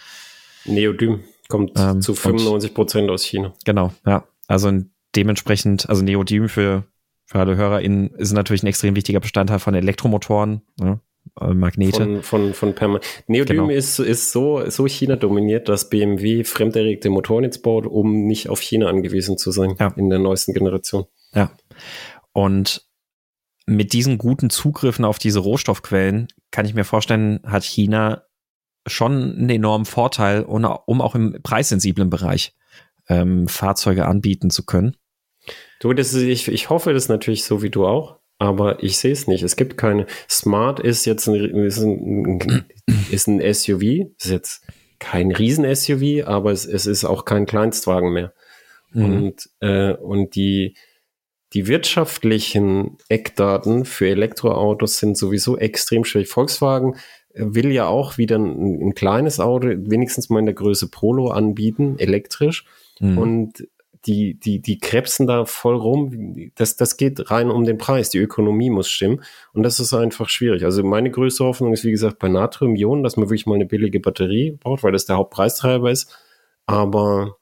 Neodym 0.64 1.20
kommt 1.48 1.72
ähm, 1.76 2.00
zu 2.00 2.14
95 2.14 2.74
Prozent 2.74 3.10
aus 3.10 3.24
China. 3.24 3.52
Genau, 3.64 3.92
ja. 4.06 4.26
Also 4.46 4.72
dementsprechend, 5.16 5.88
also 5.88 6.02
Neodym 6.02 6.48
für, 6.48 6.84
für 7.26 7.38
alle 7.40 7.56
HörerInnen 7.56 8.10
ist 8.14 8.32
natürlich 8.32 8.62
ein 8.62 8.68
extrem 8.68 8.96
wichtiger 8.96 9.20
Bestandteil 9.20 9.58
von 9.58 9.74
Elektromotoren. 9.74 10.62
Ja. 10.80 11.00
Äh, 11.40 11.54
Magnete. 11.54 11.96
Von, 11.96 12.22
von, 12.22 12.54
von 12.54 12.74
Perma 12.74 13.00
Neodym 13.26 13.56
genau. 13.56 13.68
ist, 13.70 13.98
ist 13.98 14.32
so, 14.32 14.68
so 14.68 14.86
China 14.86 15.16
dominiert, 15.16 15.68
dass 15.68 15.88
BMW 15.88 16.44
fremderregte 16.44 17.10
Motoren 17.10 17.44
jetzt 17.44 17.62
baut, 17.62 17.86
um 17.86 18.26
nicht 18.26 18.48
auf 18.48 18.60
China 18.60 18.88
angewiesen 18.88 19.38
zu 19.38 19.50
sein 19.50 19.76
ja. 19.78 19.92
in 19.96 20.10
der 20.10 20.18
neuesten 20.18 20.52
Generation. 20.52 21.06
Ja. 21.34 21.52
Und 22.32 22.86
mit 23.66 23.92
diesen 23.92 24.18
guten 24.18 24.50
Zugriffen 24.50 25.04
auf 25.04 25.18
diese 25.18 25.38
Rohstoffquellen 25.38 26.28
kann 26.50 26.66
ich 26.66 26.74
mir 26.74 26.84
vorstellen, 26.84 27.40
hat 27.46 27.64
China 27.64 28.24
schon 28.86 29.36
einen 29.36 29.50
enormen 29.50 29.84
Vorteil, 29.84 30.42
um 30.42 31.00
auch 31.00 31.14
im 31.14 31.38
preissensiblen 31.42 32.10
Bereich 32.10 32.54
ähm, 33.08 33.48
Fahrzeuge 33.48 34.06
anbieten 34.06 34.50
zu 34.50 34.66
können. 34.66 34.96
Du, 35.80 35.92
das 35.92 36.12
ist, 36.12 36.22
ich, 36.22 36.48
ich 36.48 36.70
hoffe 36.70 36.92
das 36.92 37.08
natürlich 37.08 37.44
so 37.44 37.62
wie 37.62 37.70
du 37.70 37.86
auch 37.86 38.21
aber 38.42 38.82
ich 38.82 38.98
sehe 38.98 39.12
es 39.12 39.28
nicht. 39.28 39.44
Es 39.44 39.54
gibt 39.54 39.76
keine. 39.76 40.06
Smart 40.28 40.80
ist 40.80 41.04
jetzt 41.04 41.28
ein, 41.28 41.36
ist 41.36 41.78
ein, 41.78 42.64
ist 43.12 43.28
ein 43.28 43.40
SUV, 43.54 44.10
ist 44.18 44.30
jetzt 44.30 44.66
kein 44.98 45.30
Riesen-SUV, 45.30 46.26
aber 46.26 46.50
es, 46.50 46.66
es 46.66 46.86
ist 46.86 47.04
auch 47.04 47.24
kein 47.24 47.46
Kleinstwagen 47.46 48.12
mehr. 48.12 48.34
Mhm. 48.90 49.04
Und, 49.04 49.50
äh, 49.60 49.92
und 49.92 50.34
die, 50.34 50.76
die 51.52 51.68
wirtschaftlichen 51.68 52.98
Eckdaten 53.08 53.84
für 53.84 54.08
Elektroautos 54.08 54.98
sind 54.98 55.16
sowieso 55.16 55.56
extrem 55.56 56.04
schwierig. 56.04 56.28
Volkswagen 56.28 56.96
will 57.34 57.70
ja 57.70 57.86
auch 57.86 58.18
wieder 58.18 58.40
ein, 58.40 58.88
ein 58.88 58.94
kleines 58.94 59.38
Auto, 59.38 59.68
wenigstens 59.68 60.30
mal 60.30 60.40
in 60.40 60.46
der 60.46 60.56
Größe 60.56 60.90
Polo 60.90 61.28
anbieten, 61.28 61.94
elektrisch. 62.00 62.64
Mhm. 62.98 63.18
Und 63.18 63.68
die, 64.06 64.34
die, 64.34 64.60
die 64.60 64.78
krebsen 64.78 65.26
da 65.26 65.44
voll 65.44 65.76
rum. 65.76 66.50
Das, 66.56 66.76
das 66.76 66.96
geht 66.96 67.30
rein 67.30 67.50
um 67.50 67.64
den 67.64 67.78
Preis. 67.78 68.10
Die 68.10 68.18
Ökonomie 68.18 68.70
muss 68.70 68.88
stimmen. 68.88 69.22
Und 69.52 69.62
das 69.62 69.80
ist 69.80 69.94
einfach 69.94 70.28
schwierig. 70.28 70.64
Also 70.64 70.82
meine 70.82 71.10
größte 71.10 71.44
Hoffnung 71.44 71.72
ist, 71.72 71.84
wie 71.84 71.92
gesagt, 71.92 72.18
bei 72.18 72.28
Natrium-Ionen, 72.28 73.04
dass 73.04 73.16
man 73.16 73.28
wirklich 73.28 73.46
mal 73.46 73.54
eine 73.54 73.66
billige 73.66 74.00
Batterie 74.00 74.58
braucht, 74.60 74.82
weil 74.82 74.92
das 74.92 75.06
der 75.06 75.16
Hauptpreistreiber 75.16 75.90
ist. 75.90 76.16
Aber 76.66 77.36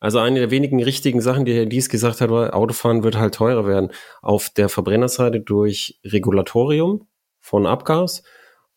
also 0.00 0.18
eine 0.18 0.38
der 0.38 0.50
wenigen 0.50 0.82
richtigen 0.82 1.20
Sachen, 1.20 1.44
die 1.44 1.54
Herr 1.54 1.66
Dies 1.66 1.88
gesagt 1.88 2.20
hat, 2.20 2.30
war, 2.30 2.54
Autofahren 2.54 3.02
wird 3.02 3.18
halt 3.18 3.34
teurer 3.34 3.66
werden. 3.66 3.90
Auf 4.22 4.50
der 4.50 4.68
Verbrennerseite 4.68 5.40
durch 5.40 5.98
Regulatorium 6.04 7.08
von 7.40 7.66
Abgas 7.66 8.22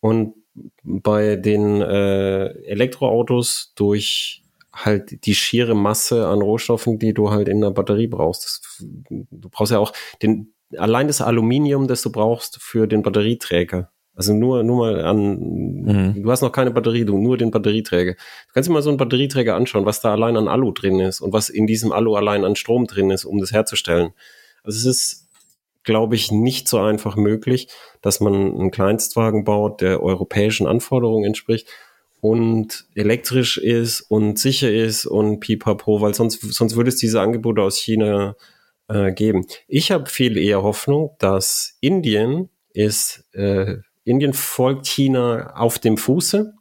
und 0.00 0.34
bei 0.82 1.36
den 1.36 1.80
äh, 1.80 2.46
Elektroautos 2.64 3.72
durch 3.76 4.41
halt 4.72 5.26
die 5.26 5.34
schiere 5.34 5.74
Masse 5.74 6.26
an 6.26 6.40
Rohstoffen, 6.40 6.98
die 6.98 7.12
du 7.12 7.30
halt 7.30 7.48
in 7.48 7.60
der 7.60 7.70
Batterie 7.70 8.06
brauchst. 8.06 8.44
Das, 8.44 8.86
du 9.08 9.48
brauchst 9.50 9.72
ja 9.72 9.78
auch 9.78 9.92
den, 10.22 10.54
allein 10.76 11.06
das 11.06 11.20
Aluminium, 11.20 11.88
das 11.88 12.02
du 12.02 12.10
brauchst 12.10 12.60
für 12.60 12.86
den 12.86 13.02
Batterieträger. 13.02 13.90
Also 14.14 14.34
nur, 14.34 14.62
nur 14.62 14.76
mal 14.76 15.04
an, 15.04 15.38
mhm. 15.84 16.22
du 16.22 16.30
hast 16.30 16.42
noch 16.42 16.52
keine 16.52 16.70
Batterie, 16.70 17.06
du 17.06 17.16
nur 17.16 17.38
den 17.38 17.50
Batterieträger. 17.50 18.12
Du 18.12 18.52
kannst 18.52 18.68
dir 18.68 18.72
mal 18.72 18.82
so 18.82 18.90
einen 18.90 18.98
Batterieträger 18.98 19.54
anschauen, 19.54 19.86
was 19.86 20.00
da 20.00 20.12
allein 20.12 20.36
an 20.36 20.48
Alu 20.48 20.72
drin 20.72 21.00
ist 21.00 21.20
und 21.20 21.32
was 21.32 21.48
in 21.48 21.66
diesem 21.66 21.92
Alu 21.92 22.14
allein 22.14 22.44
an 22.44 22.56
Strom 22.56 22.86
drin 22.86 23.10
ist, 23.10 23.24
um 23.24 23.40
das 23.40 23.52
herzustellen. 23.52 24.10
Also 24.64 24.78
es 24.78 24.84
ist, 24.84 25.28
glaube 25.82 26.14
ich, 26.14 26.30
nicht 26.30 26.68
so 26.68 26.78
einfach 26.78 27.16
möglich, 27.16 27.68
dass 28.02 28.20
man 28.20 28.34
einen 28.34 28.70
Kleinstwagen 28.70 29.44
baut, 29.44 29.80
der 29.80 30.02
europäischen 30.02 30.66
Anforderungen 30.66 31.24
entspricht 31.24 31.68
und 32.22 32.86
elektrisch 32.94 33.58
ist 33.58 34.00
und 34.02 34.38
sicher 34.38 34.70
ist 34.72 35.06
und 35.06 35.40
pipapo, 35.40 36.00
weil 36.00 36.14
sonst, 36.14 36.40
sonst 36.54 36.76
würde 36.76 36.88
es 36.88 36.94
diese 36.94 37.20
Angebote 37.20 37.60
aus 37.60 37.76
China 37.76 38.36
äh, 38.86 39.12
geben. 39.12 39.44
Ich 39.66 39.90
habe 39.90 40.08
viel 40.08 40.38
eher 40.38 40.62
Hoffnung, 40.62 41.16
dass 41.18 41.76
Indien 41.80 42.48
ist, 42.74 43.24
äh, 43.32 43.78
Indien 44.04 44.34
folgt 44.34 44.86
China 44.86 45.52
auf 45.56 45.80
dem 45.80 45.96
Fuße. 45.96 46.54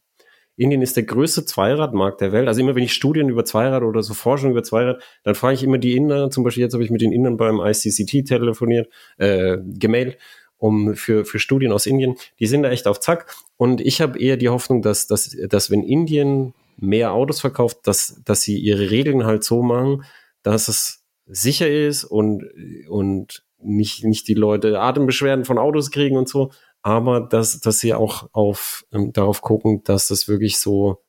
Indien 0.56 0.82
ist 0.82 0.96
der 0.96 1.04
größte 1.04 1.46
Zweiradmarkt 1.46 2.22
der 2.22 2.32
Welt. 2.32 2.48
Also 2.48 2.60
immer 2.60 2.74
wenn 2.74 2.84
ich 2.84 2.94
Studien 2.94 3.30
über 3.30 3.46
Zweirad 3.46 3.84
oder 3.84 4.02
so 4.02 4.16
Forschung 4.16 4.52
über 4.52 4.64
Zweirad, 4.64 5.04
dann 5.24 5.36
frage 5.36 5.54
ich 5.54 5.64
immer 5.64 5.78
die 5.78 5.96
Inder, 5.96 6.32
zum 6.32 6.44
Beispiel 6.44 6.64
jetzt 6.64 6.74
habe 6.74 6.84
ich 6.84 6.90
mit 6.90 7.02
den 7.02 7.12
Indern 7.12 7.38
beim 7.38 7.60
ICCT 7.60 8.28
telefoniert, 8.28 8.90
äh, 9.18 9.58
gemailt, 9.64 10.18
um 10.62 10.96
für, 10.96 11.26
für 11.26 11.40
Studien 11.40 11.72
aus 11.72 11.88
Indien. 11.88 12.16
Die 12.40 12.46
sind 12.46 12.62
da 12.64 12.70
echt 12.70 12.88
auf 12.88 13.00
Zack. 13.00 13.36
Und 13.58 13.82
ich 13.82 14.00
habe 14.00 14.20
eher 14.20 14.38
die 14.38 14.50
Hoffnung, 14.50 14.84
dass, 14.84 15.08
dass, 15.08 15.36
dass 15.50 15.72
wenn 15.72 15.82
Indien 15.82 16.54
mehr 16.78 17.14
Autos 17.14 17.42
verkauft, 17.42 17.80
dass, 17.84 18.22
dass 18.24 18.44
sie 18.44 18.58
ihre 18.58 18.92
Regeln 18.92 19.26
halt 19.26 19.44
so 19.44 19.64
machen, 19.64 20.04
dass 20.44 20.68
es 20.68 21.04
sicher 21.26 21.70
ist 21.70 22.04
und, 22.04 22.44
und 22.88 23.44
nicht, 23.60 24.04
nicht 24.04 24.28
die 24.28 24.36
Leute 24.36 24.80
Atembeschwerden 24.80 25.46
von 25.46 25.58
Autos 25.58 25.90
kriegen 25.90 26.16
und 26.16 26.30
so, 26.30 26.52
aber 26.84 27.22
dass, 27.22 27.60
dass 27.60 27.80
sie 27.80 27.96
auch 27.96 28.30
auf, 28.32 28.86
ähm, 28.94 29.14
darauf 29.14 29.42
gucken, 29.42 29.84
dass 29.84 30.10
das 30.10 30.28
wirklich 30.28 30.60
so 30.60 31.02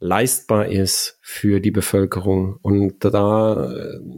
leistbar 0.00 0.66
ist 0.66 1.18
für 1.20 1.60
die 1.60 1.70
Bevölkerung. 1.70 2.58
Und 2.62 3.04
da 3.04 3.72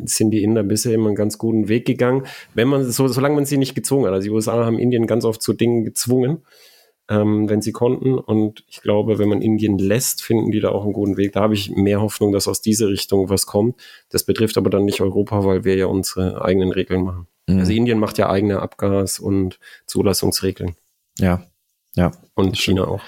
sind 0.04 0.30
die 0.30 0.42
Inder 0.42 0.62
bisher 0.62 0.94
immer 0.94 1.08
einen 1.08 1.16
ganz 1.16 1.38
guten 1.38 1.68
Weg 1.68 1.84
gegangen, 1.84 2.24
wenn 2.54 2.68
man 2.68 2.90
so, 2.90 3.08
solange 3.08 3.34
man 3.34 3.44
sie 3.44 3.58
nicht 3.58 3.74
gezwungen 3.74 4.06
hat. 4.06 4.14
Also 4.14 4.26
die 4.26 4.30
USA 4.30 4.64
haben 4.64 4.78
Indien 4.78 5.06
ganz 5.06 5.24
oft 5.24 5.42
zu 5.42 5.52
Dingen 5.52 5.84
gezwungen, 5.84 6.38
ähm, 7.08 7.48
wenn 7.48 7.62
sie 7.62 7.72
konnten. 7.72 8.16
Und 8.16 8.64
ich 8.68 8.80
glaube, 8.80 9.18
wenn 9.18 9.28
man 9.28 9.42
Indien 9.42 9.76
lässt, 9.76 10.22
finden 10.22 10.52
die 10.52 10.60
da 10.60 10.70
auch 10.70 10.84
einen 10.84 10.92
guten 10.92 11.16
Weg. 11.16 11.32
Da 11.32 11.40
habe 11.40 11.54
ich 11.54 11.72
mehr 11.72 12.00
Hoffnung, 12.00 12.32
dass 12.32 12.46
aus 12.46 12.60
dieser 12.62 12.88
Richtung 12.88 13.28
was 13.28 13.46
kommt. 13.46 13.74
Das 14.08 14.24
betrifft 14.24 14.56
aber 14.56 14.70
dann 14.70 14.84
nicht 14.84 15.00
Europa, 15.00 15.44
weil 15.44 15.64
wir 15.64 15.74
ja 15.74 15.86
unsere 15.86 16.44
eigenen 16.44 16.70
Regeln 16.70 17.02
machen. 17.02 17.26
Mhm. 17.48 17.58
Also 17.58 17.72
Indien 17.72 17.98
macht 17.98 18.18
ja 18.18 18.30
eigene 18.30 18.60
Abgas- 18.60 19.18
und 19.18 19.58
Zulassungsregeln. 19.86 20.76
Ja, 21.18 21.42
ja. 21.96 22.12
Und 22.34 22.56
China 22.56 22.86
auch. 22.86 23.02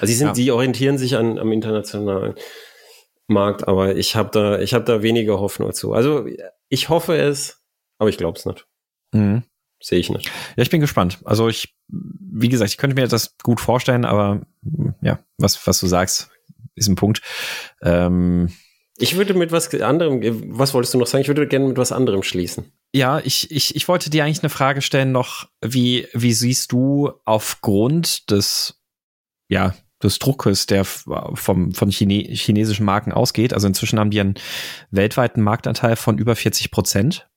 Also 0.00 0.06
sie 0.06 0.18
sind, 0.18 0.28
ja. 0.28 0.32
die 0.32 0.50
orientieren 0.50 0.98
sich 0.98 1.16
an, 1.16 1.38
am 1.38 1.52
internationalen 1.52 2.34
Markt, 3.26 3.68
aber 3.68 3.96
ich 3.96 4.16
habe 4.16 4.30
da, 4.32 4.58
ich 4.58 4.74
habe 4.74 4.84
da 4.84 5.02
weniger 5.02 5.40
Hoffnung 5.40 5.68
dazu. 5.68 5.92
Also 5.92 6.26
ich 6.68 6.88
hoffe 6.88 7.16
es, 7.16 7.62
aber 7.98 8.10
ich 8.10 8.18
glaube 8.18 8.38
es 8.38 8.46
nicht. 8.46 8.66
Mhm. 9.12 9.42
Sehe 9.82 9.98
ich 9.98 10.10
nicht. 10.10 10.26
Ja, 10.56 10.62
ich 10.62 10.70
bin 10.70 10.80
gespannt. 10.80 11.18
Also 11.24 11.48
ich, 11.48 11.74
wie 11.88 12.48
gesagt, 12.48 12.70
ich 12.70 12.76
könnte 12.76 12.96
mir 12.96 13.08
das 13.08 13.36
gut 13.42 13.60
vorstellen, 13.60 14.04
aber 14.04 14.42
ja, 15.00 15.20
was, 15.38 15.66
was 15.66 15.80
du 15.80 15.86
sagst, 15.86 16.30
ist 16.74 16.88
ein 16.88 16.96
Punkt. 16.96 17.22
Ähm, 17.82 18.52
ich 18.98 19.16
würde 19.16 19.32
mit 19.32 19.52
was 19.52 19.74
anderem, 19.80 20.20
was 20.58 20.74
wolltest 20.74 20.92
du 20.92 20.98
noch 20.98 21.06
sagen? 21.06 21.22
Ich 21.22 21.28
würde 21.28 21.48
gerne 21.48 21.68
mit 21.68 21.78
was 21.78 21.92
anderem 21.92 22.22
schließen. 22.22 22.70
Ja, 22.92 23.20
ich, 23.20 23.50
ich, 23.50 23.74
ich 23.74 23.88
wollte 23.88 24.10
dir 24.10 24.24
eigentlich 24.24 24.42
eine 24.42 24.50
Frage 24.50 24.82
stellen 24.82 25.12
noch, 25.12 25.48
wie, 25.62 26.06
wie 26.12 26.34
siehst 26.34 26.72
du 26.72 27.12
aufgrund 27.24 28.30
des, 28.30 28.82
ja, 29.48 29.74
des 30.02 30.18
Druckes, 30.18 30.66
der 30.66 30.84
vom, 30.84 31.72
von 31.72 31.90
Chine 31.90 32.24
chinesischen 32.34 32.86
Marken 32.86 33.12
ausgeht. 33.12 33.52
Also 33.52 33.66
inzwischen 33.66 33.98
haben 33.98 34.10
die 34.10 34.20
einen 34.20 34.34
weltweiten 34.90 35.42
Marktanteil 35.42 35.96
von 35.96 36.18
über 36.18 36.36
40 36.36 36.70
Prozent. 36.70 37.28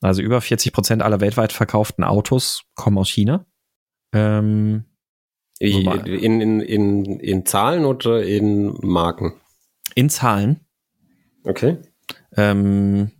Also 0.00 0.20
über 0.20 0.40
40 0.40 0.72
Prozent 0.72 1.02
aller 1.02 1.20
weltweit 1.20 1.52
verkauften 1.52 2.02
Autos 2.02 2.64
kommen 2.74 2.98
aus 2.98 3.08
China. 3.08 3.46
Ähm, 4.12 4.84
in, 5.60 5.86
in, 6.06 6.60
in, 6.60 7.04
in 7.20 7.46
Zahlen 7.46 7.84
oder 7.84 8.24
in 8.24 8.74
Marken? 8.82 9.34
In 9.94 10.10
Zahlen. 10.10 10.60
Okay. 11.44 11.78
Ähm, 12.36 13.12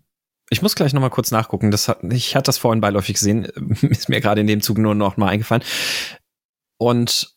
ich 0.50 0.60
muss 0.60 0.74
gleich 0.74 0.92
noch 0.92 1.00
mal 1.00 1.08
kurz 1.08 1.30
nachgucken. 1.30 1.70
Das 1.70 1.86
hat, 1.86 2.02
ich 2.10 2.34
hatte 2.34 2.46
das 2.46 2.58
vorhin 2.58 2.80
beiläufig 2.80 3.14
gesehen, 3.14 3.44
ist 3.82 4.08
mir 4.08 4.20
gerade 4.20 4.40
in 4.40 4.48
dem 4.48 4.60
Zug 4.60 4.78
nur 4.78 4.96
noch 4.96 5.16
mal 5.16 5.28
eingefallen. 5.28 5.62
Und 6.78 7.36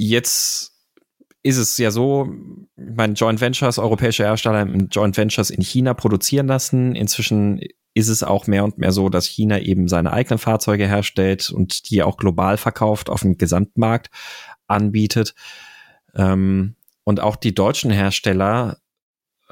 jetzt 0.00 0.72
ist 1.42 1.56
es 1.56 1.78
ja 1.78 1.90
so, 1.90 2.28
mein 2.76 3.14
Joint 3.14 3.40
Ventures, 3.40 3.78
europäische 3.78 4.24
Hersteller 4.24 4.62
im 4.62 4.88
Joint 4.88 5.16
Ventures 5.16 5.50
in 5.50 5.62
China 5.62 5.94
produzieren 5.94 6.46
lassen. 6.46 6.94
Inzwischen 6.94 7.60
ist 7.94 8.08
es 8.08 8.22
auch 8.22 8.46
mehr 8.46 8.64
und 8.64 8.78
mehr 8.78 8.92
so, 8.92 9.08
dass 9.08 9.26
China 9.26 9.58
eben 9.58 9.88
seine 9.88 10.12
eigenen 10.12 10.38
Fahrzeuge 10.38 10.86
herstellt 10.86 11.50
und 11.50 11.90
die 11.90 12.02
auch 12.02 12.16
global 12.16 12.56
verkauft, 12.56 13.08
auf 13.08 13.22
dem 13.22 13.38
Gesamtmarkt 13.38 14.10
anbietet. 14.66 15.34
Ähm, 16.14 16.76
und 17.04 17.20
auch 17.20 17.36
die 17.36 17.54
deutschen 17.54 17.90
Hersteller 17.90 18.78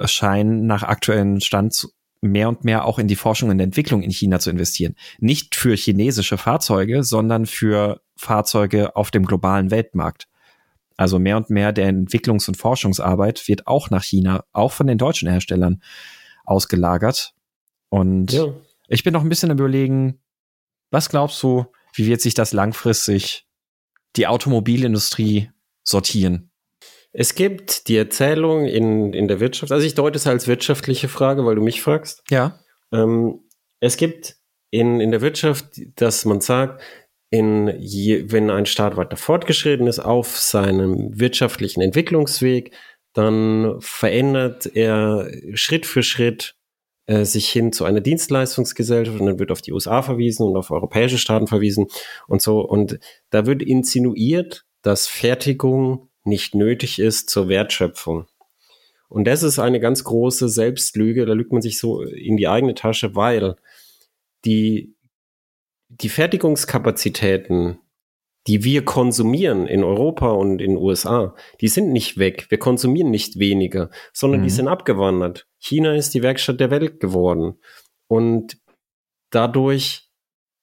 scheinen 0.04 0.66
nach 0.66 0.82
aktuellen 0.82 1.40
Stand 1.40 1.88
mehr 2.20 2.48
und 2.48 2.64
mehr 2.64 2.84
auch 2.84 2.98
in 2.98 3.08
die 3.08 3.16
Forschung 3.16 3.48
und 3.48 3.60
Entwicklung 3.60 4.02
in 4.02 4.10
China 4.10 4.38
zu 4.38 4.50
investieren. 4.50 4.94
Nicht 5.18 5.56
für 5.56 5.74
chinesische 5.74 6.36
Fahrzeuge, 6.36 7.02
sondern 7.02 7.46
für 7.46 8.00
Fahrzeuge 8.16 8.96
auf 8.96 9.10
dem 9.10 9.24
globalen 9.24 9.70
Weltmarkt. 9.70 10.28
Also 10.98 11.20
mehr 11.20 11.36
und 11.36 11.48
mehr 11.48 11.72
der 11.72 11.88
Entwicklungs- 11.88 12.48
und 12.48 12.56
Forschungsarbeit 12.56 13.46
wird 13.46 13.68
auch 13.68 13.88
nach 13.88 14.02
China, 14.02 14.44
auch 14.52 14.72
von 14.72 14.88
den 14.88 14.98
deutschen 14.98 15.30
Herstellern 15.30 15.80
ausgelagert. 16.44 17.34
Und 17.88 18.32
ja. 18.32 18.52
ich 18.88 19.04
bin 19.04 19.12
noch 19.12 19.22
ein 19.22 19.28
bisschen 19.28 19.52
am 19.52 19.58
überlegen, 19.58 20.20
was 20.90 21.08
glaubst 21.08 21.40
du, 21.42 21.66
wie 21.94 22.06
wird 22.06 22.20
sich 22.20 22.34
das 22.34 22.52
langfristig 22.52 23.46
die 24.16 24.26
Automobilindustrie 24.26 25.50
sortieren? 25.84 26.50
Es 27.12 27.36
gibt 27.36 27.86
die 27.88 27.96
Erzählung 27.96 28.66
in, 28.66 29.12
in 29.12 29.28
der 29.28 29.38
Wirtschaft, 29.38 29.70
also 29.70 29.86
ich 29.86 29.94
deute 29.94 30.16
es 30.16 30.26
als 30.26 30.48
wirtschaftliche 30.48 31.08
Frage, 31.08 31.46
weil 31.46 31.54
du 31.54 31.62
mich 31.62 31.80
fragst. 31.80 32.24
Ja. 32.28 32.58
Ähm, 32.92 33.40
es 33.78 33.96
gibt 33.96 34.36
in, 34.70 35.00
in 35.00 35.12
der 35.12 35.20
Wirtschaft, 35.20 35.80
dass 35.94 36.24
man 36.24 36.40
sagt, 36.40 36.82
in 37.30 37.74
je, 37.78 38.30
wenn 38.32 38.50
ein 38.50 38.66
Staat 38.66 38.96
weiter 38.96 39.16
fortgeschritten 39.16 39.86
ist 39.86 39.98
auf 39.98 40.38
seinem 40.38 41.18
wirtschaftlichen 41.18 41.80
Entwicklungsweg, 41.80 42.72
dann 43.12 43.76
verändert 43.80 44.66
er 44.74 45.30
Schritt 45.54 45.86
für 45.86 46.02
Schritt 46.02 46.54
äh, 47.06 47.24
sich 47.24 47.48
hin 47.48 47.72
zu 47.72 47.84
einer 47.84 48.00
Dienstleistungsgesellschaft 48.00 49.20
und 49.20 49.26
dann 49.26 49.38
wird 49.38 49.50
auf 49.50 49.62
die 49.62 49.72
USA 49.72 50.02
verwiesen 50.02 50.46
und 50.46 50.56
auf 50.56 50.70
europäische 50.70 51.18
Staaten 51.18 51.46
verwiesen 51.46 51.86
und 52.26 52.42
so. 52.42 52.60
Und 52.60 52.98
da 53.30 53.46
wird 53.46 53.62
insinuiert, 53.62 54.64
dass 54.82 55.06
Fertigung 55.06 56.08
nicht 56.24 56.54
nötig 56.54 56.98
ist 56.98 57.30
zur 57.30 57.48
Wertschöpfung. 57.48 58.26
Und 59.08 59.24
das 59.24 59.42
ist 59.42 59.58
eine 59.58 59.80
ganz 59.80 60.04
große 60.04 60.48
Selbstlüge, 60.48 61.24
da 61.24 61.32
lügt 61.32 61.52
man 61.52 61.62
sich 61.62 61.78
so 61.78 62.02
in 62.02 62.36
die 62.36 62.46
eigene 62.46 62.74
Tasche, 62.74 63.16
weil 63.16 63.56
die, 64.44 64.94
die 65.88 66.08
Fertigungskapazitäten, 66.08 67.78
die 68.46 68.64
wir 68.64 68.84
konsumieren 68.84 69.66
in 69.66 69.84
Europa 69.84 70.30
und 70.30 70.60
in 70.60 70.74
den 70.74 70.76
USA, 70.76 71.34
die 71.60 71.68
sind 71.68 71.92
nicht 71.92 72.18
weg. 72.18 72.46
Wir 72.48 72.58
konsumieren 72.58 73.10
nicht 73.10 73.38
weniger, 73.38 73.90
sondern 74.12 74.40
mhm. 74.40 74.44
die 74.44 74.50
sind 74.50 74.68
abgewandert. 74.68 75.46
China 75.58 75.94
ist 75.94 76.14
die 76.14 76.22
Werkstatt 76.22 76.60
der 76.60 76.70
Welt 76.70 77.00
geworden. 77.00 77.58
Und 78.06 78.58
dadurch 79.30 80.08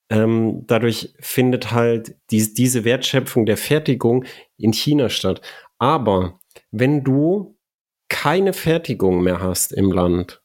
ähm, 0.10 0.64
dadurch 0.68 1.16
findet 1.20 1.72
halt 1.72 2.16
die, 2.30 2.54
diese 2.54 2.84
Wertschöpfung 2.84 3.46
der 3.46 3.58
Fertigung 3.58 4.26
in 4.58 4.72
China 4.72 5.10
statt. 5.10 5.42
Aber 5.80 6.40
wenn 6.72 7.04
du 7.04 7.58
keine 8.08 8.54
Fertigung 8.54 9.24
mehr 9.24 9.42
hast 9.42 9.74
im 9.74 9.92
Land, 9.92 10.44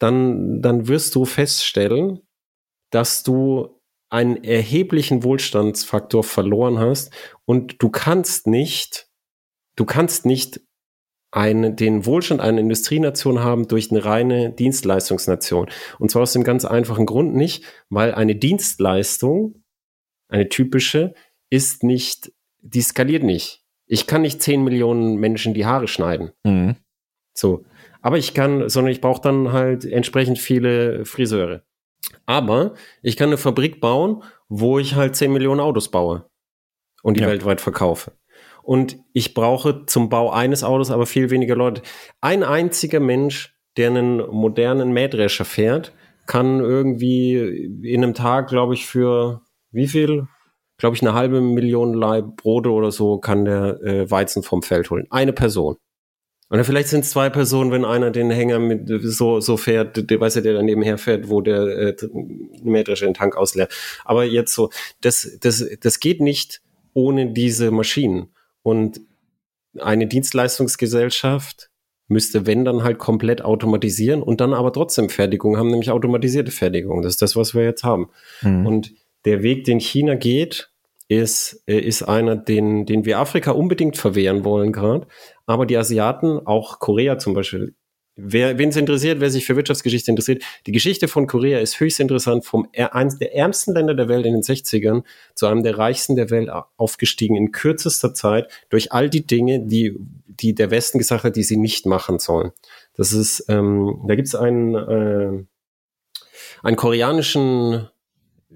dann, 0.00 0.60
dann 0.60 0.88
wirst 0.88 1.14
du 1.14 1.24
feststellen, 1.24 2.20
dass 2.90 3.22
du 3.22 3.80
einen 4.12 4.44
erheblichen 4.44 5.24
Wohlstandsfaktor 5.24 6.22
verloren 6.22 6.78
hast 6.78 7.12
und 7.44 7.82
du 7.82 7.88
kannst 7.88 8.46
nicht, 8.46 9.08
du 9.76 9.84
kannst 9.84 10.26
nicht 10.26 10.60
eine, 11.30 11.72
den 11.72 12.04
Wohlstand 12.04 12.42
einer 12.42 12.60
Industrienation 12.60 13.40
haben 13.40 13.68
durch 13.68 13.90
eine 13.90 14.04
reine 14.04 14.52
Dienstleistungsnation. 14.52 15.70
Und 15.98 16.10
zwar 16.10 16.22
aus 16.22 16.34
dem 16.34 16.44
ganz 16.44 16.66
einfachen 16.66 17.06
Grund 17.06 17.34
nicht, 17.34 17.64
weil 17.88 18.14
eine 18.14 18.36
Dienstleistung, 18.36 19.62
eine 20.28 20.50
typische, 20.50 21.14
ist 21.48 21.82
nicht 21.82 22.32
die 22.62 22.82
skaliert 22.82 23.24
nicht. 23.24 23.62
Ich 23.86 24.06
kann 24.06 24.22
nicht 24.22 24.40
10 24.40 24.62
Millionen 24.62 25.16
Menschen 25.16 25.54
die 25.54 25.66
Haare 25.66 25.88
schneiden. 25.88 26.32
Mhm. 26.44 26.76
So. 27.34 27.64
Aber 28.00 28.18
ich 28.18 28.34
kann, 28.34 28.68
sondern 28.68 28.92
ich 28.92 29.00
brauche 29.00 29.22
dann 29.22 29.52
halt 29.52 29.84
entsprechend 29.84 30.38
viele 30.38 31.04
Friseure. 31.04 31.62
Aber 32.26 32.74
ich 33.02 33.16
kann 33.16 33.28
eine 33.28 33.38
Fabrik 33.38 33.80
bauen, 33.80 34.22
wo 34.48 34.78
ich 34.78 34.94
halt 34.94 35.16
10 35.16 35.32
Millionen 35.32 35.60
Autos 35.60 35.90
baue 35.90 36.26
und 37.02 37.16
die 37.16 37.22
Ja. 37.22 37.28
weltweit 37.28 37.60
verkaufe. 37.60 38.12
Und 38.62 38.98
ich 39.12 39.34
brauche 39.34 39.86
zum 39.86 40.08
Bau 40.08 40.30
eines 40.30 40.62
Autos 40.62 40.90
aber 40.90 41.06
viel 41.06 41.30
weniger 41.30 41.56
Leute. 41.56 41.82
Ein 42.20 42.42
einziger 42.44 43.00
Mensch, 43.00 43.56
der 43.76 43.88
einen 43.90 44.18
modernen 44.18 44.92
Mähdrescher 44.92 45.44
fährt, 45.44 45.92
kann 46.26 46.60
irgendwie 46.60 47.34
in 47.82 48.02
einem 48.04 48.14
Tag, 48.14 48.48
glaube 48.48 48.74
ich, 48.74 48.86
für 48.86 49.42
wie 49.72 49.88
viel? 49.88 50.28
Glaube 50.78 50.96
ich, 50.96 51.02
eine 51.02 51.14
halbe 51.14 51.40
Million 51.40 51.94
Leib 51.94 52.36
Brote 52.36 52.70
oder 52.70 52.90
so 52.92 53.18
kann 53.18 53.44
der 53.44 53.80
äh, 53.82 54.10
Weizen 54.10 54.42
vom 54.42 54.62
Feld 54.62 54.90
holen. 54.90 55.06
Eine 55.10 55.32
Person. 55.32 55.76
Oder 56.52 56.64
vielleicht 56.64 56.88
sind 56.88 57.02
es 57.02 57.10
zwei 57.10 57.30
Personen, 57.30 57.70
wenn 57.70 57.86
einer 57.86 58.10
den 58.10 58.30
Hänger 58.30 58.58
mit 58.58 58.86
so, 58.86 59.40
so 59.40 59.56
fährt, 59.56 60.10
der 60.10 60.20
weiß 60.20 60.34
ja, 60.34 60.42
der 60.42 60.52
daneben 60.52 60.82
herfährt, 60.82 61.30
wo 61.30 61.40
der 61.40 61.62
äh, 61.66 61.96
Mähdrescher 62.62 63.06
den 63.06 63.14
Tank 63.14 63.36
ausleert. 63.38 63.72
Aber 64.04 64.24
jetzt 64.24 64.52
so, 64.52 64.68
das, 65.00 65.38
das, 65.40 65.64
das 65.80 65.98
geht 65.98 66.20
nicht 66.20 66.60
ohne 66.92 67.32
diese 67.32 67.70
Maschinen. 67.70 68.28
Und 68.62 69.00
eine 69.78 70.06
Dienstleistungsgesellschaft 70.06 71.70
müsste, 72.08 72.44
wenn 72.44 72.66
dann 72.66 72.82
halt 72.82 72.98
komplett 72.98 73.42
automatisieren 73.42 74.22
und 74.22 74.42
dann 74.42 74.52
aber 74.52 74.74
trotzdem 74.74 75.08
Fertigung 75.08 75.56
haben, 75.56 75.70
nämlich 75.70 75.90
automatisierte 75.90 76.50
Fertigung. 76.50 77.00
Das 77.00 77.14
ist 77.14 77.22
das, 77.22 77.34
was 77.34 77.54
wir 77.54 77.64
jetzt 77.64 77.82
haben. 77.82 78.10
Mhm. 78.42 78.66
Und 78.66 78.92
der 79.24 79.42
Weg, 79.42 79.64
den 79.64 79.80
China 79.80 80.16
geht, 80.16 80.70
ist, 81.20 81.62
äh, 81.66 81.78
ist 81.78 82.02
einer, 82.02 82.36
den, 82.36 82.86
den 82.86 83.04
wir 83.04 83.18
Afrika 83.18 83.52
unbedingt 83.52 83.96
verwehren 83.96 84.44
wollen 84.44 84.72
gerade. 84.72 85.06
Aber 85.46 85.66
die 85.66 85.76
Asiaten, 85.76 86.46
auch 86.46 86.78
Korea 86.78 87.18
zum 87.18 87.34
Beispiel, 87.34 87.74
wer, 88.16 88.58
wen 88.58 88.68
es 88.68 88.76
interessiert, 88.76 89.20
wer 89.20 89.30
sich 89.30 89.44
für 89.44 89.56
Wirtschaftsgeschichte 89.56 90.10
interessiert, 90.10 90.42
die 90.66 90.72
Geschichte 90.72 91.08
von 91.08 91.26
Korea 91.26 91.58
ist 91.58 91.80
höchst 91.80 92.00
interessant, 92.00 92.44
vom 92.44 92.68
eines 92.74 93.18
der 93.18 93.34
ärmsten 93.34 93.74
Länder 93.74 93.94
der 93.94 94.08
Welt 94.08 94.26
in 94.26 94.32
den 94.32 94.42
60ern 94.42 95.02
zu 95.34 95.46
einem 95.46 95.62
der 95.62 95.78
reichsten 95.78 96.16
der 96.16 96.30
Welt 96.30 96.50
aufgestiegen 96.76 97.36
in 97.36 97.52
kürzester 97.52 98.14
Zeit 98.14 98.50
durch 98.70 98.92
all 98.92 99.10
die 99.10 99.26
Dinge, 99.26 99.66
die, 99.66 99.96
die 100.26 100.54
der 100.54 100.70
Westen 100.70 100.98
gesagt 100.98 101.24
hat, 101.24 101.36
die 101.36 101.42
sie 101.42 101.56
nicht 101.56 101.86
machen 101.86 102.18
sollen. 102.18 102.52
Das 102.94 103.12
ist, 103.12 103.46
ähm, 103.48 104.02
da 104.06 104.14
gibt 104.14 104.28
es 104.28 104.34
einen, 104.34 104.74
äh, 104.74 105.44
einen 106.62 106.76
koreanischen 106.76 107.88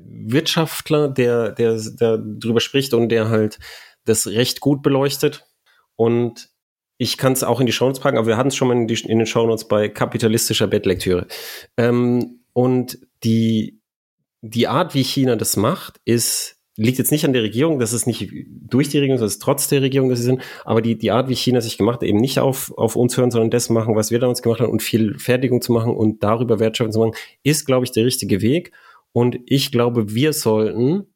Wirtschaftler, 0.05 1.09
der, 1.09 1.52
der, 1.52 1.78
der 1.78 2.18
drüber 2.18 2.60
spricht 2.60 2.94
und 2.94 3.09
der 3.09 3.28
halt 3.28 3.59
das 4.05 4.27
recht 4.27 4.60
gut 4.60 4.82
beleuchtet. 4.82 5.47
Und 5.97 6.48
ich 6.98 7.16
kann 7.16 7.32
es 7.32 7.44
auch 7.44 7.60
in 7.60 7.66
die 7.66 7.73
Shownotes 7.73 8.01
packen, 8.01 8.18
aber 8.18 8.27
wir 8.27 8.36
hatten 8.36 8.48
es 8.48 8.56
schon 8.56 8.68
mal 8.68 8.77
in, 8.77 8.86
die, 8.86 8.94
in 8.94 9.18
den 9.18 9.27
Shownotes 9.27 9.68
bei 9.68 9.89
kapitalistischer 9.89 10.66
Bettlektüre. 10.66 11.27
Ähm, 11.77 12.40
und 12.52 12.98
die, 13.23 13.81
die 14.40 14.68
Art, 14.68 14.94
wie 14.94 15.05
China 15.05 15.36
das 15.36 15.56
macht, 15.56 16.01
ist 16.05 16.56
liegt 16.77 16.98
jetzt 16.98 17.10
nicht 17.10 17.24
an 17.24 17.32
der 17.32 17.43
Regierung, 17.43 17.78
das 17.78 17.93
ist 17.93 18.06
nicht 18.06 18.31
durch 18.47 18.89
die 18.89 18.98
Regierung, 18.98 19.20
das 19.20 19.32
ist 19.32 19.43
trotz 19.43 19.66
der 19.68 19.81
Regierung, 19.81 20.10
dass 20.10 20.18
sie 20.18 20.27
sind, 20.27 20.43
aber 20.64 20.82
die, 20.82 20.98
die 20.98 21.10
Art, 21.10 21.28
wie 21.28 21.35
China 21.35 21.60
sich 21.60 21.78
gemacht 21.78 21.97
hat, 21.97 22.02
eben 22.02 22.20
nicht 22.20 22.39
auf, 22.39 22.73
auf 22.77 22.97
uns 22.97 23.16
hören, 23.16 23.31
sondern 23.31 23.51
das 23.51 23.70
machen, 23.70 23.97
was 23.97 24.10
wir 24.10 24.18
damals 24.18 24.43
gemacht 24.43 24.60
haben 24.60 24.70
und 24.70 24.82
viel 24.82 25.18
Fertigung 25.18 25.62
zu 25.62 25.73
machen 25.73 25.94
und 25.97 26.23
darüber 26.23 26.60
Wertschöpfung 26.60 26.93
zu 26.93 26.98
machen, 26.98 27.14
ist, 27.43 27.64
glaube 27.64 27.85
ich, 27.85 27.93
der 27.93 28.05
richtige 28.05 28.43
Weg. 28.43 28.73
Und 29.16 29.38
ich 29.47 29.72
glaube, 29.72 30.12
wir 30.12 30.34
sollten 30.34 31.06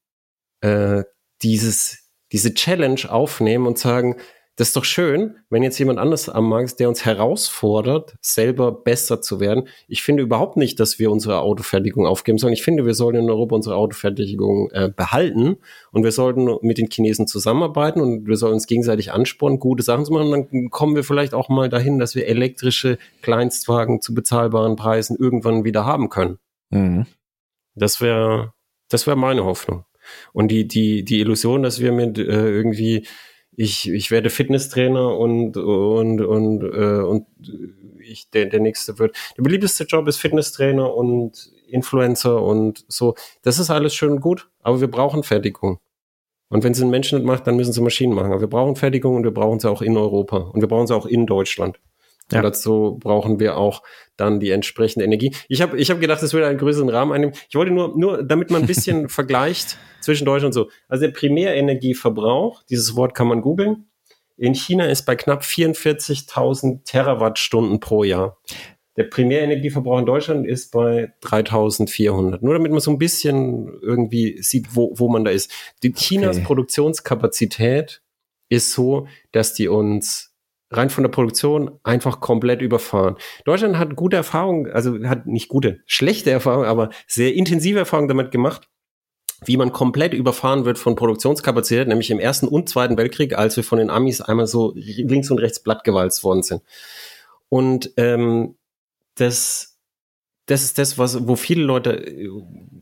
äh, 0.62 1.02
dieses, 1.42 2.10
diese 2.32 2.54
Challenge 2.54 3.02
aufnehmen 3.10 3.66
und 3.66 3.78
sagen, 3.78 4.16
das 4.56 4.68
ist 4.68 4.76
doch 4.76 4.86
schön, 4.86 5.36
wenn 5.50 5.62
jetzt 5.62 5.78
jemand 5.78 5.98
anders 5.98 6.30
am 6.30 6.48
Markt 6.48 6.64
ist, 6.64 6.80
der 6.80 6.88
uns 6.88 7.04
herausfordert, 7.04 8.14
selber 8.22 8.72
besser 8.72 9.20
zu 9.20 9.38
werden. 9.38 9.68
Ich 9.86 10.02
finde 10.02 10.22
überhaupt 10.22 10.56
nicht, 10.56 10.80
dass 10.80 10.98
wir 10.98 11.10
unsere 11.10 11.42
Autofertigung 11.42 12.06
aufgeben 12.06 12.38
sollen. 12.38 12.54
Ich 12.54 12.62
finde, 12.62 12.86
wir 12.86 12.94
sollten 12.94 13.18
in 13.18 13.28
Europa 13.28 13.54
unsere 13.56 13.76
Autofertigung 13.76 14.70
äh, 14.70 14.88
behalten 14.88 15.58
und 15.92 16.02
wir 16.02 16.12
sollten 16.12 16.48
mit 16.62 16.78
den 16.78 16.88
Chinesen 16.90 17.26
zusammenarbeiten 17.26 18.00
und 18.00 18.26
wir 18.26 18.38
sollen 18.38 18.54
uns 18.54 18.66
gegenseitig 18.66 19.12
anspornen, 19.12 19.58
gute 19.58 19.82
Sachen 19.82 20.06
zu 20.06 20.12
machen. 20.14 20.32
Und 20.32 20.50
dann 20.50 20.70
kommen 20.70 20.96
wir 20.96 21.04
vielleicht 21.04 21.34
auch 21.34 21.50
mal 21.50 21.68
dahin, 21.68 21.98
dass 21.98 22.14
wir 22.14 22.26
elektrische 22.28 22.96
Kleinstwagen 23.20 24.00
zu 24.00 24.14
bezahlbaren 24.14 24.76
Preisen 24.76 25.18
irgendwann 25.20 25.64
wieder 25.64 25.84
haben 25.84 26.08
können. 26.08 26.38
Mhm. 26.70 27.04
Das 27.74 28.00
wäre, 28.00 28.52
das 28.88 29.06
wäre 29.06 29.16
meine 29.16 29.44
Hoffnung. 29.44 29.84
Und 30.32 30.48
die, 30.48 30.66
die, 30.66 31.04
die 31.04 31.20
Illusion, 31.20 31.62
dass 31.62 31.80
wir 31.80 31.92
mit 31.92 32.18
äh, 32.18 32.22
irgendwie, 32.22 33.06
ich, 33.52 33.88
ich 33.88 34.10
werde 34.10 34.30
Fitnesstrainer 34.30 35.16
und, 35.16 35.56
und, 35.56 36.20
und, 36.20 36.62
äh, 36.62 37.02
und 37.02 37.26
ich, 38.00 38.30
der, 38.30 38.46
der 38.46 38.60
nächste 38.60 38.98
wird. 38.98 39.16
Der 39.36 39.42
beliebteste 39.42 39.84
Job 39.84 40.08
ist 40.08 40.18
Fitnesstrainer 40.18 40.94
und 40.94 41.50
Influencer 41.68 42.42
und 42.42 42.84
so. 42.88 43.14
Das 43.42 43.58
ist 43.58 43.70
alles 43.70 43.94
schön 43.94 44.12
und 44.12 44.20
gut, 44.20 44.50
aber 44.60 44.80
wir 44.80 44.88
brauchen 44.90 45.22
Fertigung. 45.22 45.78
Und 46.48 46.64
wenn 46.64 46.72
es 46.72 46.82
ein 46.82 46.90
Mensch 46.90 47.12
nicht 47.12 47.24
macht, 47.24 47.46
dann 47.46 47.56
müssen 47.56 47.72
sie 47.72 47.80
Maschinen 47.80 48.12
machen. 48.12 48.32
Aber 48.32 48.40
wir 48.40 48.48
brauchen 48.48 48.74
Fertigung 48.74 49.14
und 49.14 49.24
wir 49.24 49.30
brauchen 49.30 49.60
sie 49.60 49.70
auch 49.70 49.82
in 49.82 49.96
Europa. 49.96 50.38
Und 50.38 50.60
wir 50.60 50.68
brauchen 50.68 50.88
sie 50.88 50.96
auch 50.96 51.06
in 51.06 51.26
Deutschland. 51.26 51.78
Ja. 52.32 52.38
Und 52.38 52.44
dazu 52.44 52.98
brauchen 53.00 53.40
wir 53.40 53.56
auch 53.56 53.82
dann 54.16 54.40
die 54.40 54.50
entsprechende 54.50 55.04
Energie. 55.04 55.34
Ich 55.48 55.62
habe 55.62 55.78
ich 55.78 55.90
hab 55.90 56.00
gedacht, 56.00 56.22
das 56.22 56.32
würde 56.32 56.46
einen 56.46 56.58
größeren 56.58 56.88
Rahmen 56.88 57.12
einnehmen. 57.12 57.34
Ich 57.48 57.54
wollte 57.54 57.72
nur, 57.72 57.96
nur 57.96 58.22
damit 58.22 58.50
man 58.50 58.62
ein 58.62 58.66
bisschen 58.66 59.08
vergleicht 59.08 59.78
zwischen 60.00 60.24
Deutschland 60.24 60.54
und 60.54 60.64
so. 60.64 60.70
Also 60.88 61.06
der 61.06 61.12
Primärenergieverbrauch, 61.12 62.62
dieses 62.64 62.96
Wort 62.96 63.14
kann 63.14 63.28
man 63.28 63.40
googeln, 63.40 63.86
in 64.36 64.54
China 64.54 64.86
ist 64.86 65.04
bei 65.04 65.16
knapp 65.16 65.42
44.000 65.42 66.84
Terawattstunden 66.84 67.78
pro 67.78 68.04
Jahr. 68.04 68.38
Der 68.96 69.04
Primärenergieverbrauch 69.04 69.98
in 69.98 70.06
Deutschland 70.06 70.46
ist 70.46 70.72
bei 70.72 71.12
3.400. 71.22 72.38
Nur 72.40 72.54
damit 72.54 72.72
man 72.72 72.80
so 72.80 72.90
ein 72.90 72.98
bisschen 72.98 73.78
irgendwie 73.82 74.42
sieht, 74.42 74.74
wo, 74.74 74.94
wo 74.96 75.08
man 75.08 75.24
da 75.24 75.30
ist. 75.30 75.50
Die 75.82 75.92
Chinas 75.92 76.36
Okay. 76.36 76.46
Produktionskapazität 76.46 78.02
ist 78.48 78.72
so, 78.72 79.06
dass 79.32 79.54
die 79.54 79.68
uns 79.68 80.29
rein 80.70 80.90
von 80.90 81.02
der 81.02 81.10
Produktion 81.10 81.78
einfach 81.82 82.20
komplett 82.20 82.62
überfahren. 82.62 83.16
Deutschland 83.44 83.76
hat 83.78 83.96
gute 83.96 84.16
Erfahrungen, 84.16 84.70
also 84.70 85.02
hat 85.04 85.26
nicht 85.26 85.48
gute, 85.48 85.80
schlechte 85.86 86.30
Erfahrungen, 86.30 86.66
aber 86.66 86.90
sehr 87.06 87.34
intensive 87.34 87.80
Erfahrungen 87.80 88.08
damit 88.08 88.30
gemacht, 88.30 88.68
wie 89.44 89.56
man 89.56 89.72
komplett 89.72 90.14
überfahren 90.14 90.64
wird 90.64 90.78
von 90.78 90.96
Produktionskapazität, 90.96 91.88
nämlich 91.88 92.10
im 92.10 92.20
Ersten 92.20 92.46
und 92.46 92.68
Zweiten 92.68 92.96
Weltkrieg, 92.96 93.36
als 93.36 93.56
wir 93.56 93.64
von 93.64 93.78
den 93.78 93.90
Amis 93.90 94.20
einmal 94.20 94.46
so 94.46 94.72
links 94.76 95.30
und 95.30 95.38
rechts 95.38 95.62
plattgewalzt 95.62 96.22
worden 96.22 96.42
sind. 96.42 96.62
Und 97.48 97.92
ähm, 97.96 98.56
das, 99.16 99.78
das 100.46 100.62
ist 100.62 100.78
das, 100.78 100.98
was, 100.98 101.26
wo 101.26 101.36
viele 101.36 101.64
Leute 101.64 101.90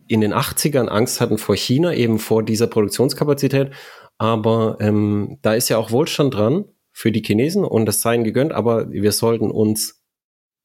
in 0.08 0.20
den 0.20 0.34
80ern 0.34 0.88
Angst 0.88 1.20
hatten 1.20 1.38
vor 1.38 1.56
China, 1.56 1.94
eben 1.94 2.18
vor 2.18 2.42
dieser 2.42 2.66
Produktionskapazität. 2.66 3.70
Aber 4.18 4.76
ähm, 4.80 5.38
da 5.42 5.54
ist 5.54 5.68
ja 5.68 5.78
auch 5.78 5.92
Wohlstand 5.92 6.34
dran 6.34 6.64
für 6.98 7.12
die 7.12 7.22
Chinesen 7.22 7.64
und 7.64 7.86
das 7.86 8.02
sei 8.02 8.16
ihnen 8.16 8.24
gegönnt, 8.24 8.52
aber 8.52 8.90
wir 8.90 9.12
sollten 9.12 9.52
uns 9.52 10.02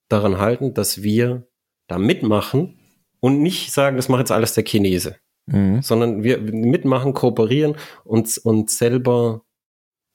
daran 0.10 0.40
halten, 0.40 0.74
dass 0.74 1.04
wir 1.04 1.48
da 1.88 2.00
mitmachen 2.00 2.80
und 3.20 3.42
nicht 3.42 3.72
sagen, 3.72 3.98
das 3.98 4.10
macht 4.10 4.22
jetzt 4.22 4.32
alles 4.32 4.54
der 4.54 4.64
Chinese 4.64 5.18
Mhm. 5.46 5.82
sondern 5.82 6.24
wir 6.24 6.40
mitmachen, 6.40 7.14
kooperieren 7.14 7.76
und, 8.06 8.38
und 8.46 8.72
selber 8.72 9.42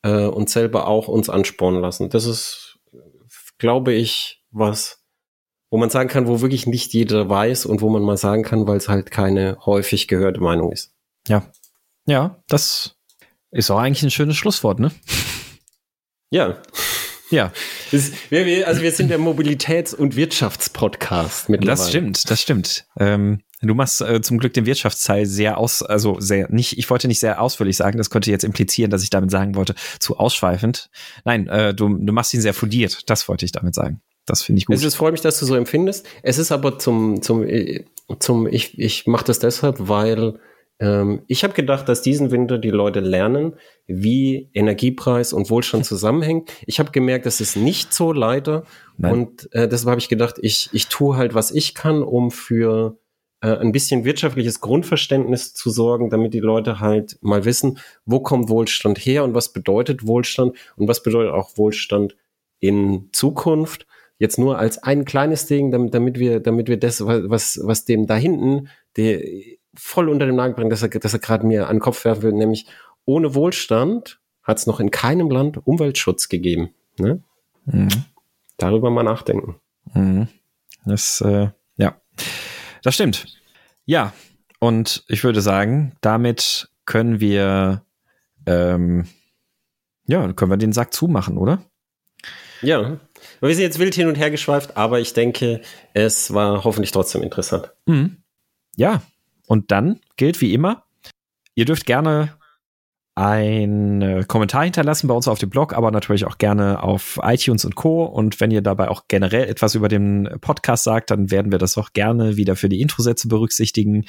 äh, 0.02 0.24
uns 0.24 0.52
selber 0.52 0.88
auch 0.88 1.06
uns 1.06 1.28
anspornen 1.28 1.82
lassen. 1.82 2.08
Das 2.08 2.24
ist, 2.24 2.78
glaube 3.58 3.92
ich, 3.92 4.42
was, 4.50 5.04
wo 5.70 5.76
man 5.76 5.90
sagen 5.90 6.08
kann, 6.08 6.28
wo 6.28 6.40
wirklich 6.40 6.66
nicht 6.66 6.94
jeder 6.94 7.28
weiß 7.28 7.66
und 7.66 7.82
wo 7.82 7.90
man 7.90 8.02
mal 8.02 8.16
sagen 8.16 8.42
kann, 8.42 8.66
weil 8.66 8.78
es 8.78 8.88
halt 8.88 9.10
keine 9.10 9.58
häufig 9.66 10.08
gehörte 10.08 10.40
Meinung 10.40 10.72
ist. 10.72 10.94
Ja. 11.26 11.50
Ja, 12.06 12.42
das 12.48 12.96
ist 13.50 13.70
auch 13.70 13.78
eigentlich 13.78 14.02
ein 14.02 14.10
schönes 14.10 14.36
Schlusswort, 14.36 14.80
ne? 14.80 14.92
Ja, 16.30 16.58
Ja, 17.30 17.52
das, 17.90 18.12
wir, 18.30 18.66
also 18.66 18.80
wir 18.80 18.92
sind 18.92 19.10
der 19.10 19.18
Mobilitäts- 19.18 19.94
und 19.94 20.16
Wirtschaftspodcast 20.16 21.48
mittlerweile. 21.48 21.76
das 21.76 21.88
stimmt, 21.88 22.30
das 22.30 22.40
stimmt. 22.40 22.86
Ähm, 22.98 23.40
du 23.60 23.74
machst 23.74 24.00
äh, 24.00 24.22
zum 24.22 24.38
Glück 24.38 24.54
den 24.54 24.64
Wirtschaftsteil 24.64 25.26
sehr 25.26 25.58
aus, 25.58 25.82
also 25.82 26.20
sehr 26.20 26.50
nicht, 26.50 26.78
ich 26.78 26.88
wollte 26.88 27.06
nicht 27.06 27.20
sehr 27.20 27.42
ausführlich 27.42 27.76
sagen, 27.76 27.98
das 27.98 28.08
könnte 28.08 28.30
jetzt 28.30 28.44
implizieren, 28.44 28.90
dass 28.90 29.02
ich 29.02 29.10
damit 29.10 29.30
sagen 29.30 29.56
wollte, 29.56 29.74
zu 30.00 30.16
ausschweifend. 30.16 30.90
Nein, 31.24 31.48
äh, 31.48 31.74
du, 31.74 31.88
du 31.88 32.12
machst 32.12 32.32
ihn 32.32 32.40
sehr 32.40 32.54
fundiert, 32.54 33.10
das 33.10 33.28
wollte 33.28 33.44
ich 33.44 33.52
damit 33.52 33.74
sagen. 33.74 34.00
Das 34.24 34.42
finde 34.42 34.60
ich 34.60 34.66
gut. 34.66 34.76
Es 34.76 34.84
ist, 34.84 34.94
freut 34.94 35.12
mich, 35.12 35.22
dass 35.22 35.38
du 35.38 35.46
so 35.46 35.54
empfindest. 35.54 36.06
Es 36.22 36.38
ist 36.38 36.52
aber 36.52 36.78
zum, 36.78 37.20
zum, 37.22 37.46
äh, 37.46 37.84
zum 38.20 38.46
ich, 38.46 38.78
ich 38.78 39.06
mache 39.06 39.24
das 39.24 39.38
deshalb, 39.38 39.76
weil 39.80 40.38
ähm, 40.80 41.22
ich 41.26 41.44
habe 41.44 41.54
gedacht, 41.54 41.88
dass 41.88 42.02
diesen 42.02 42.30
Winter 42.30 42.58
die 42.58 42.70
Leute 42.70 43.00
lernen, 43.00 43.54
wie 43.86 44.50
Energiepreis 44.54 45.32
und 45.32 45.50
Wohlstand 45.50 45.84
zusammenhängt. 45.84 46.52
Ich 46.66 46.78
habe 46.78 46.92
gemerkt, 46.92 47.26
das 47.26 47.40
ist 47.40 47.56
nicht 47.56 47.92
so 47.92 48.12
leider. 48.12 48.64
Nein. 48.96 49.12
Und 49.12 49.52
äh, 49.52 49.68
deshalb 49.68 49.90
habe 49.90 50.00
ich 50.00 50.08
gedacht, 50.08 50.36
ich, 50.40 50.70
ich 50.72 50.88
tue 50.88 51.16
halt, 51.16 51.34
was 51.34 51.50
ich 51.50 51.74
kann, 51.74 52.02
um 52.02 52.30
für 52.30 52.98
äh, 53.40 53.56
ein 53.56 53.72
bisschen 53.72 54.04
wirtschaftliches 54.04 54.60
Grundverständnis 54.60 55.54
zu 55.54 55.70
sorgen, 55.70 56.10
damit 56.10 56.34
die 56.34 56.40
Leute 56.40 56.80
halt 56.80 57.18
mal 57.20 57.44
wissen, 57.44 57.78
wo 58.04 58.20
kommt 58.20 58.48
Wohlstand 58.48 58.98
her 58.98 59.24
und 59.24 59.34
was 59.34 59.52
bedeutet 59.52 60.06
Wohlstand 60.06 60.56
und 60.76 60.88
was 60.88 61.02
bedeutet 61.02 61.32
auch 61.32 61.56
Wohlstand 61.56 62.16
in 62.60 63.08
Zukunft. 63.12 63.86
Jetzt 64.20 64.38
nur 64.38 64.58
als 64.58 64.82
ein 64.82 65.04
kleines 65.04 65.46
Ding, 65.46 65.70
damit, 65.70 65.94
damit 65.94 66.18
wir, 66.18 66.40
damit 66.40 66.68
wir 66.68 66.76
das, 66.76 67.04
was, 67.06 67.60
was 67.62 67.84
dem 67.84 68.08
da 68.08 68.16
hinten, 68.16 68.68
der 68.96 69.20
voll 69.78 70.08
unter 70.08 70.26
dem 70.26 70.36
Nagel 70.36 70.54
bringt, 70.54 70.72
dass 70.72 70.82
er, 70.82 70.88
dass 70.88 71.12
er 71.12 71.18
gerade 71.20 71.46
mir 71.46 71.68
an 71.68 71.76
den 71.76 71.80
Kopf 71.80 72.04
werfen 72.04 72.22
will, 72.22 72.32
nämlich 72.32 72.66
ohne 73.04 73.34
Wohlstand 73.34 74.20
hat 74.42 74.58
es 74.58 74.66
noch 74.66 74.80
in 74.80 74.90
keinem 74.90 75.30
Land 75.30 75.66
Umweltschutz 75.66 76.28
gegeben. 76.28 76.74
Ne? 76.98 77.22
Mhm. 77.64 77.88
Darüber 78.56 78.90
mal 78.90 79.02
nachdenken. 79.02 79.56
Mhm. 79.94 80.28
Das, 80.84 81.20
äh, 81.20 81.48
ja, 81.76 82.00
das 82.82 82.94
stimmt. 82.94 83.26
Ja, 83.84 84.12
und 84.58 85.04
ich 85.08 85.22
würde 85.24 85.40
sagen, 85.40 85.94
damit 86.00 86.68
können 86.84 87.20
wir, 87.20 87.82
ähm, 88.46 89.06
ja, 90.06 90.32
können 90.32 90.50
wir 90.50 90.56
den 90.56 90.72
Sack 90.72 90.92
zumachen, 90.92 91.38
oder? 91.38 91.62
Ja, 92.62 92.98
wir 93.40 93.54
sind 93.54 93.62
jetzt 93.62 93.78
wild 93.78 93.94
hin 93.94 94.08
und 94.08 94.16
her 94.16 94.30
geschweift, 94.30 94.76
aber 94.76 94.98
ich 94.98 95.12
denke, 95.12 95.60
es 95.94 96.32
war 96.34 96.64
hoffentlich 96.64 96.90
trotzdem 96.90 97.22
interessant. 97.22 97.72
Mhm. 97.86 98.16
Ja, 98.76 99.02
und 99.48 99.72
dann 99.72 99.98
gilt 100.16 100.40
wie 100.40 100.54
immer, 100.54 100.84
ihr 101.54 101.64
dürft 101.64 101.86
gerne 101.86 102.34
einen 103.16 104.28
Kommentar 104.28 104.62
hinterlassen 104.62 105.08
bei 105.08 105.14
uns 105.14 105.26
auf 105.26 105.40
dem 105.40 105.50
Blog, 105.50 105.72
aber 105.72 105.90
natürlich 105.90 106.24
auch 106.24 106.38
gerne 106.38 106.84
auf 106.84 107.18
iTunes 107.20 107.64
und 107.64 107.74
Co. 107.74 108.04
Und 108.04 108.38
wenn 108.38 108.52
ihr 108.52 108.62
dabei 108.62 108.88
auch 108.88 109.06
generell 109.08 109.48
etwas 109.48 109.74
über 109.74 109.88
den 109.88 110.28
Podcast 110.40 110.84
sagt, 110.84 111.10
dann 111.10 111.32
werden 111.32 111.50
wir 111.50 111.58
das 111.58 111.76
auch 111.76 111.92
gerne 111.94 112.36
wieder 112.36 112.54
für 112.54 112.68
die 112.68 112.80
Introsätze 112.80 113.26
berücksichtigen. 113.26 114.04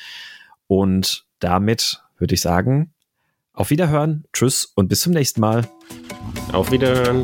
Und 0.68 1.26
damit 1.38 2.02
würde 2.16 2.34
ich 2.34 2.40
sagen, 2.40 2.94
auf 3.60 3.68
Wiederhören, 3.68 4.24
tschüss 4.32 4.64
und 4.74 4.88
bis 4.88 5.00
zum 5.00 5.12
nächsten 5.12 5.42
Mal. 5.42 5.68
Auf 6.52 6.70
Wiederhören. 6.72 7.20